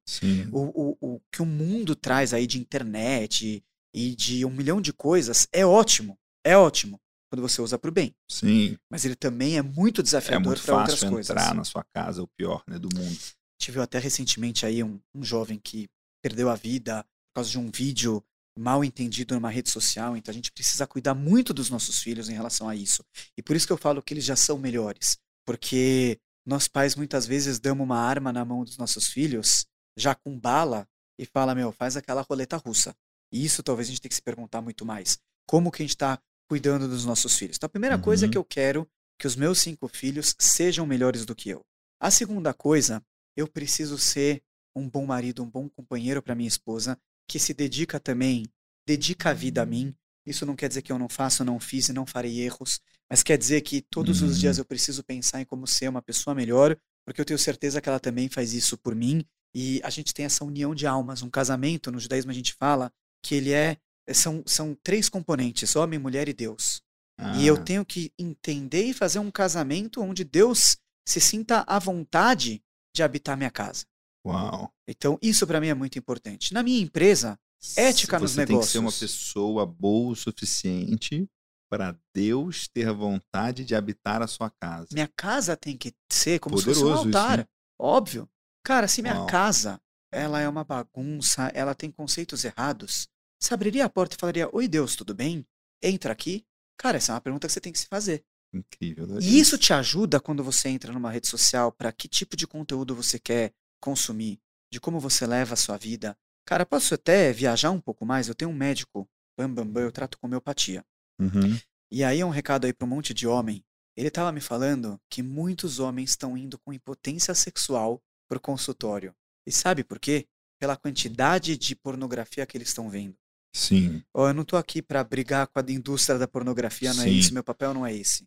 O, 0.51 0.61
o, 0.61 0.99
o 1.01 1.21
que 1.31 1.41
o 1.41 1.47
mundo 1.47 1.95
traz 1.95 2.35
aí 2.35 2.47
de 2.47 2.59
internet 2.59 3.63
e 3.95 4.15
de 4.17 4.45
um 4.45 4.51
milhão 4.51 4.81
de 4.81 4.93
coisas 4.93 5.47
é 5.53 5.65
ótimo. 5.65 6.19
É 6.45 6.57
ótimo 6.57 7.01
quando 7.31 7.43
você 7.43 7.63
usa 7.63 7.79
para 7.79 7.89
o 7.89 7.93
bem. 7.93 8.15
Sim. 8.29 8.77
Mas 8.91 9.05
ele 9.05 9.15
também 9.15 9.57
é 9.57 9.63
muito 9.63 10.03
desafiador 10.03 10.59
para 10.61 10.79
outras 10.81 11.01
coisas. 11.01 11.03
É 11.03 11.11
muito 11.11 11.27
fácil 11.27 11.41
entrar 11.41 11.55
na 11.55 11.65
sua 11.65 11.85
casa, 11.95 12.23
o 12.23 12.29
pior 12.29 12.65
né, 12.67 12.79
do 12.79 12.89
mundo. 12.93 13.17
Tive 13.61 13.81
até 13.81 13.99
recentemente 13.99 14.67
aí 14.67 14.83
um, 14.83 15.01
um 15.15 15.23
jovem 15.23 15.59
que 15.59 15.89
perdeu 16.23 16.51
a 16.51 16.57
vida 16.57 17.07
causa 17.37 17.51
de 17.51 17.59
um 17.59 17.71
vídeo 17.71 18.23
mal 18.59 18.83
entendido 18.83 19.35
numa 19.35 19.51
rede 19.51 19.71
social. 19.71 20.17
Então 20.17 20.33
a 20.33 20.35
gente 20.35 20.51
precisa 20.53 20.87
cuidar 20.87 21.15
muito 21.15 21.53
dos 21.53 21.71
nossos 21.71 22.01
filhos 22.01 22.29
em 22.29 22.35
relação 22.35 22.69
a 22.69 22.75
isso. 22.75 23.05
E 23.37 23.43
por 23.43 23.55
isso 23.55 23.67
que 23.67 23.73
eu 23.73 23.77
falo 23.77 24.03
que 24.03 24.15
eles 24.15 24.25
já 24.25 24.37
são 24.37 24.59
melhores. 24.59 25.19
Porque 25.45 26.19
nós 26.45 26.67
pais 26.67 26.95
muitas 26.95 27.27
vezes 27.27 27.59
damos 27.59 27.85
uma 27.85 27.99
arma 27.99 28.33
na 28.33 28.45
mão 28.45 28.65
dos 28.65 28.79
nossos 28.79 29.09
filhos, 29.09 29.67
já 29.97 30.15
com 30.15 30.39
bala, 30.39 30.89
e 31.19 31.25
fala, 31.27 31.55
meu, 31.55 31.73
faz 31.73 31.97
aquela 31.97 32.23
roleta 32.23 32.57
russa. 32.57 32.95
E 33.33 33.45
isso 33.45 33.63
talvez 33.63 33.89
a 33.89 33.91
gente 33.91 34.01
tenha 34.01 34.11
que 34.11 34.15
se 34.15 34.23
perguntar 34.23 34.61
muito 34.61 34.85
mais. 34.85 35.19
Como 35.47 35.71
que 35.71 35.83
a 35.83 35.85
gente 35.85 35.95
está 35.95 36.19
cuidando 36.49 36.89
dos 36.89 37.05
nossos 37.05 37.37
filhos? 37.37 37.57
Então 37.57 37.67
a 37.67 37.71
primeira 37.71 37.97
uhum. 37.97 38.03
coisa 38.03 38.27
é 38.27 38.29
que 38.29 38.39
eu 38.39 38.45
quero 38.45 38.89
que 39.19 39.27
os 39.27 39.37
meus 39.37 39.59
cinco 39.59 39.89
filhos 39.89 40.35
sejam 40.39 40.87
melhores 40.87 41.25
do 41.25 41.35
que 41.35 41.51
eu. 41.51 41.65
A 42.01 42.11
segunda 42.11 42.53
coisa, 42.53 43.03
eu 43.37 43.49
preciso 43.49 43.99
ser 43.99 44.43
um 44.75 44.89
bom 44.89 45.07
marido, 45.07 45.43
um 45.43 45.51
bom 45.51 45.69
companheiro 45.69 46.23
para 46.23 46.35
minha 46.35 46.49
esposa, 46.49 46.99
que 47.29 47.39
se 47.39 47.53
dedica 47.53 47.99
também, 47.99 48.45
dedica 48.87 49.31
a 49.31 49.35
vida 49.35 49.63
a 49.63 49.67
mim. 49.67 49.95
Isso 50.25 50.45
não 50.45 50.57
quer 50.57 50.69
dizer 50.69 50.83
que 50.83 50.93
eu 50.93 50.99
não 50.99 51.09
faço, 51.09 51.45
não 51.45 51.61
fiz 51.61 51.89
e 51.89 51.93
não 51.93 52.05
farei 52.05 52.41
erros, 52.41 52.81
mas 53.09 53.23
quer 53.23 53.39
dizer 53.39 53.61
que 53.61 53.81
todos 53.81 54.23
uhum. 54.23 54.29
os 54.29 54.39
dias 54.39 54.57
uhum. 54.57 54.63
eu 54.63 54.65
preciso 54.65 55.05
pensar 55.05 55.41
em 55.41 55.45
como 55.45 55.67
ser 55.67 55.89
uma 55.89 56.03
pessoa 56.03 56.35
melhor, 56.35 56.77
porque 57.05 57.21
eu 57.21 57.25
tenho 57.25 57.39
certeza 57.39 57.81
que 57.81 57.89
ela 57.89 58.01
também 58.01 58.29
faz 58.29 58.53
isso 58.53 58.77
por 58.77 58.95
mim. 58.95 59.25
E 59.55 59.81
a 59.83 59.91
gente 59.91 60.13
tem 60.13 60.27
essa 60.27 60.45
união 60.45 60.75
de 60.75 60.87
almas. 60.87 61.23
Um 61.23 61.31
casamento, 61.31 61.91
no 61.93 62.01
judaísmo 62.01 62.31
a 62.31 62.35
gente 62.35 62.53
fala 62.53 62.93
que 63.23 63.35
ele 63.35 63.53
é 63.53 63.79
são, 64.13 64.43
são 64.47 64.77
três 64.83 65.09
componentes: 65.09 65.77
homem, 65.77 65.99
mulher 65.99 66.29
e 66.29 66.33
Deus. 66.33 66.83
Ah. 67.19 67.37
E 67.37 67.47
eu 67.47 67.55
ah. 67.55 67.63
tenho 67.63 67.85
que 67.85 68.13
entender 68.19 68.85
e 68.85 68.95
fazer 68.95 69.19
um 69.19 69.31
casamento 69.31 70.03
onde 70.03 70.25
Deus 70.25 70.77
se 71.07 71.21
sinta 71.21 71.65
à 71.67 71.79
vontade 71.79 72.63
de 72.95 73.03
habitar 73.03 73.37
minha 73.37 73.51
casa. 73.51 73.87
Uau. 74.27 74.73
Então, 74.89 75.19
isso 75.23 75.47
para 75.47 75.61
mim 75.61 75.69
é 75.69 75.75
muito 75.75 75.99
importante. 75.99 76.53
Na 76.53 76.63
minha 76.63 76.81
empresa, 76.81 77.39
ética 77.77 78.19
Você 78.19 78.23
nos 78.23 78.37
negócios. 78.37 78.37
Você 78.37 78.45
tem 78.47 78.61
que 78.61 78.67
ser 78.67 78.79
uma 78.79 78.93
pessoa 78.93 79.67
boa 79.67 80.13
o 80.13 80.17
suficiente 80.17 81.29
para 81.69 81.99
Deus 82.15 82.69
ter 82.69 82.93
vontade 82.93 83.65
de 83.65 83.75
habitar 83.75 84.23
a 84.23 84.27
sua 84.27 84.51
casa. 84.51 84.89
Minha 84.93 85.11
casa 85.17 85.57
tem 85.57 85.77
que 85.77 85.93
ser 86.11 86.39
como 86.39 86.57
Poderoso 86.57 86.81
se 86.81 86.87
fosse 86.87 87.05
um 87.05 87.07
altar. 87.07 87.41
Isso, 87.41 87.49
Óbvio. 87.79 88.29
Cara, 88.65 88.89
se 88.89 89.03
minha 89.03 89.19
Uau. 89.19 89.27
casa 89.27 89.81
ela 90.13 90.41
é 90.41 90.49
uma 90.49 90.65
bagunça, 90.65 91.51
ela 91.55 91.75
tem 91.75 91.91
conceitos 91.91 92.45
errados, 92.45 93.09
você 93.41 93.53
abriria 93.53 93.85
a 93.85 93.89
porta 93.89 94.17
e 94.17 94.19
falaria: 94.19 94.49
Oi, 94.53 94.67
Deus, 94.67 94.97
tudo 94.97 95.15
bem? 95.15 95.47
Entra 95.83 96.13
aqui. 96.13 96.45
Cara, 96.79 96.97
essa 96.97 97.13
é 97.13 97.15
uma 97.15 97.21
pergunta 97.21 97.47
que 97.47 97.53
você 97.53 97.61
tem 97.61 97.73
que 97.73 97.79
se 97.79 97.87
fazer. 97.87 98.25
Incrível. 98.53 99.07
Né? 99.07 99.19
E 99.21 99.39
isso 99.39 99.59
te 99.59 99.73
ajuda 99.73 100.21
quando 100.21 100.43
você 100.43 100.69
entra 100.69 100.93
numa 100.93 101.11
rede 101.11 101.27
social 101.27 101.71
para 101.73 101.93
que 101.93 102.09
tipo 102.09 102.37
de 102.37 102.47
conteúdo 102.47 102.95
você 102.95 103.19
quer 103.19 103.53
consumir, 103.81 104.41
de 104.73 104.81
como 104.81 105.01
você 105.01 105.27
leva 105.27 105.55
a 105.55 105.57
sua 105.57 105.77
vida. 105.77 106.17
Cara, 106.45 106.65
posso 106.65 106.95
até 106.95 107.33
viajar 107.33 107.71
um 107.71 107.81
pouco 107.81 108.05
mais? 108.07 108.29
Eu 108.29 108.35
tenho 108.35 108.51
um 108.51 108.55
médico, 108.55 109.09
bam, 109.37 109.53
bam, 109.53 109.67
bam 109.67 109.83
eu 109.83 109.93
trato 109.93 110.19
com 110.19 110.27
homeopatia. 110.27 110.85
Uhum. 111.19 111.59
E 111.91 112.05
aí 112.05 112.21
é 112.21 112.27
um 112.27 112.31
recado 112.31 112.67
aí 112.67 112.73
para 112.73 112.87
um 112.87 112.91
monte 112.91 113.15
de 113.15 113.27
homem. 113.27 113.65
Ele 113.97 114.09
estava 114.09 114.31
me 114.31 114.41
falando 114.41 115.01
que 115.09 115.23
muitos 115.23 115.79
homens 115.79 116.11
estão 116.11 116.37
indo 116.37 116.59
com 116.59 116.73
impotência 116.73 117.35
sexual 117.35 118.03
pro 118.29 118.41
consultório. 118.41 119.15
E 119.47 119.53
sabe 119.53 119.83
por 119.83 119.99
quê? 119.99 120.27
Pela 120.59 120.77
quantidade 120.77 121.57
de 121.57 121.75
pornografia 121.75 122.45
que 122.47 122.57
eles 122.57 122.69
estão 122.69 122.91
vendo. 122.91 123.17
Sim. 123.55 124.03
Oh, 124.13 124.29
eu 124.29 124.35
não 124.35 124.43
estou 124.43 124.59
aqui 124.59 124.83
para 124.83 125.03
brigar 125.03 125.47
com 125.47 125.59
a 125.59 125.73
indústria 125.73 126.19
da 126.19 126.29
pornografia, 126.29 126.93
não 126.93 127.03
é 127.03 127.07
Sim. 127.07 127.11
é 127.11 127.13
isso, 127.15 127.33
meu 127.33 127.45
papel 127.45 127.73
não 127.73 127.87
é 127.87 127.95
esse. 127.95 128.27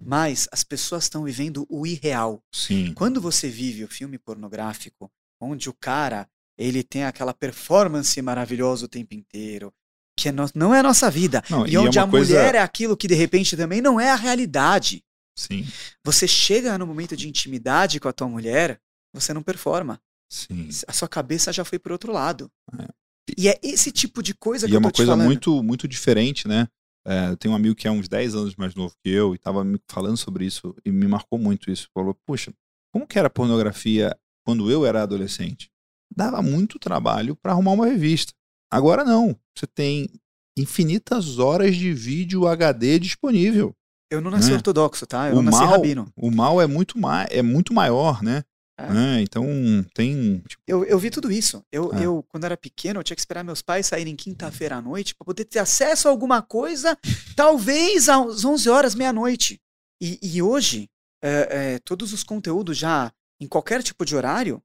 Mas 0.00 0.48
as 0.52 0.64
pessoas 0.64 1.04
estão 1.04 1.24
vivendo 1.24 1.66
o 1.68 1.86
irreal. 1.86 2.42
Sim. 2.52 2.92
Quando 2.94 3.20
você 3.20 3.48
vive 3.48 3.84
o 3.84 3.88
filme 3.88 4.18
pornográfico, 4.18 5.10
onde 5.40 5.68
o 5.68 5.74
cara 5.74 6.28
ele 6.56 6.82
tem 6.82 7.04
aquela 7.04 7.32
performance 7.32 8.20
maravilhosa 8.20 8.86
o 8.86 8.88
tempo 8.88 9.14
inteiro, 9.14 9.72
que 10.18 10.28
é 10.28 10.32
no, 10.32 10.46
não 10.54 10.74
é 10.74 10.80
a 10.80 10.82
nossa 10.82 11.08
vida, 11.08 11.42
não, 11.48 11.64
e, 11.64 11.70
e, 11.70 11.76
é 11.76 11.80
onde 11.80 11.98
é 11.98 12.02
a 12.02 12.06
coisa... 12.06 12.34
mulher 12.34 12.54
é 12.56 12.58
aquilo 12.58 12.96
que 12.96 13.06
de 13.06 13.14
repente 13.14 13.56
também 13.56 13.80
não 13.80 14.00
é 14.00 14.10
a 14.10 14.16
realidade. 14.16 15.04
Sim. 15.36 15.64
Você 16.04 16.26
chega 16.26 16.76
no 16.76 16.86
momento 16.86 17.16
de 17.16 17.28
intimidade 17.28 18.00
com 18.00 18.08
a 18.08 18.12
tua 18.12 18.28
mulher, 18.28 18.80
você 19.14 19.32
não 19.32 19.42
performa. 19.42 20.00
Sim. 20.28 20.68
A 20.86 20.92
sua 20.92 21.08
cabeça 21.08 21.52
já 21.52 21.64
foi 21.64 21.78
para 21.78 21.92
outro 21.92 22.12
lado. 22.12 22.50
É. 22.78 22.88
E 23.36 23.48
é 23.48 23.58
esse 23.62 23.92
tipo 23.92 24.22
de 24.22 24.34
coisa 24.34 24.66
e 24.66 24.68
que 24.68 24.74
é 24.74 24.76
eu 24.76 24.80
tô 24.80 24.86
uma 24.86 24.92
coisa 24.92 25.16
muito 25.16 25.62
muito 25.62 25.86
diferente, 25.86 26.48
né? 26.48 26.66
É, 27.08 27.30
eu 27.30 27.36
tenho 27.38 27.54
um 27.54 27.56
amigo 27.56 27.74
que 27.74 27.88
é 27.88 27.90
uns 27.90 28.06
10 28.06 28.34
anos 28.34 28.56
mais 28.56 28.74
novo 28.74 28.94
que 29.02 29.08
eu 29.08 29.32
e 29.32 29.36
estava 29.36 29.64
me 29.64 29.80
falando 29.88 30.18
sobre 30.18 30.44
isso 30.44 30.76
e 30.84 30.92
me 30.92 31.08
marcou 31.08 31.38
muito 31.38 31.70
isso. 31.70 31.88
Falou, 31.94 32.14
puxa, 32.26 32.52
como 32.92 33.06
que 33.06 33.18
era 33.18 33.28
a 33.28 33.30
pornografia 33.30 34.14
quando 34.44 34.70
eu 34.70 34.84
era 34.84 35.02
adolescente? 35.02 35.70
Dava 36.14 36.42
muito 36.42 36.78
trabalho 36.78 37.34
para 37.34 37.52
arrumar 37.52 37.72
uma 37.72 37.86
revista. 37.86 38.34
Agora 38.70 39.04
não. 39.04 39.34
Você 39.56 39.66
tem 39.66 40.06
infinitas 40.58 41.38
horas 41.38 41.76
de 41.76 41.94
vídeo 41.94 42.46
HD 42.46 42.98
disponível. 42.98 43.74
Eu 44.10 44.20
não 44.20 44.30
nasci 44.30 44.50
né? 44.50 44.56
ortodoxo, 44.56 45.06
tá? 45.06 45.28
Eu 45.28 45.32
o 45.32 45.36
não 45.36 45.44
nasci 45.44 45.60
mal, 45.60 45.70
rabino. 45.70 46.12
O 46.14 46.30
mal 46.30 46.60
é 46.60 46.66
muito, 46.66 46.98
ma 46.98 47.24
é 47.30 47.40
muito 47.40 47.72
maior, 47.72 48.22
né? 48.22 48.44
É. 48.78 48.92
Né? 48.92 49.22
Então 49.22 49.44
tem. 49.92 50.38
Tipo... 50.46 50.62
Eu, 50.66 50.84
eu 50.84 50.98
vi 50.98 51.10
tudo 51.10 51.32
isso. 51.32 51.64
Eu, 51.70 51.92
é. 51.92 52.06
eu, 52.06 52.24
quando 52.28 52.44
era 52.44 52.56
pequeno, 52.56 53.00
eu 53.00 53.04
tinha 53.04 53.16
que 53.16 53.20
esperar 53.20 53.42
meus 53.42 53.60
pais 53.60 53.86
saírem 53.86 54.14
quinta-feira 54.14 54.76
à 54.76 54.82
noite 54.82 55.16
para 55.16 55.24
poder 55.24 55.44
ter 55.44 55.58
acesso 55.58 56.06
a 56.06 56.10
alguma 56.10 56.40
coisa, 56.40 56.96
talvez 57.34 58.08
às 58.08 58.44
11 58.44 58.70
horas, 58.70 58.94
meia-noite. 58.94 59.60
E, 60.00 60.18
e, 60.22 60.40
hoje, 60.40 60.88
é, 61.20 61.48
é, 61.74 61.78
todos 61.80 62.12
os 62.12 62.22
conteúdos 62.22 62.78
já, 62.78 63.12
em 63.40 63.48
qualquer 63.48 63.82
tipo 63.82 64.04
de 64.04 64.14
horário, 64.14 64.62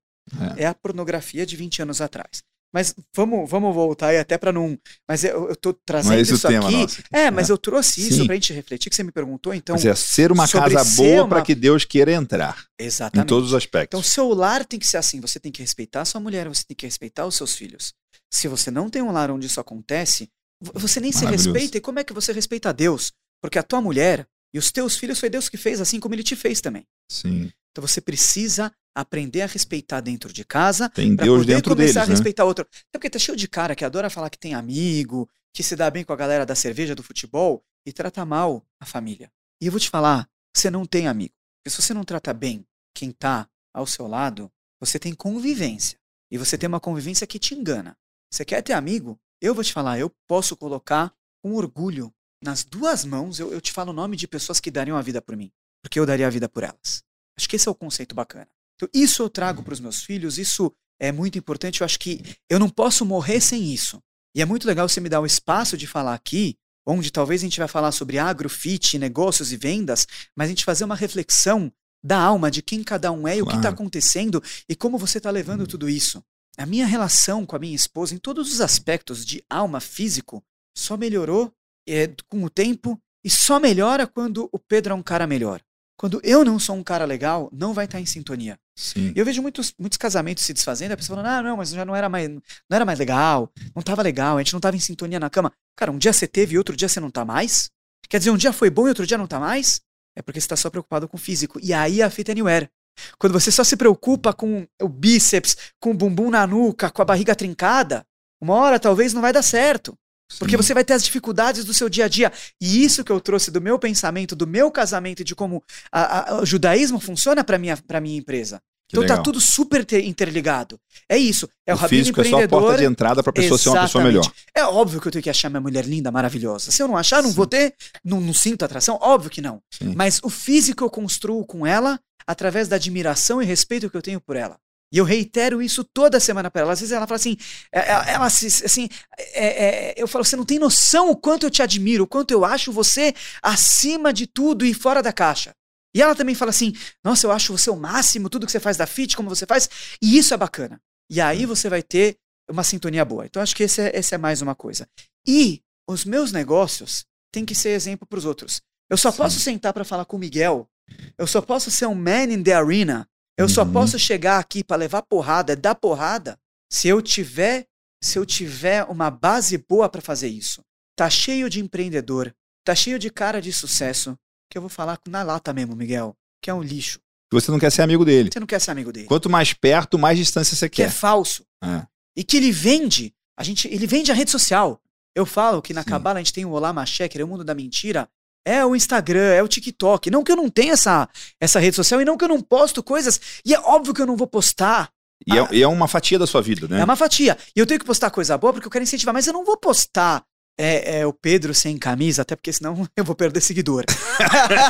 é. 0.58 0.64
é 0.64 0.68
a 0.68 0.76
pornografia 0.76 1.44
de 1.44 1.56
20 1.56 1.82
anos 1.82 2.00
atrás. 2.00 2.44
Mas 2.74 2.96
vamos, 3.16 3.48
vamos 3.48 3.74
voltar 3.76 4.08
aí 4.08 4.18
até 4.18 4.36
para 4.36 4.52
não. 4.52 4.78
Mas 5.08 5.24
eu, 5.24 5.50
eu 5.50 5.56
tô 5.56 5.74
trazendo 5.74 6.16
é 6.16 6.22
isso 6.22 6.48
aqui. 6.48 6.58
Nossa. 6.58 7.04
É, 7.12 7.30
mas 7.30 7.50
eu 7.50 7.58
trouxe 7.58 8.02
isso 8.02 8.26
para 8.26 8.34
a 8.34 8.36
gente 8.36 8.52
refletir, 8.52 8.90
que 8.90 8.96
você 8.96 9.04
me 9.04 9.12
perguntou. 9.12 9.54
Então, 9.54 9.76
mas 9.76 9.86
é 9.86 9.94
ser 9.94 10.32
uma 10.32 10.48
casa 10.48 10.84
boa 10.96 11.22
uma... 11.22 11.30
para 11.30 11.42
que 11.44 11.54
Deus 11.54 11.86
queira 11.86 12.12
entrar. 12.12 12.66
Exatamente. 12.80 13.26
Em 13.26 13.28
todos 13.28 13.50
os 13.50 13.54
aspectos. 13.54 14.00
Então, 14.00 14.04
seu 14.04 14.34
lar 14.34 14.66
tem 14.66 14.80
que 14.80 14.88
ser 14.88 14.98
assim. 14.98 15.22
Você 15.22 15.40
tem 15.40 15.52
que 15.52 15.62
respeitar 15.62 16.04
sua 16.04 16.20
mulher, 16.20 16.50
você 16.50 16.64
tem 16.68 16.76
que 16.76 16.86
respeitar 16.88 17.28
os 17.28 17.36
seus 17.36 17.56
filhos. 17.56 17.94
Se 18.32 18.48
você 18.48 18.72
não 18.72 18.90
tem 18.90 19.04
um 19.04 19.12
lar 19.12 19.30
onde 19.30 19.46
isso 19.46 19.60
acontece, 19.60 20.28
você 20.60 21.00
nem 21.00 21.12
se 21.12 21.26
respeita. 21.26 21.78
E 21.78 21.82
como 21.82 22.00
é 22.00 22.04
que 22.04 22.14
você 22.14 22.34
respeita 22.34 22.70
a 22.70 22.72
Deus? 22.72 23.12
Porque 23.40 23.60
a 23.60 23.64
tua 23.64 23.82
mulher 23.82 24.26
e 24.52 24.58
os 24.58 24.72
teus 24.72 24.98
filhos 24.98 25.20
foi 25.20 25.30
Deus 25.30 25.48
que 25.48 25.58
fez, 25.58 25.80
assim 25.80 26.00
como 26.00 26.16
ele 26.16 26.24
te 26.24 26.36
fez 26.36 26.60
também. 26.60 26.86
Sim. 27.12 27.52
Então 27.74 27.86
você 27.86 28.00
precisa 28.00 28.72
aprender 28.96 29.42
a 29.42 29.48
respeitar 29.48 30.00
dentro 30.00 30.32
de 30.32 30.46
casa 30.46 30.88
Tem 30.90 31.16
Deus 31.16 31.40
poder 31.40 31.56
dentro 31.56 31.76
começar 31.76 31.94
deles, 31.94 31.98
a 31.98 32.06
né? 32.06 32.14
respeitar 32.14 32.46
outro. 32.46 32.66
Até 32.66 33.00
porque 33.00 33.10
tá 33.10 33.18
cheio 33.18 33.36
de 33.36 33.48
cara 33.48 33.76
que 33.76 33.84
adora 33.84 34.10
falar 34.12 34.30
que 34.30 34.38
tem 34.38 34.54
amigo, 34.54 35.28
que 35.52 35.64
se 35.64 35.76
dá 35.76 35.90
bem 35.90 36.04
com 36.04 36.14
a 36.14 36.16
galera 36.16 36.46
da 36.46 36.54
cerveja, 36.54 36.94
do 36.94 37.02
futebol 37.02 37.64
e 37.86 37.92
trata 37.92 38.24
mal 38.24 38.64
a 38.80 38.86
família. 38.86 39.32
E 39.60 39.66
eu 39.66 39.72
vou 39.72 39.80
te 39.80 39.90
falar, 39.90 40.30
você 40.56 40.70
não 40.70 40.86
tem 40.86 41.08
amigo. 41.08 41.34
Porque 41.58 41.76
se 41.76 41.82
você 41.82 41.94
não 41.94 42.04
trata 42.04 42.32
bem 42.34 42.64
quem 42.94 43.12
tá 43.12 43.50
ao 43.74 43.88
seu 43.88 44.06
lado, 44.08 44.52
você 44.80 45.00
tem 45.00 45.16
convivência. 45.16 45.98
E 46.32 46.38
você 46.38 46.58
tem 46.58 46.68
uma 46.68 46.80
convivência 46.80 47.26
que 47.26 47.40
te 47.40 47.56
engana. 47.56 47.98
Você 48.32 48.46
quer 48.46 48.62
ter 48.62 48.74
amigo? 48.74 49.20
Eu 49.42 49.56
vou 49.56 49.64
te 49.64 49.74
falar, 49.74 49.98
eu 49.98 50.12
posso 50.28 50.56
colocar 50.56 51.12
com 51.42 51.54
orgulho 51.54 52.14
nas 52.44 52.64
duas 52.64 53.06
mãos, 53.06 53.40
eu, 53.40 53.52
eu 53.52 53.62
te 53.62 53.72
falo 53.72 53.92
o 53.92 53.94
nome 53.94 54.18
de 54.18 54.28
pessoas 54.28 54.60
que 54.60 54.70
dariam 54.70 54.98
a 54.98 55.02
vida 55.02 55.22
por 55.22 55.36
mim. 55.36 55.52
Porque 55.82 56.00
eu 56.00 56.06
daria 56.06 56.28
a 56.28 56.30
vida 56.30 56.48
por 56.48 56.64
elas. 56.64 57.04
Acho 57.38 57.50
que 57.50 57.56
esse 57.56 57.68
é 57.68 57.72
o 57.72 57.76
conceito 57.76 58.14
bacana. 58.16 58.48
Então, 58.76 58.90
isso 58.94 59.22
eu 59.24 59.30
trago 59.30 59.64
para 59.64 59.74
os 59.74 59.80
meus 59.80 60.04
filhos, 60.04 60.38
isso 60.38 60.74
é 61.00 61.12
muito 61.12 61.38
importante. 61.38 61.82
Eu 61.82 61.86
acho 61.86 62.00
que 62.00 62.22
eu 62.50 62.60
não 62.60 62.70
posso 62.70 63.06
morrer 63.06 63.42
sem 63.42 63.74
isso. 63.74 64.02
E 64.36 64.42
é 64.42 64.46
muito 64.46 64.68
legal 64.68 64.88
você 64.90 65.00
me 65.00 65.10
dar 65.10 65.22
o 65.22 65.26
espaço 65.26 65.78
de 65.78 65.86
falar 65.88 66.14
aqui, 66.14 66.58
onde 66.86 67.12
talvez 67.12 67.42
a 67.42 67.46
gente 67.46 67.60
vai 67.60 67.68
falar 67.68 67.92
sobre 67.92 68.18
agrofit, 68.18 68.98
negócios 68.98 69.52
e 69.52 69.58
vendas, 69.58 70.08
mas 70.36 70.48
a 70.48 70.50
gente 70.50 70.66
fazer 70.66 70.84
uma 70.84 70.96
reflexão 70.96 71.72
da 72.04 72.20
alma, 72.20 72.52
de 72.52 72.62
quem 72.62 72.84
cada 72.84 73.12
um 73.12 73.28
é 73.28 73.38
e 73.38 73.42
o 73.42 73.46
que 73.46 73.52
está 73.52 73.62
Claro. 73.70 73.76
acontecendo 73.76 74.44
e 74.68 74.76
como 74.76 74.98
você 74.98 75.20
está 75.20 75.32
levando 75.32 75.66
tudo 75.66 75.88
isso. 75.88 76.22
A 76.58 76.66
minha 76.66 76.86
relação 76.86 77.46
com 77.46 77.56
a 77.56 77.60
minha 77.60 77.76
esposa, 77.76 78.14
em 78.14 78.18
todos 78.18 78.52
os 78.52 78.60
aspectos 78.60 79.26
de 79.26 79.44
alma 79.50 79.80
físico, 79.80 80.44
só 80.76 80.98
melhorou 80.98 81.54
é, 81.88 82.10
com 82.28 82.44
o 82.44 82.50
tempo 82.50 83.00
e 83.24 83.30
só 83.30 83.60
melhora 83.60 84.06
quando 84.06 84.50
o 84.52 84.60
Pedro 84.60 84.92
é 84.94 84.96
um 84.96 85.02
cara 85.04 85.26
melhor. 85.26 85.62
Quando 85.98 86.20
eu 86.24 86.44
não 86.44 86.58
sou 86.60 86.76
um 86.76 86.84
cara 86.84 87.06
legal, 87.06 87.50
não 87.52 87.74
vai 87.74 87.86
estar 87.86 88.00
em 88.00 88.06
sintonia. 88.06 88.60
Sim. 88.76 89.14
Eu 89.16 89.24
vejo 89.24 89.42
muitos, 89.42 89.74
muitos 89.78 89.98
casamentos 89.98 90.44
se 90.44 90.54
desfazendo, 90.54 90.94
a 90.94 90.98
pessoa 90.98 91.18
falando, 91.18 91.34
ah, 91.34 91.42
não, 91.44 91.58
mas 91.58 91.70
já 91.70 91.86
não 91.86 91.96
era 91.96 92.10
mais, 92.10 92.30
não 92.30 92.42
era 92.72 92.86
mais 92.86 93.00
legal, 93.00 93.52
não 93.76 93.82
estava 93.82 94.02
legal, 94.02 94.38
a 94.38 94.40
gente 94.42 94.54
não 94.54 94.58
estava 94.58 94.76
em 94.76 94.80
sintonia 94.80 95.20
na 95.20 95.30
cama. 95.30 95.52
Cara, 95.76 95.92
um 95.92 95.98
dia 95.98 96.12
você 96.12 96.28
teve 96.28 96.56
e 96.56 96.58
outro 96.58 96.76
dia 96.76 96.90
você 96.90 97.00
não 97.00 97.12
tá 97.12 97.24
mais? 97.24 97.70
Quer 98.10 98.18
dizer, 98.18 98.32
um 98.32 98.38
dia 98.38 98.52
foi 98.52 98.70
bom 98.70 98.86
e 98.88 98.90
outro 98.90 99.06
dia 99.06 99.18
não 99.18 99.28
tá 99.28 99.40
mais? 99.40 99.82
É 100.16 100.22
porque 100.22 100.40
você 100.40 100.46
está 100.46 100.56
só 100.56 100.70
preocupado 100.70 101.08
com 101.08 101.18
o 101.18 101.20
físico. 101.20 101.60
E 101.62 101.74
aí 101.74 102.02
a 102.02 102.10
fita 102.10 102.32
é 102.32 102.34
anywhere. 102.34 102.70
Quando 103.18 103.34
você 103.34 103.52
só 103.52 103.64
se 103.64 103.76
preocupa 103.76 104.34
com 104.34 104.68
o 104.82 104.88
bíceps, 104.88 105.58
com 105.80 105.92
o 105.92 105.94
bumbum 105.94 106.30
na 106.30 106.46
nuca, 106.46 106.92
com 106.92 107.02
a 107.02 107.06
barriga 107.06 107.36
trincada, 107.36 108.06
uma 108.40 108.56
hora 108.56 108.80
talvez 108.80 109.14
não 109.14 109.22
vai 109.22 109.34
dar 109.34 109.42
certo. 109.42 109.98
Porque 110.40 110.58
você 110.58 110.74
vai 110.74 110.84
ter 110.84 110.94
as 110.94 111.04
dificuldades 111.04 111.64
do 111.64 111.74
seu 111.74 111.88
dia 111.90 112.06
a 112.06 112.08
dia. 112.08 112.32
E 112.60 112.84
isso 112.84 113.04
que 113.04 113.12
eu 113.12 113.20
trouxe 113.22 113.52
do 113.52 113.62
meu 113.62 113.78
pensamento, 113.78 114.36
do 114.36 114.48
meu 114.48 114.72
casamento 114.72 115.22
e 115.22 115.24
de 115.24 115.36
como 115.36 115.64
a- 115.92 116.32
a- 116.32 116.42
o 116.42 116.46
judaísmo 116.46 117.00
funciona 117.00 117.44
para 117.44 117.58
minha, 117.58 117.78
pra 117.78 118.02
minha 118.02 118.18
empresa. 118.18 118.60
Que 118.90 118.98
então 118.98 119.08
tá 119.08 119.14
legal. 119.14 119.24
tudo 119.24 119.40
super 119.40 119.86
te- 119.86 120.06
interligado. 120.06 120.80
É 121.10 121.18
isso. 121.18 121.48
É 121.66 121.74
o, 121.74 121.78
o 121.78 121.80
rabino 121.80 122.02
físico 122.04 122.22
é 122.22 122.24
só 122.24 122.28
a 122.28 122.32
empreendedor. 122.44 122.62
porta 122.62 122.78
de 122.80 122.86
entrada 122.86 123.24
para 123.24 123.30
a 123.32 123.34
pessoa 123.34 123.58
ser 123.58 123.70
uma 123.70 123.82
pessoa 123.84 124.04
Exatamente. 124.04 124.30
melhor. 124.30 124.34
É 124.54 124.66
óbvio 124.66 125.00
que 125.02 125.08
eu 125.08 125.12
tenho 125.12 125.24
que 125.24 125.30
achar 125.30 125.50
minha 125.50 125.62
mulher 125.62 125.86
linda, 125.86 126.12
maravilhosa. 126.12 126.70
Se 126.72 126.82
eu 126.84 126.88
não 126.88 126.98
achar, 126.98 127.22
não 127.24 127.30
Sim. 127.30 127.36
vou 127.36 127.48
ter, 127.48 127.74
não, 128.04 128.20
não 128.20 128.34
sinto 128.34 128.64
atração, 128.66 128.98
óbvio 129.02 129.30
que 129.32 129.42
não. 129.42 129.62
Sim. 129.72 129.94
Mas 129.96 130.20
o 130.24 130.30
físico 130.30 130.84
eu 130.84 130.90
construo 130.90 131.46
com 131.46 131.66
ela 131.66 132.00
através 132.28 132.68
da 132.68 132.76
admiração 132.76 133.42
e 133.42 133.46
respeito 133.46 133.90
que 133.90 133.98
eu 133.98 134.02
tenho 134.02 134.20
por 134.22 134.36
ela. 134.36 134.58
E 134.94 135.00
eu 135.00 135.04
reitero 135.04 135.60
isso 135.60 135.84
toda 135.84 136.20
semana 136.20 136.52
para 136.52 136.62
ela. 136.62 136.74
Às 136.74 136.80
vezes 136.80 136.94
ela 136.94 137.08
fala 137.08 137.16
assim, 137.16 137.36
é, 137.72 137.80
é, 137.80 138.14
ela 138.14 138.30
se, 138.30 138.46
assim, 138.46 138.88
é, 139.18 139.66
é, 139.66 139.94
eu 139.98 140.08
falo, 140.08 140.24
você 140.24 140.36
não 140.36 140.46
tem 140.46 140.60
noção 140.60 141.10
o 141.10 141.16
quanto 141.16 141.48
eu 141.48 141.50
te 141.50 141.64
admiro, 141.64 142.04
o 142.04 142.08
quanto 142.08 142.30
eu 142.30 142.46
acho 142.46 142.72
você 142.72 143.16
acima 143.42 144.14
de 144.14 144.28
tudo 144.28 144.64
e 144.64 144.72
fora 144.72 145.02
da 145.02 145.12
caixa. 145.12 145.56
E 145.96 146.02
ela 146.02 146.14
também 146.14 146.36
fala 146.36 146.50
assim, 146.52 146.74
nossa, 147.04 147.26
eu 147.26 147.32
acho 147.32 147.58
você 147.58 147.72
o 147.72 147.76
máximo, 147.76 148.30
tudo 148.30 148.46
que 148.46 148.52
você 148.52 148.60
faz 148.60 148.78
da 148.78 148.86
FIT, 148.86 149.18
como 149.18 149.30
você 149.30 149.48
faz, 149.48 149.68
e 150.00 150.16
isso 150.16 150.32
é 150.32 150.38
bacana. 150.38 150.80
E 151.10 151.20
aí 151.20 151.48
você 151.48 151.70
vai 151.70 151.82
ter 151.82 152.18
uma 152.48 152.64
sintonia 152.64 153.04
boa. 153.04 153.26
Então 153.26 153.42
acho 153.42 153.56
que 153.56 153.64
esse 153.64 153.82
é, 153.82 153.98
esse 153.98 154.14
é 154.14 154.18
mais 154.20 154.44
uma 154.44 154.54
coisa. 154.54 154.88
E 155.28 155.64
os 155.90 156.06
meus 156.06 156.32
negócios 156.32 157.04
têm 157.32 157.44
que 157.44 157.56
ser 157.56 157.70
exemplo 157.70 158.06
para 158.08 158.20
os 158.20 158.26
outros. 158.26 158.62
Eu 158.92 158.98
só 158.98 159.12
Sim. 159.12 159.18
posso 159.18 159.40
sentar 159.40 159.74
para 159.74 159.84
falar 159.84 160.06
com 160.06 160.18
o 160.18 160.20
Miguel, 160.20 160.70
eu 161.18 161.26
só 161.26 161.42
posso 161.42 161.72
ser 161.72 161.88
um 161.88 161.96
man 161.96 162.26
in 162.26 162.44
the 162.44 162.54
arena, 162.54 163.08
eu 163.38 163.48
só 163.50 163.64
Uhum. 163.64 163.72
posso 163.74 163.98
chegar 164.00 164.40
aqui 164.40 164.64
para 164.64 164.78
levar 164.78 165.02
porrada, 165.04 165.56
dar 165.56 165.76
porrada, 165.76 166.38
se 166.72 166.88
eu 166.88 167.02
tiver, 167.02 167.66
se 168.04 168.18
eu 168.18 168.26
tiver 168.26 168.84
uma 168.86 169.10
base 169.10 169.58
boa 169.58 169.88
para 169.90 170.02
fazer 170.02 170.28
isso. 170.28 170.62
Tá 170.96 171.10
cheio 171.10 171.50
de 171.50 171.60
empreendedor, 171.60 172.34
tá 172.64 172.76
cheio 172.76 173.00
de 173.00 173.10
cara 173.10 173.42
de 173.42 173.52
sucesso, 173.52 174.18
que 174.50 174.58
eu 174.58 174.62
vou 174.62 174.70
falar 174.70 175.00
na 175.08 175.24
lata 175.24 175.52
mesmo, 175.54 175.76
Miguel, 175.76 176.16
que 176.42 176.50
é 176.50 176.54
um 176.54 176.62
lixo. 176.62 177.00
Você 177.32 177.50
não 177.50 177.58
quer 177.58 177.72
ser 177.72 177.82
amigo 177.82 178.06
dele. 178.06 178.30
Você 178.32 178.40
não 178.40 178.46
quer 178.46 178.60
ser 178.62 178.70
amigo 178.70 178.92
dele. 178.92 179.08
Quanto 179.08 179.28
mais 179.30 179.54
perto, 179.54 179.98
mais 179.98 180.18
distância 180.20 180.56
você 180.56 180.70
Que 180.70 180.84
é 180.84 180.86
quer. 180.86 180.92
falso. 180.92 181.44
É. 181.64 181.88
E 182.16 182.24
que 182.24 182.38
ele 182.38 182.52
vende, 182.52 183.12
a 183.36 183.44
gente, 183.44 183.68
ele 183.68 183.88
vende 183.88 184.12
a 184.12 184.14
rede 184.16 184.30
social. 184.30 184.80
Eu 185.16 185.26
falo 185.26 185.60
que 185.62 185.74
na 185.74 185.82
Sim. 185.82 185.90
Cabala 185.90 186.20
a 186.20 186.22
gente 186.22 186.34
tem 186.34 186.46
o 186.46 186.52
Olá 186.52 186.72
Machecker, 186.72 187.20
é 187.22 187.24
o 187.24 187.28
mundo 187.28 187.44
da 187.44 187.56
mentira. 187.56 188.08
É 188.46 188.66
o 188.66 188.76
Instagram, 188.76 189.34
é 189.34 189.42
o 189.42 189.48
TikTok. 189.48 190.12
Não 190.12 190.24
que 190.24 190.32
eu 190.32 190.36
não 190.36 190.50
tenha 190.50 190.74
essa, 190.74 191.08
essa 191.40 191.60
rede 191.60 191.76
social 191.76 192.02
e 192.02 192.06
não 192.06 192.18
que 192.18 192.26
eu 192.26 192.30
não 192.30 192.42
posto 192.42 192.84
coisas. 192.84 193.20
E 193.46 193.54
é 193.54 193.60
óbvio 193.60 193.94
que 193.94 194.02
eu 194.02 194.06
não 194.06 194.18
vou 194.18 194.28
postar. 194.28 194.90
E, 195.26 195.38
é, 195.38 195.48
e 195.52 195.64
é 195.64 195.68
uma 195.68 195.88
fatia 195.88 196.20
da 196.20 196.28
sua 196.28 196.42
vida, 196.42 196.68
né? 196.68 196.82
É 196.82 196.84
uma 196.84 196.96
fatia. 196.96 197.38
E 197.56 197.60
eu 197.60 197.66
tenho 197.66 197.80
que 197.80 197.86
postar 197.86 198.10
coisa 198.10 198.38
boa 198.38 198.52
porque 198.52 198.68
eu 198.68 198.72
quero 198.72 198.84
incentivar, 198.84 199.14
mas 199.14 199.26
eu 199.28 199.34
não 199.34 199.46
vou 199.46 199.58
postar 199.58 200.24
é, 200.58 201.00
é, 201.00 201.06
o 201.06 201.14
Pedro 201.14 201.54
sem 201.54 201.78
camisa, 201.78 202.22
até 202.22 202.36
porque 202.36 202.54
senão 202.54 202.88
eu 202.96 203.04
vou 203.04 203.16
perder 203.16 203.42
seguidor. 203.42 203.86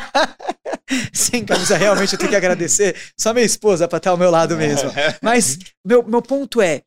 sem 1.12 1.44
camisa, 1.44 1.78
realmente 1.78 2.14
eu 2.14 2.20
tenho 2.20 2.32
que 2.32 2.38
agradecer. 2.38 2.96
Só 3.20 3.34
minha 3.34 3.46
esposa 3.46 3.88
pra 3.88 3.98
estar 3.98 4.12
ao 4.12 4.18
meu 4.18 4.30
lado 4.30 4.56
mesmo. 4.56 4.92
Mas 5.22 5.58
meu, 5.86 6.04
meu 6.04 6.22
ponto 6.22 6.62
é, 6.62 6.84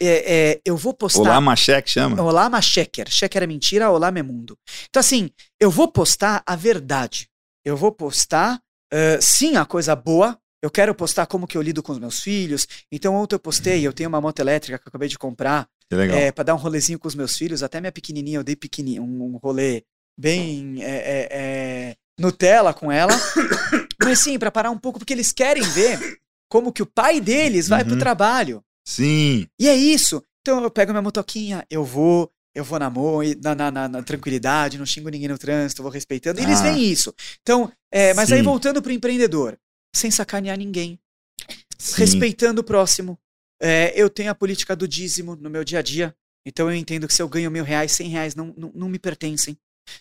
é, 0.00 0.34
é, 0.52 0.60
eu 0.64 0.76
vou 0.76 0.92
postar. 0.94 1.20
Olá, 1.20 1.40
Machek 1.40 1.90
chama. 1.90 2.22
Olá, 2.22 2.48
mas 2.50 2.64
checker. 2.64 3.08
É 3.42 3.46
mentira, 3.46 3.90
olá, 3.90 4.08
é 4.08 4.22
mundo. 4.22 4.56
Então, 4.88 5.00
assim, 5.00 5.30
eu 5.60 5.70
vou 5.70 5.88
postar 5.88 6.42
a 6.46 6.56
verdade. 6.56 7.28
Eu 7.64 7.76
vou 7.76 7.90
postar, 7.92 8.60
eh, 8.92 9.18
sim, 9.20 9.56
a 9.56 9.64
coisa 9.64 9.96
boa. 9.96 10.38
Eu 10.62 10.70
quero 10.70 10.94
postar 10.94 11.26
como 11.26 11.46
que 11.46 11.56
eu 11.56 11.62
lido 11.62 11.82
com 11.82 11.92
os 11.92 11.98
meus 11.98 12.20
filhos. 12.20 12.66
Então, 12.90 13.14
ontem 13.14 13.34
eu 13.34 13.40
postei, 13.40 13.86
eu 13.86 13.92
tenho 13.92 14.08
uma 14.08 14.20
moto 14.20 14.38
elétrica 14.40 14.78
que 14.78 14.86
eu 14.86 14.88
acabei 14.88 15.08
de 15.08 15.18
comprar, 15.18 15.66
Que 15.88 15.96
legal. 15.96 16.16
é, 16.16 16.32
para 16.32 16.44
dar 16.44 16.54
um 16.54 16.58
rolezinho 16.58 16.98
com 16.98 17.06
os 17.08 17.14
meus 17.14 17.36
filhos. 17.36 17.62
Até 17.62 17.80
minha 17.80 17.92
pequenininha, 17.92 18.38
eu 18.38 18.44
dei 18.44 18.56
pequenininho, 18.56 19.02
um, 19.02 19.34
um 19.34 19.36
rolê 19.36 19.82
bem 20.18 20.82
é, 20.82 20.90
é, 20.90 21.28
é, 21.30 21.96
Nutella 22.18 22.72
com 22.72 22.90
ela. 22.90 23.12
Mas 24.02 24.20
sim, 24.20 24.38
para 24.38 24.50
parar 24.50 24.70
um 24.70 24.78
pouco, 24.78 24.98
porque 24.98 25.12
eles 25.12 25.32
querem 25.32 25.62
ver 25.62 25.98
como 26.48 26.72
que 26.72 26.82
o 26.82 26.86
pai 26.86 27.20
deles 27.20 27.68
vai 27.68 27.84
pro 27.84 27.94
Uhum. 27.94 27.98
trabalho. 27.98 28.62
Sim. 28.86 29.46
E 29.58 29.68
é 29.68 29.74
isso. 29.74 30.22
Então 30.42 30.62
eu 30.62 30.70
pego 30.70 30.92
minha 30.92 31.02
motoquinha, 31.02 31.66
eu 31.68 31.84
vou, 31.84 32.30
eu 32.54 32.62
vou 32.62 32.78
na, 32.78 32.88
mo- 32.88 33.20
na, 33.42 33.54
na, 33.54 33.70
na- 33.70 33.88
na 33.88 34.02
tranquilidade, 34.02 34.78
não 34.78 34.86
xingo 34.86 35.08
ninguém 35.08 35.28
no 35.28 35.36
trânsito, 35.38 35.82
vou 35.82 35.90
respeitando. 35.90 36.40
Eles 36.40 36.60
Ah. 36.60 36.62
veem 36.62 36.84
isso. 36.90 37.12
Então, 37.42 37.70
é, 37.92 38.14
mas 38.14 38.30
aí 38.30 38.38
Sim. 38.38 38.44
voltando 38.44 38.80
pro 38.80 38.92
empreendedor, 38.92 39.58
sem 39.94 40.10
sacanear 40.10 40.56
ninguém, 40.56 41.00
sim. 41.78 41.96
respeitando 41.96 42.60
o 42.60 42.64
próximo. 42.64 43.18
É, 43.60 43.92
eu 44.00 44.08
tenho 44.08 44.30
a 44.30 44.34
política 44.34 44.76
do 44.76 44.86
dízimo 44.86 45.34
no 45.34 45.50
meu 45.50 45.64
dia 45.64 45.80
a 45.80 45.82
dia. 45.82 46.14
Então 46.46 46.70
eu 46.70 46.76
entendo 46.76 47.08
que 47.08 47.14
se 47.14 47.20
eu 47.22 47.28
ganho 47.28 47.50
mil 47.50 47.64
reais, 47.64 47.90
cem 47.92 48.08
reais 48.08 48.36
não, 48.36 48.54
não, 48.56 48.70
não 48.74 48.88
me 48.88 48.98
pertencem. 49.00 49.58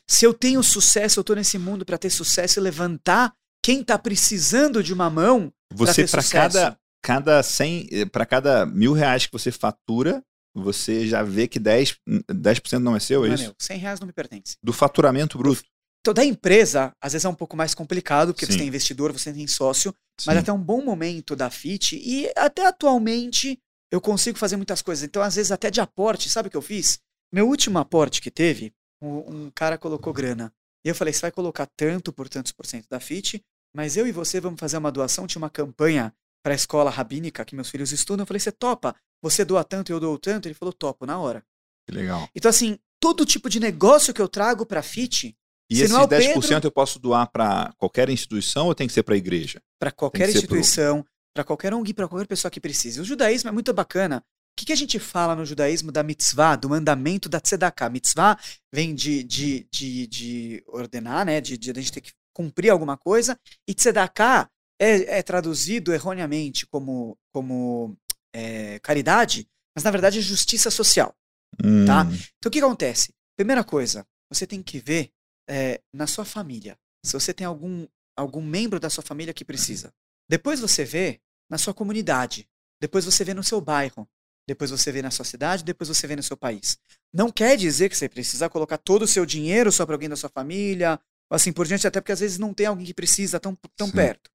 Se 0.07 0.25
eu 0.25 0.33
tenho 0.33 0.61
sucesso, 0.61 1.19
eu 1.19 1.23
tô 1.23 1.33
nesse 1.33 1.57
mundo 1.57 1.83
para 1.85 1.97
ter 1.97 2.09
sucesso 2.11 2.59
e 2.59 2.61
levantar 2.61 3.33
quem 3.63 3.83
tá 3.83 3.97
precisando 3.97 4.83
de 4.83 4.93
uma 4.93 5.09
mão. 5.09 5.51
Você, 5.73 6.05
para 6.05 6.23
cada, 6.23 6.77
cada 7.05 7.43
100, 7.43 8.07
para 8.11 8.25
cada 8.25 8.65
mil 8.65 8.91
reais 8.91 9.27
que 9.27 9.31
você 9.31 9.51
fatura, 9.51 10.23
você 10.55 11.07
já 11.07 11.21
vê 11.21 11.47
que 11.47 11.59
10%, 11.59 11.97
10 12.27 12.61
não 12.81 12.95
é 12.95 12.99
seu, 12.99 13.23
é 13.23 13.27
Não 13.27 13.33
é 13.33 13.35
isso? 13.35 13.43
meu, 13.43 13.55
cem 13.59 13.77
reais 13.77 13.99
não 13.99 14.07
me 14.07 14.13
pertence. 14.13 14.57
Do 14.63 14.73
faturamento 14.73 15.37
bruto. 15.37 15.61
Então, 16.01 16.15
da 16.15 16.25
empresa, 16.25 16.91
às 16.99 17.13
vezes 17.13 17.25
é 17.25 17.29
um 17.29 17.35
pouco 17.35 17.55
mais 17.55 17.75
complicado, 17.75 18.33
porque 18.33 18.47
Sim. 18.47 18.53
você 18.53 18.57
tem 18.57 18.67
investidor, 18.67 19.11
você 19.11 19.31
tem 19.31 19.45
sócio, 19.45 19.93
mas 20.25 20.35
Sim. 20.35 20.39
até 20.39 20.51
um 20.51 20.61
bom 20.61 20.83
momento 20.83 21.35
da 21.35 21.51
FIT, 21.51 21.95
e 21.95 22.31
até 22.35 22.65
atualmente 22.65 23.59
eu 23.91 24.01
consigo 24.01 24.39
fazer 24.39 24.55
muitas 24.55 24.81
coisas. 24.81 25.03
Então, 25.03 25.21
às 25.21 25.35
vezes, 25.35 25.51
até 25.51 25.69
de 25.69 25.81
aporte, 25.81 26.27
sabe 26.27 26.47
o 26.47 26.51
que 26.51 26.57
eu 26.57 26.61
fiz? 26.61 26.97
Meu 27.31 27.47
último 27.47 27.77
aporte 27.77 28.19
que 28.19 28.31
teve, 28.31 28.73
um, 28.99 29.17
um 29.45 29.51
cara 29.53 29.77
colocou 29.77 30.11
grana. 30.11 30.51
E 30.83 30.89
eu 30.89 30.95
falei, 30.95 31.13
você 31.13 31.21
vai 31.21 31.31
colocar 31.31 31.67
tanto 31.77 32.11
por 32.11 32.27
tantos 32.27 32.51
por 32.51 32.65
cento 32.65 32.87
da 32.89 32.99
FIT, 32.99 33.43
mas 33.75 33.95
eu 33.95 34.07
e 34.07 34.11
você 34.11 34.39
vamos 34.39 34.59
fazer 34.59 34.77
uma 34.77 34.91
doação. 34.91 35.27
Tinha 35.27 35.41
uma 35.41 35.49
campanha 35.51 36.11
para 36.45 36.53
a 36.53 36.55
escola 36.55 36.91
rabínica 36.91 37.43
que 37.43 37.55
meus 37.55 37.71
filhos 37.71 37.91
estudam. 37.91 38.21
Eu 38.21 38.27
falei, 38.27 38.39
você 38.39 38.51
topa? 38.51 38.95
Você 39.19 39.43
doa 39.43 39.63
tanto 39.63 39.91
e 39.91 39.93
eu 39.93 39.99
dou 39.99 40.15
tanto? 40.19 40.45
Ele 40.47 40.53
falou, 40.53 40.71
topo, 40.71 41.03
na 41.03 41.17
hora. 41.17 41.43
Que 41.89 41.95
legal. 41.95 42.29
Então, 42.35 42.49
assim, 42.49 42.77
todo 42.99 43.25
tipo 43.25 43.49
de 43.49 43.59
negócio 43.59 44.13
que 44.13 44.21
eu 44.21 44.27
trago 44.29 44.63
para 44.63 44.81
a 44.81 44.83
FIT, 44.83 45.35
E 45.71 45.75
Se 45.77 45.81
esse 45.85 45.91
não 45.93 46.01
é 46.01 46.03
o 46.03 46.07
10% 46.07 46.41
Pedro- 46.43 46.67
eu 46.67 46.71
posso 46.71 46.99
doar 46.99 47.27
para 47.31 47.73
qualquer 47.79 48.07
instituição 48.11 48.67
ou 48.67 48.75
tem 48.75 48.85
que 48.85 48.93
ser 48.93 49.01
para 49.01 49.15
a 49.15 49.17
igreja? 49.17 49.59
para 49.79 49.91
qualquer 49.91 50.27
pro- 50.29 50.37
instituição, 50.37 51.03
para 51.33 51.43
qualquer 51.43 51.73
ONG, 51.73 51.91
para 51.95 52.07
qualquer 52.07 52.27
pessoa 52.27 52.51
que 52.51 52.61
precise. 52.61 53.01
O 53.01 53.03
judaísmo 53.03 53.49
é 53.49 53.51
muito 53.51 53.73
bacana, 53.73 54.23
que, 54.55 54.67
que 54.67 54.71
a 54.71 54.75
gente 54.75 54.99
fala 54.99 55.35
no 55.35 55.43
judaísmo 55.47 55.91
da 55.91 56.03
mitzvah, 56.03 56.55
do 56.55 56.69
mandamento 56.69 57.27
da 57.27 57.39
tzedakah? 57.41 57.89
Mitzvah 57.89 58.37
vem 58.71 58.93
de, 58.93 59.23
de, 59.23 59.67
de, 59.71 60.05
de 60.07 60.63
ordenar, 60.67 61.25
né? 61.25 61.41
De, 61.41 61.57
de, 61.57 61.71
a 61.71 61.73
gente 61.73 61.91
ter 61.91 62.01
que 62.01 62.11
cumprir 62.33 62.69
alguma 62.69 62.95
coisa. 62.95 63.35
E 63.67 63.73
tzedakah 63.73 64.47
é, 64.79 65.19
é 65.19 65.23
traduzido 65.23 65.93
erroneamente 65.93 66.65
como, 66.67 67.17
como 67.33 67.97
é, 68.33 68.79
caridade, 68.79 69.47
mas 69.75 69.83
na 69.83 69.91
verdade 69.91 70.19
é 70.19 70.21
justiça 70.21 70.69
social. 70.69 71.15
Tá? 71.57 71.67
Hum. 71.67 71.85
Tá? 71.85 72.05
Então 72.37 72.49
o 72.49 72.51
que 72.51 72.59
acontece? 72.59 73.13
Primeira 73.37 73.63
coisa, 73.63 74.05
você 74.29 74.45
tem 74.47 74.61
que 74.61 74.79
ver 74.79 75.11
é, 75.49 75.81
na 75.93 76.07
sua 76.07 76.25
família. 76.25 76.77
Se 77.03 77.13
você 77.13 77.33
tem 77.33 77.45
algum, 77.45 77.87
algum 78.15 78.41
membro 78.41 78.79
da 78.79 78.89
sua 78.89 79.03
família 79.03 79.33
que 79.33 79.45
precisa. 79.45 79.93
Depois 80.29 80.59
você 80.59 80.83
vê 80.83 81.21
na 81.49 81.57
sua 81.57 81.73
comunidade. 81.73 82.47
Depois 82.81 83.05
você 83.05 83.23
vê 83.23 83.33
no 83.33 83.43
seu 83.43 83.61
bairro. 83.61 84.07
Depois 84.47 84.71
você 84.71 84.91
vê 84.91 85.01
na 85.01 85.11
sua 85.11 85.25
cidade. 85.25 85.63
Depois 85.63 85.87
você 85.87 86.07
vê 86.07 86.15
no 86.15 86.23
seu 86.23 86.35
país. 86.35 86.77
Não 87.13 87.31
quer 87.31 87.57
dizer 87.57 87.89
que 87.89 87.97
você 87.97 88.09
precisa 88.09 88.49
colocar 88.49 88.77
todo 88.77 89.03
o 89.03 89.07
seu 89.07 89.25
dinheiro 89.25 89.71
só 89.71 89.85
para 89.85 89.95
alguém 89.95 90.09
da 90.09 90.15
sua 90.15 90.29
família, 90.29 90.99
ou 91.29 91.35
assim 91.35 91.53
por 91.53 91.65
diante, 91.65 91.87
até 91.87 92.01
porque 92.01 92.11
às 92.11 92.19
vezes 92.19 92.37
não 92.37 92.53
tem 92.53 92.65
alguém 92.65 92.85
que 92.85 92.93
precisa 92.93 93.39
tão, 93.39 93.57
tão 93.75 93.89
perto. 93.89 94.29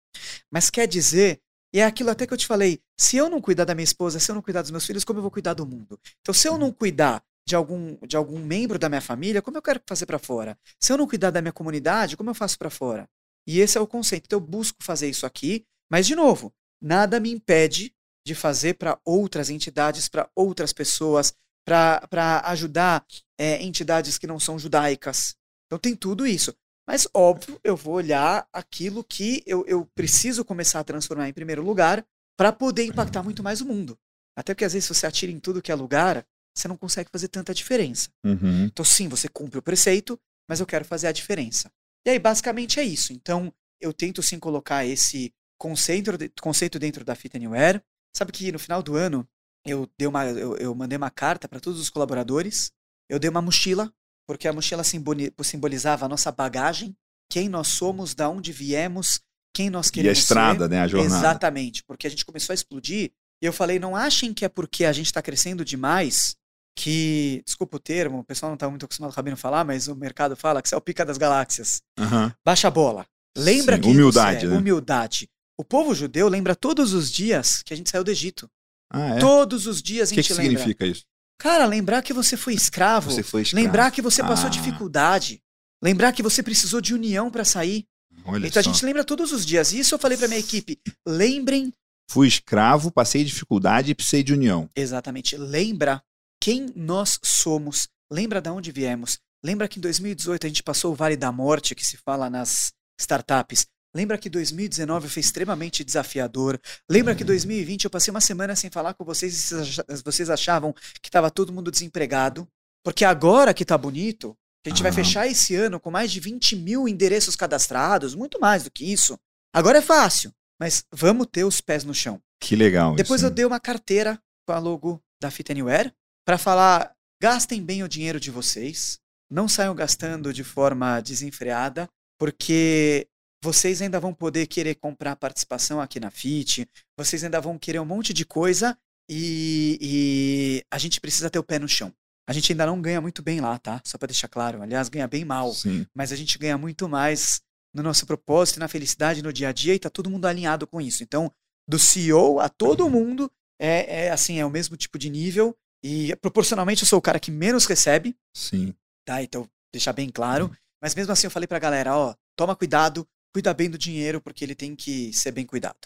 Mas 0.50 0.70
quer 0.70 0.86
dizer, 0.86 1.40
e 1.72 1.78
é 1.78 1.84
aquilo 1.84 2.10
até 2.10 2.26
que 2.26 2.32
eu 2.32 2.38
te 2.38 2.46
falei, 2.46 2.80
se 2.98 3.16
eu 3.16 3.30
não 3.30 3.40
cuidar 3.40 3.64
da 3.64 3.74
minha 3.74 3.84
esposa, 3.84 4.18
se 4.18 4.30
eu 4.30 4.34
não 4.34 4.42
cuidar 4.42 4.62
dos 4.62 4.70
meus 4.70 4.84
filhos, 4.84 5.04
como 5.04 5.18
eu 5.18 5.22
vou 5.22 5.30
cuidar 5.30 5.54
do 5.54 5.64
mundo? 5.66 5.98
Então, 6.20 6.34
se 6.34 6.48
eu 6.48 6.58
não 6.58 6.72
cuidar 6.72 7.22
de 7.46 7.54
algum, 7.54 7.96
de 8.06 8.16
algum 8.16 8.38
membro 8.38 8.78
da 8.78 8.88
minha 8.88 9.00
família, 9.00 9.40
como 9.40 9.56
eu 9.56 9.62
quero 9.62 9.80
fazer 9.86 10.06
para 10.06 10.18
fora? 10.18 10.58
Se 10.78 10.92
eu 10.92 10.98
não 10.98 11.06
cuidar 11.06 11.30
da 11.30 11.40
minha 11.40 11.52
comunidade, 11.52 12.16
como 12.16 12.30
eu 12.30 12.34
faço 12.34 12.58
para 12.58 12.70
fora? 12.70 13.08
E 13.46 13.60
esse 13.60 13.78
é 13.78 13.80
o 13.80 13.86
conceito. 13.86 14.26
Então, 14.26 14.38
eu 14.38 14.44
busco 14.44 14.82
fazer 14.82 15.08
isso 15.08 15.24
aqui, 15.26 15.64
mas, 15.90 16.06
de 16.06 16.14
novo, 16.14 16.52
nada 16.80 17.20
me 17.20 17.30
impede 17.30 17.94
de 18.26 18.34
fazer 18.34 18.74
para 18.74 19.00
outras 19.04 19.48
entidades, 19.48 20.08
para 20.08 20.28
outras 20.34 20.72
pessoas, 20.72 21.32
para 21.64 22.42
ajudar 22.46 23.06
é, 23.38 23.62
entidades 23.62 24.18
que 24.18 24.26
não 24.26 24.38
são 24.40 24.58
judaicas. 24.58 25.36
Então, 25.66 25.78
tem 25.78 25.94
tudo 25.94 26.26
isso. 26.26 26.54
Mas, 26.90 27.06
óbvio, 27.14 27.60
eu 27.62 27.76
vou 27.76 27.94
olhar 27.94 28.48
aquilo 28.52 29.04
que 29.04 29.44
eu, 29.46 29.64
eu 29.64 29.86
preciso 29.94 30.44
começar 30.44 30.80
a 30.80 30.84
transformar 30.84 31.28
em 31.28 31.32
primeiro 31.32 31.62
lugar 31.62 32.04
para 32.36 32.50
poder 32.50 32.82
impactar 32.82 33.22
muito 33.22 33.44
mais 33.44 33.60
o 33.60 33.64
mundo. 33.64 33.96
Até 34.36 34.52
porque, 34.52 34.64
às 34.64 34.72
vezes, 34.72 34.88
se 34.88 34.94
você 34.96 35.06
atira 35.06 35.30
em 35.30 35.38
tudo 35.38 35.62
que 35.62 35.70
é 35.70 35.74
lugar, 35.76 36.26
você 36.52 36.66
não 36.66 36.76
consegue 36.76 37.08
fazer 37.08 37.28
tanta 37.28 37.54
diferença. 37.54 38.10
Uhum. 38.26 38.64
Então, 38.64 38.84
sim, 38.84 39.06
você 39.06 39.28
cumpre 39.28 39.60
o 39.60 39.62
preceito, 39.62 40.18
mas 40.48 40.58
eu 40.58 40.66
quero 40.66 40.84
fazer 40.84 41.06
a 41.06 41.12
diferença. 41.12 41.70
E 42.04 42.10
aí, 42.10 42.18
basicamente, 42.18 42.80
é 42.80 42.82
isso. 42.82 43.12
Então, 43.12 43.54
eu 43.80 43.92
tento 43.92 44.20
sim 44.20 44.40
colocar 44.40 44.84
esse 44.84 45.32
conceito, 45.56 46.10
conceito 46.42 46.76
dentro 46.76 47.04
da 47.04 47.14
Fit 47.14 47.36
Anywhere. 47.36 47.80
Sabe 48.16 48.32
que 48.32 48.50
no 48.50 48.58
final 48.58 48.82
do 48.82 48.96
ano, 48.96 49.24
eu, 49.64 49.88
dei 49.96 50.08
uma, 50.08 50.26
eu, 50.26 50.56
eu 50.56 50.74
mandei 50.74 50.96
uma 50.98 51.08
carta 51.08 51.48
para 51.48 51.60
todos 51.60 51.78
os 51.78 51.88
colaboradores, 51.88 52.72
eu 53.08 53.20
dei 53.20 53.30
uma 53.30 53.40
mochila 53.40 53.94
porque 54.30 54.46
a 54.46 54.52
mochila 54.52 54.84
simbolizava 54.84 56.06
a 56.06 56.08
nossa 56.08 56.30
bagagem, 56.30 56.96
quem 57.28 57.48
nós 57.48 57.66
somos, 57.66 58.14
da 58.14 58.28
onde 58.28 58.52
viemos, 58.52 59.18
quem 59.52 59.68
nós 59.68 59.90
queremos 59.90 60.18
ser. 60.18 60.20
E 60.20 60.22
a 60.22 60.22
estrada, 60.22 60.64
ser. 60.66 60.70
né, 60.70 60.80
a 60.82 60.86
jornada. 60.86 61.16
Exatamente, 61.16 61.82
porque 61.82 62.06
a 62.06 62.10
gente 62.10 62.24
começou 62.24 62.52
a 62.52 62.54
explodir 62.54 63.10
e 63.42 63.44
eu 63.44 63.52
falei, 63.52 63.80
não 63.80 63.96
achem 63.96 64.32
que 64.32 64.44
é 64.44 64.48
porque 64.48 64.84
a 64.84 64.92
gente 64.92 65.06
está 65.06 65.20
crescendo 65.20 65.64
demais 65.64 66.36
que, 66.76 67.42
desculpa 67.44 67.78
o 67.78 67.80
termo, 67.80 68.20
o 68.20 68.24
pessoal 68.24 68.50
não 68.50 68.54
está 68.54 68.70
muito 68.70 68.84
acostumado 68.84 69.10
com 69.10 69.14
o 69.14 69.16
Rabino 69.16 69.36
falar, 69.36 69.64
mas 69.64 69.88
o 69.88 69.96
mercado 69.96 70.36
fala 70.36 70.62
que 70.62 70.68
você 70.68 70.76
é 70.76 70.78
o 70.78 70.80
pica 70.80 71.04
das 71.04 71.18
galáxias. 71.18 71.82
Uhum. 71.98 72.30
Baixa 72.44 72.68
a 72.68 72.70
bola. 72.70 73.04
Lembra 73.36 73.74
Sim, 73.74 73.82
que 73.82 73.88
humildade, 73.88 74.46
é, 74.46 74.48
né? 74.48 74.56
humildade. 74.56 75.28
O 75.58 75.64
povo 75.64 75.92
judeu 75.92 76.28
lembra 76.28 76.54
todos 76.54 76.92
os 76.92 77.10
dias 77.10 77.64
que 77.64 77.74
a 77.74 77.76
gente 77.76 77.90
saiu 77.90 78.04
do 78.04 78.12
Egito. 78.12 78.48
Ah, 78.92 79.16
é? 79.16 79.18
Todos 79.18 79.66
os 79.66 79.82
dias 79.82 80.12
a 80.12 80.14
gente 80.14 80.24
que 80.24 80.32
que 80.32 80.40
lembra. 80.40 80.52
O 80.52 80.54
que 80.54 80.58
significa 80.58 80.86
isso? 80.86 81.04
Cara, 81.40 81.64
lembrar 81.64 82.02
que 82.02 82.12
você 82.12 82.36
foi 82.36 82.52
escravo. 82.52 83.10
Você 83.10 83.22
foi 83.22 83.42
escravo. 83.42 83.64
Lembrar 83.64 83.90
que 83.90 84.02
você 84.02 84.22
passou 84.22 84.48
ah. 84.48 84.50
dificuldade. 84.50 85.42
Lembrar 85.82 86.12
que 86.12 86.22
você 86.22 86.42
precisou 86.42 86.82
de 86.82 86.92
união 86.92 87.30
para 87.30 87.46
sair. 87.46 87.86
Olha 88.26 88.46
então 88.46 88.62
só. 88.62 88.68
a 88.68 88.72
gente 88.72 88.84
lembra 88.84 89.02
todos 89.02 89.32
os 89.32 89.46
dias. 89.46 89.72
Isso 89.72 89.94
eu 89.94 89.98
falei 89.98 90.18
para 90.18 90.28
minha 90.28 90.38
equipe. 90.38 90.78
Lembrem. 91.08 91.72
Fui 92.10 92.28
escravo, 92.28 92.92
passei 92.92 93.24
dificuldade 93.24 93.90
e 93.90 93.94
precisei 93.94 94.22
de 94.22 94.34
união. 94.34 94.68
Exatamente. 94.76 95.34
Lembra 95.34 96.02
quem 96.38 96.66
nós 96.76 97.18
somos. 97.24 97.88
Lembra 98.12 98.42
de 98.42 98.50
onde 98.50 98.70
viemos. 98.70 99.18
Lembra 99.42 99.66
que 99.66 99.78
em 99.78 99.80
2018 99.80 100.44
a 100.46 100.48
gente 100.48 100.62
passou 100.62 100.92
o 100.92 100.94
Vale 100.94 101.16
da 101.16 101.32
Morte, 101.32 101.74
que 101.74 101.86
se 101.86 101.96
fala 101.96 102.28
nas 102.28 102.70
startups. 103.00 103.66
Lembra 103.94 104.16
que 104.16 104.30
2019 104.30 105.08
foi 105.08 105.20
extremamente 105.20 105.82
desafiador. 105.82 106.60
Lembra 106.88 107.14
que 107.14 107.24
2020 107.24 107.84
eu 107.84 107.90
passei 107.90 108.10
uma 108.10 108.20
semana 108.20 108.54
sem 108.54 108.70
falar 108.70 108.94
com 108.94 109.04
vocês 109.04 109.50
e 109.50 110.02
vocês 110.04 110.30
achavam 110.30 110.72
que 111.02 111.08
estava 111.08 111.30
todo 111.30 111.52
mundo 111.52 111.70
desempregado. 111.70 112.46
Porque 112.84 113.04
agora 113.04 113.52
que 113.52 113.64
tá 113.64 113.76
bonito, 113.76 114.36
a 114.64 114.68
gente 114.68 114.82
vai 114.82 114.92
fechar 114.92 115.26
esse 115.26 115.54
ano 115.54 115.80
com 115.80 115.90
mais 115.90 116.12
de 116.12 116.20
20 116.20 116.56
mil 116.56 116.88
endereços 116.88 117.34
cadastrados, 117.34 118.14
muito 118.14 118.38
mais 118.40 118.62
do 118.62 118.70
que 118.70 118.90
isso. 118.90 119.18
Agora 119.52 119.78
é 119.78 119.82
fácil, 119.82 120.32
mas 120.58 120.84
vamos 120.92 121.26
ter 121.30 121.44
os 121.44 121.60
pés 121.60 121.82
no 121.82 121.94
chão. 121.94 122.20
Que 122.40 122.54
legal. 122.54 122.94
Depois 122.94 123.20
isso, 123.20 123.26
eu 123.26 123.34
dei 123.34 123.44
uma 123.44 123.58
carteira 123.58 124.20
com 124.46 124.52
a 124.52 124.58
logo 124.58 125.02
da 125.20 125.30
Fit 125.30 125.50
Anywhere 125.50 125.92
para 126.24 126.38
falar: 126.38 126.94
gastem 127.20 127.62
bem 127.62 127.82
o 127.82 127.88
dinheiro 127.88 128.20
de 128.20 128.30
vocês, 128.30 128.98
não 129.30 129.48
saiam 129.48 129.74
gastando 129.74 130.32
de 130.32 130.44
forma 130.44 131.00
desenfreada, 131.00 131.88
porque 132.18 133.08
vocês 133.42 133.80
ainda 133.80 133.98
vão 133.98 134.12
poder 134.12 134.46
querer 134.46 134.74
comprar 134.74 135.16
participação 135.16 135.80
aqui 135.80 135.98
na 135.98 136.10
FIT, 136.10 136.68
vocês 136.96 137.24
ainda 137.24 137.40
vão 137.40 137.58
querer 137.58 137.80
um 137.80 137.86
monte 137.86 138.12
de 138.12 138.24
coisa 138.24 138.76
e, 139.08 139.78
e, 139.80 140.64
a 140.70 140.78
gente 140.78 141.00
precisa 141.00 141.30
ter 141.30 141.38
o 141.38 141.42
pé 141.42 141.58
no 141.58 141.68
chão. 141.68 141.92
A 142.28 142.32
gente 142.32 142.52
ainda 142.52 142.66
não 142.66 142.80
ganha 142.80 143.00
muito 143.00 143.22
bem 143.22 143.40
lá, 143.40 143.58
tá? 143.58 143.80
Só 143.84 143.98
para 143.98 144.06
deixar 144.06 144.28
claro. 144.28 144.62
Aliás, 144.62 144.88
ganha 144.88 145.08
bem 145.08 145.24
mal. 145.24 145.52
Sim. 145.52 145.84
Mas 145.92 146.12
a 146.12 146.16
gente 146.16 146.38
ganha 146.38 146.56
muito 146.56 146.88
mais 146.88 147.40
no 147.74 147.82
nosso 147.82 148.06
propósito, 148.06 148.60
na 148.60 148.68
felicidade, 148.68 149.22
no 149.22 149.32
dia 149.32 149.48
a 149.48 149.52
dia 149.52 149.74
e 149.74 149.78
tá 149.80 149.90
todo 149.90 150.10
mundo 150.10 150.26
alinhado 150.26 150.66
com 150.66 150.80
isso. 150.80 151.02
Então, 151.02 151.32
do 151.68 151.78
CEO 151.78 152.38
a 152.38 152.48
todo 152.48 152.88
mundo 152.88 153.30
é, 153.60 154.06
é 154.06 154.10
assim, 154.10 154.38
é 154.38 154.46
o 154.46 154.50
mesmo 154.50 154.76
tipo 154.76 154.96
de 154.96 155.10
nível 155.10 155.56
e 155.82 156.14
proporcionalmente 156.16 156.82
eu 156.82 156.88
sou 156.88 156.98
o 156.98 157.02
cara 157.02 157.18
que 157.18 157.30
menos 157.30 157.66
recebe. 157.66 158.16
Sim. 158.32 158.74
Tá? 159.04 159.22
Então, 159.22 159.48
deixar 159.72 159.92
bem 159.92 160.08
claro. 160.08 160.52
Mas 160.80 160.94
mesmo 160.94 161.12
assim 161.12 161.26
eu 161.26 161.30
falei 161.30 161.46
pra 161.46 161.58
galera, 161.58 161.96
ó, 161.96 162.14
toma 162.36 162.54
cuidado, 162.54 163.06
cuida 163.32 163.52
bem 163.54 163.70
do 163.70 163.78
dinheiro, 163.78 164.20
porque 164.20 164.44
ele 164.44 164.54
tem 164.54 164.74
que 164.74 165.12
ser 165.12 165.30
bem 165.32 165.46
cuidado. 165.46 165.78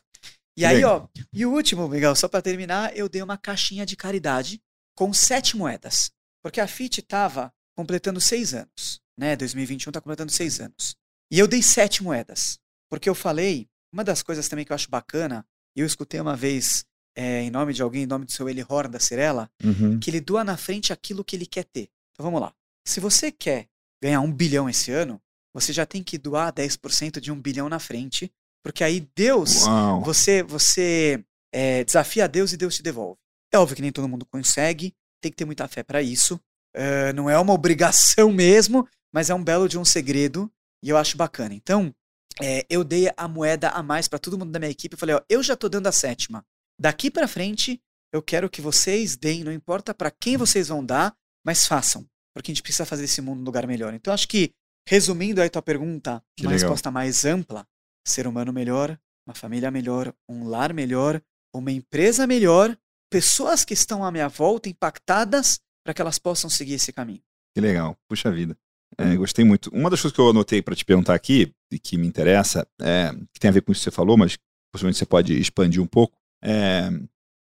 E 0.56 0.64
aí, 0.64 0.76
legal. 0.76 1.10
ó, 1.14 1.20
e 1.32 1.44
o 1.44 1.52
último, 1.52 1.88
Miguel, 1.88 2.14
só 2.14 2.28
para 2.28 2.40
terminar, 2.42 2.96
eu 2.96 3.08
dei 3.08 3.22
uma 3.22 3.36
caixinha 3.36 3.84
de 3.84 3.96
caridade 3.96 4.62
com 4.96 5.12
sete 5.12 5.56
moedas. 5.56 6.10
Porque 6.42 6.60
a 6.60 6.66
FIT 6.66 7.02
tava 7.02 7.52
completando 7.76 8.20
seis 8.20 8.54
anos, 8.54 9.00
né? 9.18 9.34
2021 9.34 9.90
tá 9.90 10.00
completando 10.00 10.30
seis 10.30 10.60
anos. 10.60 10.94
E 11.30 11.38
eu 11.38 11.48
dei 11.48 11.62
sete 11.62 12.02
moedas. 12.02 12.58
Porque 12.88 13.08
eu 13.08 13.14
falei, 13.14 13.66
uma 13.92 14.04
das 14.04 14.22
coisas 14.22 14.48
também 14.48 14.64
que 14.64 14.70
eu 14.70 14.74
acho 14.76 14.88
bacana, 14.90 15.44
e 15.76 15.80
eu 15.80 15.86
escutei 15.86 16.20
uma 16.20 16.36
vez 16.36 16.84
é, 17.16 17.42
em 17.42 17.50
nome 17.50 17.72
de 17.72 17.82
alguém, 17.82 18.04
em 18.04 18.06
nome 18.06 18.24
do 18.24 18.30
seu 18.32 18.48
Eli 18.48 18.64
Horn 18.68 18.90
da 18.92 19.00
Cirela, 19.00 19.50
Uhum. 19.62 19.98
que 19.98 20.10
ele 20.10 20.20
doa 20.20 20.44
na 20.44 20.56
frente 20.56 20.92
aquilo 20.92 21.24
que 21.24 21.34
ele 21.34 21.46
quer 21.46 21.64
ter. 21.64 21.88
Então 22.12 22.24
vamos 22.24 22.40
lá. 22.40 22.54
Se 22.86 23.00
você 23.00 23.32
quer 23.32 23.66
ganhar 24.00 24.20
um 24.20 24.30
bilhão 24.30 24.68
esse 24.68 24.92
ano, 24.92 25.20
você 25.54 25.72
já 25.72 25.86
tem 25.86 26.02
que 26.02 26.18
doar 26.18 26.52
10% 26.52 27.20
de 27.20 27.30
um 27.30 27.40
bilhão 27.40 27.68
na 27.68 27.78
frente, 27.78 28.30
porque 28.62 28.82
aí 28.82 29.08
Deus, 29.14 29.64
Uau. 29.64 30.02
você, 30.02 30.42
você 30.42 31.24
é, 31.52 31.84
desafia 31.84 32.24
a 32.24 32.26
Deus 32.26 32.52
e 32.52 32.56
Deus 32.56 32.76
te 32.76 32.82
devolve. 32.82 33.18
É 33.52 33.58
óbvio 33.58 33.76
que 33.76 33.82
nem 33.82 33.92
todo 33.92 34.08
mundo 34.08 34.26
consegue, 34.26 34.92
tem 35.22 35.30
que 35.30 35.36
ter 35.36 35.44
muita 35.44 35.68
fé 35.68 35.82
para 35.82 36.02
isso. 36.02 36.40
É, 36.74 37.12
não 37.12 37.30
é 37.30 37.38
uma 37.38 37.52
obrigação 37.52 38.30
mesmo, 38.34 38.86
mas 39.12 39.30
é 39.30 39.34
um 39.34 39.44
belo 39.44 39.68
de 39.68 39.78
um 39.78 39.84
segredo 39.84 40.52
e 40.82 40.88
eu 40.88 40.96
acho 40.96 41.16
bacana. 41.16 41.54
Então, 41.54 41.94
é, 42.42 42.66
eu 42.68 42.82
dei 42.82 43.10
a 43.16 43.28
moeda 43.28 43.68
a 43.70 43.82
mais 43.82 44.08
para 44.08 44.18
todo 44.18 44.38
mundo 44.38 44.50
da 44.50 44.58
minha 44.58 44.70
equipe. 44.70 44.94
Eu 44.94 44.98
falei, 44.98 45.14
ó, 45.14 45.20
eu 45.28 45.42
já 45.42 45.56
tô 45.56 45.68
dando 45.68 45.86
a 45.86 45.92
sétima. 45.92 46.44
Daqui 46.78 47.10
para 47.10 47.28
frente, 47.28 47.80
eu 48.12 48.22
quero 48.22 48.50
que 48.50 48.60
vocês 48.60 49.16
deem, 49.16 49.44
não 49.44 49.52
importa 49.52 49.94
para 49.94 50.10
quem 50.10 50.36
vocês 50.36 50.68
vão 50.68 50.84
dar, 50.84 51.14
mas 51.44 51.66
façam, 51.66 52.06
porque 52.34 52.50
a 52.50 52.54
gente 52.54 52.62
precisa 52.62 52.84
fazer 52.84 53.04
esse 53.04 53.20
mundo 53.20 53.40
um 53.40 53.44
lugar 53.44 53.66
melhor. 53.66 53.94
Então, 53.94 54.12
acho 54.12 54.26
que, 54.26 54.52
resumindo 54.88 55.40
aí 55.40 55.48
tua 55.50 55.62
pergunta, 55.62 56.22
Que 56.36 56.44
uma 56.46 56.52
legal. 56.52 56.68
resposta 56.68 56.90
mais 56.90 57.24
ampla: 57.24 57.66
ser 58.06 58.26
humano 58.26 58.52
melhor, 58.52 58.98
uma 59.26 59.34
família 59.34 59.70
melhor, 59.70 60.14
um 60.28 60.48
lar 60.48 60.72
melhor, 60.72 61.20
uma 61.54 61.70
empresa 61.72 62.26
melhor, 62.26 62.76
pessoas 63.10 63.64
que 63.64 63.74
estão 63.74 64.04
à 64.04 64.10
minha 64.10 64.28
volta 64.28 64.68
impactadas 64.68 65.60
para 65.84 65.94
que 65.94 66.00
elas 66.02 66.18
possam 66.18 66.48
seguir 66.50 66.74
esse 66.74 66.92
caminho. 66.92 67.22
Que 67.54 67.60
legal. 67.60 67.96
Puxa 68.08 68.30
vida. 68.30 68.56
É, 68.96 69.16
gostei 69.16 69.44
muito. 69.44 69.70
Uma 69.70 69.90
das 69.90 70.00
coisas 70.00 70.14
que 70.14 70.20
eu 70.20 70.30
anotei 70.30 70.62
para 70.62 70.74
te 70.74 70.84
perguntar 70.84 71.14
aqui, 71.14 71.52
e 71.72 71.78
que 71.78 71.96
me 71.96 72.06
interessa, 72.06 72.66
é, 72.80 73.10
que 73.32 73.40
tem 73.40 73.48
a 73.48 73.52
ver 73.52 73.60
com 73.62 73.72
isso 73.72 73.80
que 73.80 73.84
você 73.84 73.90
falou, 73.90 74.16
mas 74.16 74.36
possivelmente 74.72 74.98
você 74.98 75.06
pode 75.06 75.36
expandir 75.38 75.82
um 75.82 75.86
pouco. 75.86 76.16
é, 76.42 76.88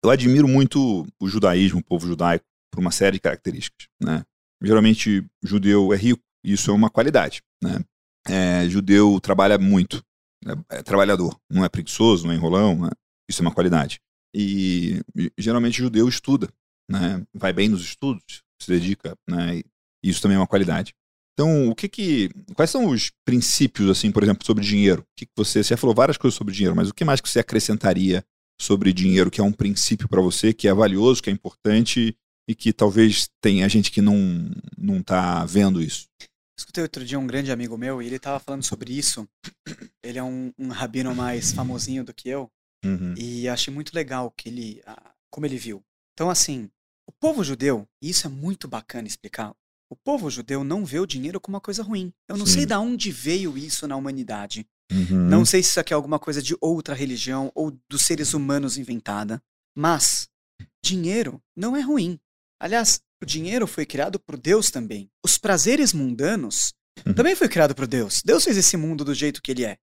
eu 0.04 0.10
admiro 0.10 0.48
muito 0.50 1.08
o 1.18 1.28
judaísmo, 1.30 1.80
o 1.80 1.84
povo 1.84 2.06
judaico, 2.06 2.44
por 2.70 2.80
uma 2.82 2.92
série 2.92 3.14
de 3.14 3.22
características. 3.22 3.88
Né? 4.04 4.26
Geralmente, 4.62 5.26
judeu 5.42 5.94
é 5.94 5.96
rico, 5.96 6.22
isso 6.44 6.72
é 6.72 6.74
uma 6.74 6.90
qualidade. 6.90 7.42
Né? 7.62 7.84
É, 8.28 8.70
judeu 8.70 9.20
trabalha 9.20 9.58
muito, 9.58 10.04
é, 10.46 10.78
é 10.78 10.84
trabalhador, 10.84 11.38
não 11.50 11.64
é 11.64 11.70
preguiçoso, 11.70 12.26
não 12.26 12.34
é 12.34 12.36
enrolão, 12.36 12.82
né? 12.82 12.90
isso 13.30 13.42
é 13.42 13.46
uma 13.46 13.54
qualidade. 13.54 14.00
E 14.36 15.02
geralmente 15.38 15.78
judeu 15.78 16.08
estuda, 16.10 16.50
né? 16.90 17.24
Vai 17.34 17.54
bem 17.54 17.70
nos 17.70 17.84
estudos, 17.84 18.42
se 18.60 18.68
dedica, 18.68 19.16
né? 19.30 19.60
E 19.60 20.10
isso 20.10 20.22
também 20.22 20.36
é 20.36 20.40
uma 20.40 20.48
qualidade. 20.48 20.94
Então, 21.34 21.70
o 21.70 21.76
que 21.76 21.90
que, 21.90 22.30
quais 22.56 22.70
são 22.70 22.88
os 22.88 23.12
princípios, 23.26 23.90
assim, 23.90 24.12
por 24.12 24.24
exemplo, 24.24 24.46
sobre 24.46 24.64
dinheiro? 24.64 25.02
O 25.02 25.06
que, 25.18 25.26
que 25.26 25.32
você, 25.36 25.64
você 25.64 25.70
já 25.70 25.78
falou 25.78 25.96
várias 25.96 26.18
coisas 26.18 26.38
sobre 26.38 26.54
dinheiro, 26.54 26.76
mas 26.76 26.90
o 26.90 26.94
que 26.94 27.06
mais 27.06 27.22
que 27.22 27.30
você 27.30 27.40
acrescentaria 27.40 28.24
sobre 28.62 28.94
dinheiro, 28.94 29.32
que 29.32 29.42
é 29.42 29.44
um 29.44 29.52
princípio 29.52 30.08
para 30.08 30.22
você, 30.22 30.54
que 30.54 30.68
é 30.68 30.74
valioso, 30.74 31.22
que 31.22 31.30
é 31.30 31.34
importante 31.34 32.16
e 32.48 32.54
que 32.54 32.72
talvez 32.72 33.30
tenha 33.42 33.68
gente 33.68 33.92
que 33.92 34.02
não 34.02 34.52
não 34.78 34.98
está 34.98 35.44
vendo 35.46 35.82
isso? 35.82 36.08
Escutei 36.64 36.82
outro 36.82 37.04
dia 37.04 37.20
um 37.20 37.28
grande 37.28 37.52
amigo 37.52 37.78
meu 37.78 38.02
e 38.02 38.06
ele 38.06 38.16
estava 38.16 38.40
falando 38.40 38.64
sobre 38.64 38.98
isso. 38.98 39.28
Ele 40.02 40.18
é 40.18 40.24
um, 40.24 40.54
um, 40.58 40.70
rabino 40.70 41.14
mais 41.14 41.52
famosinho 41.52 42.06
do 42.06 42.14
que 42.14 42.30
eu 42.30 42.50
uhum. 42.86 43.14
e 43.18 43.50
achei 43.50 43.72
muito 43.72 43.94
legal 43.94 44.32
que 44.32 44.48
ele, 44.48 44.82
como 45.30 45.46
ele 45.46 45.58
viu. 45.58 45.84
Então, 46.14 46.30
assim, 46.30 46.70
o 47.06 47.12
povo 47.12 47.44
judeu, 47.44 47.86
e 48.02 48.10
isso 48.10 48.28
é 48.28 48.30
muito 48.30 48.66
bacana 48.66 49.10
explicar, 49.10 49.54
o 49.92 49.96
povo 49.96 50.30
judeu 50.30 50.64
não 50.64 50.86
vê 50.86 51.00
o 51.00 51.06
dinheiro 51.06 51.40
como 51.40 51.56
uma 51.56 51.62
coisa 51.62 51.84
ruim. 51.84 52.14
Eu 52.30 52.38
não 52.38 52.46
Sim. 52.46 52.54
sei 52.54 52.66
de 52.66 52.74
onde 52.76 53.12
veio 53.12 53.58
isso 53.58 53.86
na 53.86 53.98
humanidade. 53.98 54.66
Uhum. 54.90 55.28
Não 55.28 55.46
sei 55.46 55.62
se 55.62 55.70
isso 55.70 55.80
aqui 55.82 55.92
é 55.92 55.96
alguma 55.96 56.18
coisa 56.18 56.42
de 56.42 56.56
outra 56.62 56.96
religião 56.96 57.52
ou 57.54 57.78
dos 57.90 58.04
seres 58.04 58.34
humanos 58.34 58.78
inventada. 58.78 59.44
Mas 59.78 60.30
dinheiro 60.82 61.42
não 61.58 61.76
é 61.76 61.82
ruim. 61.82 62.18
Aliás, 62.58 63.02
o 63.24 63.26
dinheiro 63.26 63.66
foi 63.66 63.86
criado 63.86 64.20
por 64.20 64.38
Deus 64.38 64.70
também. 64.70 65.10
Os 65.24 65.38
prazeres 65.38 65.94
mundanos 65.94 66.74
uhum. 67.06 67.14
também 67.14 67.36
foi 67.36 67.48
criado 67.48 67.74
por 67.74 67.88
Deus. 67.88 68.22
Deus 68.24 68.44
fez 68.44 68.58
esse 68.58 68.76
mundo 68.76 69.06
do 69.06 69.14
jeito 69.14 69.42
que 69.42 69.52
ele 69.52 69.64
é. 69.64 69.78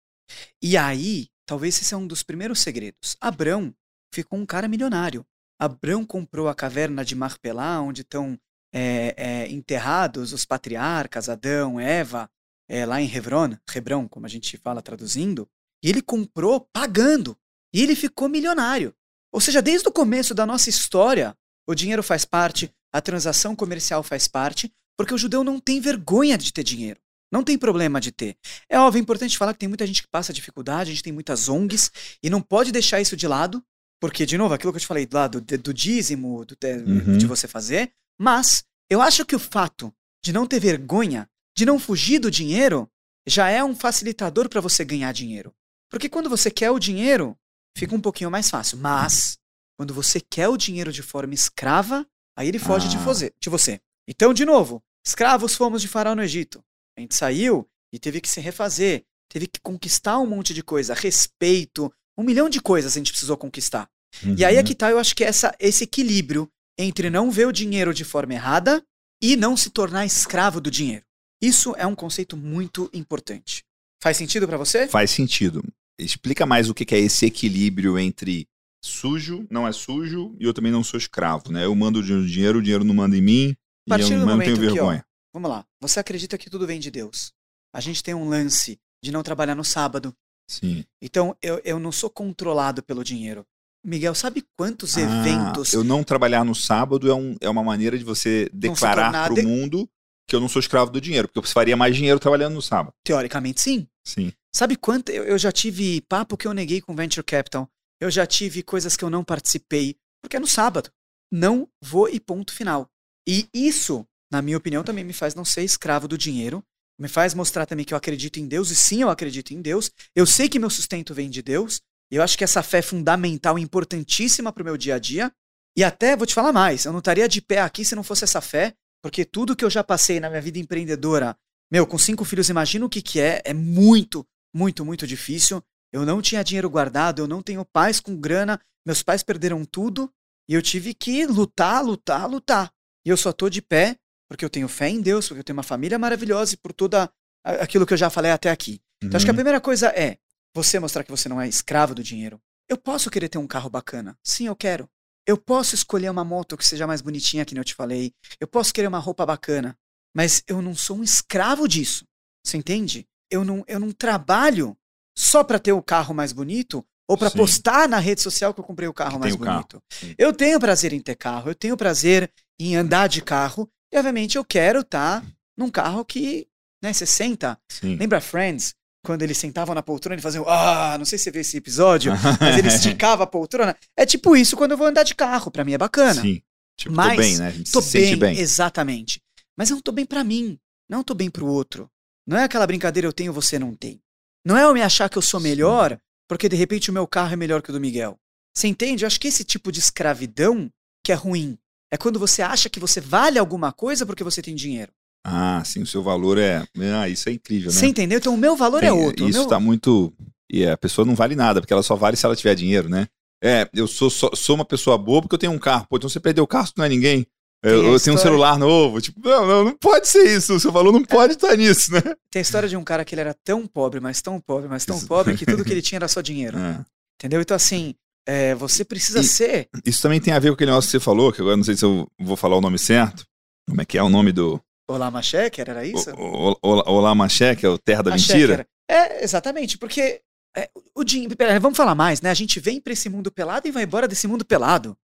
E 0.62 0.76
aí, 0.76 1.28
talvez 1.46 1.80
esse 1.80 1.94
é 1.94 1.96
um 1.96 2.06
dos 2.06 2.22
primeiros 2.22 2.60
segredos. 2.60 3.16
Abrão 3.18 3.74
ficou 4.14 4.38
um 4.38 4.44
cara 4.44 4.68
milionário. 4.68 5.24
Abrão 5.58 6.04
comprou 6.04 6.48
a 6.48 6.54
caverna 6.54 7.02
de 7.02 7.14
Marpelá, 7.14 7.80
onde 7.80 8.02
estão 8.02 8.38
é, 8.74 9.14
é, 9.16 9.48
enterrados 9.50 10.34
os 10.34 10.44
patriarcas, 10.44 11.30
Adão, 11.30 11.80
Eva, 11.80 12.30
é, 12.68 12.84
lá 12.84 13.00
em 13.00 13.10
Hebron, 13.10 13.56
Hebron, 13.74 14.06
como 14.06 14.26
a 14.26 14.28
gente 14.28 14.58
fala 14.58 14.82
traduzindo, 14.82 15.48
e 15.82 15.88
ele 15.88 16.02
comprou 16.02 16.68
pagando. 16.72 17.36
E 17.72 17.82
ele 17.82 17.96
ficou 17.96 18.28
milionário. 18.28 18.94
Ou 19.32 19.40
seja, 19.40 19.62
desde 19.62 19.88
o 19.88 19.92
começo 19.92 20.34
da 20.34 20.44
nossa 20.44 20.68
história, 20.68 21.34
o 21.66 21.74
dinheiro 21.74 22.02
faz 22.02 22.26
parte, 22.26 22.70
a 22.92 23.00
transação 23.00 23.54
comercial 23.54 24.02
faz 24.02 24.26
parte, 24.26 24.72
porque 24.96 25.14
o 25.14 25.18
judeu 25.18 25.42
não 25.44 25.58
tem 25.58 25.80
vergonha 25.80 26.36
de 26.36 26.52
ter 26.52 26.62
dinheiro. 26.62 27.00
Não 27.32 27.44
tem 27.44 27.56
problema 27.56 28.00
de 28.00 28.10
ter. 28.10 28.36
É 28.68 28.78
óbvio, 28.78 28.98
é 28.98 29.02
importante 29.02 29.38
falar 29.38 29.52
que 29.52 29.60
tem 29.60 29.68
muita 29.68 29.86
gente 29.86 30.02
que 30.02 30.08
passa 30.08 30.32
dificuldade, 30.32 30.90
a 30.90 30.92
gente 30.92 31.02
tem 31.02 31.12
muitas 31.12 31.48
ONGs, 31.48 31.90
e 32.22 32.28
não 32.28 32.42
pode 32.42 32.72
deixar 32.72 33.00
isso 33.00 33.16
de 33.16 33.28
lado, 33.28 33.62
porque, 34.00 34.26
de 34.26 34.36
novo, 34.36 34.52
aquilo 34.54 34.72
que 34.72 34.78
eu 34.78 34.80
te 34.80 34.86
falei 34.86 35.06
do 35.06 35.14
lado 35.14 35.40
do 35.40 35.74
dízimo, 35.74 36.44
do, 36.44 36.56
uhum. 36.86 37.18
de 37.18 37.26
você 37.26 37.46
fazer, 37.46 37.92
mas 38.18 38.64
eu 38.90 39.00
acho 39.00 39.24
que 39.24 39.36
o 39.36 39.38
fato 39.38 39.94
de 40.24 40.32
não 40.32 40.46
ter 40.46 40.58
vergonha, 40.58 41.28
de 41.56 41.64
não 41.64 41.78
fugir 41.78 42.18
do 42.18 42.30
dinheiro, 42.30 42.90
já 43.26 43.48
é 43.48 43.62
um 43.62 43.76
facilitador 43.76 44.48
para 44.48 44.60
você 44.60 44.84
ganhar 44.84 45.12
dinheiro. 45.12 45.54
Porque 45.88 46.08
quando 46.08 46.28
você 46.28 46.50
quer 46.50 46.70
o 46.70 46.78
dinheiro, 46.78 47.36
fica 47.76 47.94
um 47.94 48.00
pouquinho 48.00 48.30
mais 48.30 48.50
fácil. 48.50 48.78
Mas, 48.78 49.38
quando 49.76 49.94
você 49.94 50.20
quer 50.20 50.48
o 50.48 50.56
dinheiro 50.56 50.92
de 50.92 51.02
forma 51.02 51.34
escrava, 51.34 52.06
aí 52.40 52.48
ele 52.48 52.58
foge 52.58 52.86
ah. 52.86 52.90
de, 52.90 52.98
você, 52.98 53.32
de 53.38 53.50
você. 53.50 53.80
Então, 54.08 54.32
de 54.32 54.44
novo, 54.44 54.82
escravos 55.06 55.54
fomos 55.54 55.82
de 55.82 55.88
Faraó 55.88 56.14
no 56.14 56.22
Egito. 56.22 56.64
A 56.96 57.00
gente 57.00 57.14
saiu 57.14 57.68
e 57.92 57.98
teve 57.98 58.20
que 58.20 58.28
se 58.28 58.40
refazer, 58.40 59.04
teve 59.28 59.46
que 59.46 59.60
conquistar 59.60 60.18
um 60.18 60.26
monte 60.26 60.54
de 60.54 60.62
coisa, 60.62 60.94
respeito, 60.94 61.92
um 62.16 62.22
milhão 62.22 62.48
de 62.48 62.60
coisas 62.60 62.96
a 62.96 62.98
gente 62.98 63.12
precisou 63.12 63.36
conquistar. 63.36 63.88
Uhum. 64.24 64.34
E 64.36 64.44
aí 64.44 64.56
é 64.56 64.58
uhum. 64.58 64.64
que 64.64 64.74
tá, 64.74 64.90
eu 64.90 64.98
acho 64.98 65.14
que 65.14 65.22
essa, 65.22 65.54
esse 65.58 65.84
equilíbrio 65.84 66.50
entre 66.78 67.10
não 67.10 67.30
ver 67.30 67.46
o 67.46 67.52
dinheiro 67.52 67.92
de 67.92 68.04
forma 68.04 68.32
errada 68.32 68.82
e 69.22 69.36
não 69.36 69.56
se 69.56 69.68
tornar 69.68 70.06
escravo 70.06 70.60
do 70.60 70.70
dinheiro. 70.70 71.04
Isso 71.42 71.74
é 71.76 71.86
um 71.86 71.94
conceito 71.94 72.36
muito 72.36 72.90
importante. 72.92 73.62
Faz 74.02 74.16
sentido 74.16 74.48
para 74.48 74.56
você? 74.56 74.88
Faz 74.88 75.10
sentido. 75.10 75.62
Explica 75.98 76.46
mais 76.46 76.70
o 76.70 76.74
que 76.74 76.94
é 76.94 76.98
esse 76.98 77.26
equilíbrio 77.26 77.98
entre 77.98 78.48
sujo, 78.82 79.46
não 79.50 79.66
é 79.66 79.72
sujo, 79.72 80.34
e 80.38 80.44
eu 80.44 80.54
também 80.54 80.72
não 80.72 80.82
sou 80.82 80.98
escravo, 80.98 81.52
né? 81.52 81.64
Eu 81.64 81.74
mando 81.74 82.00
o 82.00 82.02
dinheiro, 82.02 82.58
o 82.58 82.62
dinheiro 82.62 82.84
não 82.84 82.94
manda 82.94 83.16
em 83.16 83.20
mim, 83.20 83.56
e 83.86 83.92
eu 83.92 84.26
não 84.26 84.38
tenho 84.38 84.56
vergonha. 84.56 85.00
Aqui, 85.00 85.08
ó, 85.08 85.32
vamos 85.34 85.50
lá. 85.50 85.64
Você 85.80 86.00
acredita 86.00 86.38
que 86.38 86.50
tudo 86.50 86.66
vem 86.66 86.80
de 86.80 86.90
Deus. 86.90 87.32
A 87.74 87.80
gente 87.80 88.02
tem 88.02 88.14
um 88.14 88.28
lance 88.28 88.78
de 89.02 89.12
não 89.12 89.22
trabalhar 89.22 89.54
no 89.54 89.64
sábado. 89.64 90.14
Sim. 90.48 90.84
Então, 91.00 91.36
eu, 91.40 91.60
eu 91.64 91.78
não 91.78 91.92
sou 91.92 92.10
controlado 92.10 92.82
pelo 92.82 93.04
dinheiro. 93.04 93.46
Miguel, 93.84 94.14
sabe 94.14 94.44
quantos 94.56 94.96
ah, 94.96 95.00
eventos. 95.00 95.72
Eu 95.72 95.84
não 95.84 96.02
trabalhar 96.02 96.44
no 96.44 96.54
sábado 96.54 97.10
é, 97.10 97.14
um, 97.14 97.36
é 97.40 97.48
uma 97.48 97.62
maneira 97.62 97.96
de 97.96 98.04
você 98.04 98.50
declarar 98.52 99.10
para 99.10 99.32
o 99.32 99.36
de... 99.36 99.42
mundo 99.42 99.88
que 100.28 100.36
eu 100.36 100.40
não 100.40 100.48
sou 100.48 100.60
escravo 100.60 100.90
do 100.90 101.00
dinheiro, 101.00 101.26
porque 101.26 101.48
você 101.48 101.52
faria 101.52 101.76
mais 101.76 101.96
dinheiro 101.96 102.20
trabalhando 102.20 102.54
no 102.54 102.62
sábado. 102.62 102.94
Teoricamente, 103.02 103.60
sim. 103.60 103.88
Sim. 104.04 104.32
Sabe 104.54 104.76
quanto. 104.76 105.10
Eu, 105.10 105.24
eu 105.24 105.38
já 105.38 105.50
tive 105.50 106.00
papo 106.02 106.36
que 106.36 106.46
eu 106.46 106.54
neguei 106.54 106.80
com 106.80 106.94
Venture 106.94 107.24
Capital. 107.24 107.68
Eu 108.00 108.10
já 108.10 108.26
tive 108.26 108.62
coisas 108.62 108.96
que 108.96 109.04
eu 109.04 109.10
não 109.10 109.22
participei, 109.22 109.96
porque 110.22 110.36
é 110.36 110.40
no 110.40 110.46
sábado. 110.46 110.90
Não 111.30 111.68
vou 111.82 112.08
e 112.08 112.18
ponto 112.18 112.52
final. 112.52 112.88
E 113.28 113.48
isso, 113.52 114.06
na 114.32 114.40
minha 114.40 114.56
opinião, 114.56 114.82
também 114.82 115.04
me 115.04 115.12
faz 115.12 115.34
não 115.34 115.44
ser 115.44 115.62
escravo 115.62 116.08
do 116.08 116.18
dinheiro. 116.18 116.64
Me 116.98 117.08
faz 117.08 117.34
mostrar 117.34 117.66
também 117.66 117.84
que 117.84 117.94
eu 117.94 117.98
acredito 117.98 118.38
em 118.38 118.46
Deus, 118.46 118.70
e 118.70 118.76
sim, 118.76 119.02
eu 119.02 119.08
acredito 119.08 119.52
em 119.52 119.62
Deus. 119.62 119.90
Eu 120.14 120.26
sei 120.26 120.48
que 120.48 120.58
meu 120.58 120.70
sustento 120.70 121.14
vem 121.14 121.30
de 121.30 121.42
Deus. 121.42 121.80
Eu 122.10 122.22
acho 122.22 122.36
que 122.36 122.44
essa 122.44 122.62
fé 122.62 122.78
é 122.78 122.82
fundamental 122.82 123.58
e 123.58 123.62
importantíssima 123.62 124.52
para 124.52 124.62
o 124.62 124.64
meu 124.64 124.76
dia 124.76 124.96
a 124.96 124.98
dia. 124.98 125.32
E 125.76 125.84
até 125.84 126.16
vou 126.16 126.26
te 126.26 126.34
falar 126.34 126.52
mais, 126.52 126.84
eu 126.84 126.92
não 126.92 126.98
estaria 126.98 127.28
de 127.28 127.40
pé 127.40 127.60
aqui 127.60 127.84
se 127.84 127.94
não 127.94 128.02
fosse 128.02 128.24
essa 128.24 128.40
fé, 128.40 128.74
porque 129.02 129.24
tudo 129.24 129.54
que 129.54 129.64
eu 129.64 129.70
já 129.70 129.84
passei 129.84 130.18
na 130.18 130.28
minha 130.28 130.42
vida 130.42 130.58
empreendedora, 130.58 131.36
meu, 131.70 131.86
com 131.86 131.96
cinco 131.96 132.24
filhos, 132.24 132.48
imagina 132.48 132.84
o 132.84 132.88
que, 132.88 133.00
que 133.00 133.20
é, 133.20 133.40
é 133.44 133.54
muito, 133.54 134.26
muito, 134.52 134.84
muito 134.84 135.06
difícil. 135.06 135.62
Eu 135.92 136.06
não 136.06 136.22
tinha 136.22 136.44
dinheiro 136.44 136.70
guardado, 136.70 137.20
eu 137.20 137.26
não 137.26 137.42
tenho 137.42 137.64
pais 137.64 138.00
com 138.00 138.16
grana, 138.16 138.60
meus 138.86 139.02
pais 139.02 139.22
perderam 139.22 139.64
tudo 139.64 140.12
e 140.48 140.54
eu 140.54 140.62
tive 140.62 140.94
que 140.94 141.26
lutar, 141.26 141.84
lutar, 141.84 142.28
lutar. 142.28 142.70
E 143.04 143.08
eu 143.08 143.16
só 143.16 143.32
tô 143.32 143.48
de 143.48 143.60
pé 143.60 143.96
porque 144.28 144.44
eu 144.44 144.50
tenho 144.50 144.68
fé 144.68 144.88
em 144.88 145.00
Deus, 145.00 145.26
porque 145.26 145.40
eu 145.40 145.44
tenho 145.44 145.56
uma 145.56 145.62
família 145.64 145.98
maravilhosa 145.98 146.54
e 146.54 146.56
por 146.56 146.72
tudo 146.72 146.96
aquilo 147.42 147.84
que 147.84 147.92
eu 147.92 147.98
já 147.98 148.08
falei 148.08 148.30
até 148.30 148.50
aqui. 148.50 148.80
Então 149.02 149.16
acho 149.16 149.26
que 149.26 149.30
a 149.30 149.32
uhum. 149.32 149.36
primeira 149.36 149.60
coisa 149.60 149.88
é 149.88 150.18
você 150.54 150.78
mostrar 150.78 151.02
que 151.02 151.10
você 151.10 151.28
não 151.28 151.40
é 151.40 151.48
escravo 151.48 151.94
do 151.94 152.02
dinheiro. 152.02 152.40
Eu 152.68 152.76
posso 152.76 153.10
querer 153.10 153.28
ter 153.28 153.38
um 153.38 153.46
carro 153.46 153.68
bacana. 153.68 154.16
Sim, 154.22 154.46
eu 154.46 154.54
quero. 154.54 154.88
Eu 155.26 155.36
posso 155.36 155.74
escolher 155.74 156.10
uma 156.10 156.24
moto 156.24 156.56
que 156.56 156.64
seja 156.64 156.86
mais 156.86 157.00
bonitinha, 157.00 157.44
que 157.44 157.54
nem 157.54 157.60
eu 157.60 157.64
te 157.64 157.74
falei. 157.74 158.12
Eu 158.38 158.46
posso 158.46 158.72
querer 158.72 158.86
uma 158.86 158.98
roupa 158.98 159.26
bacana. 159.26 159.76
Mas 160.14 160.42
eu 160.46 160.60
não 160.60 160.74
sou 160.74 160.98
um 160.98 161.02
escravo 161.02 161.66
disso. 161.68 162.04
Você 162.44 162.56
entende? 162.56 163.06
Eu 163.30 163.44
não, 163.44 163.64
eu 163.66 163.78
não 163.78 163.92
trabalho 163.92 164.76
só 165.20 165.44
para 165.44 165.58
ter 165.58 165.72
o 165.72 165.82
carro 165.82 166.14
mais 166.14 166.32
bonito 166.32 166.84
ou 167.08 167.16
para 167.16 167.30
postar 167.30 167.88
na 167.88 167.98
rede 167.98 168.22
social 168.22 168.54
que 168.54 168.60
eu 168.60 168.64
comprei 168.64 168.88
o 168.88 168.94
carro 168.94 169.14
que 169.14 169.18
mais 169.18 169.36
bonito. 169.36 169.82
Eu 170.16 170.32
tenho 170.32 170.58
prazer 170.58 170.92
em 170.92 171.00
ter 171.00 171.16
carro, 171.16 171.50
eu 171.50 171.54
tenho 171.54 171.76
prazer 171.76 172.30
em 172.58 172.76
andar 172.76 173.08
de 173.08 173.20
carro, 173.20 173.68
e 173.92 173.98
obviamente 173.98 174.38
eu 174.38 174.44
quero 174.44 174.80
estar 174.80 175.20
tá 175.20 175.26
num 175.56 175.68
carro 175.68 176.04
que, 176.04 176.46
né, 176.82 176.92
você 176.92 177.04
senta. 177.04 177.58
Sim. 177.68 177.96
Lembra 177.96 178.20
Friends? 178.20 178.74
quando 179.02 179.22
eles 179.22 179.38
sentavam 179.38 179.74
na 179.74 179.82
poltrona, 179.82 180.14
ele 180.14 180.22
fazia, 180.22 180.42
ah, 180.46 180.96
não 180.98 181.06
sei 181.06 181.16
se 181.16 181.24
você 181.24 181.30
vê 181.30 181.40
esse 181.40 181.56
episódio, 181.56 182.12
mas 182.38 182.58
ele 182.58 182.68
esticava 182.68 183.24
a 183.24 183.26
poltrona. 183.26 183.74
É 183.96 184.04
tipo 184.04 184.36
isso 184.36 184.58
quando 184.58 184.72
eu 184.72 184.76
vou 184.76 184.86
andar 184.86 185.04
de 185.04 185.14
carro, 185.14 185.50
para 185.50 185.64
mim 185.64 185.72
é 185.72 185.78
bacana. 185.78 186.20
Sim. 186.20 186.42
Tipo, 186.78 186.94
mas, 186.94 187.16
tô 187.16 187.22
bem, 187.22 187.38
né? 187.38 187.46
A 187.46 187.50
gente 187.50 187.72
tô 187.72 187.80
se 187.80 187.98
bem, 187.98 188.16
bem, 188.16 188.38
exatamente. 188.38 189.22
Mas 189.56 189.70
eu 189.70 189.76
não 189.76 189.82
tô 189.82 189.90
bem 189.90 190.04
para 190.04 190.22
mim, 190.22 190.58
não 190.86 191.02
tô 191.02 191.14
bem 191.14 191.30
pro 191.30 191.46
outro. 191.46 191.90
Não 192.26 192.36
é 192.36 192.44
aquela 192.44 192.66
brincadeira 192.66 193.08
eu 193.08 193.12
tenho, 193.12 193.32
você 193.32 193.58
não 193.58 193.74
tem. 193.74 194.02
Não 194.44 194.56
é 194.56 194.64
eu 194.64 194.74
me 194.74 194.82
achar 194.82 195.08
que 195.08 195.18
eu 195.18 195.22
sou 195.22 195.40
melhor, 195.40 195.92
Sim. 195.92 195.98
porque 196.28 196.48
de 196.48 196.56
repente 196.56 196.90
o 196.90 196.92
meu 196.92 197.06
carro 197.06 197.32
é 197.32 197.36
melhor 197.36 197.62
que 197.62 197.70
o 197.70 197.72
do 197.72 197.80
Miguel. 197.80 198.18
Você 198.54 198.68
entende? 198.68 199.04
Eu 199.04 199.06
acho 199.06 199.20
que 199.20 199.28
esse 199.28 199.44
tipo 199.44 199.70
de 199.70 199.78
escravidão 199.78 200.70
que 201.04 201.12
é 201.12 201.14
ruim 201.14 201.58
é 201.92 201.96
quando 201.96 202.18
você 202.18 202.42
acha 202.42 202.68
que 202.68 202.80
você 202.80 203.00
vale 203.00 203.38
alguma 203.38 203.72
coisa 203.72 204.06
porque 204.06 204.24
você 204.24 204.40
tem 204.40 204.54
dinheiro. 204.54 204.92
Ah, 205.24 205.62
sim, 205.64 205.82
o 205.82 205.86
seu 205.86 206.02
valor 206.02 206.38
é. 206.38 206.64
Ah, 206.94 207.08
isso 207.08 207.28
é 207.28 207.32
incrível, 207.32 207.70
né? 207.70 207.78
Você 207.78 207.86
entendeu? 207.86 208.18
Então 208.18 208.34
o 208.34 208.38
meu 208.38 208.56
valor 208.56 208.78
é 208.78 208.88
Tem, 208.88 208.88
é 208.88 208.92
outro. 208.92 209.28
Isso 209.28 209.40
meu... 209.40 209.48
tá 209.48 209.60
muito. 209.60 210.12
E 210.50 210.66
a 210.66 210.76
pessoa 210.76 211.04
não 211.04 211.14
vale 211.14 211.36
nada, 211.36 211.60
porque 211.60 211.72
ela 211.72 211.82
só 211.82 211.94
vale 211.94 212.16
se 212.16 212.24
ela 212.24 212.34
tiver 212.34 212.54
dinheiro, 212.54 212.88
né? 212.88 213.06
É, 213.42 213.68
eu 213.72 213.86
sou, 213.86 214.10
sou, 214.10 214.34
sou 214.34 214.54
uma 214.54 214.64
pessoa 214.64 214.98
boa 214.98 215.22
porque 215.22 215.34
eu 215.34 215.38
tenho 215.38 215.52
um 215.52 215.58
carro. 215.58 215.86
Pô, 215.88 215.96
então 215.96 216.08
você 216.08 216.20
perdeu 216.20 216.44
o 216.44 216.46
carro, 216.46 216.68
tu 216.68 216.78
não 216.78 216.84
é 216.84 216.88
ninguém. 216.88 217.26
Eu, 217.62 217.92
eu 217.92 218.00
tenho 218.00 218.16
um 218.16 218.18
celular 218.18 218.58
novo. 218.58 219.00
Tipo, 219.00 219.20
não, 219.28 219.46
não, 219.46 219.64
não 219.64 219.76
pode 219.76 220.08
ser 220.08 220.24
isso. 220.36 220.54
O 220.54 220.60
seu 220.60 220.72
valor 220.72 220.92
não 220.92 221.04
pode 221.04 221.34
estar 221.34 221.56
nisso, 221.56 221.92
né? 221.92 222.00
Tem 222.30 222.40
a 222.40 222.42
história 222.42 222.68
de 222.68 222.76
um 222.76 222.84
cara 222.84 223.04
que 223.04 223.14
ele 223.14 223.20
era 223.20 223.34
tão 223.44 223.66
pobre, 223.66 224.00
mas 224.00 224.22
tão 224.22 224.40
pobre, 224.40 224.68
mas 224.68 224.84
tão 224.84 224.96
isso. 224.96 225.06
pobre, 225.06 225.36
que 225.36 225.44
tudo 225.44 225.64
que 225.64 225.72
ele 225.72 225.82
tinha 225.82 225.98
era 225.98 226.08
só 226.08 226.20
dinheiro. 226.20 226.58
É. 226.58 226.84
Entendeu? 227.18 227.40
Então, 227.40 227.54
assim, 227.54 227.94
é, 228.26 228.54
você 228.54 228.84
precisa 228.84 229.20
e 229.20 229.24
ser. 229.24 229.68
Isso 229.84 230.00
também 230.00 230.20
tem 230.20 230.32
a 230.32 230.38
ver 230.38 230.48
com 230.48 230.54
aquele 230.54 230.70
negócio 230.70 230.88
que 230.88 230.92
você 230.92 231.00
falou, 231.04 231.32
que 231.32 231.40
agora 231.40 231.56
não 231.56 231.64
sei 231.64 231.76
se 231.76 231.84
eu 231.84 232.06
vou 232.18 232.36
falar 232.36 232.56
o 232.56 232.60
nome 232.62 232.78
certo. 232.78 233.24
Como 233.68 233.80
é 233.80 233.84
que 233.84 233.98
é 233.98 234.02
o 234.02 234.08
nome 234.08 234.32
do, 234.32 234.60
Olá 234.90 235.08
Machecker, 235.08 235.70
era 235.70 235.86
isso? 235.86 236.10
O, 236.18 236.50
o, 236.50 236.92
Olá 236.92 237.14
Machecker, 237.14 237.70
é 237.70 237.72
o 237.72 237.78
Terra 237.78 238.02
da 238.02 238.10
Mentira? 238.10 238.66
É, 238.90 239.22
exatamente, 239.22 239.78
porque 239.78 240.20
é, 240.56 240.68
o 240.96 241.04
dinheiro. 241.04 241.36
Vamos 241.60 241.76
falar 241.76 241.94
mais, 241.94 242.20
né? 242.20 242.28
A 242.28 242.34
gente 242.34 242.58
vem 242.58 242.80
para 242.80 242.92
esse 242.92 243.08
mundo 243.08 243.30
pelado 243.30 243.68
e 243.68 243.70
vai 243.70 243.84
embora 243.84 244.08
desse 244.08 244.26
mundo 244.26 244.44
pelado. 244.44 244.96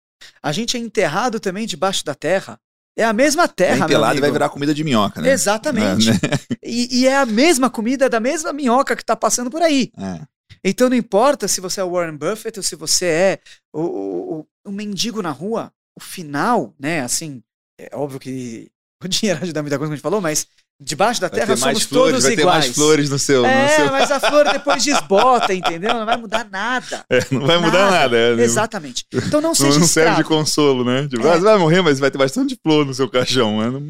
A 0.42 0.52
gente 0.52 0.76
é 0.76 0.80
enterrado 0.80 1.38
também 1.40 1.66
debaixo 1.66 2.04
da 2.04 2.14
terra. 2.14 2.58
É 2.98 3.04
a 3.04 3.12
mesma 3.12 3.46
terra, 3.46 3.80
Bem 3.80 3.88
pelado 3.88 4.16
e 4.16 4.20
vai 4.20 4.30
virar 4.30 4.48
comida 4.48 4.72
de 4.72 4.82
minhoca, 4.82 5.20
né? 5.20 5.30
Exatamente. 5.30 6.08
É, 6.08 6.12
né? 6.12 6.18
E, 6.64 7.00
e 7.00 7.06
é 7.06 7.16
a 7.16 7.26
mesma 7.26 7.68
comida 7.70 8.08
da 8.08 8.18
mesma 8.18 8.52
minhoca 8.52 8.96
que 8.96 9.04
tá 9.04 9.14
passando 9.14 9.50
por 9.50 9.62
aí. 9.62 9.90
É. 9.98 10.20
Então 10.64 10.88
não 10.88 10.96
importa 10.96 11.46
se 11.46 11.60
você 11.60 11.80
é 11.80 11.84
o 11.84 11.90
Warren 11.92 12.16
Buffett 12.16 12.58
ou 12.58 12.62
se 12.62 12.74
você 12.74 13.06
é 13.06 13.38
o, 13.72 13.80
o, 13.82 14.38
o- 14.40 14.46
um 14.66 14.72
mendigo 14.72 15.20
na 15.22 15.30
rua, 15.30 15.72
o 15.94 16.00
final, 16.02 16.74
né, 16.80 17.02
assim, 17.02 17.42
é 17.78 17.88
óbvio 17.94 18.18
que 18.18 18.68
o 19.04 19.08
dinheiro 19.08 19.40
ajuda 19.42 19.62
muita 19.62 19.78
coisa 19.78 19.90
que 19.90 19.94
a 19.94 19.96
gente 19.96 20.02
falou, 20.02 20.20
mas 20.20 20.46
debaixo 20.80 21.20
da 21.20 21.28
Vai 21.28 21.40
terra 21.40 21.54
ter 21.54 21.60
somos 21.60 21.82
flores, 21.84 22.10
todos 22.12 22.22
vai 22.24 22.34
ter 22.36 22.40
iguais. 22.42 22.64
mais 22.66 22.74
flores 22.76 23.10
no 23.10 23.18
seu. 23.18 23.42
no 23.42 23.48
É, 23.48 23.68
seu- 23.76 23.90
mas 23.92 24.10
a 24.10 24.20
flor 24.20 24.44
depois 24.52 24.84
desbota, 24.84 25.54
entendeu? 25.54 25.94
Não 25.94 26.04
vai 26.06 26.16
mudar 26.16 26.48
nada. 26.50 27.04
É, 27.10 27.20
não 27.30 27.46
vai 27.46 27.58
mudar 27.58 27.90
nada. 27.90 28.16
é, 28.16 28.32
Exatamente. 28.42 29.04
Então 29.12 29.40
não 29.40 29.54
seja 29.54 29.78
não 29.78 29.86
serve 29.86 30.14
de 30.16 30.20
escravo. 30.22 30.28
consolo, 30.28 30.84
né? 30.84 31.08
Tipo, 31.08 31.26
É. 31.26 31.30
ah, 31.32 31.36
você 31.36 31.44
vai 31.44 31.58
morrer, 31.58 31.82
mas 31.82 31.98
vai 31.98 32.10
ter 32.10 32.18
bastante 32.18 32.58
flor 32.62 32.84
no 32.84 32.92
seu 32.94 33.08
caixão. 33.08 33.58
né? 33.58 33.80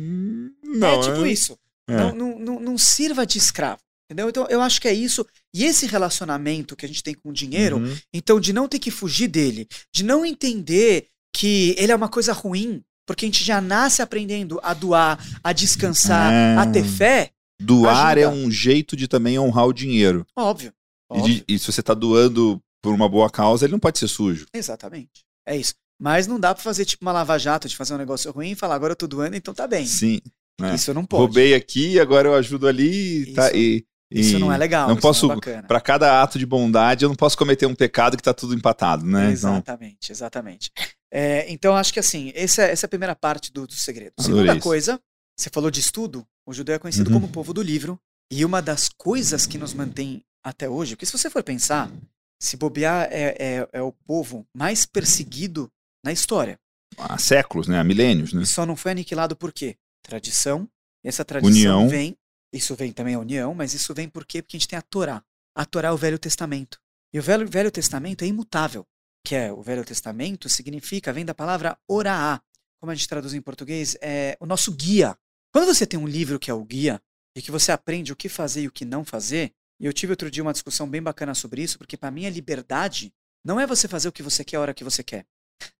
Não, 0.65 1.01
é 1.01 1.03
tipo 1.03 1.21
né? 1.23 1.31
isso. 1.31 1.59
É. 1.89 1.97
Não, 1.97 2.15
não, 2.15 2.39
não, 2.39 2.61
não 2.61 2.79
sirva 2.79 3.25
de 3.27 3.39
escravo. 3.39 3.79
Entendeu? 4.09 4.29
Então 4.29 4.47
eu 4.49 4.61
acho 4.61 4.81
que 4.81 4.87
é 4.87 4.93
isso. 4.95 5.27
E 5.53 5.65
esse 5.65 5.87
relacionamento 5.87 6.77
que 6.77 6.85
a 6.87 6.89
gente 6.89 7.03
tem 7.03 7.13
com 7.15 7.31
o 7.31 7.33
dinheiro, 7.33 7.79
Uhum. 7.79 7.97
então 8.15 8.39
de 8.39 8.53
não 8.53 8.69
ter 8.69 8.79
que 8.79 8.91
fugir 8.93 9.27
dele, 9.27 9.67
de 9.93 10.05
não 10.05 10.25
entender 10.25 11.07
que 11.35 11.75
ele 11.77 11.91
é 11.91 11.97
uma 11.97 12.09
coisa 12.09 12.33
ruim, 12.33 12.83
porque 13.07 13.25
a 13.25 13.29
gente 13.29 13.45
já 13.45 13.61
nasce 13.61 14.03
aprendendo 14.03 14.59
a 14.63 14.75
doar, 14.75 15.19
a 15.43 15.53
descansar, 15.53 16.33
É. 16.33 16.57
a 16.57 16.67
ter 16.67 16.85
fé, 16.85 17.31
Doar 17.59 18.19
é 18.19 18.25
Ajuda. 18.25 18.37
um 18.37 18.51
jeito 18.51 18.95
de 18.95 19.09
também 19.09 19.39
honrar 19.39 19.67
o 19.67 19.73
dinheiro. 19.73 20.27
óbvio. 20.37 20.73
E, 21.11 21.19
óbvio. 21.19 21.35
de- 21.37 21.45
e 21.49 21.59
se 21.59 21.73
você 21.73 21.83
tá 21.83 21.95
doando 21.95 22.61
por 22.83 22.93
uma 22.93 23.09
boa 23.09 23.31
causa, 23.31 23.65
ele 23.65 23.73
não 23.73 23.79
pode 23.79 23.99
ser 23.99 24.09
sujo. 24.09 24.47
Exatamente. 24.53 25.25
É 25.47 25.57
isso. 25.57 25.73
Mas 25.99 26.27
não 26.27 26.39
dá 26.39 26.55
pra 26.55 26.63
fazer 26.63 26.85
tipo 26.85 27.03
uma 27.03 27.13
lava-jato 27.13 27.67
de 27.67 27.75
fazer 27.75 27.95
um 27.95 27.99
negócio 27.99 28.31
ruim 28.31 28.51
e 28.51 28.55
falar 28.55 28.75
agora 28.75 28.93
eu 28.93 28.97
tô 28.97 29.07
doando, 29.07 29.37
então 29.37 29.55
tá 29.55 29.67
bem. 29.67 29.87
Sim. 29.87 30.21
né? 30.61 30.75
Isso 30.75 30.93
não 30.93 31.05
pode. 31.07 31.21
Roubei 31.23 31.55
aqui, 31.55 31.99
agora 32.01 32.29
eu 32.29 32.35
ajudo 32.35 32.67
ali. 32.69 33.23
e 33.31 33.33
tá, 33.35 33.47
Isso- 33.49 33.57
e, 33.57 33.87
Isso 34.11 34.37
e 34.37 34.39
não 34.39 34.53
é 34.53 34.59
legal. 34.59 34.89
Não 34.89 34.95
isso 34.95 35.03
posso. 35.03 35.31
É 35.33 35.35
bacana. 35.35 35.63
Pra 35.69 35.81
cada 35.81 36.23
ato 36.23 36.39
de 36.39 36.45
bondade, 36.47 37.05
eu 37.05 37.09
não 37.09 37.17
posso 37.17 37.39
cometer 37.39 37.65
um 37.67 37.75
pecado 37.75 38.17
que 38.19 38.23
tá 38.23 38.35
tudo 38.35 38.55
empatado, 38.55 39.05
né? 39.07 39.21
Então, 39.33 39.33
Exatamente, 39.33 40.13
exatamente. 40.13 40.71
É, 41.13 41.51
então, 41.51 41.77
acho 41.77 41.93
que 41.93 42.01
assim, 42.01 42.33
essa, 42.35 42.63
essa 42.63 42.85
é 42.85 42.89
a 42.89 42.91
primeira 42.91 43.15
parte 43.15 43.53
do, 43.53 43.67
do 43.67 43.73
segredo. 43.75 44.13
Adorei 44.19 44.35
Segunda 44.35 44.53
isso. 44.55 44.63
coisa, 44.63 45.01
você 45.39 45.49
falou 45.51 45.71
de 45.71 45.81
estudo, 45.81 46.27
o 46.47 46.53
judeu 46.53 46.75
é 46.75 46.79
conhecido 46.79 47.09
Uhum. 47.11 47.15
como 47.17 47.27
o 47.27 47.31
povo 47.33 47.53
do 47.55 47.63
livro, 47.63 47.99
e 48.31 48.45
uma 48.45 48.61
das 48.61 48.89
coisas 48.89 49.47
que 49.47 49.57
nos 49.59 49.73
mantém 49.73 50.25
até 50.45 50.69
hoje, 50.69 50.95
porque 50.97 51.07
se 51.07 51.13
você 51.13 51.31
for 51.31 51.43
pensar, 51.43 51.91
se 52.43 52.57
bobear 52.57 53.09
é, 53.11 53.37
é, 53.39 53.69
é 53.73 53.83
o 53.83 53.93
povo 53.93 54.47
mais 54.55 54.85
perseguido 54.85 55.71
na 56.05 56.13
história. 56.13 56.59
há 56.99 57.19
séculos, 57.19 57.67
né? 57.69 57.79
Há 57.79 57.85
milênios, 57.85 58.33
né? 58.33 58.43
E 58.43 58.47
só 58.47 58.67
não 58.67 58.77
foi 58.77 58.93
aniquilado 58.93 59.35
por 59.37 59.53
quê? 59.53 59.77
Tradição. 60.03 60.69
E 61.05 61.09
essa 61.09 61.25
tradição 61.25 61.79
União. 61.83 61.89
vem, 61.89 62.17
isso 62.53 62.75
vem 62.75 62.93
também 62.93 63.15
a 63.15 63.19
união, 63.21 63.55
mas 63.55 63.75
isso 63.75 63.95
vem 63.95 64.09
por 64.09 64.25
quê? 64.27 64.43
Porque 64.43 64.57
a 64.57 64.61
gente 64.61 64.69
tem 64.69 64.79
a 64.79 64.83
Torá. 64.83 65.23
A 65.57 65.65
Torá 65.65 65.89
é 65.89 65.93
o 65.93 65.97
Velho 65.97 66.19
Testamento. 66.19 66.79
E 67.13 67.19
o 67.19 67.23
Velho, 67.23 67.49
Velho 67.49 67.71
Testamento 67.71 68.23
é 68.23 68.27
imutável. 68.27 68.85
Que 69.27 69.35
é 69.35 69.53
o 69.53 69.61
Velho 69.61 69.85
Testamento 69.85 70.49
significa, 70.49 71.13
vem 71.13 71.25
da 71.25 71.35
palavra 71.35 71.77
oraá. 71.89 72.41
Como 72.79 72.93
a 72.93 72.95
gente 72.95 73.09
traduz 73.09 73.35
em 73.35 73.43
português, 73.43 73.97
é 74.01 74.37
o 74.39 74.47
nosso 74.47 74.71
guia. 74.71 75.19
Quando 75.53 75.67
você 75.67 75.85
tem 75.85 75.99
um 75.99 76.07
livro 76.07 76.39
que 76.39 76.49
é 76.49 76.55
o 76.55 76.65
guia, 76.65 77.03
e 77.37 77.43
que 77.43 77.51
você 77.51 77.73
aprende 77.73 78.13
o 78.13 78.17
que 78.17 78.29
fazer 78.29 78.63
e 78.63 78.69
o 78.69 78.71
que 78.71 78.85
não 78.85 79.05
fazer, 79.05 79.53
e 79.81 79.87
eu 79.87 79.93
tive 79.93 80.13
outro 80.13 80.31
dia 80.31 80.45
uma 80.45 80.53
discussão 80.53 80.89
bem 80.89 81.03
bacana 81.03 81.35
sobre 81.35 81.61
isso, 81.61 81.77
porque 81.77 81.97
para 81.97 82.09
mim 82.09 82.25
a 82.25 82.31
liberdade 82.31 83.13
não 83.45 83.59
é 83.59 83.67
você 83.67 83.89
fazer 83.89 84.07
o 84.07 84.13
que 84.13 84.23
você 84.23 84.45
quer 84.45 84.59
a 84.59 84.61
hora 84.61 84.73
que 84.73 84.85
você 84.85 85.03
quer. 85.03 85.27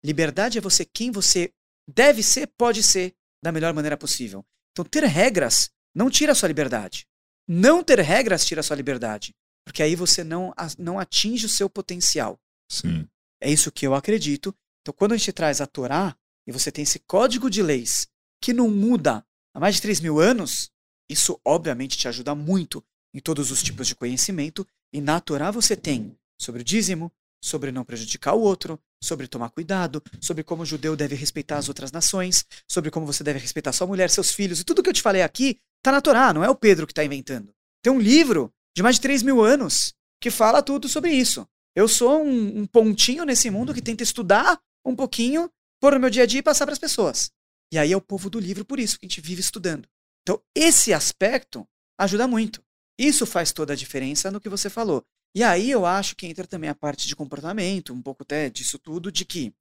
Liberdade 0.03 0.57
é 0.57 0.61
você 0.61 0.83
quem 0.83 1.09
você 1.09 1.53
deve 1.87 2.23
ser, 2.23 2.47
pode 2.57 2.83
ser, 2.83 3.15
da 3.41 3.53
melhor 3.53 3.73
maneira 3.73 3.95
possível. 3.95 4.45
Então, 4.73 4.83
ter 4.83 5.05
regras 5.05 5.71
não 5.95 6.09
tira 6.09 6.33
a 6.33 6.35
sua 6.35 6.47
liberdade. 6.47 7.07
Não 7.47 7.81
ter 7.81 7.99
regras 8.01 8.45
tira 8.45 8.59
a 8.59 8.63
sua 8.63 8.75
liberdade. 8.75 9.33
Porque 9.65 9.81
aí 9.81 9.95
você 9.95 10.21
não, 10.21 10.53
não 10.77 10.99
atinge 10.99 11.45
o 11.45 11.49
seu 11.49 11.69
potencial. 11.69 12.37
Sim. 12.69 13.07
É 13.41 13.51
isso 13.51 13.71
que 13.71 13.85
eu 13.85 13.93
acredito. 13.93 14.53
Então, 14.81 14.93
quando 14.93 15.13
a 15.13 15.17
gente 15.17 15.31
traz 15.31 15.61
a 15.61 15.67
Torá, 15.67 16.15
e 16.47 16.51
você 16.51 16.71
tem 16.71 16.83
esse 16.83 16.99
código 16.99 17.49
de 17.49 17.61
leis 17.61 18.07
que 18.41 18.53
não 18.53 18.69
muda 18.69 19.25
há 19.53 19.59
mais 19.59 19.75
de 19.75 19.81
3 19.81 19.99
mil 19.99 20.19
anos, 20.19 20.71
isso 21.09 21.39
obviamente 21.45 21.97
te 21.97 22.07
ajuda 22.07 22.33
muito 22.33 22.83
em 23.13 23.19
todos 23.19 23.51
os 23.51 23.61
tipos 23.61 23.87
de 23.87 23.95
conhecimento. 23.95 24.65
E 24.93 25.01
na 25.01 25.19
Torá 25.19 25.51
você 25.51 25.75
tem 25.75 26.17
sobre 26.39 26.61
o 26.61 26.63
dízimo, 26.63 27.11
sobre 27.43 27.71
não 27.71 27.83
prejudicar 27.83 28.33
o 28.33 28.41
outro, 28.41 28.79
sobre 29.01 29.27
tomar 29.27 29.49
cuidado, 29.49 30.01
sobre 30.21 30.43
como 30.43 30.63
o 30.63 30.65
judeu 30.65 30.95
deve 30.95 31.15
respeitar 31.15 31.57
as 31.57 31.67
outras 31.67 31.91
nações, 31.91 32.45
sobre 32.67 32.89
como 32.89 33.05
você 33.05 33.23
deve 33.23 33.39
respeitar 33.39 33.73
sua 33.73 33.87
mulher, 33.87 34.09
seus 34.09 34.31
filhos. 34.31 34.59
E 34.59 34.63
tudo 34.63 34.81
que 34.81 34.89
eu 34.89 34.93
te 34.93 35.01
falei 35.01 35.21
aqui 35.21 35.59
tá 35.83 35.91
na 35.91 36.01
Torá, 36.01 36.33
não 36.33 36.43
é 36.43 36.49
o 36.49 36.55
Pedro 36.55 36.87
que 36.87 36.91
está 36.91 37.03
inventando. 37.03 37.53
Tem 37.83 37.91
um 37.91 37.99
livro 37.99 38.53
de 38.75 38.81
mais 38.81 38.95
de 38.95 39.01
3 39.01 39.23
mil 39.23 39.43
anos 39.43 39.93
que 40.21 40.31
fala 40.31 40.63
tudo 40.63 40.87
sobre 40.87 41.11
isso. 41.11 41.47
Eu 41.77 41.87
sou 41.87 42.23
um, 42.23 42.61
um 42.61 42.65
pontinho 42.65 43.23
nesse 43.23 43.51
mundo 43.51 43.71
que 43.71 43.83
tenta 43.83 44.01
estudar 44.01 44.59
um 44.83 44.95
pouquinho, 44.95 45.47
pôr 45.79 45.93
no 45.93 45.99
meu 45.99 46.09
dia 46.09 46.23
a 46.23 46.25
dia 46.25 46.39
e 46.39 46.43
passar 46.43 46.65
para 46.65 46.73
as 46.73 46.79
pessoas. 46.79 47.29
E 47.71 47.77
aí 47.77 47.91
é 47.91 47.95
o 47.95 48.01
povo 48.01 48.31
do 48.31 48.39
livro, 48.39 48.65
por 48.65 48.79
isso 48.79 48.97
que 48.97 49.05
a 49.05 49.07
gente 49.07 49.21
vive 49.21 49.41
estudando. 49.41 49.87
Então, 50.23 50.41
esse 50.55 50.91
aspecto 50.91 51.67
ajuda 51.95 52.27
muito. 52.27 52.63
Isso 52.97 53.27
faz 53.27 53.51
toda 53.51 53.73
a 53.73 53.75
diferença 53.75 54.31
no 54.31 54.41
que 54.41 54.49
você 54.49 54.71
falou. 54.71 55.05
E 55.35 55.43
aí 55.43 55.69
eu 55.69 55.85
acho 55.85 56.15
que 56.15 56.25
entra 56.25 56.47
também 56.47 56.67
a 56.67 56.73
parte 56.73 57.07
de 57.07 57.15
comportamento, 57.15 57.93
um 57.93 58.01
pouco 58.01 58.23
até 58.23 58.49
disso 58.49 58.79
tudo, 58.79 59.11
de 59.11 59.23
que 59.23 59.53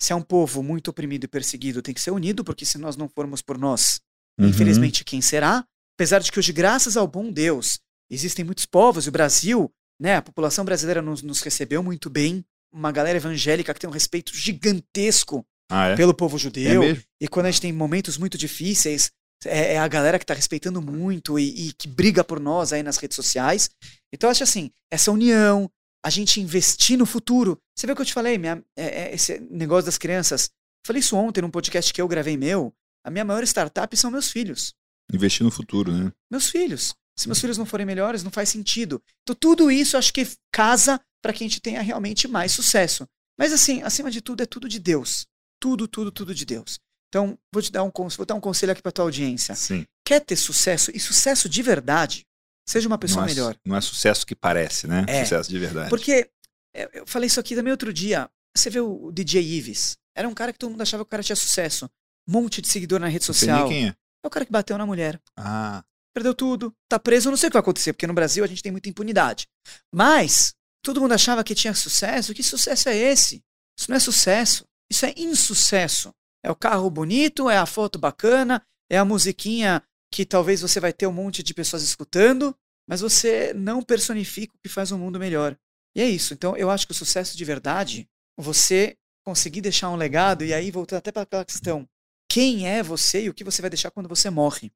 se 0.00 0.10
é 0.10 0.16
um 0.16 0.22
povo 0.22 0.62
muito 0.62 0.88
oprimido 0.88 1.24
e 1.24 1.28
perseguido, 1.28 1.82
tem 1.82 1.92
que 1.92 2.00
ser 2.00 2.12
unido, 2.12 2.42
porque 2.42 2.64
se 2.64 2.78
nós 2.78 2.96
não 2.96 3.10
formos 3.10 3.42
por 3.42 3.58
nós, 3.58 4.00
Uhum. 4.40 4.48
infelizmente 4.48 5.04
quem 5.04 5.20
será? 5.20 5.66
Apesar 5.98 6.20
de 6.20 6.32
que 6.32 6.38
hoje, 6.38 6.52
graças 6.52 6.96
ao 6.96 7.06
bom 7.06 7.30
Deus, 7.30 7.78
existem 8.08 8.42
muitos 8.42 8.64
povos, 8.64 9.04
e 9.04 9.10
o 9.10 9.12
Brasil, 9.12 9.70
né, 10.00 10.16
a 10.16 10.22
população 10.22 10.64
brasileira 10.64 11.02
nos, 11.02 11.22
nos 11.22 11.40
recebeu 11.40 11.82
muito 11.82 12.08
bem, 12.10 12.44
uma 12.72 12.92
galera 12.92 13.16
evangélica 13.18 13.72
que 13.74 13.80
tem 13.80 13.88
um 13.88 13.92
respeito 13.92 14.34
gigantesco 14.36 15.44
Ah, 15.70 15.88
é? 15.88 15.96
pelo 15.96 16.14
povo 16.14 16.36
É 16.36 16.38
judeu, 16.38 16.80
mesmo? 16.82 17.02
e 17.20 17.28
quando 17.28 17.46
a 17.46 17.50
gente 17.50 17.60
tem 17.62 17.72
momentos 17.72 18.16
muito 18.18 18.36
difíceis, 18.38 19.10
é, 19.44 19.74
é 19.74 19.78
a 19.78 19.88
galera 19.88 20.18
que 20.18 20.26
tá 20.26 20.34
respeitando 20.34 20.80
muito 20.82 21.38
e, 21.38 21.68
e 21.68 21.72
que 21.72 21.88
briga 21.88 22.22
por 22.24 22.38
nós 22.40 22.72
aí 22.72 22.82
nas 22.82 22.96
redes 22.98 23.16
sociais. 23.16 23.70
Então, 24.12 24.28
eu 24.28 24.32
acho 24.32 24.42
assim, 24.42 24.70
essa 24.90 25.10
união, 25.12 25.70
a 26.04 26.10
gente 26.10 26.40
investir 26.40 26.96
no 26.98 27.06
futuro. 27.06 27.58
Você 27.76 27.86
vê 27.86 27.92
o 27.92 27.96
que 27.96 28.02
eu 28.02 28.06
te 28.06 28.12
falei, 28.14 28.36
minha, 28.38 28.62
é- 28.76 29.02
é 29.10 29.14
esse 29.14 29.38
negócio 29.50 29.86
das 29.86 29.98
crianças. 29.98 30.50
Falei 30.86 31.00
isso 31.00 31.16
ontem 31.16 31.40
num 31.42 31.50
podcast 31.50 31.92
que 31.92 32.00
eu 32.00 32.08
gravei 32.08 32.36
meu. 32.36 32.72
A 33.04 33.10
minha 33.10 33.24
maior 33.24 33.42
startup 33.44 33.96
são 33.96 34.10
meus 34.10 34.30
filhos. 34.30 34.74
Investir 35.12 35.44
no 35.44 35.50
futuro, 35.50 35.92
né? 35.92 36.12
Meus 36.30 36.50
filhos. 36.50 36.94
Se 37.18 37.26
meus 37.26 37.40
filhos 37.40 37.58
não 37.58 37.66
forem 37.66 37.84
melhores, 37.84 38.22
não 38.22 38.30
faz 38.30 38.48
sentido. 38.48 39.02
Então, 39.22 39.34
tudo 39.34 39.72
isso 39.72 39.96
acho 39.96 40.12
que 40.12 40.24
casa 40.52 41.00
para 41.20 41.32
que 41.32 41.42
a 41.42 41.46
gente 41.46 41.60
tenha 41.60 41.82
realmente 41.82 42.28
mais 42.28 42.52
sucesso. 42.52 43.04
Mas, 43.36 43.52
assim, 43.52 43.82
acima 43.82 44.08
de 44.08 44.20
tudo, 44.20 44.42
é 44.42 44.46
tudo 44.46 44.68
de 44.68 44.78
Deus. 44.78 45.26
Tudo, 45.60 45.88
tudo, 45.88 46.12
tudo 46.12 46.32
de 46.32 46.44
Deus. 46.44 46.78
Então, 47.08 47.36
vou 47.52 47.60
te 47.60 47.72
dar 47.72 47.82
um, 47.82 47.90
vou 47.90 48.24
dar 48.24 48.36
um 48.36 48.40
conselho 48.40 48.70
aqui 48.70 48.80
para 48.80 48.92
tua 48.92 49.04
audiência. 49.04 49.56
Sim. 49.56 49.84
Quer 50.04 50.20
ter 50.20 50.36
sucesso, 50.36 50.92
e 50.94 51.00
sucesso 51.00 51.48
de 51.48 51.60
verdade, 51.60 52.24
seja 52.68 52.86
uma 52.86 52.98
pessoa 52.98 53.22
não 53.22 53.28
é, 53.28 53.34
melhor. 53.34 53.56
Não 53.64 53.76
é 53.76 53.80
sucesso 53.80 54.24
que 54.24 54.36
parece, 54.36 54.86
né? 54.86 55.04
É. 55.08 55.24
Sucesso 55.24 55.50
de 55.50 55.58
verdade. 55.58 55.90
Porque, 55.90 56.30
é, 56.72 57.00
eu 57.00 57.06
falei 57.06 57.26
isso 57.26 57.40
aqui 57.40 57.56
também 57.56 57.72
outro 57.72 57.92
dia, 57.92 58.30
você 58.56 58.70
vê 58.70 58.78
o, 58.80 59.10
DJ 59.10 59.42
Ives, 59.42 59.96
era 60.14 60.28
um 60.28 60.34
cara 60.34 60.52
que 60.52 60.58
todo 60.58 60.70
mundo 60.70 60.82
achava 60.82 61.02
que 61.02 61.08
o 61.08 61.10
cara 61.10 61.22
tinha 61.22 61.34
sucesso. 61.34 61.90
Um 62.28 62.32
monte 62.32 62.62
de 62.62 62.68
seguidor 62.68 63.00
na 63.00 63.08
rede 63.08 63.26
Não 63.26 63.34
sei 63.34 63.48
nem 63.48 63.56
social. 63.56 63.68
quem 63.68 63.88
é. 63.88 63.94
É 64.22 64.26
o 64.26 64.30
cara 64.30 64.44
que 64.44 64.52
bateu 64.52 64.76
na 64.78 64.86
mulher. 64.86 65.20
Ah, 65.36 65.82
perdeu 66.14 66.34
tudo, 66.34 66.74
tá 66.88 66.98
preso, 66.98 67.30
não 67.30 67.36
sei 67.36 67.48
o 67.48 67.50
que 67.50 67.54
vai 67.54 67.60
acontecer, 67.60 67.92
porque 67.92 68.06
no 68.06 68.14
Brasil 68.14 68.44
a 68.44 68.46
gente 68.46 68.62
tem 68.62 68.72
muita 68.72 68.88
impunidade. 68.88 69.46
Mas 69.92 70.54
todo 70.82 71.00
mundo 71.00 71.12
achava 71.12 71.44
que 71.44 71.54
tinha 71.54 71.74
sucesso, 71.74 72.34
que 72.34 72.42
sucesso 72.42 72.88
é 72.88 72.96
esse? 72.96 73.42
Isso 73.78 73.90
não 73.90 73.96
é 73.96 74.00
sucesso, 74.00 74.64
isso 74.90 75.06
é 75.06 75.14
insucesso. 75.16 76.12
É 76.42 76.50
o 76.50 76.56
carro 76.56 76.88
bonito, 76.90 77.50
é 77.50 77.58
a 77.58 77.66
foto 77.66 77.98
bacana, 77.98 78.62
é 78.90 78.98
a 78.98 79.04
musiquinha 79.04 79.82
que 80.10 80.24
talvez 80.24 80.60
você 80.60 80.80
vai 80.80 80.92
ter 80.92 81.06
um 81.06 81.12
monte 81.12 81.42
de 81.42 81.52
pessoas 81.52 81.82
escutando, 81.82 82.56
mas 82.88 83.00
você 83.00 83.52
não 83.54 83.82
personifica 83.82 84.54
o 84.54 84.58
que 84.62 84.68
faz 84.68 84.90
um 84.90 84.98
mundo 84.98 85.18
melhor. 85.18 85.56
E 85.94 86.00
é 86.00 86.08
isso. 86.08 86.32
Então 86.32 86.56
eu 86.56 86.70
acho 86.70 86.86
que 86.86 86.92
o 86.92 86.96
sucesso 86.96 87.36
de 87.36 87.44
verdade, 87.44 88.08
você 88.36 88.96
conseguir 89.24 89.60
deixar 89.60 89.90
um 89.90 89.96
legado, 89.96 90.42
e 90.44 90.54
aí 90.54 90.70
voltando 90.70 90.98
até 90.98 91.12
para 91.12 91.22
aquela 91.22 91.44
questão, 91.44 91.86
quem 92.30 92.66
é 92.66 92.82
você 92.82 93.24
e 93.24 93.28
o 93.28 93.34
que 93.34 93.44
você 93.44 93.60
vai 93.60 93.70
deixar 93.70 93.90
quando 93.90 94.08
você 94.08 94.30
morre? 94.30 94.72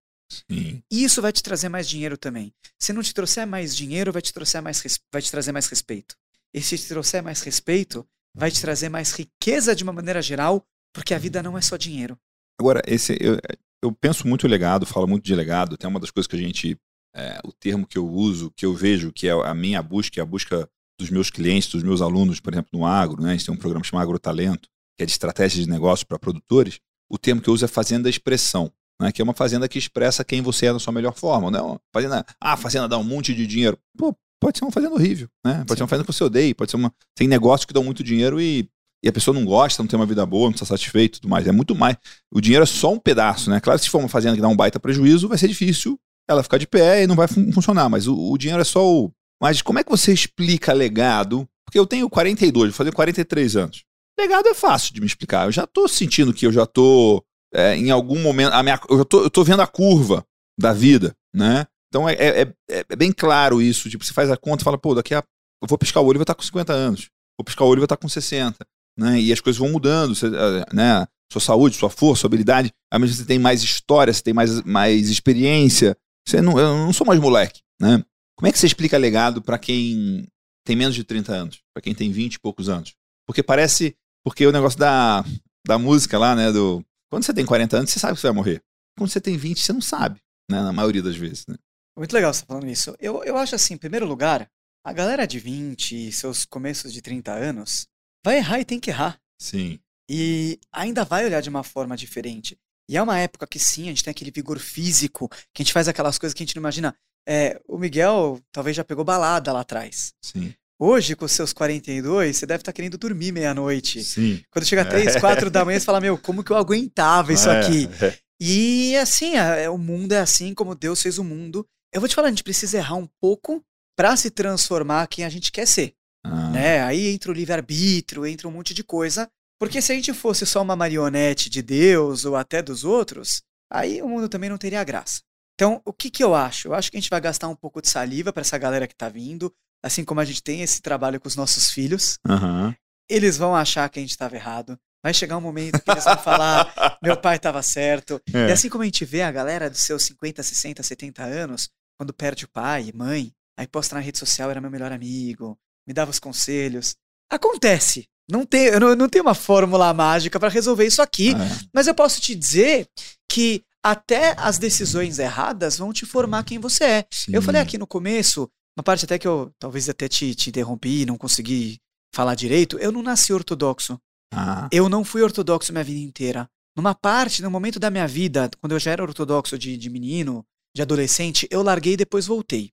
Sim. 0.50 0.82
E 0.90 1.04
isso 1.04 1.20
vai 1.20 1.32
te 1.32 1.42
trazer 1.42 1.68
mais 1.68 1.88
dinheiro 1.88 2.16
também. 2.16 2.52
Se 2.78 2.92
não 2.92 3.02
te 3.02 3.12
trouxer 3.12 3.46
mais 3.46 3.76
dinheiro, 3.76 4.12
vai 4.12 4.22
te, 4.22 4.32
trouxer 4.32 4.62
mais, 4.62 4.82
vai 5.12 5.22
te 5.22 5.30
trazer 5.30 5.52
mais 5.52 5.66
respeito. 5.66 6.16
E 6.54 6.60
se 6.60 6.76
te 6.76 6.88
trouxer 6.88 7.22
mais 7.22 7.40
respeito, 7.42 8.06
vai 8.34 8.50
te 8.50 8.60
trazer 8.60 8.88
mais 8.88 9.12
riqueza 9.12 9.74
de 9.74 9.84
uma 9.84 9.92
maneira 9.92 10.20
geral, 10.20 10.64
porque 10.92 11.14
a 11.14 11.18
vida 11.18 11.42
não 11.42 11.56
é 11.56 11.60
só 11.60 11.76
dinheiro. 11.76 12.18
Agora, 12.60 12.82
esse, 12.86 13.16
eu, 13.20 13.38
eu 13.82 13.92
penso 13.92 14.26
muito 14.26 14.46
em 14.46 14.50
legado, 14.50 14.86
falo 14.86 15.06
muito 15.06 15.24
de 15.24 15.34
legado. 15.34 15.76
Tem 15.76 15.88
uma 15.88 16.00
das 16.00 16.10
coisas 16.10 16.26
que 16.26 16.36
a 16.36 16.38
gente. 16.38 16.78
é, 17.14 17.40
o 17.44 17.52
termo 17.52 17.86
que 17.86 17.98
eu 17.98 18.08
uso, 18.08 18.50
que 18.56 18.64
eu 18.64 18.74
vejo, 18.74 19.12
que 19.12 19.28
é 19.28 19.32
a 19.32 19.54
minha 19.54 19.82
busca, 19.82 20.20
é 20.20 20.22
a 20.22 20.26
busca 20.26 20.68
dos 20.98 21.10
meus 21.10 21.30
clientes, 21.30 21.70
dos 21.70 21.82
meus 21.82 22.00
alunos, 22.00 22.38
por 22.38 22.52
exemplo, 22.52 22.78
no 22.78 22.86
agro, 22.86 23.20
né? 23.20 23.30
A 23.30 23.32
gente 23.32 23.46
tem 23.46 23.54
um 23.54 23.58
programa 23.58 23.84
chamado 23.84 24.04
Agrotalento. 24.04 24.68
que 24.96 25.02
é 25.02 25.06
de 25.06 25.12
estratégia 25.12 25.64
de 25.64 25.68
negócio 25.68 26.06
para 26.06 26.18
produtores, 26.18 26.78
o 27.10 27.18
termo 27.18 27.42
que 27.42 27.48
eu 27.48 27.54
uso 27.54 27.64
é 27.64 27.68
fazenda 27.68 28.08
expressão. 28.08 28.72
Né, 29.00 29.10
que 29.10 29.20
é 29.20 29.24
uma 29.24 29.34
fazenda 29.34 29.68
que 29.68 29.78
expressa 29.78 30.24
quem 30.24 30.42
você 30.42 30.66
é 30.66 30.72
na 30.72 30.78
sua 30.78 30.92
melhor 30.92 31.14
forma. 31.14 31.50
Né? 31.50 31.58
Fazenda, 31.92 32.24
ah, 32.40 32.52
a 32.52 32.56
fazenda 32.56 32.88
dá 32.88 32.98
um 32.98 33.04
monte 33.04 33.34
de 33.34 33.46
dinheiro. 33.46 33.78
Pô, 33.96 34.14
pode 34.40 34.58
ser 34.58 34.64
uma 34.64 34.72
fazenda 34.72 34.94
horrível, 34.94 35.28
né? 35.44 35.58
Pode 35.58 35.70
Sim. 35.70 35.76
ser 35.76 35.82
uma 35.82 35.88
fazenda 35.88 36.06
que 36.06 36.12
você 36.12 36.24
odeia, 36.24 36.54
pode 36.54 36.70
ser 36.70 36.76
uma. 36.76 36.92
Tem 37.14 37.28
negócios 37.28 37.64
que 37.64 37.72
dão 37.72 37.84
muito 37.84 38.02
dinheiro 38.02 38.40
e, 38.40 38.68
e 39.02 39.08
a 39.08 39.12
pessoa 39.12 39.34
não 39.34 39.44
gosta, 39.44 39.82
não 39.82 39.88
tem 39.88 39.98
uma 39.98 40.06
vida 40.06 40.24
boa, 40.26 40.46
não 40.46 40.54
está 40.54 40.66
satisfeito 40.66 41.16
e 41.16 41.20
tudo 41.20 41.30
mais. 41.30 41.46
É 41.46 41.52
muito 41.52 41.74
mais. 41.74 41.96
O 42.30 42.40
dinheiro 42.40 42.64
é 42.64 42.66
só 42.66 42.92
um 42.92 42.98
pedaço, 42.98 43.50
né? 43.50 43.60
Claro 43.60 43.78
que 43.78 43.84
se 43.84 43.90
for 43.90 43.98
uma 43.98 44.08
fazenda 44.08 44.34
que 44.34 44.42
dá 44.42 44.48
um 44.48 44.56
baita 44.56 44.80
prejuízo, 44.80 45.28
vai 45.28 45.38
ser 45.38 45.48
difícil 45.48 45.98
ela 46.28 46.42
ficar 46.42 46.58
de 46.58 46.66
pé 46.66 47.02
e 47.02 47.06
não 47.06 47.14
vai 47.14 47.28
fun 47.28 47.52
funcionar. 47.52 47.88
Mas 47.88 48.06
o, 48.06 48.16
o, 48.16 48.38
dinheiro 48.38 48.60
é 48.60 48.64
só 48.64 48.84
o. 48.84 49.12
Mas 49.40 49.62
como 49.62 49.78
é 49.78 49.84
que 49.84 49.90
você 49.90 50.12
explica 50.12 50.72
legado? 50.72 51.48
Porque 51.64 51.78
eu 51.78 51.86
tenho 51.86 52.08
42, 52.08 52.70
vou 52.70 52.76
fazer 52.76 52.92
43 52.92 53.56
anos. 53.56 53.84
Legado 54.18 54.48
é 54.48 54.54
fácil 54.54 54.92
de 54.92 55.00
me 55.00 55.06
explicar. 55.06 55.46
Eu 55.46 55.52
já 55.52 55.66
tô 55.66 55.88
sentindo 55.88 56.34
que 56.34 56.46
eu 56.46 56.52
já 56.52 56.66
tô 56.66 57.24
é, 57.52 57.76
em 57.76 57.90
algum 57.90 58.20
momento. 58.20 58.52
A 58.52 58.62
minha, 58.62 58.80
eu, 58.88 59.04
tô, 59.04 59.24
eu 59.24 59.30
tô 59.30 59.44
vendo 59.44 59.60
a 59.60 59.66
curva 59.66 60.24
da 60.58 60.72
vida, 60.72 61.14
né? 61.34 61.66
Então 61.88 62.08
é, 62.08 62.14
é, 62.14 62.40
é, 62.70 62.84
é 62.88 62.96
bem 62.96 63.12
claro 63.12 63.60
isso. 63.60 63.90
Tipo, 63.90 64.04
você 64.04 64.12
faz 64.12 64.30
a 64.30 64.36
conta 64.36 64.62
e 64.62 64.64
fala, 64.64 64.78
pô, 64.78 64.94
daqui 64.94 65.14
a. 65.14 65.22
Eu 65.62 65.68
vou 65.68 65.78
piscar 65.78 66.00
o 66.00 66.06
olho 66.06 66.16
e 66.16 66.18
vou 66.18 66.22
estar 66.22 66.34
com 66.34 66.42
50 66.42 66.72
anos. 66.72 67.10
Vou 67.38 67.44
piscar 67.44 67.64
o 67.64 67.68
olho 67.68 67.78
e 67.78 67.80
vou 67.80 67.84
estar 67.84 67.96
com 67.96 68.08
60. 68.08 68.66
Né? 68.98 69.20
E 69.20 69.32
as 69.32 69.40
coisas 69.40 69.58
vão 69.60 69.70
mudando. 69.70 70.14
Você, 70.14 70.26
eh, 70.26 70.66
né? 70.72 71.06
Sua 71.32 71.40
saúde, 71.40 71.76
sua 71.76 71.88
força, 71.88 72.22
sua 72.22 72.28
habilidade. 72.28 72.72
À 72.90 72.98
medida 72.98 73.16
que 73.16 73.22
você 73.22 73.28
tem 73.28 73.38
mais 73.38 73.62
história, 73.62 74.12
você 74.12 74.22
tem 74.22 74.34
mais, 74.34 74.62
mais 74.62 75.08
experiência. 75.08 75.96
Você 76.26 76.40
não, 76.40 76.58
eu 76.58 76.76
não 76.76 76.92
sou 76.92 77.06
mais 77.06 77.20
moleque, 77.20 77.60
né? 77.80 78.04
Como 78.36 78.48
é 78.48 78.52
que 78.52 78.58
você 78.58 78.66
explica 78.66 78.98
legado 78.98 79.40
para 79.40 79.58
quem 79.58 80.26
tem 80.66 80.76
menos 80.76 80.94
de 80.94 81.04
30 81.04 81.32
anos? 81.32 81.60
Para 81.74 81.82
quem 81.82 81.94
tem 81.94 82.10
20 82.10 82.34
e 82.34 82.40
poucos 82.40 82.68
anos? 82.68 82.94
Porque 83.26 83.42
parece. 83.42 83.96
Porque 84.24 84.46
o 84.46 84.52
negócio 84.52 84.78
da, 84.78 85.24
da 85.66 85.78
música 85.78 86.18
lá, 86.18 86.34
né? 86.34 86.52
Do, 86.52 86.84
quando 87.12 87.24
você 87.24 87.34
tem 87.34 87.44
40 87.44 87.76
anos, 87.76 87.90
você 87.90 87.98
sabe 87.98 88.14
que 88.14 88.22
você 88.22 88.28
vai 88.28 88.34
morrer. 88.34 88.62
Quando 88.96 89.10
você 89.10 89.20
tem 89.20 89.36
20, 89.36 89.60
você 89.60 89.70
não 89.74 89.82
sabe, 89.82 90.18
né? 90.50 90.62
Na 90.62 90.72
maioria 90.72 91.02
das 91.02 91.14
vezes, 91.14 91.46
né? 91.46 91.56
Muito 91.94 92.14
legal 92.14 92.32
você 92.32 92.42
falando 92.46 92.66
isso. 92.66 92.96
Eu, 92.98 93.22
eu 93.22 93.36
acho 93.36 93.54
assim, 93.54 93.74
em 93.74 93.76
primeiro 93.76 94.06
lugar, 94.06 94.48
a 94.82 94.92
galera 94.94 95.26
de 95.26 95.38
20 95.38 96.08
e 96.08 96.10
seus 96.10 96.46
começos 96.46 96.90
de 96.90 97.02
30 97.02 97.30
anos 97.30 97.86
vai 98.24 98.38
errar 98.38 98.60
e 98.60 98.64
tem 98.64 98.80
que 98.80 98.88
errar. 98.88 99.20
Sim. 99.38 99.78
E 100.08 100.58
ainda 100.72 101.04
vai 101.04 101.26
olhar 101.26 101.42
de 101.42 101.50
uma 101.50 101.62
forma 101.62 101.98
diferente. 101.98 102.56
E 102.88 102.96
é 102.96 103.02
uma 103.02 103.18
época 103.18 103.46
que 103.46 103.58
sim, 103.58 103.82
a 103.82 103.88
gente 103.88 104.04
tem 104.04 104.10
aquele 104.10 104.30
vigor 104.30 104.58
físico, 104.58 105.28
que 105.52 105.60
a 105.60 105.64
gente 105.64 105.72
faz 105.74 105.88
aquelas 105.88 106.16
coisas 106.16 106.32
que 106.32 106.42
a 106.42 106.46
gente 106.46 106.56
não 106.56 106.62
imagina. 106.62 106.96
É, 107.28 107.60
o 107.68 107.76
Miguel 107.76 108.40
talvez 108.50 108.74
já 108.74 108.84
pegou 108.84 109.04
balada 109.04 109.52
lá 109.52 109.60
atrás. 109.60 110.14
Sim. 110.24 110.54
Hoje, 110.84 111.14
com 111.14 111.28
seus 111.28 111.52
42, 111.52 112.36
você 112.36 112.44
deve 112.44 112.60
estar 112.60 112.72
tá 112.72 112.74
querendo 112.74 112.98
dormir 112.98 113.30
meia-noite. 113.30 114.02
Sim. 114.02 114.42
Quando 114.50 114.64
chega 114.64 114.84
3, 114.84 115.14
4 115.14 115.48
da 115.48 115.64
manhã, 115.64 115.78
você 115.78 115.86
fala, 115.86 116.00
meu, 116.00 116.18
como 116.18 116.42
que 116.42 116.50
eu 116.50 116.56
aguentava 116.56 117.32
isso 117.32 117.48
é, 117.48 117.60
aqui? 117.60 117.88
É. 118.02 118.18
E 118.40 118.96
assim, 118.96 119.36
é, 119.36 119.62
é, 119.62 119.70
o 119.70 119.78
mundo 119.78 120.10
é 120.10 120.18
assim 120.18 120.52
como 120.52 120.74
Deus 120.74 121.00
fez 121.00 121.18
o 121.18 121.22
mundo. 121.22 121.64
Eu 121.94 122.00
vou 122.00 122.08
te 122.08 122.16
falar, 122.16 122.26
a 122.26 122.30
gente 122.32 122.42
precisa 122.42 122.78
errar 122.78 122.96
um 122.96 123.08
pouco 123.20 123.64
para 123.96 124.16
se 124.16 124.28
transformar 124.28 125.06
quem 125.06 125.24
a 125.24 125.28
gente 125.28 125.52
quer 125.52 125.68
ser. 125.68 125.94
Ah. 126.26 126.50
Né? 126.50 126.82
Aí 126.82 127.14
entra 127.14 127.30
o 127.30 127.34
livre-arbítrio, 127.34 128.26
entra 128.26 128.48
um 128.48 128.52
monte 128.52 128.74
de 128.74 128.82
coisa. 128.82 129.30
Porque 129.60 129.80
se 129.80 129.92
a 129.92 129.94
gente 129.94 130.12
fosse 130.12 130.44
só 130.44 130.62
uma 130.62 130.74
marionete 130.74 131.48
de 131.48 131.62
Deus 131.62 132.24
ou 132.24 132.34
até 132.34 132.60
dos 132.60 132.82
outros, 132.82 133.40
aí 133.70 134.02
o 134.02 134.08
mundo 134.08 134.28
também 134.28 134.50
não 134.50 134.58
teria 134.58 134.82
graça. 134.82 135.20
Então, 135.54 135.80
o 135.84 135.92
que, 135.92 136.10
que 136.10 136.24
eu 136.24 136.34
acho? 136.34 136.66
Eu 136.66 136.74
acho 136.74 136.90
que 136.90 136.96
a 136.96 137.00
gente 137.00 137.10
vai 137.10 137.20
gastar 137.20 137.46
um 137.46 137.54
pouco 137.54 137.80
de 137.80 137.88
saliva 137.88 138.32
para 138.32 138.40
essa 138.40 138.58
galera 138.58 138.88
que 138.88 138.96
tá 138.96 139.08
vindo, 139.08 139.54
assim 139.82 140.04
como 140.04 140.20
a 140.20 140.24
gente 140.24 140.42
tem 140.42 140.62
esse 140.62 140.80
trabalho 140.80 141.20
com 141.20 141.28
os 141.28 141.36
nossos 141.36 141.70
filhos. 141.70 142.18
Uhum. 142.26 142.74
Eles 143.08 143.36
vão 143.36 143.54
achar 143.54 143.88
que 143.88 143.98
a 143.98 144.02
gente 144.02 144.12
estava 144.12 144.36
errado. 144.36 144.78
Vai 145.02 145.12
chegar 145.12 145.36
um 145.36 145.40
momento 145.40 145.80
que 145.80 145.90
eles 145.90 146.04
vão 146.04 146.16
falar, 146.16 146.72
meu 147.02 147.16
pai 147.16 147.36
estava 147.36 147.60
certo. 147.62 148.20
É. 148.32 148.48
E 148.48 148.52
assim 148.52 148.68
como 148.68 148.82
a 148.82 148.86
gente 148.86 149.04
vê 149.04 149.22
a 149.22 149.32
galera 149.32 149.68
dos 149.68 149.80
seus 149.80 150.04
50, 150.04 150.42
60, 150.42 150.82
70 150.82 151.24
anos, 151.24 151.68
quando 151.98 152.14
perde 152.14 152.44
o 152.44 152.48
pai 152.48 152.88
e 152.88 152.96
mãe, 152.96 153.32
aí 153.58 153.66
posta 153.66 153.96
na 153.96 154.00
rede 154.00 154.18
social, 154.18 154.50
era 154.50 154.60
meu 154.60 154.70
melhor 154.70 154.92
amigo, 154.92 155.58
me 155.86 155.92
dava 155.92 156.10
os 156.10 156.20
conselhos. 156.20 156.94
Acontece. 157.28 158.06
Não 158.30 158.46
tem, 158.46 158.66
eu 158.66 158.78
não, 158.78 158.94
não 158.94 159.08
tenho 159.08 159.24
uma 159.24 159.34
fórmula 159.34 159.92
mágica 159.92 160.38
para 160.38 160.48
resolver 160.48 160.86
isso 160.86 161.02
aqui, 161.02 161.32
é. 161.32 161.66
mas 161.74 161.88
eu 161.88 161.94
posso 161.94 162.20
te 162.20 162.34
dizer 162.36 162.86
que 163.28 163.64
até 163.82 164.34
as 164.38 164.58
decisões 164.58 165.18
erradas 165.18 165.78
vão 165.78 165.92
te 165.92 166.06
formar 166.06 166.44
quem 166.44 166.58
você 166.58 166.84
é. 166.84 167.06
Sim. 167.10 167.32
Eu 167.34 167.42
falei 167.42 167.60
aqui 167.60 167.76
no 167.76 167.86
começo, 167.86 168.48
uma 168.76 168.82
parte 168.82 169.04
até 169.04 169.18
que 169.18 169.26
eu 169.26 169.52
talvez 169.58 169.88
até 169.88 170.08
te, 170.08 170.34
te 170.34 170.50
interrompi, 170.50 171.04
não 171.04 171.18
consegui 171.18 171.78
falar 172.14 172.34
direito, 172.34 172.78
eu 172.78 172.92
não 172.92 173.02
nasci 173.02 173.32
ortodoxo. 173.32 173.98
Ah. 174.32 174.68
Eu 174.72 174.88
não 174.88 175.04
fui 175.04 175.22
ortodoxo 175.22 175.72
minha 175.72 175.84
vida 175.84 176.00
inteira. 176.00 176.48
Numa 176.76 176.94
parte, 176.94 177.42
no 177.42 177.50
momento 177.50 177.78
da 177.78 177.90
minha 177.90 178.08
vida, 178.08 178.50
quando 178.60 178.72
eu 178.72 178.78
já 178.78 178.90
era 178.90 179.02
ortodoxo 179.02 179.58
de, 179.58 179.76
de 179.76 179.90
menino, 179.90 180.44
de 180.74 180.80
adolescente, 180.80 181.46
eu 181.50 181.62
larguei 181.62 181.94
e 181.94 181.98
depois 181.98 182.26
voltei. 182.26 182.70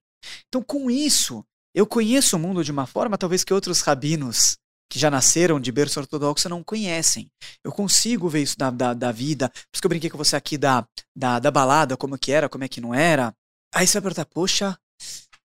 Então, 0.47 0.63
com 0.63 0.89
isso, 0.89 1.43
eu 1.75 1.85
conheço 1.85 2.35
o 2.35 2.39
mundo 2.39 2.63
de 2.63 2.71
uma 2.71 2.87
forma 2.87 3.17
talvez 3.17 3.43
que 3.43 3.53
outros 3.53 3.81
rabinos 3.81 4.57
que 4.91 4.97
já 4.97 5.11
nasceram 5.11 5.59
de 5.59 5.71
berço 5.71 5.99
ortodoxo 5.99 6.49
não 6.49 6.63
conhecem. 6.63 7.29
Eu 7.63 7.71
consigo 7.71 8.27
ver 8.27 8.41
isso 8.41 8.57
da, 8.57 8.71
da, 8.71 8.93
da, 8.93 9.11
vida. 9.11 9.49
Por 9.49 9.75
isso 9.75 9.81
que 9.81 9.85
eu 9.85 9.89
brinquei 9.89 10.09
com 10.09 10.17
você 10.17 10.35
aqui 10.35 10.57
da, 10.57 10.85
da, 11.15 11.37
da 11.39 11.51
balada, 11.51 11.95
como 11.95 12.17
que 12.17 12.31
era, 12.31 12.49
como 12.49 12.63
é 12.63 12.67
que 12.67 12.81
não 12.81 12.93
era. 12.93 13.33
Aí 13.73 13.85
você 13.85 13.99
vai 13.99 14.09
perguntar, 14.09 14.25
poxa, 14.25 14.75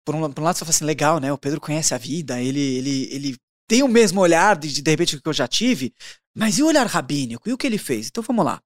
por 0.05 0.15
um, 0.15 0.31
por 0.31 0.41
um 0.41 0.45
lado 0.45 0.57
você 0.57 0.65
fala 0.65 0.71
assim, 0.71 0.85
legal, 0.85 1.19
né? 1.19 1.31
O 1.31 1.37
Pedro 1.37 1.61
conhece 1.61 1.93
a 1.93 1.97
vida, 1.97 2.41
ele, 2.41 2.59
ele, 2.59 3.09
ele 3.11 3.37
tem 3.67 3.83
o 3.83 3.87
mesmo 3.87 4.19
olhar 4.19 4.57
de, 4.57 4.81
de 4.81 4.91
repente 4.91 5.19
que 5.19 5.27
eu 5.27 5.33
já 5.33 5.47
tive, 5.47 5.93
mas 6.35 6.57
e 6.57 6.63
o 6.63 6.67
olhar 6.67 6.85
rabínico? 6.87 7.49
E 7.49 7.53
o 7.53 7.57
que 7.57 7.67
ele 7.67 7.77
fez? 7.77 8.07
Então 8.07 8.23
vamos 8.23 8.45
lá. 8.45 8.61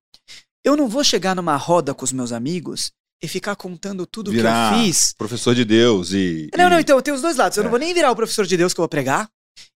Eu 0.64 0.76
não 0.76 0.88
vou 0.88 1.04
chegar 1.04 1.36
numa 1.36 1.56
roda 1.56 1.94
com 1.94 2.04
os 2.04 2.12
meus 2.12 2.32
amigos 2.32 2.92
e 3.22 3.28
ficar 3.28 3.56
contando 3.56 4.06
tudo 4.06 4.32
Virar 4.32 4.74
que 4.74 4.80
eu 4.80 4.86
fiz. 4.86 5.14
Professor 5.14 5.54
de 5.54 5.66
Deus 5.66 6.12
e. 6.12 6.50
Não, 6.58 6.70
não, 6.70 6.80
então 6.80 7.02
tem 7.02 7.14
os 7.14 7.22
dois 7.22 7.38
lados. 7.38 7.58
Eu 7.58 7.62
é. 7.62 7.64
não 7.66 7.70
vou 7.70 7.80
nem 7.80 7.94
virar 7.94 8.12
o 8.12 8.16
professor 8.16 8.46
de 8.46 8.58
Deus 8.58 8.74
que 8.74 8.80
eu 8.80 8.84
vou 8.84 8.90
pregar, 8.90 9.30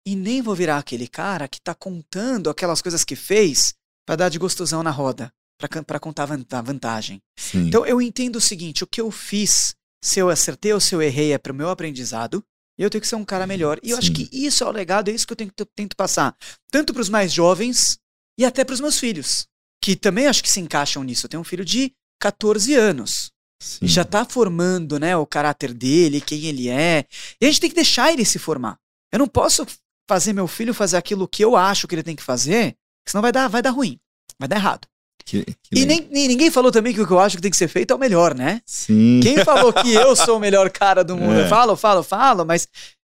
e 0.07 0.17
nem 0.17 0.43
vou 0.43 0.55
virar 0.55 0.79
aquele 0.79 1.07
cara 1.07 1.49
que 1.49 1.61
tá 1.61 1.75
contando 1.75 2.51
aquelas 2.51 2.81
coisas 2.81 3.05
que 3.05 3.17
fez 3.17 3.75
para 4.07 4.17
dar 4.17 4.29
de 4.29 4.39
gostosão 4.39 4.83
na 4.83 4.91
roda, 4.91 5.31
para 5.59 6.01
contar 6.01 6.25
a 6.25 6.63
vantagem. 6.63 7.21
Sim. 7.39 7.67
Então 7.67 7.85
eu 7.85 8.01
entendo 8.01 8.37
o 8.37 8.41
seguinte: 8.41 8.85
o 8.85 8.87
que 8.87 9.01
eu 9.01 9.11
fiz, 9.11 9.75
se 10.03 10.21
eu 10.21 10.29
acertei 10.31 10.73
ou 10.73 10.81
se 10.81 10.95
eu 10.95 11.03
errei, 11.03 11.33
é 11.33 11.39
para 11.39 11.53
o 11.53 11.57
meu 11.57 11.69
aprendizado. 11.71 12.45
E 12.79 12.83
eu 12.83 12.91
tenho 12.91 13.03
que 13.03 13.09
ser 13.09 13.17
um 13.17 13.25
cara 13.25 13.47
melhor. 13.47 13.81
E 13.83 13.91
eu 13.91 13.97
Sim. 13.97 14.03
acho 14.03 14.13
que 14.13 14.29
isso 14.33 14.63
é 14.63 14.67
o 14.67 14.71
legado, 14.71 15.09
é 15.09 15.13
isso 15.13 15.27
que 15.27 15.33
eu 15.33 15.37
tenho, 15.37 15.53
tento 15.75 15.97
passar. 15.97 16.37
Tanto 16.71 16.93
para 16.93 17.03
os 17.03 17.09
mais 17.09 17.33
jovens 17.33 17.99
e 18.39 18.45
até 18.45 18.65
para 18.65 18.75
os 18.75 18.81
meus 18.81 18.99
filhos. 18.99 19.47
Que 19.83 19.97
também 19.97 20.27
acho 20.27 20.43
que 20.43 20.51
se 20.51 20.61
encaixam 20.61 21.03
nisso. 21.03 21.27
Eu 21.27 21.31
tenho 21.31 21.41
um 21.41 21.45
filho 21.45 21.65
de 21.65 21.93
14 22.21 22.75
anos. 22.75 23.33
Sim. 23.61 23.85
E 23.85 23.89
já 23.89 24.03
está 24.03 24.25
formando 24.25 24.99
né, 25.01 25.17
o 25.17 25.27
caráter 25.27 25.75
dele, 25.75 26.21
quem 26.21 26.45
ele 26.45 26.69
é. 26.69 27.05
E 27.41 27.47
a 27.47 27.49
gente 27.49 27.61
tem 27.61 27.71
que 27.71 27.77
deixar 27.77 28.13
ele 28.13 28.25
se 28.25 28.39
formar. 28.39 28.79
Eu 29.13 29.19
não 29.19 29.27
posso 29.27 29.67
fazer 30.09 30.33
meu 30.33 30.47
filho 30.47 30.73
fazer 30.73 30.97
aquilo 30.97 31.29
que 31.29 31.45
eu 31.45 31.57
acho 31.57 31.87
que 31.89 31.95
ele 31.95 32.03
tem 32.03 32.17
que 32.17 32.23
fazer, 32.23 32.77
senão 33.07 33.21
vai 33.21 33.33
dar, 33.33 33.49
vai 33.49 33.61
dar 33.61 33.71
ruim. 33.71 33.99
Vai 34.39 34.49
dar 34.49 34.57
errado. 34.57 34.87
Que, 35.29 35.45
que 35.45 35.79
e 35.79 35.85
nem, 35.85 36.09
nem, 36.11 36.27
ninguém 36.27 36.51
falou 36.51 36.73
também 36.73 36.95
que 36.95 37.03
o 37.03 37.07
que 37.07 37.13
eu 37.13 37.19
acho 37.19 37.37
que 37.37 37.43
tem 37.43 37.51
que 37.51 37.57
ser 37.57 37.69
feito 37.69 37.91
é 37.91 37.95
o 37.95 37.99
melhor, 37.99 38.35
né? 38.35 38.63
Sim. 38.65 39.21
Quem 39.23 39.45
falou 39.45 39.75
que 39.75 39.93
eu 39.93 40.17
sou 40.17 40.39
o 40.39 40.41
melhor 40.41 40.71
cara 40.71 41.05
do 41.05 41.15
mundo? 41.19 41.35
É. 41.35 41.45
Eu 41.45 41.49
falo, 41.49 41.77
falo, 41.77 42.03
falo, 42.03 42.47
mas 42.47 42.67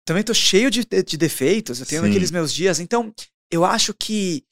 também 0.03 0.23
tô 0.23 0.33
cheio 0.33 0.71
de, 0.71 0.83
de 0.83 1.17
defeitos. 1.17 1.79
Eu 1.79 1.85
tenho 1.85 2.01
Sim. 2.01 2.09
aqueles 2.09 2.31
meus 2.31 2.51
dias. 2.51 2.79
Então, 2.79 3.13
eu 3.51 3.63
acho 3.63 3.93
que 3.93 4.43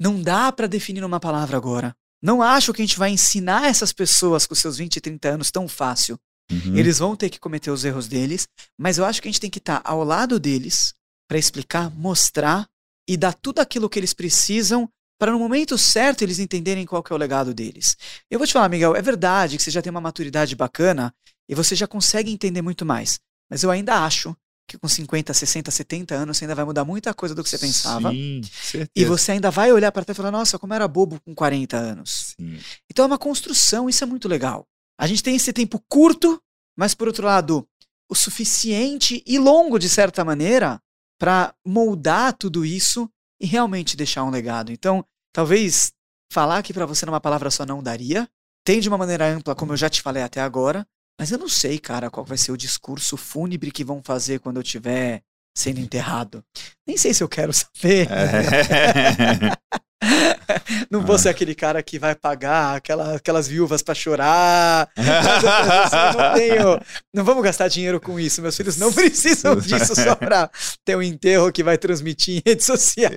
não 0.00 0.20
dá 0.20 0.50
para 0.50 0.66
definir 0.66 1.04
uma 1.04 1.20
palavra 1.20 1.56
agora. 1.56 1.94
Não 2.20 2.42
acho 2.42 2.72
que 2.72 2.82
a 2.82 2.84
gente 2.84 2.98
vai 2.98 3.10
ensinar 3.10 3.68
essas 3.68 3.92
pessoas 3.92 4.44
com 4.44 4.56
seus 4.56 4.76
20 4.76 4.96
e 4.96 5.00
30 5.00 5.28
anos 5.28 5.52
tão 5.52 5.68
fácil. 5.68 6.18
Uhum. 6.50 6.76
Eles 6.76 6.98
vão 6.98 7.14
ter 7.14 7.30
que 7.30 7.38
cometer 7.38 7.70
os 7.70 7.84
erros 7.84 8.08
deles, 8.08 8.48
mas 8.76 8.98
eu 8.98 9.04
acho 9.04 9.22
que 9.22 9.28
a 9.28 9.30
gente 9.30 9.40
tem 9.40 9.50
que 9.50 9.58
estar 9.58 9.78
tá 9.80 9.88
ao 9.88 10.02
lado 10.02 10.40
deles 10.40 10.92
para 11.28 11.38
explicar, 11.38 11.88
mostrar 11.88 12.66
e 13.08 13.16
dar 13.16 13.32
tudo 13.32 13.60
aquilo 13.60 13.88
que 13.88 13.96
eles 13.96 14.12
precisam 14.12 14.90
para 15.18 15.32
no 15.32 15.38
momento 15.38 15.78
certo 15.78 16.22
eles 16.22 16.38
entenderem 16.38 16.84
qual 16.84 17.02
que 17.02 17.12
é 17.12 17.16
o 17.16 17.18
legado 17.18 17.54
deles. 17.54 17.96
Eu 18.30 18.38
vou 18.38 18.46
te 18.46 18.52
falar, 18.52 18.68
Miguel, 18.68 18.94
é 18.94 19.02
verdade 19.02 19.56
que 19.56 19.62
você 19.62 19.70
já 19.70 19.80
tem 19.80 19.90
uma 19.90 20.00
maturidade 20.00 20.54
bacana 20.54 21.14
e 21.48 21.54
você 21.54 21.74
já 21.74 21.86
consegue 21.86 22.30
entender 22.30 22.62
muito 22.62 22.84
mais. 22.84 23.18
Mas 23.50 23.62
eu 23.62 23.70
ainda 23.70 24.04
acho 24.04 24.36
que 24.68 24.76
com 24.76 24.88
50, 24.88 25.32
60, 25.32 25.70
70 25.70 26.14
anos 26.14 26.36
você 26.36 26.44
ainda 26.44 26.54
vai 26.54 26.64
mudar 26.64 26.84
muita 26.84 27.14
coisa 27.14 27.34
do 27.34 27.42
que 27.42 27.48
você 27.48 27.58
pensava. 27.58 28.10
Sim, 28.10 28.42
certeza. 28.42 28.90
E 28.96 29.04
você 29.04 29.32
ainda 29.32 29.50
vai 29.50 29.72
olhar 29.72 29.92
para 29.92 30.04
trás 30.04 30.16
e 30.16 30.20
falar, 30.20 30.32
nossa, 30.32 30.58
como 30.58 30.74
era 30.74 30.88
bobo 30.88 31.20
com 31.20 31.34
40 31.34 31.76
anos. 31.76 32.34
Sim. 32.36 32.58
Então 32.90 33.04
é 33.04 33.06
uma 33.06 33.18
construção, 33.18 33.88
isso 33.88 34.02
é 34.02 34.06
muito 34.06 34.26
legal. 34.26 34.66
A 34.98 35.06
gente 35.06 35.22
tem 35.22 35.36
esse 35.36 35.52
tempo 35.52 35.82
curto, 35.88 36.42
mas 36.76 36.94
por 36.94 37.06
outro 37.06 37.26
lado, 37.26 37.66
o 38.08 38.14
suficiente 38.14 39.22
e 39.24 39.38
longo 39.38 39.78
de 39.78 39.88
certa 39.88 40.24
maneira 40.24 40.80
para 41.18 41.54
moldar 41.64 42.32
tudo 42.32 42.64
isso 42.64 43.08
e 43.40 43.46
realmente 43.46 43.96
deixar 43.96 44.24
um 44.24 44.30
legado. 44.30 44.72
Então, 44.72 45.04
talvez 45.32 45.92
falar 46.32 46.58
aqui 46.58 46.72
para 46.72 46.86
você 46.86 47.06
numa 47.06 47.20
palavra 47.20 47.50
só 47.50 47.64
não 47.64 47.82
daria. 47.82 48.28
Tem 48.64 48.80
de 48.80 48.88
uma 48.88 48.98
maneira 48.98 49.26
ampla, 49.28 49.54
como 49.54 49.72
eu 49.72 49.76
já 49.76 49.88
te 49.88 50.02
falei 50.02 50.22
até 50.22 50.40
agora, 50.40 50.86
mas 51.18 51.30
eu 51.30 51.38
não 51.38 51.48
sei, 51.48 51.78
cara, 51.78 52.10
qual 52.10 52.26
vai 52.26 52.36
ser 52.36 52.52
o 52.52 52.56
discurso 52.56 53.16
fúnebre 53.16 53.70
que 53.70 53.84
vão 53.84 54.02
fazer 54.02 54.40
quando 54.40 54.56
eu 54.56 54.62
estiver 54.62 55.22
sendo 55.56 55.80
enterrado. 55.80 56.44
Nem 56.86 56.96
sei 56.96 57.14
se 57.14 57.22
eu 57.22 57.28
quero 57.28 57.52
saber. 57.54 58.08
É. 58.10 59.76
Não 60.90 61.00
vou 61.02 61.16
Ah. 61.16 61.18
ser 61.18 61.28
aquele 61.30 61.54
cara 61.54 61.82
que 61.82 61.98
vai 61.98 62.14
pagar 62.14 62.76
aquela, 62.76 63.16
aquelas 63.16 63.48
viúvas 63.48 63.82
pra 63.82 63.94
chorar. 63.94 64.88
Eu 64.96 66.22
não 66.22 66.34
tenho. 66.34 66.80
Não 67.14 67.24
vamos 67.24 67.42
gastar 67.42 67.68
dinheiro 67.68 68.00
com 68.00 68.20
isso. 68.20 68.42
Meus 68.42 68.56
filhos 68.56 68.76
não 68.76 68.92
precisam 68.94 69.56
disso 69.56 69.94
só 69.94 70.14
pra 70.14 70.50
ter 70.84 70.96
um 70.96 71.02
enterro 71.02 71.50
que 71.50 71.62
vai 71.62 71.78
transmitir 71.78 72.36
em 72.38 72.42
rede 72.50 72.62
social. 72.64 73.10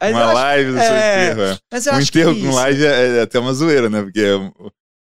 É 0.00 0.10
uma 0.10 0.24
acho- 0.26 0.34
live 0.34 0.70
do 0.72 0.78
seu 0.78 0.82
é, 0.94 1.24
enterro. 1.30 1.42
é. 1.42 1.58
mas 1.72 1.86
eu 1.86 1.92
Um 1.92 1.96
acho 1.96 2.12
que 2.12 2.18
enterro 2.20 2.36
é 2.36 2.40
com 2.40 2.46
isso. 2.48 2.56
live 2.56 2.86
é, 2.86 3.18
é 3.18 3.22
até 3.22 3.38
uma 3.38 3.52
zoeira, 3.52 3.90
né? 3.90 4.02
Porque 4.02 4.20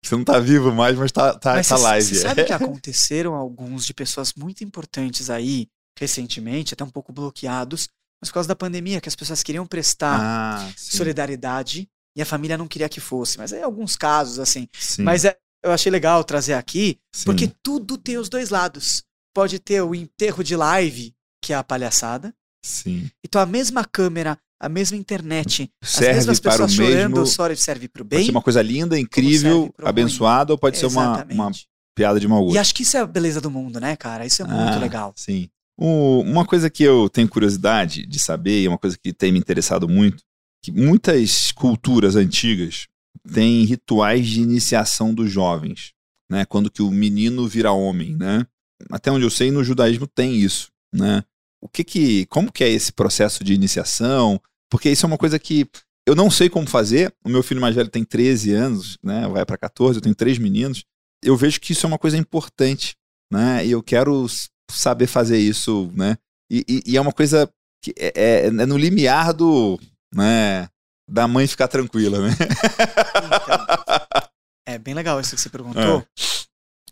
você 0.03 0.15
não 0.15 0.23
tá 0.23 0.39
vivo 0.39 0.71
mais, 0.71 0.95
mas 0.97 1.11
tá, 1.11 1.33
tá, 1.37 1.53
Mas 1.55 1.67
tá 1.67 1.77
cê- 1.77 1.83
live. 1.83 2.05
cê 2.05 2.15
sabe 2.15 2.43
que 2.45 2.53
aconteceram 2.53 3.33
alguns 3.33 3.85
de 3.85 3.93
pessoas 3.93 4.33
muito 4.37 4.63
importantes 4.63 5.29
aí, 5.29 5.67
recentemente, 5.99 6.73
até 6.73 6.83
um 6.83 6.89
pouco 6.89 7.11
bloqueados, 7.11 7.89
mas 8.21 8.29
por 8.29 8.35
causa 8.35 8.47
da 8.49 8.55
pandemia, 8.55 8.99
que 9.01 9.09
as 9.09 9.15
pessoas 9.15 9.43
queriam 9.43 9.65
prestar 9.67 10.19
Ah, 10.19 10.71
solidariedade 10.75 11.87
e 12.15 12.21
a 12.21 12.25
família 12.25 12.57
não 12.57 12.67
queria 12.67 12.89
que 12.89 12.99
fosse. 12.99 13.37
Mas 13.37 13.53
aí 13.53 13.61
alguns 13.61 13.95
casos, 13.95 14.39
assim. 14.39 14.67
sim, 14.77 15.03
Mas 15.03 15.25
é, 15.25 15.35
eu 15.63 15.71
achei 15.71 15.91
legal 15.91 16.23
trazer 16.23 16.53
aqui, 16.53 16.99
sim. 17.13 17.25
porque 17.25 17.51
tudo 17.61 17.97
tem 17.97 18.17
os 18.17 18.29
dois 18.29 18.49
lados. 18.49 19.03
Pode 19.33 19.59
ter 19.59 19.81
o 19.81 19.93
enterro 19.93 20.43
de 20.43 20.55
live, 20.55 21.13
que 21.43 21.51
é 21.51 21.55
a 21.57 21.63
palhaçada, 21.63 22.33
Sim. 22.63 23.09
então 23.23 23.41
a 23.41 23.45
mesma 23.45 23.83
câmera, 23.83 24.37
a 24.59 24.69
mesma 24.69 24.95
internet, 24.97 25.69
as 25.83 25.89
Serve 25.89 26.13
mesmas 26.15 26.39
para 26.39 26.49
o 26.63 26.67
pessoas 26.67 26.73
chorando, 26.73 27.11
mesmo. 27.19 27.25
só 27.27 27.53
serve 27.55 27.87
pro 27.89 28.05
Pode 28.05 28.15
bem. 28.15 28.25
ser 28.25 28.31
uma 28.31 28.41
coisa 28.41 28.61
linda, 28.61 28.97
incrível, 28.97 29.71
abençoada, 29.83 30.53
ou 30.53 30.57
pode 30.57 30.77
ser 30.77 30.85
uma, 30.85 31.03
Exatamente. 31.03 31.37
uma 31.37 31.51
piada 31.93 32.19
de 32.19 32.27
mau 32.29 32.41
gosto. 32.43 32.55
E 32.55 32.57
acho 32.57 32.73
que 32.73 32.83
isso 32.83 32.95
é 32.95 33.01
a 33.01 33.05
beleza 33.05 33.41
do 33.41 33.51
mundo, 33.51 33.79
né, 33.79 33.95
cara? 33.97 34.25
Isso 34.25 34.41
é 34.41 34.45
muito 34.45 34.75
Ah, 34.77 34.79
legal. 34.79 35.13
Sim. 35.17 35.49
O- 35.77 36.21
uma 36.21 36.45
coisa 36.45 36.69
que 36.69 36.83
eu 36.83 37.09
tenho 37.09 37.27
curiosidade 37.27 38.05
de 38.05 38.19
saber, 38.19 38.61
e 38.63 38.67
uma 38.67 38.77
coisa 38.77 38.97
que 39.01 39.11
tem 39.13 39.31
me 39.31 39.39
interessado 39.39 39.87
muito, 39.89 40.23
que 40.63 40.71
muitas 40.71 41.51
culturas 41.51 42.15
antigas 42.15 42.87
têm 43.33 43.63
rituais 43.65 44.27
de 44.27 44.41
iniciação 44.41 45.13
dos 45.13 45.31
jovens, 45.31 45.91
né? 46.29 46.45
Quando 46.45 46.71
que 46.71 46.81
o 46.81 46.91
menino 46.91 47.47
vira 47.47 47.71
homem, 47.71 48.15
né? 48.15 48.45
Até 48.89 49.11
onde 49.11 49.25
eu 49.25 49.29
sei, 49.29 49.51
no 49.51 49.63
judaísmo 49.63 50.07
tem 50.07 50.35
isso, 50.35 50.69
né? 50.93 51.23
O 51.61 51.67
que 51.67 51.83
que, 51.83 52.25
como 52.27 52.51
que 52.51 52.63
é 52.63 52.69
esse 52.69 52.91
processo 52.93 53.43
de 53.43 53.53
iniciação? 53.53 54.39
Porque 54.69 54.89
isso 54.89 55.05
é 55.05 55.07
uma 55.07 55.17
coisa 55.17 55.39
que 55.39 55.67
eu 56.07 56.15
não 56.15 56.29
sei 56.29 56.49
como 56.49 56.67
fazer. 56.67 57.13
O 57.23 57.29
meu 57.29 57.41
filho 57.41 57.61
mais 57.61 57.75
velho 57.75 57.89
tem 57.89 58.03
13 58.03 58.51
anos, 58.53 58.97
né? 59.03 59.27
Vai 59.27 59.45
para 59.45 59.57
14, 59.57 59.97
eu 59.97 60.01
tenho 60.01 60.15
três 60.15 60.37
meninos. 60.37 60.83
Eu 61.23 61.35
vejo 61.35 61.59
que 61.59 61.71
isso 61.71 61.85
é 61.85 61.89
uma 61.89 61.97
coisa 61.97 62.17
importante, 62.17 62.95
né? 63.31 63.65
E 63.65 63.71
eu 63.71 63.81
quero 63.81 64.25
saber 64.71 65.07
fazer 65.07 65.37
isso, 65.37 65.91
né? 65.93 66.17
E, 66.49 66.63
e- 66.67 66.83
e 66.93 66.97
é 66.97 67.01
uma 67.01 67.11
coisa 67.13 67.49
que 67.83 67.93
é, 67.97 68.13
é- 68.15 68.45
é 68.47 68.51
no 68.51 68.77
limiar 68.77 69.33
do, 69.33 69.79
né? 70.13 70.69
Da 71.07 71.27
mãe 71.27 71.45
ficar 71.47 71.67
tranquila, 71.67 72.19
né? 72.27 72.29
Então, 72.33 74.29
é 74.67 74.77
bem 74.77 74.93
legal 74.93 75.19
isso 75.19 75.35
que 75.35 75.41
você 75.41 75.49
perguntou. 75.49 75.81
É. 76.01 76.07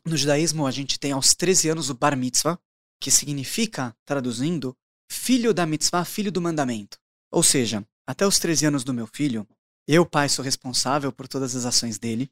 No 0.10 0.18
judaísmo, 0.18 0.68
a 0.68 0.72
gente 0.72 1.00
tem 1.00 1.12
aos 1.12 1.30
13 1.34 1.70
anos 1.70 1.90
o 1.90 1.94
bar 1.96 2.16
mitzvah, 2.16 2.60
que 3.02 3.10
significa, 3.10 3.96
traduzindo, 4.06 4.76
filho 5.12 5.54
da 5.54 5.66
mitzvah, 5.66 6.06
filho 6.06 6.32
do 6.32 6.42
mandamento. 6.42 6.98
Ou 7.32 7.42
seja, 7.42 7.84
até 8.08 8.26
os 8.28 8.38
13 8.38 8.66
anos 8.68 8.84
do 8.84 8.94
meu 8.94 9.08
filho, 9.08 9.48
eu, 9.88 10.06
pai, 10.06 10.30
sou 10.30 10.44
responsável 10.44 11.12
por 11.12 11.28
todas 11.28 11.56
as 11.56 11.66
ações 11.66 11.98
dele. 11.98 12.30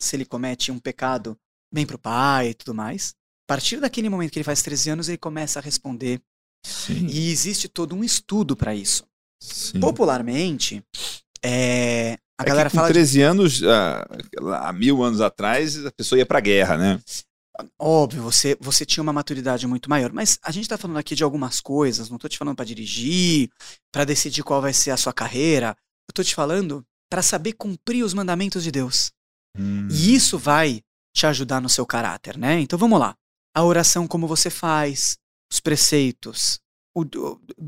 Se 0.00 0.16
ele 0.16 0.24
comete 0.24 0.72
um 0.72 0.78
pecado, 0.78 1.36
vem 1.72 1.84
pro 1.86 1.98
pai 1.98 2.48
e 2.50 2.54
tudo 2.54 2.74
mais. 2.74 3.14
A 3.50 3.52
partir 3.52 3.80
daquele 3.80 4.08
momento 4.08 4.30
que 4.30 4.38
ele 4.38 4.44
faz 4.44 4.62
13 4.62 4.90
anos, 4.90 5.08
ele 5.08 5.18
começa 5.18 5.58
a 5.58 5.62
responder. 5.62 6.22
Sim. 6.64 7.08
E 7.08 7.32
existe 7.32 7.68
todo 7.68 7.96
um 7.96 8.04
estudo 8.04 8.54
para 8.54 8.76
isso. 8.76 9.04
sim. 9.42 9.80
Popularmente, 9.80 10.84
é, 11.44 12.16
a 12.38 12.44
É 12.44 12.46
galera 12.46 12.70
que 12.70 12.74
com 12.74 12.76
fala 12.76 12.86
de 12.86 12.94
13 12.94 13.22
anos, 13.22 13.62
ah, 13.64 14.06
há 14.62 14.72
mil 14.72 15.02
anos 15.02 15.20
atrás, 15.20 15.84
a 15.84 15.90
pessoa 15.90 16.16
ia 16.20 16.24
pra 16.24 16.38
guerra, 16.38 16.78
né? 16.78 17.00
Óbvio, 17.76 18.22
você, 18.22 18.56
você 18.60 18.86
tinha 18.86 19.02
uma 19.02 19.12
maturidade 19.12 19.66
muito 19.66 19.90
maior, 19.90 20.12
mas 20.12 20.38
a 20.44 20.52
gente 20.52 20.68
tá 20.68 20.78
falando 20.78 20.98
aqui 20.98 21.16
de 21.16 21.24
algumas 21.24 21.60
coisas, 21.60 22.08
não 22.08 22.18
tô 22.18 22.28
te 22.28 22.38
falando 22.38 22.54
pra 22.54 22.64
dirigir, 22.64 23.50
pra 23.92 24.04
decidir 24.04 24.44
qual 24.44 24.62
vai 24.62 24.72
ser 24.72 24.92
a 24.92 24.96
sua 24.96 25.12
carreira, 25.12 25.76
eu 26.08 26.14
tô 26.14 26.22
te 26.22 26.36
falando 26.36 26.86
pra 27.10 27.20
saber 27.20 27.54
cumprir 27.54 28.04
os 28.04 28.14
mandamentos 28.14 28.62
de 28.62 28.70
Deus. 28.70 29.10
Hum. 29.58 29.88
E 29.90 30.14
isso 30.14 30.38
vai 30.38 30.82
te 31.12 31.26
ajudar 31.26 31.60
no 31.60 31.68
seu 31.68 31.84
caráter, 31.84 32.38
né? 32.38 32.60
Então 32.60 32.78
vamos 32.78 33.00
lá. 33.00 33.16
A 33.54 33.64
oração 33.64 34.06
como 34.06 34.26
você 34.26 34.48
faz, 34.50 35.18
os 35.52 35.60
preceitos, 35.60 36.60
o- 36.96 37.04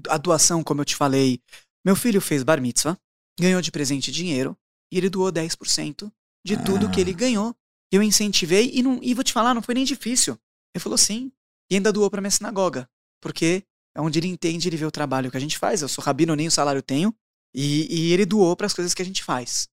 a 0.09 0.17
doação 0.19 0.63
como 0.63 0.81
eu 0.81 0.85
te 0.85 0.95
falei. 0.97 1.41
Meu 1.85 1.97
filho 1.97 2.21
fez 2.21 2.43
bar 2.43 2.61
mitzvah, 2.61 2.97
ganhou 3.39 3.61
de 3.61 3.73
presente 3.73 4.13
dinheiro 4.13 4.57
e 4.93 4.99
ele 4.99 5.11
doou 5.11 5.31
10% 5.33 6.13
de 6.45 6.57
tudo 6.65 6.91
que 6.91 6.99
Ah. 6.99 7.01
ele 7.01 7.13
ganhou. 7.13 7.55
Eu 7.93 8.03
incentivei 8.03 8.71
e, 8.73 8.83
não, 8.83 8.99
e 9.03 9.13
vou 9.15 9.25
te 9.25 9.33
falar, 9.33 9.55
não 9.55 9.63
foi 9.63 9.75
nem 9.75 9.85
difícil. 9.85 10.39
Ele 10.75 10.83
falou 10.83 10.97
sim. 10.97 11.31
E 11.71 11.75
ainda 11.75 11.93
doou 11.93 12.11
pra 12.11 12.21
minha 12.21 12.31
sinagoga. 12.31 12.89
Porque 13.21 13.65
é 13.97 14.01
onde 14.01 14.19
ele 14.19 14.29
entende, 14.29 14.69
ele 14.69 14.77
vê 14.77 14.85
o 14.87 14.91
trabalho 14.91 15.31
que 15.31 15.37
a 15.37 15.41
gente 15.41 15.59
faz. 15.59 15.83
Eu 15.83 15.89
sou 15.89 16.03
rabino, 16.03 16.35
nem 16.35 16.47
o 16.47 16.51
salário 16.51 16.83
tenho. 16.83 17.15
E, 17.55 17.87
e 18.09 18.13
ele 18.13 18.25
doou 18.25 18.57
para 18.57 18.67
as 18.67 18.73
coisas 18.73 18.95
que 18.95 19.03
a 19.03 19.05
gente 19.05 19.23
faz. 19.23 19.69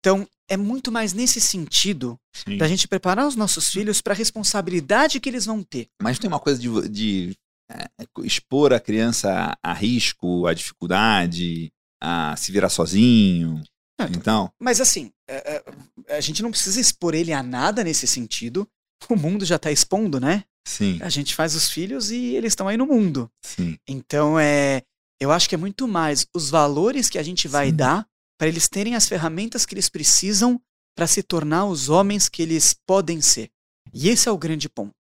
Então, 0.00 0.26
é 0.50 0.56
muito 0.56 0.90
mais 0.90 1.12
nesse 1.12 1.40
sentido 1.40 2.18
Sim. 2.34 2.58
da 2.58 2.66
gente 2.66 2.88
preparar 2.88 3.26
os 3.26 3.36
nossos 3.36 3.70
filhos 3.70 4.02
para 4.02 4.12
a 4.12 4.16
responsabilidade 4.16 5.20
que 5.20 5.28
eles 5.28 5.46
vão 5.46 5.62
ter. 5.62 5.86
Mas 6.02 6.18
tem 6.18 6.28
uma 6.28 6.40
coisa 6.40 6.60
de, 6.60 6.88
de, 6.88 7.36
é, 7.70 7.86
expor 8.24 8.72
a 8.72 8.80
criança 8.80 9.56
a, 9.62 9.70
a 9.70 9.72
risco, 9.72 10.46
a 10.46 10.52
dificuldade, 10.52 11.70
a 12.02 12.34
se 12.36 12.50
virar 12.50 12.68
sozinho. 12.68 13.62
Ah, 13.98 14.08
Então, 14.10 14.50
Mas 14.58 14.80
assim, 14.80 15.12
é, 15.28 15.62
é, 16.08 16.16
a 16.16 16.20
gente 16.20 16.42
não 16.42 16.50
precisa 16.50 16.80
expor 16.80 17.14
ele 17.14 17.32
a 17.32 17.42
nada 17.42 17.84
nesse 17.84 18.06
sentido. 18.06 18.66
O 19.08 19.16
mundo 19.16 19.44
já 19.44 19.56
está 19.56 19.70
expondo, 19.70 20.18
né? 20.18 20.44
sim, 20.66 20.98
A 21.00 21.08
gente 21.08 21.34
faz 21.34 21.54
os 21.54 21.70
filhos 21.70 22.10
e 22.10 22.34
eles 22.34 22.52
estão 22.52 22.68
aí 22.68 22.76
no 22.76 22.86
mundo. 22.86 23.30
sim. 23.42 23.78
Então, 23.88 24.38
é, 24.38 24.82
eu 25.20 25.30
acho 25.30 25.48
que 25.48 25.54
é 25.54 25.58
muito 25.58 25.86
mais 25.86 26.26
os 26.34 26.50
valores 26.50 27.08
que 27.08 27.18
a 27.18 27.22
gente 27.22 27.46
vai 27.46 27.68
Sim. 27.68 27.76
dar 27.76 28.06
para 28.40 28.48
eles 28.48 28.70
terem 28.70 28.94
as 28.96 29.06
ferramentas 29.06 29.66
que 29.66 29.74
eles 29.74 29.90
precisam 29.90 30.58
para 30.96 31.06
se 31.06 31.22
tornar 31.22 31.66
os 31.66 31.90
homens 31.90 32.26
que 32.26 32.40
eles 32.40 32.74
podem 32.86 33.20
ser. 33.20 33.50
E 33.92 34.08
esse 34.08 34.30
é 34.30 34.32
o 34.32 34.38
grande 34.38 34.66
ponto. 34.66 34.94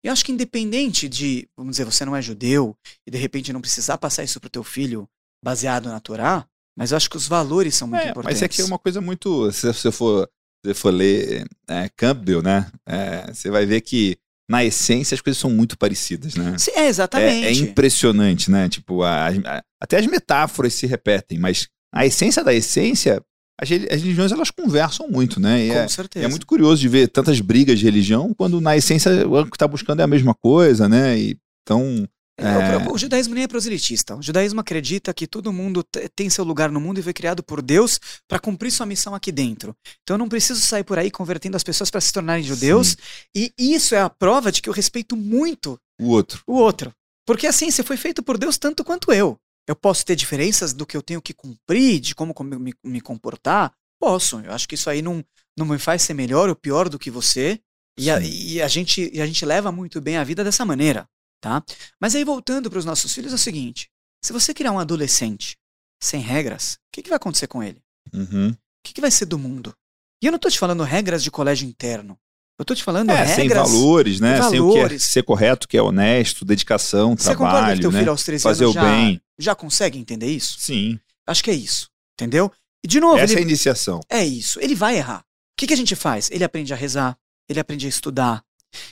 Eu 0.00 0.12
acho 0.12 0.24
que 0.24 0.30
independente 0.30 1.08
de, 1.08 1.48
vamos 1.56 1.72
dizer, 1.72 1.84
você 1.86 2.04
não 2.04 2.14
é 2.14 2.22
judeu 2.22 2.76
e 3.04 3.10
de 3.10 3.18
repente 3.18 3.52
não 3.52 3.60
precisar 3.60 3.98
passar 3.98 4.22
isso 4.22 4.38
pro 4.38 4.48
teu 4.48 4.62
filho 4.62 5.08
baseado 5.44 5.88
na 5.88 5.98
Torá, 5.98 6.46
mas 6.78 6.92
eu 6.92 6.96
acho 6.96 7.10
que 7.10 7.16
os 7.16 7.26
valores 7.26 7.74
são 7.74 7.88
muito 7.88 8.00
É, 8.02 8.10
importantes. 8.10 8.26
mas 8.26 8.36
isso 8.36 8.44
aqui 8.44 8.62
é 8.62 8.64
uma 8.64 8.78
coisa 8.78 9.00
muito. 9.00 9.50
Se 9.50 9.66
você 9.66 9.90
for, 9.90 10.28
se 10.64 10.68
você 10.72 10.74
for 10.74 10.90
ler 10.94 11.44
é, 11.68 11.88
Campbell, 11.96 12.42
né? 12.42 12.70
é, 12.86 13.26
você 13.34 13.50
vai 13.50 13.66
ver 13.66 13.80
que, 13.80 14.16
na 14.48 14.64
essência, 14.64 15.16
as 15.16 15.20
coisas 15.20 15.40
são 15.40 15.50
muito 15.50 15.76
parecidas, 15.76 16.36
né? 16.36 16.56
Sim, 16.58 16.70
é, 16.76 16.80
É, 16.82 16.86
exatamente. 16.86 17.46
é 17.46 17.52
impressionante, 17.52 18.52
né? 18.52 18.68
Tipo, 18.68 19.02
a- 19.02 19.30
a- 19.30 19.62
até 19.82 19.98
as 19.98 20.06
metáforas 20.06 20.74
se 20.74 20.86
repetem, 20.86 21.38
mas 21.40 21.68
a 21.94 22.04
essência 22.06 22.42
da 22.44 22.52
essência, 22.52 23.22
as, 23.60 23.68
reli- 23.68 23.88
as 23.90 24.00
religiões 24.02 24.32
elas 24.32 24.50
conversam 24.50 25.08
muito, 25.08 25.38
né? 25.40 25.64
E 25.64 25.68
Com 25.70 25.78
é, 25.78 25.88
certeza. 25.88 26.26
é 26.26 26.28
muito 26.28 26.46
curioso 26.46 26.80
de 26.80 26.88
ver 26.88 27.08
tantas 27.08 27.40
brigas 27.40 27.78
de 27.78 27.84
religião, 27.84 28.34
quando 28.34 28.60
na 28.60 28.76
essência 28.76 29.26
o 29.28 29.46
que 29.46 29.56
está 29.56 29.68
buscando 29.68 30.00
é 30.00 30.02
a 30.02 30.08
mesma 30.08 30.34
coisa, 30.34 30.88
né? 30.88 31.18
E, 31.18 31.36
então, 31.62 32.06
É, 32.36 32.44
É. 32.84 32.90
O, 32.90 32.98
judaísmo 32.98 33.32
nem 33.32 33.44
é 33.44 33.48
proselitista. 33.48 34.16
O 34.16 34.20
judaísmo 34.22 34.58
acredita 34.60 35.14
que 35.14 35.24
todo 35.24 35.52
mundo 35.52 35.84
te- 35.84 36.08
tem 36.16 36.28
seu 36.28 36.42
lugar 36.44 36.68
no 36.68 36.80
mundo 36.80 36.98
e 36.98 37.02
foi 37.02 37.12
criado 37.12 37.44
por 37.44 37.62
Deus 37.62 38.00
para 38.28 38.40
cumprir 38.40 38.72
sua 38.72 38.84
missão 38.84 39.14
aqui 39.14 39.30
dentro. 39.30 39.72
Então 40.02 40.14
eu 40.14 40.18
não 40.18 40.28
preciso 40.28 40.60
sair 40.60 40.82
por 40.82 40.98
aí 40.98 41.12
convertendo 41.12 41.56
as 41.56 41.62
pessoas 41.62 41.92
para 41.92 42.00
se 42.00 42.12
tornarem 42.12 42.42
judeus. 42.42 42.96
E 43.36 43.52
isso 43.56 43.94
é 43.94 44.00
a 44.00 44.10
prova 44.10 44.50
de 44.50 44.60
que 44.60 44.68
eu 44.68 44.72
respeito 44.74 45.14
muito 45.16 45.78
o 46.00 46.08
outro. 46.08 46.42
o 46.44 46.54
outro. 46.54 46.92
Porque 47.24 47.46
assim, 47.46 47.70
você 47.70 47.84
foi 47.84 47.96
feito 47.96 48.20
por 48.20 48.36
Deus 48.36 48.58
tanto 48.58 48.82
quanto 48.82 49.12
eu. 49.12 49.38
Eu 49.66 49.74
posso 49.76 50.04
ter 50.04 50.14
diferenças 50.16 50.72
do 50.72 50.84
que 50.86 50.96
eu 50.96 51.02
tenho 51.02 51.22
que 51.22 51.32
cumprir, 51.32 52.00
de 52.00 52.14
como 52.14 52.34
com- 52.34 52.44
me, 52.44 52.74
me 52.84 53.00
comportar? 53.00 53.72
Posso. 53.98 54.40
Eu 54.40 54.52
acho 54.52 54.68
que 54.68 54.74
isso 54.74 54.90
aí 54.90 55.00
não, 55.00 55.24
não 55.56 55.64
me 55.66 55.78
faz 55.78 56.02
ser 56.02 56.14
melhor 56.14 56.48
ou 56.48 56.56
pior 56.56 56.88
do 56.88 56.98
que 56.98 57.10
você. 57.10 57.60
E 57.98 58.10
a, 58.10 58.20
e 58.20 58.60
a 58.60 58.68
gente, 58.68 59.10
e 59.12 59.20
a 59.22 59.26
gente 59.26 59.44
leva 59.46 59.70
muito 59.70 60.00
bem 60.00 60.16
a 60.16 60.24
vida 60.24 60.42
dessa 60.42 60.64
maneira, 60.64 61.08
tá? 61.40 61.62
Mas 62.00 62.14
aí 62.14 62.24
voltando 62.24 62.68
para 62.68 62.78
os 62.78 62.84
nossos 62.84 63.14
filhos 63.14 63.32
é 63.32 63.36
o 63.36 63.38
seguinte: 63.38 63.88
se 64.22 64.32
você 64.32 64.52
criar 64.52 64.72
um 64.72 64.80
adolescente 64.80 65.56
sem 66.02 66.20
regras, 66.20 66.74
o 66.74 66.78
que, 66.92 67.02
que 67.02 67.08
vai 67.08 67.16
acontecer 67.16 67.46
com 67.46 67.62
ele? 67.62 67.80
Uhum. 68.12 68.50
O 68.50 68.56
que, 68.84 68.92
que 68.92 69.00
vai 69.00 69.10
ser 69.10 69.26
do 69.26 69.38
mundo? 69.38 69.74
E 70.22 70.26
eu 70.26 70.32
não 70.32 70.38
tô 70.38 70.50
te 70.50 70.58
falando 70.58 70.82
regras 70.82 71.22
de 71.22 71.30
colégio 71.30 71.68
interno. 71.68 72.18
Eu 72.58 72.64
tô 72.64 72.74
te 72.74 72.84
falando 72.84 73.10
É, 73.10 73.26
sem 73.26 73.48
regras. 73.48 73.68
valores, 73.70 74.20
né? 74.20 74.40
Sem 74.48 74.60
o 74.60 74.68
que 74.70 74.76
é 74.78 74.82
valores. 74.82 75.04
ser 75.04 75.22
correto, 75.24 75.66
que 75.66 75.76
é 75.76 75.82
honesto, 75.82 76.44
dedicação, 76.44 77.16
Você 77.16 77.30
concorda 77.34 77.52
que 77.52 77.58
trabalho, 77.58 77.80
teu 77.80 77.90
né? 77.92 77.98
filho 77.98 78.10
aos 78.10 78.22
13 78.22 78.42
Fazer 78.42 78.64
anos 78.64 78.76
o 78.76 78.80
já, 78.80 78.84
bem. 78.90 79.20
já 79.38 79.54
consegue 79.54 79.98
entender 79.98 80.28
isso? 80.28 80.56
Sim. 80.60 80.98
Acho 81.26 81.42
que 81.42 81.50
é 81.50 81.54
isso. 81.54 81.88
Entendeu? 82.14 82.50
E 82.84 82.86
de 82.88 83.00
novo, 83.00 83.18
Essa 83.18 83.32
é 83.32 83.36
a 83.36 83.40
ele, 83.40 83.48
iniciação. 83.50 84.00
é 84.08 84.24
isso. 84.24 84.60
Ele 84.60 84.74
vai 84.74 84.96
errar. 84.96 85.20
O 85.20 85.24
que, 85.56 85.66
que 85.66 85.74
a 85.74 85.76
gente 85.76 85.96
faz? 85.96 86.30
Ele 86.30 86.44
aprende 86.44 86.72
a 86.72 86.76
rezar, 86.76 87.16
ele 87.48 87.58
aprende 87.58 87.86
a 87.86 87.88
estudar, 87.88 88.44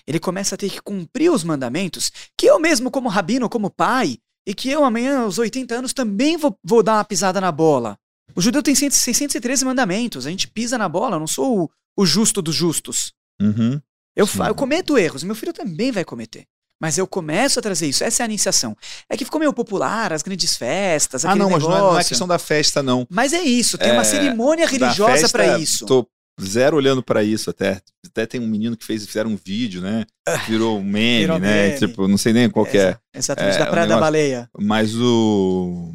ele 0.06 0.18
começa 0.18 0.54
a 0.54 0.58
ter 0.58 0.70
que 0.70 0.80
cumprir 0.80 1.30
os 1.30 1.44
mandamentos 1.44 2.10
que 2.36 2.46
eu 2.46 2.58
mesmo, 2.58 2.90
como 2.90 3.08
rabino, 3.08 3.48
como 3.48 3.70
pai, 3.70 4.18
e 4.46 4.54
que 4.54 4.68
eu 4.70 4.84
amanhã, 4.84 5.20
aos 5.20 5.38
80 5.38 5.74
anos, 5.76 5.92
também 5.92 6.36
vou, 6.36 6.56
vou 6.64 6.82
dar 6.82 6.94
uma 6.96 7.04
pisada 7.04 7.40
na 7.40 7.52
bola. 7.52 7.96
O 8.34 8.40
judeu 8.40 8.62
tem 8.62 8.74
613 8.74 9.64
mandamentos, 9.64 10.26
a 10.26 10.30
gente 10.30 10.48
pisa 10.48 10.76
na 10.78 10.88
bola, 10.88 11.16
eu 11.16 11.20
não 11.20 11.26
sou 11.28 11.64
o, 11.64 11.70
o 11.96 12.06
justo 12.06 12.40
dos 12.42 12.54
justos. 12.56 13.12
Uhum. 13.42 13.80
Eu, 14.14 14.28
eu 14.46 14.54
cometo 14.54 14.98
erros, 14.98 15.22
meu 15.22 15.34
filho 15.34 15.52
também 15.52 15.90
vai 15.90 16.04
cometer. 16.04 16.44
Mas 16.80 16.98
eu 16.98 17.06
começo 17.06 17.60
a 17.60 17.62
trazer 17.62 17.86
isso. 17.86 18.02
Essa 18.02 18.22
é 18.22 18.24
a 18.24 18.26
iniciação. 18.26 18.76
É 19.08 19.16
que 19.16 19.24
ficou 19.24 19.38
meio 19.38 19.52
popular, 19.52 20.12
as 20.12 20.20
grandes 20.20 20.56
festas. 20.56 21.24
Ah, 21.24 21.36
não, 21.36 21.48
mas 21.48 21.62
não 21.62 21.76
é, 21.76 21.78
não 21.78 21.98
é, 22.00 22.02
questão 22.02 22.26
da 22.26 22.40
festa, 22.40 22.82
não. 22.82 23.06
Mas 23.08 23.32
é 23.32 23.40
isso, 23.40 23.78
tem 23.78 23.90
é, 23.90 23.92
uma 23.92 24.02
cerimônia 24.02 24.66
religiosa 24.66 25.28
para 25.28 25.58
isso. 25.58 25.86
Tô 25.86 26.04
zero 26.40 26.76
olhando 26.76 27.00
para 27.00 27.22
isso 27.22 27.50
até. 27.50 27.80
Até 28.04 28.26
tem 28.26 28.40
um 28.40 28.48
menino 28.48 28.76
que 28.76 28.84
fez, 28.84 29.06
fizeram 29.06 29.30
um 29.30 29.36
vídeo, 29.36 29.80
né? 29.80 30.04
Ah, 30.26 30.36
virou 30.38 30.78
um 30.80 30.82
meme, 30.82 31.20
Virou 31.20 31.38
né? 31.38 31.68
Meme. 31.68 31.78
Tipo, 31.78 32.08
não 32.08 32.18
sei 32.18 32.32
nem 32.32 32.50
qual 32.50 32.66
que 32.66 32.78
é. 32.78 32.96
Exatamente, 33.14 33.54
é, 33.54 33.58
da 33.60 33.66
Praia 33.66 33.86
da 33.86 34.00
Baleia. 34.00 34.50
Mas 34.58 34.92
o. 34.96 35.94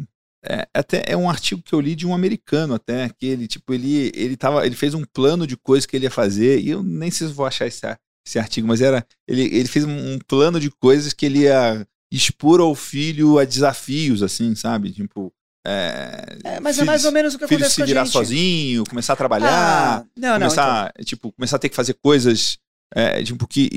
É, 0.49 0.67
até 0.73 1.03
é 1.05 1.17
um 1.17 1.29
artigo 1.29 1.61
que 1.61 1.73
eu 1.73 1.81
li 1.81 1.93
de 1.93 2.07
um 2.07 2.13
americano 2.13 2.73
até, 2.73 3.09
que 3.09 3.25
ele, 3.25 3.47
tipo, 3.47 3.73
ele, 3.73 4.11
ele, 4.15 4.37
tava, 4.37 4.65
ele 4.65 4.75
fez 4.75 4.93
um 4.93 5.03
plano 5.03 5.45
de 5.45 5.57
coisas 5.57 5.85
que 5.85 5.95
ele 5.95 6.05
ia 6.05 6.11
fazer, 6.11 6.61
e 6.61 6.69
eu 6.69 6.81
nem 6.81 7.11
sei 7.11 7.27
se 7.27 7.33
vou 7.33 7.45
achar 7.45 7.67
esse, 7.67 7.81
esse 8.25 8.39
artigo, 8.39 8.65
mas 8.65 8.79
era. 8.79 9.05
Ele, 9.27 9.43
ele 9.43 9.67
fez 9.67 9.83
um 9.83 10.17
plano 10.19 10.57
de 10.59 10.71
coisas 10.71 11.11
que 11.11 11.25
ele 11.25 11.39
ia 11.39 11.85
expor 12.09 12.61
ao 12.61 12.73
filho 12.73 13.37
a 13.37 13.43
desafios, 13.43 14.23
assim, 14.23 14.55
sabe? 14.55 14.91
Tipo. 14.91 15.33
É, 15.65 16.37
é 16.45 16.59
mas 16.61 16.77
filho, 16.77 16.83
é 16.83 16.85
mais 16.85 17.03
ou 17.03 17.11
menos 17.11 17.35
o 17.35 17.37
que 17.37 17.43
acontece 17.43 17.73
se 17.73 17.83
virar 17.83 18.05
sozinho, 18.05 18.85
começar 18.85 19.13
a 19.13 19.17
trabalhar, 19.17 19.99
ah, 19.99 20.05
não, 20.15 20.33
começar, 20.35 20.83
não, 20.83 20.89
então. 20.91 21.05
tipo, 21.05 21.31
começar 21.33 21.57
a 21.57 21.59
ter 21.59 21.67
que 21.67 21.75
fazer 21.75 21.93
coisas, 21.95 22.57
é, 22.95 23.21
tipo, 23.21 23.45
que, 23.45 23.69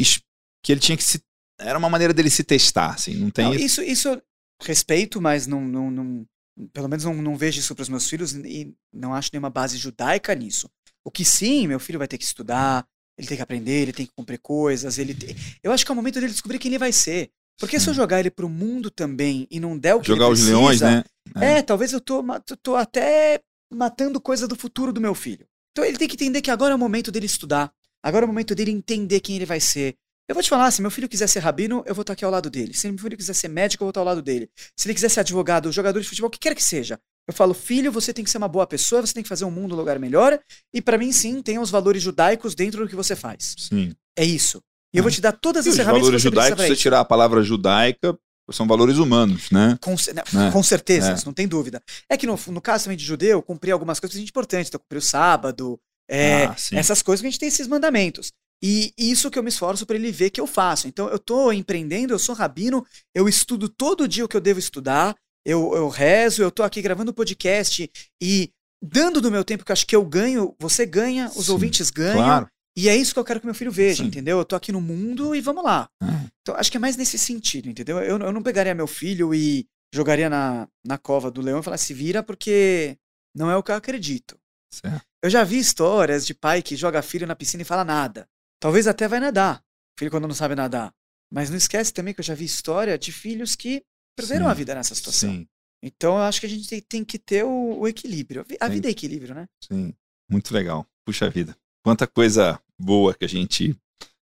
que 0.62 0.70
ele 0.70 0.80
tinha 0.80 0.96
que 0.96 1.02
se... 1.02 1.20
Era 1.58 1.76
uma 1.76 1.90
maneira 1.90 2.14
dele 2.14 2.30
se 2.30 2.44
testar, 2.44 2.94
assim, 2.94 3.14
não 3.14 3.28
tem... 3.28 3.46
Não, 3.46 3.54
isso, 3.54 3.82
isso 3.82 4.22
respeito, 4.62 5.20
mas 5.20 5.48
não, 5.48 5.62
não, 5.62 5.90
não 5.90 6.26
pelo 6.72 6.88
menos 6.88 7.04
não, 7.04 7.14
não 7.14 7.36
vejo 7.36 7.60
isso 7.60 7.74
para 7.74 7.82
os 7.82 7.88
meus 7.88 8.08
filhos 8.08 8.32
e 8.32 8.74
não 8.92 9.14
acho 9.14 9.30
nenhuma 9.32 9.50
base 9.50 9.76
judaica 9.76 10.34
nisso. 10.34 10.68
O 11.04 11.10
que 11.10 11.24
sim, 11.24 11.66
meu 11.66 11.80
filho 11.80 11.98
vai 11.98 12.08
ter 12.08 12.18
que 12.18 12.24
estudar, 12.24 12.86
ele 13.16 13.26
tem 13.26 13.36
que 13.36 13.42
aprender, 13.42 13.82
ele 13.82 13.92
tem 13.92 14.06
que 14.06 14.12
cumprir 14.14 14.38
coisas, 14.38 14.98
ele 14.98 15.14
tem... 15.14 15.34
Eu 15.62 15.72
acho 15.72 15.84
que 15.84 15.90
é 15.90 15.94
o 15.94 15.96
momento 15.96 16.14
dele 16.14 16.32
descobrir 16.32 16.58
quem 16.58 16.70
ele 16.70 16.78
vai 16.78 16.92
ser. 16.92 17.30
Porque 17.58 17.78
se 17.78 17.88
eu 17.90 17.94
jogar 17.94 18.20
ele 18.20 18.30
pro 18.30 18.48
mundo 18.48 18.90
também 18.90 19.46
e 19.50 19.60
não 19.60 19.76
der 19.76 19.94
o 19.94 20.00
que 20.00 20.08
jogar 20.08 20.26
ele 20.26 20.32
precisa, 20.32 20.56
os 20.56 20.60
leões, 20.60 20.80
né? 20.80 21.04
É. 21.36 21.58
é, 21.58 21.62
talvez 21.62 21.92
eu 21.92 22.00
tô, 22.00 22.24
tô 22.62 22.74
até 22.74 23.42
matando 23.70 24.18
coisa 24.18 24.48
do 24.48 24.56
futuro 24.56 24.92
do 24.92 25.00
meu 25.00 25.14
filho. 25.14 25.46
Então 25.72 25.84
ele 25.84 25.98
tem 25.98 26.08
que 26.08 26.14
entender 26.14 26.40
que 26.40 26.50
agora 26.50 26.72
é 26.72 26.74
o 26.74 26.78
momento 26.78 27.12
dele 27.12 27.26
estudar. 27.26 27.70
Agora 28.02 28.24
é 28.24 28.26
o 28.26 28.28
momento 28.28 28.54
dele 28.54 28.70
entender 28.70 29.20
quem 29.20 29.36
ele 29.36 29.44
vai 29.44 29.60
ser. 29.60 29.94
Eu 30.30 30.34
vou 30.34 30.44
te 30.44 30.48
falar, 30.48 30.70
se 30.70 30.80
meu 30.80 30.92
filho 30.92 31.08
quiser 31.08 31.26
ser 31.26 31.40
rabino, 31.40 31.82
eu 31.84 31.92
vou 31.92 32.02
estar 32.02 32.12
aqui 32.12 32.24
ao 32.24 32.30
lado 32.30 32.48
dele. 32.48 32.72
Se 32.72 32.88
meu 32.88 32.96
filho 32.96 33.16
quiser 33.16 33.32
ser 33.32 33.48
médico, 33.48 33.82
eu 33.82 33.86
vou 33.86 33.90
estar 33.90 34.00
ao 34.00 34.06
lado 34.06 34.22
dele. 34.22 34.48
Se 34.76 34.86
ele 34.86 34.94
quiser 34.94 35.08
ser 35.08 35.18
advogado, 35.18 35.72
jogador 35.72 36.00
de 36.00 36.06
futebol, 36.06 36.28
o 36.28 36.30
que 36.30 36.38
quer 36.38 36.54
que 36.54 36.62
seja. 36.62 37.00
Eu 37.26 37.34
falo, 37.34 37.52
filho, 37.52 37.90
você 37.90 38.12
tem 38.12 38.24
que 38.24 38.30
ser 38.30 38.38
uma 38.38 38.46
boa 38.46 38.64
pessoa, 38.64 39.04
você 39.04 39.12
tem 39.12 39.24
que 39.24 39.28
fazer 39.28 39.44
um 39.44 39.50
mundo 39.50 39.74
um 39.74 39.76
lugar 39.76 39.98
melhor. 39.98 40.38
E 40.72 40.80
para 40.80 40.96
mim, 40.96 41.10
sim, 41.10 41.42
tem 41.42 41.58
os 41.58 41.68
valores 41.68 42.00
judaicos 42.00 42.54
dentro 42.54 42.84
do 42.84 42.88
que 42.88 42.94
você 42.94 43.16
faz. 43.16 43.56
Sim. 43.58 43.92
É 44.16 44.24
isso. 44.24 44.62
E 44.94 44.98
eu 44.98 45.02
vou 45.02 45.10
te 45.10 45.20
dar 45.20 45.32
todas 45.32 45.66
as 45.66 45.74
e 45.74 45.76
ferramentas. 45.78 46.02
Os 46.02 46.06
valores 46.06 46.22
judaicos, 46.22 46.62
se 46.62 46.68
você 46.68 46.76
tirar 46.76 47.00
a 47.00 47.04
palavra 47.04 47.42
judaica, 47.42 48.16
são 48.52 48.68
valores 48.68 48.98
humanos, 48.98 49.50
né? 49.50 49.76
Com, 49.80 49.96
né? 50.14 50.52
com 50.52 50.62
certeza, 50.62 51.10
é. 51.10 51.16
não 51.26 51.32
tem 51.32 51.48
dúvida. 51.48 51.82
É 52.08 52.16
que 52.16 52.28
no, 52.28 52.38
no 52.46 52.60
caso 52.60 52.84
também 52.84 52.96
de 52.96 53.04
judeu, 53.04 53.42
cumprir 53.42 53.72
algumas 53.72 53.98
coisas 53.98 54.16
importantes. 54.16 54.68
Então, 54.68 54.78
cumprir 54.78 54.98
o 54.98 55.02
sábado, 55.02 55.76
é, 56.08 56.44
ah, 56.44 56.56
essas 56.74 57.02
coisas 57.02 57.20
que 57.20 57.26
a 57.26 57.30
gente 57.30 57.40
tem 57.40 57.48
esses 57.48 57.66
mandamentos. 57.66 58.32
E 58.62 58.92
isso 58.98 59.30
que 59.30 59.38
eu 59.38 59.42
me 59.42 59.48
esforço 59.48 59.86
para 59.86 59.96
ele 59.96 60.12
ver 60.12 60.30
que 60.30 60.40
eu 60.40 60.46
faço. 60.46 60.86
Então, 60.86 61.08
eu 61.08 61.16
estou 61.16 61.52
empreendendo, 61.52 62.12
eu 62.12 62.18
sou 62.18 62.34
rabino, 62.34 62.86
eu 63.14 63.28
estudo 63.28 63.68
todo 63.68 64.06
dia 64.06 64.24
o 64.24 64.28
que 64.28 64.36
eu 64.36 64.40
devo 64.40 64.58
estudar, 64.58 65.16
eu, 65.44 65.74
eu 65.74 65.88
rezo, 65.88 66.42
eu 66.42 66.48
estou 66.48 66.64
aqui 66.64 66.82
gravando 66.82 67.14
podcast 67.14 67.90
e 68.22 68.50
dando 68.82 69.20
do 69.20 69.30
meu 69.30 69.44
tempo 69.44 69.64
que 69.64 69.72
eu 69.72 69.74
acho 69.74 69.86
que 69.86 69.96
eu 69.96 70.04
ganho, 70.04 70.54
você 70.58 70.84
ganha, 70.84 71.30
os 71.36 71.46
Sim, 71.46 71.52
ouvintes 71.52 71.90
ganham. 71.90 72.24
Claro. 72.24 72.48
E 72.76 72.88
é 72.88 72.96
isso 72.96 73.12
que 73.12 73.18
eu 73.18 73.24
quero 73.24 73.40
que 73.40 73.46
meu 73.46 73.54
filho 73.54 73.72
veja, 73.72 74.02
Sim. 74.02 74.08
entendeu? 74.08 74.38
Eu 74.38 74.44
tô 74.44 74.54
aqui 74.54 74.70
no 74.72 74.80
mundo 74.80 75.34
e 75.34 75.40
vamos 75.40 75.64
lá. 75.64 75.88
É. 76.02 76.06
Então, 76.42 76.54
acho 76.56 76.70
que 76.70 76.76
é 76.76 76.80
mais 76.80 76.96
nesse 76.96 77.18
sentido, 77.18 77.68
entendeu? 77.68 77.98
Eu, 77.98 78.18
eu 78.18 78.32
não 78.32 78.42
pegaria 78.42 78.74
meu 78.74 78.86
filho 78.86 79.34
e 79.34 79.66
jogaria 79.92 80.30
na, 80.30 80.68
na 80.86 80.96
cova 80.96 81.30
do 81.30 81.40
leão 81.40 81.60
e 81.60 81.62
falaria, 81.62 81.84
se 81.84 81.92
vira, 81.92 82.22
porque 82.22 82.96
não 83.34 83.50
é 83.50 83.56
o 83.56 83.62
que 83.62 83.70
eu 83.70 83.76
acredito. 83.76 84.38
Certo. 84.72 85.04
Eu 85.22 85.28
já 85.28 85.44
vi 85.44 85.58
histórias 85.58 86.26
de 86.26 86.32
pai 86.32 86.62
que 86.62 86.76
joga 86.76 87.02
filho 87.02 87.26
na 87.26 87.36
piscina 87.36 87.62
e 87.62 87.66
fala 87.66 87.84
nada. 87.84 88.26
Talvez 88.60 88.86
até 88.86 89.08
vai 89.08 89.18
nadar, 89.18 89.64
filho 89.98 90.10
quando 90.10 90.28
não 90.28 90.34
sabe 90.34 90.54
nadar. 90.54 90.94
Mas 91.32 91.48
não 91.48 91.56
esquece 91.56 91.92
também 91.92 92.12
que 92.12 92.20
eu 92.20 92.24
já 92.24 92.34
vi 92.34 92.44
história 92.44 92.98
de 92.98 93.10
filhos 93.10 93.56
que 93.56 93.82
perderam 94.16 94.46
Sim. 94.46 94.50
a 94.50 94.54
vida 94.54 94.74
nessa 94.74 94.94
situação. 94.94 95.30
Sim. 95.30 95.48
Então 95.82 96.16
eu 96.16 96.22
acho 96.22 96.40
que 96.40 96.46
a 96.46 96.48
gente 96.48 96.68
tem, 96.68 96.80
tem 96.80 97.04
que 97.04 97.18
ter 97.18 97.44
o, 97.44 97.78
o 97.78 97.88
equilíbrio. 97.88 98.44
A 98.60 98.66
Sim. 98.66 98.72
vida 98.72 98.88
é 98.88 98.90
equilíbrio, 98.90 99.34
né? 99.34 99.48
Sim, 99.64 99.94
muito 100.30 100.52
legal. 100.52 100.86
Puxa 101.06 101.30
vida. 101.30 101.56
Quanta 101.82 102.06
coisa 102.06 102.60
boa 102.78 103.14
que 103.14 103.24
a 103.24 103.28
gente, 103.28 103.74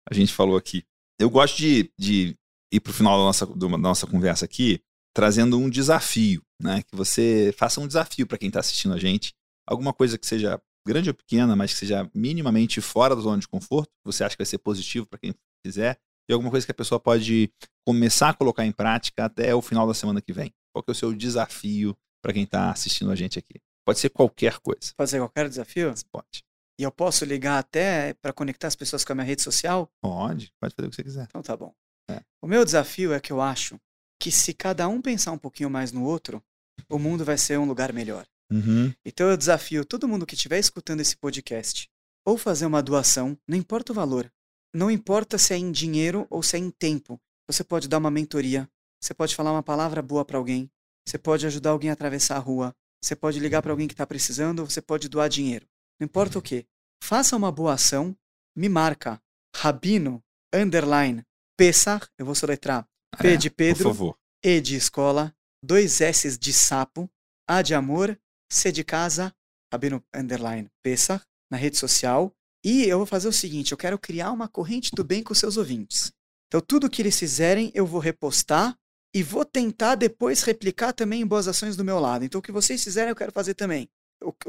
a 0.09 0.15
gente 0.15 0.33
falou 0.33 0.57
aqui. 0.57 0.85
Eu 1.19 1.29
gosto 1.29 1.59
de, 1.59 1.93
de 1.99 2.37
ir 2.73 2.81
para 2.81 2.91
o 2.91 2.95
final 2.95 3.19
da 3.19 3.25
nossa, 3.25 3.47
da 3.47 3.69
nossa 3.79 4.07
conversa 4.07 4.45
aqui 4.45 4.83
trazendo 5.15 5.59
um 5.59 5.69
desafio, 5.69 6.43
né? 6.61 6.83
Que 6.83 6.97
você 6.97 7.55
faça 7.59 7.81
um 7.81 7.87
desafio 7.87 8.27
para 8.27 8.39
quem 8.39 8.49
está 8.49 8.61
assistindo 8.61 8.95
a 8.95 8.99
gente. 8.99 9.35
Alguma 9.67 9.93
coisa 9.93 10.17
que 10.17 10.27
seja 10.27 10.61
grande 10.87 11.11
ou 11.11 11.15
pequena, 11.15 11.55
mas 11.55 11.73
que 11.73 11.79
seja 11.81 12.11
minimamente 12.15 12.81
fora 12.81 13.15
da 13.15 13.23
zona 13.23 13.39
de 13.39 13.49
conforto, 13.49 13.91
você 14.05 14.25
acha 14.25 14.37
que 14.37 14.43
vai 14.43 14.47
ser 14.47 14.59
positivo 14.59 15.07
para 15.07 15.19
quem 15.19 15.35
quiser, 15.65 15.99
e 16.29 16.33
alguma 16.33 16.51
coisa 16.51 16.67
que 16.67 16.73
a 16.73 16.75
pessoa 16.75 17.01
pode 17.01 17.53
começar 17.87 18.31
a 18.31 18.35
colocar 18.35 18.65
em 18.65 18.73
prática 18.73 19.25
até 19.25 19.55
o 19.55 19.63
final 19.63 19.87
da 19.87 19.95
semana 19.95 20.21
que 20.21 20.33
vem. 20.33 20.53
Qual 20.73 20.83
que 20.83 20.91
é 20.91 20.93
o 20.93 20.95
seu 20.95 21.13
desafio 21.13 21.97
para 22.23 22.33
quem 22.33 22.45
está 22.45 22.71
assistindo 22.71 23.11
a 23.11 23.17
gente 23.17 23.39
aqui? 23.39 23.61
Pode 23.85 23.99
ser 23.99 24.11
qualquer 24.11 24.59
coisa. 24.61 24.93
Pode 24.97 25.11
ser 25.11 25.19
qualquer 25.19 25.49
desafio? 25.49 25.93
Pode. 26.11 26.45
E 26.79 26.85
eu 26.85 26.91
posso 26.91 27.25
ligar 27.25 27.59
até 27.59 28.15
para 28.15 28.33
conectar 28.33 28.69
as 28.69 28.77
pessoas 28.77 29.05
com 29.05 29.13
a 29.13 29.15
minha 29.17 29.27
rede 29.27 29.43
social? 29.43 29.91
Pode, 30.01 30.53
pode 30.61 30.75
fazer 30.75 30.87
o 30.87 30.91
que 30.91 30.97
você 30.97 31.03
quiser. 31.03 31.25
Então 31.25 31.43
tá 31.43 31.57
bom. 31.57 31.75
É. 32.11 32.23
O 32.41 32.47
meu 32.47 32.65
desafio 32.65 33.13
é 33.13 33.21
que 33.21 33.33
eu 33.33 33.41
acho 33.41 33.79
que 34.21 34.31
se 34.31 34.55
cada 34.55 34.89
um 34.89 35.03
pensar 35.03 35.33
um 35.33 35.39
pouquinho 35.39 35.69
mais 35.69 35.93
no 35.93 36.05
outro, 36.05 36.43
o 36.89 36.99
mundo 36.99 37.25
vai 37.25 37.37
ser 37.37 37.59
um 37.59 37.67
lugar 37.67 37.93
melhor. 37.93 38.27
Uhum. 38.53 38.93
Então 39.05 39.31
eu 39.31 39.37
desafio 39.37 39.85
todo 39.85 40.09
mundo 40.09 40.27
que 40.27 40.35
estiver 40.35 40.59
escutando 40.59 41.01
esse 41.01 41.17
podcast 41.17 41.89
ou 42.25 42.37
fazer 42.37 42.67
uma 42.67 42.83
doação, 42.83 43.37
não 43.49 43.57
importa 43.57 43.93
o 43.93 43.95
valor, 43.95 44.31
não 44.75 44.91
importa 44.91 45.39
se 45.39 45.53
é 45.53 45.57
em 45.57 45.73
dinheiro 45.73 46.27
ou 46.31 46.43
se 46.43 46.57
é 46.57 46.59
em 46.59 46.71
tempo. 46.71 47.21
Você 47.49 47.65
pode 47.65 47.89
dar 47.89 47.99
uma 47.99 48.11
mentoria, 48.11 48.69
você 49.01 49.13
pode 49.13 49.35
falar 49.35 49.53
uma 49.53 49.63
palavra 49.63 50.01
boa 50.01 50.25
para 50.25 50.39
alguém, 50.39 50.71
você 51.07 51.19
pode 51.19 51.47
ajudar 51.47 51.71
alguém 51.71 51.91
a 51.91 51.95
atravessar 51.95 52.37
a 52.37 52.41
rua, 52.41 52.75
você 53.03 53.17
pode 53.17 53.41
ligar 53.41 53.63
para 53.63 53.73
alguém 53.73 53.89
que 53.89 53.95
está 53.95 54.07
precisando, 54.07 54.65
você 54.65 54.81
pode 54.81 55.09
doar 55.09 55.29
dinheiro. 55.29 55.67
Não 55.99 56.05
importa 56.05 56.39
o 56.39 56.43
que 56.43 56.67
faça 57.03 57.37
uma 57.37 57.51
boa 57.51 57.75
ação, 57.75 58.17
me 58.57 58.69
marca 58.69 59.21
Rabino 59.57 60.23
underline 60.55 61.25
Pesar, 61.57 62.09
eu 62.19 62.25
vou 62.25 62.35
soletrar 62.35 62.89
P 63.19 63.37
de 63.37 63.51
Pedro, 63.51 64.17
E 64.43 64.61
de 64.61 64.77
escola, 64.77 65.35
dois 65.63 66.01
S 66.01 66.39
de 66.39 66.53
sapo, 66.53 67.11
A 67.47 67.61
de 67.61 67.75
amor, 67.75 68.19
C 68.53 68.71
de 68.71 68.85
casa, 68.85 69.35
Rabino 69.73 70.03
underline 70.15 70.69
Pesar, 70.83 71.23
na 71.51 71.57
rede 71.57 71.77
social. 71.77 72.33
E 72.65 72.85
eu 72.85 72.99
vou 72.99 73.07
fazer 73.07 73.29
o 73.29 73.33
seguinte, 73.33 73.73
eu 73.73 73.79
quero 73.79 73.99
criar 73.99 74.31
uma 74.31 74.49
corrente 74.49 74.91
do 74.95 75.03
bem 75.03 75.23
com 75.23 75.35
seus 75.35 75.57
ouvintes. 75.57 76.13
Então 76.49 76.61
tudo 76.61 76.91
que 76.91 77.03
eles 77.03 77.19
fizerem 77.19 77.73
eu 77.75 77.87
vou 77.87 77.99
repostar 77.99 78.77
e 79.15 79.23
vou 79.23 79.45
tentar 79.45 79.95
depois 79.95 80.43
replicar 80.43 80.93
também 80.93 81.23
em 81.23 81.27
boas 81.27 81.49
ações 81.49 81.77
do 81.77 81.85
meu 81.85 81.99
lado. 81.99 82.25
Então 82.25 82.39
o 82.39 82.43
que 82.43 82.53
vocês 82.53 82.83
fizerem 82.83 83.11
eu 83.11 83.17
quero 83.17 83.33
fazer 83.33 83.55
também. 83.55 83.89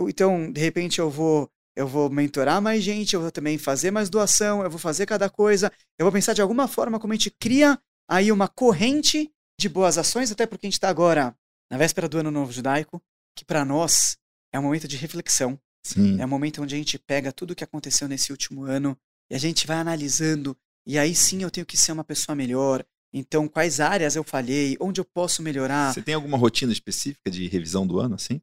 Então, 0.08 0.52
de 0.52 0.62
repente 0.62 1.00
eu 1.00 1.10
vou 1.10 1.50
eu 1.76 1.88
vou 1.88 2.08
mentorar 2.08 2.62
mais 2.62 2.84
gente, 2.84 3.16
eu 3.16 3.22
vou 3.22 3.32
também 3.32 3.58
fazer 3.58 3.90
mais 3.90 4.08
doação, 4.08 4.62
eu 4.62 4.70
vou 4.70 4.78
fazer 4.78 5.08
cada 5.08 5.28
coisa, 5.28 5.72
eu 5.98 6.06
vou 6.06 6.12
pensar 6.12 6.34
de 6.34 6.42
alguma 6.42 6.68
forma 6.68 7.00
como 7.00 7.14
a 7.14 7.16
gente 7.16 7.32
cria 7.32 7.80
aí 8.08 8.32
uma 8.32 8.48
corrente 8.48 9.32
de 9.60 9.68
boas 9.68 9.98
ações, 9.98 10.32
até 10.32 10.46
porque 10.46 10.68
a 10.68 10.70
gente 10.70 10.76
está 10.76 10.90
agora 10.90 11.36
na 11.72 11.78
véspera 11.78 12.08
do 12.08 12.20
Ano 12.20 12.30
Novo 12.30 12.52
Judaico, 12.52 13.02
que 13.36 13.46
para 13.46 13.66
nós 13.66 14.18
é 14.52 14.60
um 14.60 14.64
momento 14.64 14.88
de 14.88 14.98
reflexão. 14.98 15.60
Sim. 15.86 16.20
É 16.20 16.26
um 16.26 16.30
momento 16.30 16.62
onde 16.62 16.76
a 16.76 16.78
gente 16.78 16.98
pega 16.98 17.32
tudo 17.32 17.52
o 17.52 17.56
que 17.56 17.64
aconteceu 17.64 18.08
nesse 18.08 18.32
último 18.32 18.64
ano 18.64 18.98
e 19.30 19.36
a 19.36 19.40
gente 19.40 19.68
vai 19.68 19.78
analisando, 19.78 20.56
e 20.86 20.98
aí 20.98 21.14
sim 21.16 21.44
eu 21.44 21.52
tenho 21.52 21.66
que 21.66 21.78
ser 21.78 21.92
uma 21.92 22.04
pessoa 22.04 22.36
melhor. 22.36 22.86
Então, 23.12 23.48
quais 23.48 23.80
áreas 23.80 24.16
eu 24.16 24.24
falhei, 24.24 24.76
onde 24.80 25.00
eu 25.00 25.06
posso 25.06 25.44
melhorar? 25.44 25.94
Você 25.94 26.02
tem 26.02 26.16
alguma 26.16 26.38
rotina 26.38 26.72
específica 26.72 27.30
de 27.30 27.48
revisão 27.48 27.86
do 27.86 28.00
ano, 28.00 28.16
assim? 28.16 28.42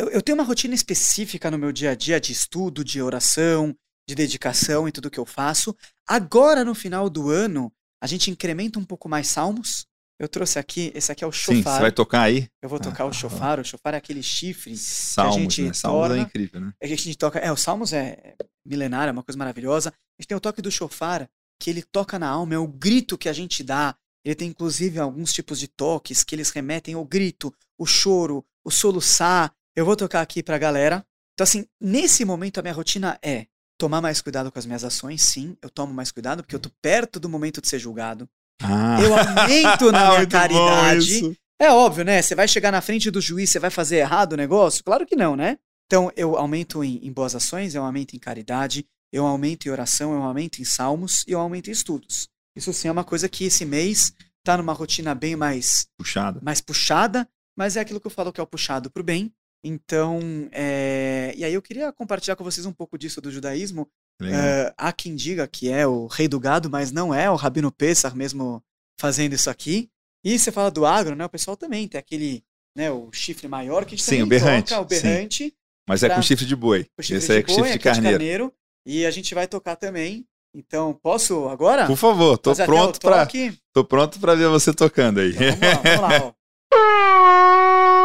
eu, 0.00 0.08
eu 0.08 0.22
tenho 0.22 0.38
uma 0.38 0.44
rotina 0.44 0.74
específica 0.74 1.50
no 1.50 1.58
meu 1.58 1.70
dia 1.72 1.90
a 1.90 1.94
dia 1.94 2.18
de 2.18 2.32
estudo, 2.32 2.82
de 2.82 3.02
oração, 3.02 3.76
de 4.08 4.14
dedicação 4.14 4.88
em 4.88 4.92
tudo 4.92 5.10
que 5.10 5.20
eu 5.20 5.26
faço. 5.26 5.76
Agora, 6.08 6.64
no 6.64 6.74
final 6.74 7.10
do 7.10 7.28
ano, 7.28 7.70
a 8.02 8.06
gente 8.06 8.30
incrementa 8.30 8.78
um 8.78 8.84
pouco 8.84 9.08
mais 9.08 9.28
salmos. 9.28 9.86
Eu 10.20 10.28
trouxe 10.28 10.58
aqui, 10.58 10.92
esse 10.94 11.10
aqui 11.10 11.24
é 11.24 11.26
o 11.26 11.32
chofar. 11.32 11.56
Sim, 11.56 11.62
você 11.62 11.80
vai 11.80 11.90
tocar 11.90 12.20
aí? 12.20 12.46
Eu 12.60 12.68
vou 12.68 12.78
tocar 12.78 13.04
ah, 13.04 13.06
o 13.06 13.12
chofar. 13.12 13.58
Ah, 13.58 13.62
o 13.62 13.64
chofar 13.64 13.94
é 13.94 13.96
aquele 13.96 14.22
chifre 14.22 14.76
salmos, 14.76 15.34
que 15.34 15.40
a 15.40 15.42
gente 15.42 15.62
né? 15.62 15.72
Salmos 15.72 16.08
torna, 16.08 16.18
é 16.18 16.20
incrível, 16.20 16.60
né? 16.60 16.74
A 16.78 16.86
gente 16.86 17.16
toca, 17.16 17.38
é, 17.38 17.50
o 17.50 17.56
salmos 17.56 17.94
é 17.94 18.34
milenário, 18.62 19.08
é 19.08 19.12
uma 19.12 19.22
coisa 19.22 19.38
maravilhosa. 19.38 19.88
A 19.88 20.20
gente 20.20 20.28
tem 20.28 20.36
o 20.36 20.40
toque 20.40 20.60
do 20.60 20.70
chofar, 20.70 21.26
que 21.58 21.70
ele 21.70 21.82
toca 21.82 22.18
na 22.18 22.28
alma, 22.28 22.54
é 22.54 22.58
o 22.58 22.68
grito 22.68 23.16
que 23.16 23.30
a 23.30 23.32
gente 23.32 23.64
dá 23.64 23.96
Ele 24.22 24.34
tem 24.34 24.50
inclusive 24.50 24.98
alguns 24.98 25.32
tipos 25.32 25.58
de 25.58 25.66
toques 25.66 26.22
que 26.22 26.34
eles 26.34 26.50
remetem 26.50 26.92
ao 26.94 27.04
grito, 27.06 27.50
o 27.78 27.86
choro, 27.86 28.44
o 28.62 28.70
soluçar. 28.70 29.50
Eu 29.74 29.86
vou 29.86 29.96
tocar 29.96 30.20
aqui 30.20 30.42
pra 30.42 30.58
galera. 30.58 31.02
Então, 31.32 31.44
assim, 31.44 31.64
nesse 31.80 32.26
momento 32.26 32.58
a 32.58 32.62
minha 32.62 32.74
rotina 32.74 33.18
é 33.22 33.46
tomar 33.78 34.02
mais 34.02 34.20
cuidado 34.20 34.52
com 34.52 34.58
as 34.58 34.66
minhas 34.66 34.84
ações, 34.84 35.22
sim, 35.22 35.56
eu 35.62 35.70
tomo 35.70 35.94
mais 35.94 36.12
cuidado, 36.12 36.42
porque 36.42 36.54
eu 36.54 36.60
tô 36.60 36.68
perto 36.82 37.18
do 37.18 37.30
momento 37.30 37.62
de 37.62 37.68
ser 37.68 37.78
julgado. 37.78 38.28
Ah. 38.62 38.98
Eu 39.00 39.14
aumento 39.16 39.92
na 39.92 40.10
minha 40.14 40.26
caridade. 40.26 41.36
É 41.60 41.70
óbvio, 41.70 42.04
né? 42.04 42.22
Você 42.22 42.34
vai 42.34 42.48
chegar 42.48 42.72
na 42.72 42.80
frente 42.80 43.10
do 43.10 43.20
juiz, 43.20 43.50
você 43.50 43.58
vai 43.58 43.70
fazer 43.70 43.96
errado 43.96 44.32
o 44.32 44.36
negócio? 44.36 44.82
Claro 44.82 45.06
que 45.06 45.14
não, 45.14 45.36
né? 45.36 45.58
Então, 45.86 46.10
eu 46.16 46.36
aumento 46.36 46.82
em, 46.84 47.04
em 47.06 47.12
boas 47.12 47.34
ações, 47.34 47.74
eu 47.74 47.84
aumento 47.84 48.14
em 48.14 48.18
caridade, 48.18 48.86
eu 49.12 49.26
aumento 49.26 49.66
em 49.66 49.70
oração, 49.70 50.14
eu 50.14 50.22
aumento 50.22 50.60
em 50.60 50.64
salmos 50.64 51.24
e 51.26 51.32
eu 51.32 51.40
aumento 51.40 51.68
em 51.68 51.72
estudos. 51.72 52.28
Isso 52.56 52.72
sim 52.72 52.88
é 52.88 52.92
uma 52.92 53.04
coisa 53.04 53.28
que 53.28 53.44
esse 53.44 53.64
mês 53.64 54.12
tá 54.42 54.56
numa 54.56 54.72
rotina 54.72 55.14
bem 55.14 55.36
mais, 55.36 55.86
Puxada. 55.98 56.40
mais 56.42 56.60
puxada, 56.60 57.28
mas 57.56 57.76
é 57.76 57.80
aquilo 57.80 58.00
que 58.00 58.06
eu 58.06 58.10
falo 58.10 58.32
que 58.32 58.40
é 58.40 58.42
o 58.42 58.46
puxado 58.46 58.90
pro 58.90 59.04
bem. 59.04 59.32
Então, 59.62 60.20
é... 60.52 61.34
e 61.36 61.44
aí 61.44 61.52
eu 61.52 61.60
queria 61.60 61.92
compartilhar 61.92 62.36
com 62.36 62.44
vocês 62.44 62.64
um 62.64 62.72
pouco 62.72 62.96
disso 62.96 63.20
do 63.20 63.30
judaísmo. 63.30 63.86
É, 64.22 64.72
há 64.76 64.92
quem 64.92 65.14
diga 65.16 65.46
que 65.46 65.70
é 65.70 65.86
o 65.86 66.06
rei 66.06 66.28
do 66.28 66.38
gado, 66.40 66.68
mas 66.70 66.90
não 66.92 67.14
é 67.14 67.30
o 67.30 67.36
Rabino 67.36 67.70
Pessar 67.72 68.14
mesmo 68.14 68.62
fazendo 68.98 69.34
isso 69.34 69.48
aqui. 69.50 69.88
E 70.24 70.38
você 70.38 70.52
fala 70.52 70.70
do 70.70 70.84
agro, 70.84 71.14
né? 71.16 71.24
O 71.24 71.28
pessoal 71.30 71.56
também 71.56 71.88
tem 71.88 71.98
aquele, 71.98 72.44
né, 72.76 72.90
o 72.90 73.08
chifre 73.12 73.48
maior 73.48 73.84
que 73.84 73.94
a 73.94 73.96
gente 73.96 74.04
Sim, 74.06 74.22
o 74.22 74.26
berrante, 74.26 74.68
toca, 74.68 74.82
o 74.82 74.84
berrante, 74.84 75.54
Mas 75.88 76.02
é 76.02 76.08
pra- 76.08 76.16
com 76.16 76.22
chifre 76.22 76.44
de 76.44 76.54
boi. 76.54 76.86
chifre 77.00 77.16
Esse 77.16 77.32
é 77.32 77.36
de 77.38 77.42
com 77.44 77.52
boi, 77.52 77.54
chifre 77.64 77.70
de 77.78 77.88
aqui 77.88 78.00
carneiro. 78.02 78.52
E 78.86 79.06
a 79.06 79.10
gente 79.10 79.34
vai 79.34 79.46
tocar 79.46 79.76
também. 79.76 80.26
Então, 80.54 80.92
posso 80.92 81.48
agora? 81.48 81.86
Por 81.86 81.96
favor, 81.96 82.36
tô 82.36 82.50
Fazer 82.50 82.66
pronto 82.66 83.00
para 83.00 83.26
tô 83.72 83.84
pronto 83.84 84.18
para 84.18 84.34
ver 84.34 84.48
você 84.48 84.74
tocando 84.74 85.20
aí. 85.20 85.30
Então, 85.30 85.46
vamos 85.46 86.00
lá, 86.00 86.08
vamos 86.08 86.20
lá. 86.20 86.34
ó. 86.72 87.96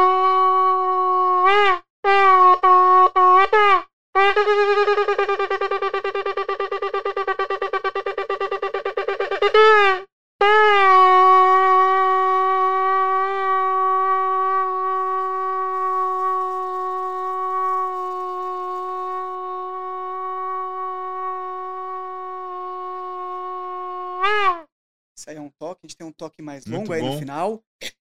mais 26.41 26.65
Muito 26.65 26.79
longo 26.79 26.93
aí 26.93 27.01
no 27.01 27.11
bom. 27.11 27.19
final. 27.19 27.63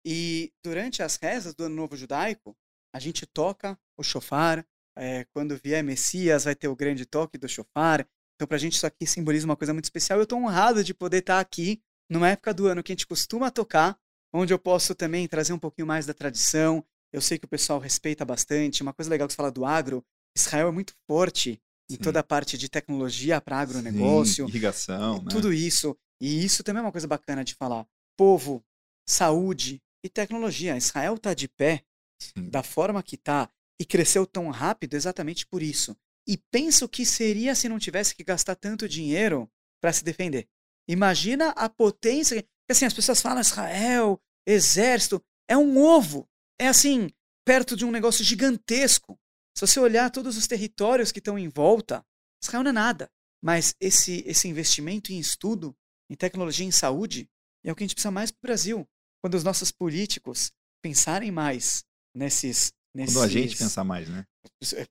E 0.06 0.52
durante 0.62 1.02
as 1.02 1.16
rezas 1.16 1.54
do 1.54 1.64
Ano 1.64 1.74
Novo 1.76 1.96
Judaico, 1.96 2.56
a 2.94 2.98
gente 2.98 3.26
toca 3.26 3.78
o 3.98 4.02
shofar. 4.02 4.66
é, 4.96 5.24
quando 5.34 5.56
vier 5.56 5.82
Messias, 5.82 6.44
vai 6.44 6.54
ter 6.54 6.68
o 6.68 6.76
grande 6.76 7.04
toque 7.04 7.36
do 7.36 7.48
shofar. 7.48 8.06
Então, 8.36 8.46
pra 8.46 8.58
gente, 8.58 8.74
isso 8.74 8.86
aqui 8.86 9.06
simboliza 9.06 9.44
uma 9.44 9.56
coisa 9.56 9.72
muito 9.72 9.86
especial. 9.86 10.18
Eu 10.20 10.26
tô 10.26 10.36
honrado 10.36 10.84
de 10.84 10.94
poder 10.94 11.18
estar 11.18 11.40
aqui 11.40 11.82
numa 12.08 12.28
época 12.28 12.54
do 12.54 12.66
ano 12.68 12.82
que 12.82 12.92
a 12.92 12.94
gente 12.94 13.06
costuma 13.06 13.50
tocar, 13.50 13.98
onde 14.32 14.52
eu 14.52 14.58
posso 14.58 14.94
também 14.94 15.26
trazer 15.26 15.52
um 15.52 15.58
pouquinho 15.58 15.86
mais 15.86 16.06
da 16.06 16.14
tradição. 16.14 16.84
Eu 17.12 17.20
sei 17.20 17.38
que 17.38 17.44
o 17.44 17.48
pessoal 17.48 17.78
respeita 17.80 18.24
bastante. 18.24 18.82
Uma 18.82 18.92
coisa 18.92 19.10
legal 19.10 19.26
que 19.26 19.32
você 19.32 19.36
fala 19.36 19.50
do 19.50 19.64
agro, 19.64 20.04
Israel 20.36 20.68
é 20.68 20.72
muito 20.72 20.92
forte 21.08 21.60
em 21.90 21.94
Sim. 21.94 22.00
toda 22.00 22.20
a 22.20 22.24
parte 22.24 22.56
de 22.56 22.68
tecnologia 22.68 23.40
para 23.40 23.58
agronegócio 23.58 24.46
Sim, 24.46 24.50
irrigação, 24.50 25.22
né? 25.22 25.30
tudo 25.30 25.52
isso. 25.52 25.96
E 26.20 26.44
isso 26.44 26.62
também 26.62 26.80
é 26.80 26.84
uma 26.84 26.92
coisa 26.92 27.06
bacana 27.08 27.44
de 27.44 27.54
falar. 27.54 27.84
Povo, 28.16 28.64
saúde 29.08 29.82
e 30.04 30.08
tecnologia. 30.08 30.76
Israel 30.76 31.14
está 31.14 31.34
de 31.34 31.48
pé 31.48 31.84
Sim. 32.20 32.48
da 32.50 32.62
forma 32.62 33.02
que 33.02 33.16
está 33.16 33.50
e 33.80 33.84
cresceu 33.84 34.26
tão 34.26 34.50
rápido 34.50 34.94
exatamente 34.94 35.46
por 35.46 35.62
isso. 35.62 35.96
E 36.26 36.36
pensa 36.36 36.84
o 36.84 36.88
que 36.88 37.04
seria 37.04 37.54
se 37.54 37.68
não 37.68 37.78
tivesse 37.78 38.14
que 38.14 38.24
gastar 38.24 38.54
tanto 38.54 38.88
dinheiro 38.88 39.50
para 39.80 39.92
se 39.92 40.02
defender. 40.04 40.48
Imagina 40.88 41.50
a 41.50 41.68
potência. 41.68 42.42
que- 42.42 42.48
Assim, 42.70 42.86
as 42.86 42.94
pessoas 42.94 43.20
falam 43.20 43.40
Israel, 43.40 44.20
exército, 44.46 45.22
é 45.48 45.56
um 45.56 45.76
ovo. 45.78 46.26
É 46.58 46.68
assim, 46.68 47.10
perto 47.44 47.76
de 47.76 47.84
um 47.84 47.90
negócio 47.90 48.24
gigantesco. 48.24 49.18
Se 49.56 49.66
você 49.66 49.78
olhar 49.80 50.10
todos 50.10 50.36
os 50.36 50.46
territórios 50.46 51.12
que 51.12 51.18
estão 51.18 51.38
em 51.38 51.48
volta, 51.48 52.04
Israel 52.42 52.62
não 52.62 52.70
é 52.70 52.72
nada. 52.72 53.10
Mas 53.42 53.74
esse, 53.78 54.22
esse 54.26 54.48
investimento 54.48 55.12
em 55.12 55.18
estudo, 55.18 55.76
em 56.10 56.14
tecnologia, 56.14 56.64
em 56.64 56.70
saúde, 56.70 57.28
é 57.64 57.72
o 57.72 57.76
que 57.76 57.82
a 57.82 57.86
gente 57.86 57.94
precisa 57.94 58.10
mais 58.10 58.30
para 58.30 58.38
o 58.38 58.46
Brasil. 58.46 58.86
Quando 59.22 59.34
os 59.34 59.44
nossos 59.44 59.70
políticos 59.72 60.52
pensarem 60.82 61.30
mais 61.30 61.84
nesses. 62.14 62.72
nesses 62.94 63.14
Quando 63.14 63.24
a 63.24 63.28
gente 63.28 63.56
pensar 63.56 63.84
mais, 63.84 64.08
né? 64.08 64.24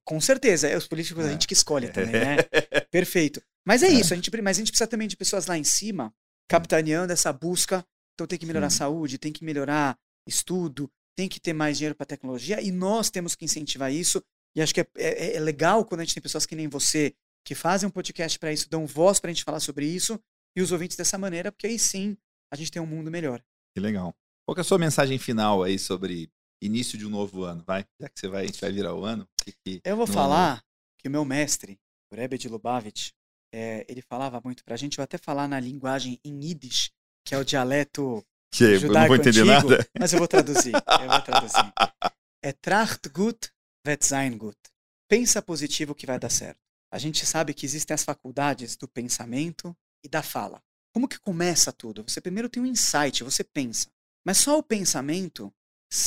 Com 0.03 0.19
certeza, 0.19 0.67
é 0.67 0.75
os 0.75 0.87
políticos 0.87 1.23
a 1.25 1.27
É. 1.29 1.31
gente 1.31 1.47
que 1.47 1.53
escolhe 1.53 1.87
também, 1.93 2.13
né? 2.13 2.37
Perfeito. 2.91 3.41
Mas 3.65 3.83
é, 3.83 3.87
isso, 3.89 4.13
a 4.13 4.15
gente, 4.15 4.29
mas 4.41 4.57
a 4.57 4.59
gente 4.59 4.71
precisa 4.71 4.87
também 4.87 5.07
de 5.07 5.15
pessoas 5.15 5.45
lá 5.45 5.57
em 5.57 5.63
cima 5.63 6.13
capitaneando 6.49 7.13
essa 7.13 7.31
busca. 7.31 7.85
Então 8.15 8.27
tem 8.27 8.37
que 8.37 8.45
melhorar 8.45 8.67
a 8.67 8.71
saúde, 8.71 9.17
tem 9.17 9.31
que 9.31 9.43
melhorar 9.43 9.97
estudo, 10.27 10.89
tem 11.15 11.27
que 11.29 11.39
ter 11.39 11.53
mais 11.53 11.77
dinheiro 11.77 11.95
para 11.95 12.05
tecnologia 12.05 12.61
e 12.61 12.71
nós 12.71 13.09
temos 13.09 13.35
que 13.35 13.45
incentivar 13.45 13.91
isso. 13.91 14.21
E 14.55 14.61
acho 14.61 14.73
que 14.73 14.81
é, 14.81 14.87
é- 14.97 15.35
é 15.35 15.39
legal 15.39 15.85
quando 15.85 16.01
a 16.01 16.03
gente 16.03 16.13
tem 16.13 16.21
pessoas 16.23 16.45
que 16.45 16.55
nem 16.55 16.67
você 16.67 17.13
que 17.45 17.55
fazem 17.55 17.87
um 17.87 17.91
podcast 17.91 18.37
para 18.39 18.53
isso, 18.53 18.69
dão 18.69 18.85
voz 18.87 19.19
para 19.19 19.29
a 19.29 19.33
gente 19.33 19.43
falar 19.43 19.59
sobre 19.59 19.85
isso 19.85 20.19
e 20.55 20.61
os 20.61 20.71
ouvintes 20.71 20.95
dessa 20.95 21.17
maneira, 21.17 21.51
porque 21.51 21.67
aí 21.67 21.77
sim 21.79 22.15
a 22.53 22.55
gente 22.55 22.69
tem 22.71 22.79
um 22.81 22.85
mundo 22.85 23.09
melhor. 23.09 23.43
Que 23.73 23.79
legal. 23.81 24.13
Qual 24.45 24.53
que 24.53 24.61
é 24.61 24.63
a 24.63 24.65
sua 24.65 24.77
mensagem 24.77 25.17
final 25.17 25.63
aí 25.63 25.79
sobre 25.79 26.29
início 26.61 26.97
de 26.97 27.05
um 27.05 27.09
novo 27.09 27.43
ano? 27.43 27.63
Vai, 27.65 27.83
já 27.99 28.07
que 28.07 28.19
você 28.19 28.27
vai, 28.27 28.43
a 28.43 28.45
gente 28.45 28.61
vai 28.61 28.71
virar 28.71 28.93
o 28.93 29.03
ano. 29.03 29.27
que 29.43 29.51
que- 29.65 29.81
Eu 29.83 29.97
vou 29.97 30.05
falar 30.05 30.63
que 30.99 31.07
o 31.07 31.11
meu 31.11 31.25
mestre, 31.25 31.79
o 32.11 32.15
Rebbe 32.15 32.37
de 32.37 32.47
Lubavitch, 32.47 33.09
é, 33.53 33.85
ele 33.89 34.01
falava 34.03 34.39
muito 34.43 34.63
pra 34.63 34.75
gente, 34.77 34.99
eu 34.99 35.03
até 35.03 35.17
falar 35.17 35.47
na 35.47 35.59
linguagem 35.59 36.19
em 36.23 36.43
Yiddish, 36.45 36.91
que 37.25 37.33
é 37.33 37.37
o 37.39 37.43
dialeto 37.43 38.23
Que 38.53 38.63
eu 38.65 38.81
não 38.93 39.07
vou 39.07 39.15
entender 39.15 39.41
antigo, 39.41 39.69
nada. 39.71 39.89
mas 39.97 40.13
eu 40.13 40.19
vou 40.19 40.27
traduzir. 40.27 40.73
Eu 40.75 41.09
vou 41.09 41.21
traduzir. 41.23 41.73
É 42.43 42.51
tracht 42.53 43.09
gut, 43.09 43.49
wird 43.87 44.03
sein 44.03 44.37
gut. 44.37 44.57
Pensa 45.09 45.41
positivo 45.41 45.95
que 45.95 46.05
vai 46.05 46.19
dar 46.19 46.29
certo. 46.29 46.59
A 46.91 46.99
gente 46.99 47.25
sabe 47.25 47.55
que 47.55 47.65
existem 47.65 47.95
as 47.95 48.03
faculdades 48.03 48.75
do 48.77 48.87
pensamento 48.87 49.75
e 50.05 50.07
da 50.07 50.21
fala. 50.21 50.61
Como 50.93 51.07
que 51.07 51.19
começa 51.19 51.71
tudo? 51.71 52.03
Você 52.07 52.21
primeiro 52.21 52.47
tem 52.47 52.61
um 52.61 52.65
insight, 52.65 53.23
você 53.23 53.43
pensa. 53.43 53.89
Mas 54.25 54.37
só 54.37 54.57
o 54.57 54.63
pensamento 54.63 55.51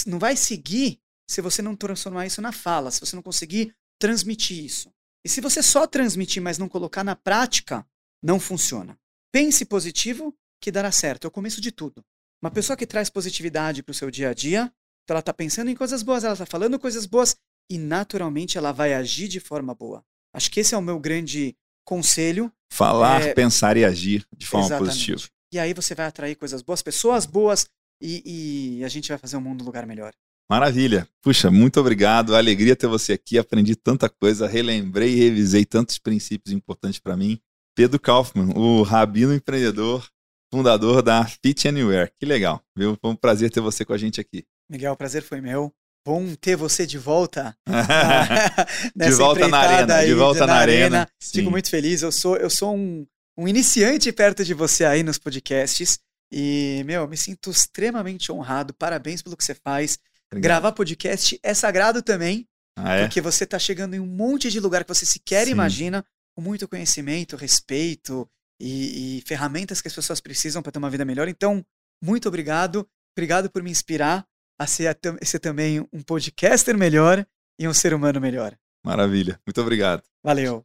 não 0.06 0.18
vai 0.18 0.36
seguir 0.36 1.00
se 1.28 1.40
você 1.40 1.60
não 1.60 1.74
transformar 1.74 2.26
isso 2.26 2.40
na 2.40 2.52
fala, 2.52 2.90
se 2.90 3.00
você 3.00 3.16
não 3.16 3.22
conseguir 3.22 3.74
transmitir 3.98 4.64
isso. 4.64 4.92
E 5.24 5.28
se 5.28 5.40
você 5.40 5.62
só 5.62 5.86
transmitir, 5.86 6.40
mas 6.40 6.56
não 6.56 6.68
colocar 6.68 7.02
na 7.02 7.16
prática, 7.16 7.84
não 8.22 8.38
funciona. 8.38 8.96
Pense 9.32 9.64
positivo 9.64 10.32
que 10.60 10.70
dará 10.70 10.92
certo. 10.92 11.24
É 11.24 11.28
o 11.28 11.32
começo 11.32 11.60
de 11.60 11.72
tudo. 11.72 12.04
Uma 12.40 12.50
pessoa 12.50 12.76
que 12.76 12.86
traz 12.86 13.10
positividade 13.10 13.82
para 13.82 13.90
o 13.90 13.94
seu 13.94 14.10
dia 14.10 14.30
a 14.30 14.34
dia, 14.34 14.72
então 15.02 15.14
ela 15.14 15.20
está 15.20 15.34
pensando 15.34 15.68
em 15.68 15.74
coisas 15.74 16.02
boas, 16.02 16.22
ela 16.22 16.34
está 16.34 16.46
falando 16.46 16.78
coisas 16.78 17.06
boas 17.06 17.36
e 17.68 17.76
naturalmente 17.76 18.56
ela 18.56 18.72
vai 18.72 18.94
agir 18.94 19.26
de 19.26 19.40
forma 19.40 19.74
boa. 19.74 20.04
Acho 20.32 20.50
que 20.50 20.60
esse 20.60 20.74
é 20.74 20.78
o 20.78 20.82
meu 20.82 21.00
grande 21.00 21.56
conselho. 21.86 22.52
Falar, 22.70 23.22
É, 23.22 23.32
pensar 23.32 23.76
e 23.78 23.84
agir 23.84 24.26
de 24.36 24.44
forma 24.46 24.66
Exatamente. 24.66 24.90
positiva. 24.92 25.22
E 25.52 25.58
aí 25.58 25.72
você 25.72 25.94
vai 25.94 26.06
atrair 26.06 26.34
coisas 26.34 26.60
boas, 26.60 26.82
pessoas 26.82 27.24
boas 27.24 27.64
e, 28.02 28.78
e 28.80 28.84
a 28.84 28.88
gente 28.88 29.08
vai 29.08 29.16
fazer 29.16 29.36
o 29.36 29.40
mundo 29.40 29.62
um 29.62 29.64
lugar 29.64 29.86
melhor. 29.86 30.12
Maravilha. 30.50 31.08
Puxa, 31.22 31.50
muito 31.50 31.80
obrigado. 31.80 32.34
Alegria 32.36 32.76
ter 32.76 32.86
você 32.86 33.14
aqui. 33.14 33.38
Aprendi 33.38 33.74
tanta 33.74 34.08
coisa, 34.08 34.46
relembrei 34.46 35.12
e 35.14 35.16
revisei 35.16 35.64
tantos 35.64 35.98
princípios 35.98 36.52
importantes 36.52 37.00
para 37.00 37.16
mim. 37.16 37.40
Pedro 37.74 37.98
Kaufmann, 37.98 38.52
o 38.56 38.82
rabino 38.82 39.34
empreendedor, 39.34 40.08
fundador 40.52 41.02
da 41.02 41.24
Fit 41.26 41.66
Anywhere. 41.68 42.12
Que 42.18 42.26
legal, 42.26 42.62
viu? 42.76 42.96
Foi 43.00 43.10
um 43.10 43.16
prazer 43.16 43.50
ter 43.50 43.60
você 43.60 43.84
com 43.84 43.92
a 43.92 43.98
gente 43.98 44.20
aqui. 44.20 44.44
Miguel, 44.70 44.92
o 44.92 44.96
prazer 44.96 45.22
foi 45.22 45.40
meu. 45.40 45.72
Bom 46.06 46.36
ter 46.36 46.54
você 46.54 46.86
de 46.86 46.98
volta. 46.98 47.58
de 48.94 49.10
volta 49.10 49.48
na 49.48 49.58
arena, 49.58 49.86
de 49.86 49.92
aí 49.92 50.14
volta 50.14 50.46
na, 50.46 50.54
arena. 50.54 51.08
Fico 51.20 51.46
Sim. 51.46 51.50
muito 51.50 51.68
feliz. 51.68 52.00
Eu 52.00 52.12
sou, 52.12 52.36
eu 52.36 52.48
sou 52.48 52.76
um, 52.76 53.04
um 53.36 53.48
iniciante 53.48 54.12
perto 54.12 54.44
de 54.44 54.54
você 54.54 54.84
aí 54.84 55.02
nos 55.02 55.18
podcasts. 55.18 55.98
E, 56.30 56.84
meu, 56.86 57.02
eu 57.02 57.08
me 57.08 57.16
sinto 57.16 57.50
extremamente 57.50 58.30
honrado. 58.30 58.72
Parabéns 58.72 59.20
pelo 59.20 59.36
que 59.36 59.42
você 59.42 59.52
faz. 59.52 59.98
Obrigado. 60.30 60.44
Gravar 60.44 60.72
podcast 60.74 61.40
é 61.42 61.52
sagrado 61.52 62.00
também, 62.00 62.46
Ah, 62.78 62.94
é? 62.94 63.02
porque 63.02 63.20
você 63.20 63.42
está 63.42 63.58
chegando 63.58 63.94
em 63.94 64.00
um 64.00 64.06
monte 64.06 64.48
de 64.48 64.60
lugar 64.60 64.84
que 64.84 64.94
você 64.94 65.04
sequer 65.04 65.46
Sim. 65.46 65.50
imagina, 65.50 66.04
com 66.36 66.40
muito 66.40 66.68
conhecimento, 66.68 67.34
respeito 67.34 68.30
e, 68.60 69.18
e 69.18 69.22
ferramentas 69.22 69.80
que 69.80 69.88
as 69.88 69.94
pessoas 69.94 70.20
precisam 70.20 70.62
para 70.62 70.70
ter 70.70 70.78
uma 70.78 70.90
vida 70.90 71.04
melhor. 71.04 71.26
Então, 71.26 71.66
muito 72.00 72.28
obrigado. 72.28 72.88
Obrigado 73.12 73.50
por 73.50 73.60
me 73.60 73.72
inspirar 73.72 74.24
a 74.58 74.66
ser, 74.66 74.88
a 74.88 75.24
ser 75.24 75.38
também 75.38 75.80
um 75.92 76.02
podcaster 76.02 76.76
melhor 76.76 77.26
e 77.58 77.66
um 77.68 77.74
ser 77.74 77.94
humano 77.94 78.20
melhor. 78.20 78.56
Maravilha. 78.84 79.40
Muito 79.46 79.60
obrigado. 79.60 80.02
Valeu. 80.22 80.64